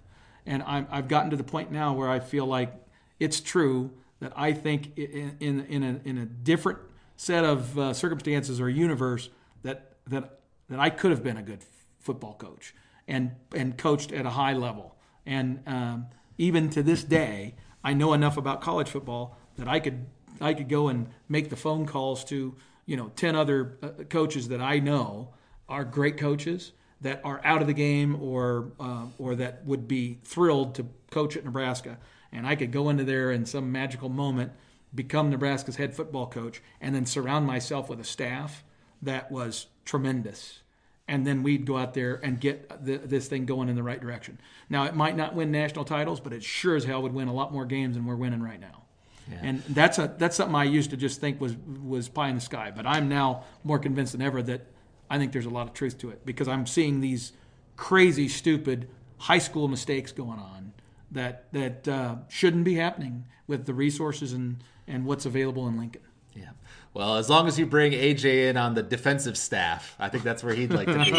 And 0.45 0.63
I'm, 0.63 0.87
I've 0.89 1.09
gotten 1.09 1.31
to 1.31 1.37
the 1.37 1.43
point 1.43 1.71
now 1.71 1.93
where 1.93 2.09
I 2.09 2.19
feel 2.19 2.45
like 2.45 2.73
it's 3.19 3.41
true 3.41 3.91
that 4.21 4.31
I 4.35 4.53
think 4.53 4.97
in 4.97 5.35
in, 5.41 5.65
in, 5.65 5.83
a, 5.83 5.99
in 6.05 6.17
a 6.17 6.25
different 6.25 6.79
set 7.17 7.43
of 7.43 7.77
uh, 7.77 7.93
circumstances 7.93 8.61
or 8.61 8.69
universe 8.69 9.29
that 9.63 9.91
that 10.07 10.39
that 10.69 10.79
I 10.79 10.89
could 10.89 11.11
have 11.11 11.21
been 11.21 11.37
a 11.37 11.43
good 11.43 11.61
football 12.05 12.35
coach 12.35 12.73
and 13.07 13.31
and 13.53 13.77
coached 13.77 14.11
at 14.11 14.25
a 14.25 14.29
high 14.29 14.53
level. 14.53 14.95
And 15.25 15.61
um, 15.65 16.05
even 16.37 16.69
to 16.69 16.83
this 16.83 17.03
day, 17.03 17.55
I 17.83 17.93
know 17.93 18.13
enough 18.13 18.37
about 18.37 18.61
college 18.61 18.89
football 18.89 19.37
that 19.57 19.67
I 19.67 19.79
could 19.79 20.05
I 20.39 20.53
could 20.53 20.69
go 20.69 20.87
and 20.87 21.07
make 21.27 21.49
the 21.49 21.55
phone 21.55 21.85
calls 21.85 22.23
to 22.25 22.55
you 22.85 22.95
know 22.95 23.11
10 23.15 23.35
other 23.35 23.77
uh, 23.81 23.89
coaches 24.09 24.49
that 24.49 24.61
I 24.61 24.79
know 24.79 25.33
are 25.67 25.83
great 25.83 26.17
coaches 26.17 26.71
that 27.01 27.21
are 27.23 27.41
out 27.43 27.61
of 27.61 27.67
the 27.67 27.73
game 27.73 28.21
or 28.21 28.71
uh, 28.79 29.05
or 29.17 29.35
that 29.35 29.65
would 29.65 29.87
be 29.87 30.19
thrilled 30.23 30.75
to 30.75 30.85
coach 31.11 31.35
at 31.35 31.43
Nebraska 31.45 31.97
and 32.31 32.45
I 32.45 32.55
could 32.55 32.71
go 32.71 32.89
into 32.89 33.03
there 33.03 33.31
in 33.31 33.45
some 33.45 33.71
magical 33.71 34.09
moment 34.09 34.51
become 34.93 35.29
Nebraska's 35.29 35.75
head 35.75 35.95
football 35.95 36.27
coach 36.27 36.61
and 36.79 36.93
then 36.93 37.05
surround 37.05 37.45
myself 37.45 37.89
with 37.89 37.99
a 37.99 38.03
staff 38.03 38.63
that 39.01 39.31
was 39.31 39.67
tremendous 39.83 40.59
and 41.07 41.25
then 41.25 41.43
we'd 41.43 41.65
go 41.65 41.77
out 41.77 41.93
there 41.93 42.15
and 42.23 42.39
get 42.39 42.83
the, 42.83 42.97
this 42.97 43.27
thing 43.27 43.45
going 43.45 43.69
in 43.69 43.75
the 43.75 43.83
right 43.83 44.01
direction. 44.01 44.39
Now 44.69 44.85
it 44.85 44.95
might 44.95 45.15
not 45.15 45.35
win 45.35 45.51
national 45.51 45.85
titles, 45.85 46.19
but 46.19 46.33
it 46.33 46.43
sure 46.43 46.75
as 46.75 46.83
hell 46.83 47.01
would 47.01 47.13
win 47.13 47.27
a 47.27 47.33
lot 47.33 47.53
more 47.53 47.65
games 47.65 47.95
than 47.95 48.05
we're 48.05 48.15
winning 48.15 48.41
right 48.41 48.59
now. 48.59 48.83
Yeah. 49.31 49.39
And 49.41 49.63
that's 49.69 49.97
a 49.97 50.13
that's 50.17 50.35
something 50.35 50.55
I 50.55 50.65
used 50.65 50.91
to 50.91 50.97
just 50.97 51.19
think 51.19 51.41
was 51.41 51.55
was 51.83 52.09
pie 52.09 52.29
in 52.29 52.35
the 52.35 52.41
sky, 52.41 52.71
but 52.75 52.85
I'm 52.85 53.09
now 53.09 53.43
more 53.63 53.79
convinced 53.79 54.11
than 54.11 54.21
ever 54.21 54.41
that 54.43 54.67
I 55.09 55.17
think 55.17 55.31
there's 55.31 55.45
a 55.45 55.51
lot 55.51 55.67
of 55.67 55.73
truth 55.73 55.97
to 55.99 56.09
it 56.09 56.25
because 56.25 56.47
I'm 56.47 56.65
seeing 56.65 57.01
these 57.01 57.33
crazy, 57.75 58.27
stupid 58.27 58.87
high 59.17 59.39
school 59.39 59.67
mistakes 59.67 60.11
going 60.11 60.39
on 60.39 60.73
that 61.11 61.51
that 61.53 61.87
uh, 61.87 62.15
shouldn't 62.29 62.65
be 62.65 62.75
happening 62.75 63.25
with 63.47 63.65
the 63.65 63.73
resources 63.73 64.33
and 64.33 64.63
and 64.87 65.05
what's 65.05 65.25
available 65.25 65.67
in 65.67 65.77
Lincoln. 65.77 66.01
Yeah. 66.35 66.49
Well, 66.93 67.17
as 67.17 67.29
long 67.29 67.47
as 67.47 67.59
you 67.59 67.65
bring 67.65 67.91
AJ 67.91 68.49
in 68.49 68.57
on 68.57 68.73
the 68.73 68.83
defensive 68.83 69.37
staff, 69.37 69.95
I 69.99 70.09
think 70.09 70.23
that's 70.23 70.43
where 70.43 70.53
he'd 70.53 70.71
like 70.71 70.87
to 70.87 71.03
be. 71.03 71.11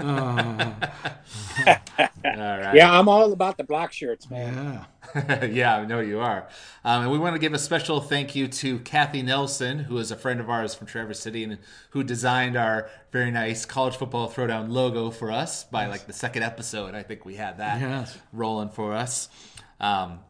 all 0.00 0.14
right. 2.24 2.74
Yeah, 2.74 2.98
I'm 2.98 3.08
all 3.08 3.32
about 3.32 3.56
the 3.58 3.64
black 3.64 3.92
shirts, 3.92 4.30
man. 4.30 4.54
Yeah. 5.14 5.44
yeah, 5.44 5.76
I 5.76 5.84
know 5.84 6.00
you 6.00 6.20
are. 6.20 6.48
Um, 6.84 7.02
and 7.02 7.10
we 7.10 7.18
want 7.18 7.34
to 7.34 7.38
give 7.38 7.52
a 7.52 7.58
special 7.58 8.00
thank 8.00 8.34
you 8.34 8.48
to 8.48 8.78
Kathy 8.80 9.22
Nelson, 9.22 9.80
who 9.80 9.98
is 9.98 10.10
a 10.10 10.16
friend 10.16 10.40
of 10.40 10.48
ours 10.48 10.74
from 10.74 10.86
Traverse 10.86 11.20
City 11.20 11.44
and 11.44 11.58
who 11.90 12.02
designed 12.02 12.56
our 12.56 12.88
very 13.10 13.30
nice 13.30 13.64
college 13.64 13.96
football 13.96 14.30
throwdown 14.30 14.70
logo 14.70 15.10
for 15.10 15.30
us 15.30 15.64
by 15.64 15.86
like 15.86 16.06
the 16.06 16.12
second 16.12 16.42
episode. 16.44 16.94
I 16.94 17.02
think 17.02 17.24
we 17.24 17.34
had 17.34 17.58
that 17.58 17.80
yes. 17.80 18.16
rolling 18.32 18.70
for 18.70 18.94
us. 18.94 19.28
Um, 19.80 20.20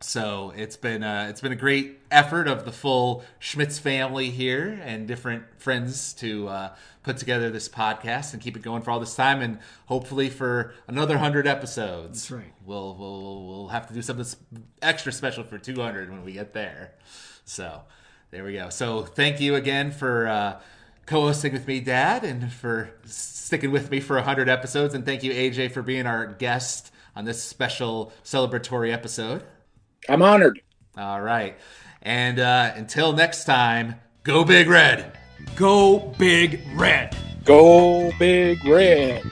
so 0.00 0.52
it's 0.56 0.76
been 0.76 1.02
a, 1.02 1.26
it's 1.28 1.40
been 1.40 1.50
a 1.50 1.56
great 1.56 1.98
effort 2.10 2.46
of 2.46 2.64
the 2.64 2.70
full 2.70 3.24
Schmitz 3.40 3.80
family 3.80 4.30
here 4.30 4.80
and 4.84 5.08
different 5.08 5.44
friends 5.58 6.12
to 6.14 6.48
uh, 6.48 6.74
put 7.02 7.16
together 7.16 7.50
this 7.50 7.68
podcast 7.68 8.32
and 8.32 8.40
keep 8.40 8.56
it 8.56 8.62
going 8.62 8.82
for 8.82 8.92
all 8.92 9.00
this 9.00 9.16
time 9.16 9.40
and 9.42 9.58
hopefully 9.86 10.30
for 10.30 10.72
another 10.86 11.18
hundred 11.18 11.48
episodes. 11.48 12.28
That's 12.28 12.42
right. 12.42 12.52
We'll 12.64 12.94
we'll 12.94 13.46
we'll 13.46 13.68
have 13.68 13.88
to 13.88 13.94
do 13.94 14.02
something 14.02 14.26
extra 14.80 15.10
special 15.10 15.42
for 15.42 15.58
two 15.58 15.80
hundred 15.80 16.10
when 16.10 16.24
we 16.24 16.32
get 16.32 16.52
there. 16.52 16.92
So 17.44 17.82
there 18.30 18.44
we 18.44 18.52
go. 18.52 18.70
So 18.70 19.02
thank 19.02 19.40
you 19.40 19.54
again 19.56 19.90
for. 19.90 20.28
Uh, 20.28 20.60
co-hosting 21.06 21.54
with 21.54 21.66
me, 21.66 21.80
Dad, 21.80 22.22
and 22.22 22.52
for 22.52 22.90
sticking 23.06 23.70
with 23.70 23.90
me 23.90 23.98
for 23.98 24.16
100 24.16 24.46
episodes. 24.46 24.92
And 24.92 25.06
thank 25.06 25.22
you, 25.22 25.32
AJ, 25.32 25.72
for 25.72 25.80
being 25.80 26.04
our 26.04 26.26
guest 26.26 26.92
on 27.16 27.24
this 27.24 27.42
special 27.42 28.12
celebratory 28.22 28.92
episode. 28.92 29.42
I'm 30.08 30.22
honored. 30.22 30.60
All 30.96 31.20
right. 31.20 31.56
And 32.02 32.38
uh, 32.38 32.72
until 32.74 33.12
next 33.12 33.44
time, 33.44 33.96
go 34.22 34.44
Big 34.44 34.68
Red. 34.68 35.18
Go 35.56 36.14
Big 36.18 36.60
Red. 36.74 37.16
Go 37.44 38.12
Big 38.18 38.64
Red. 38.64 39.22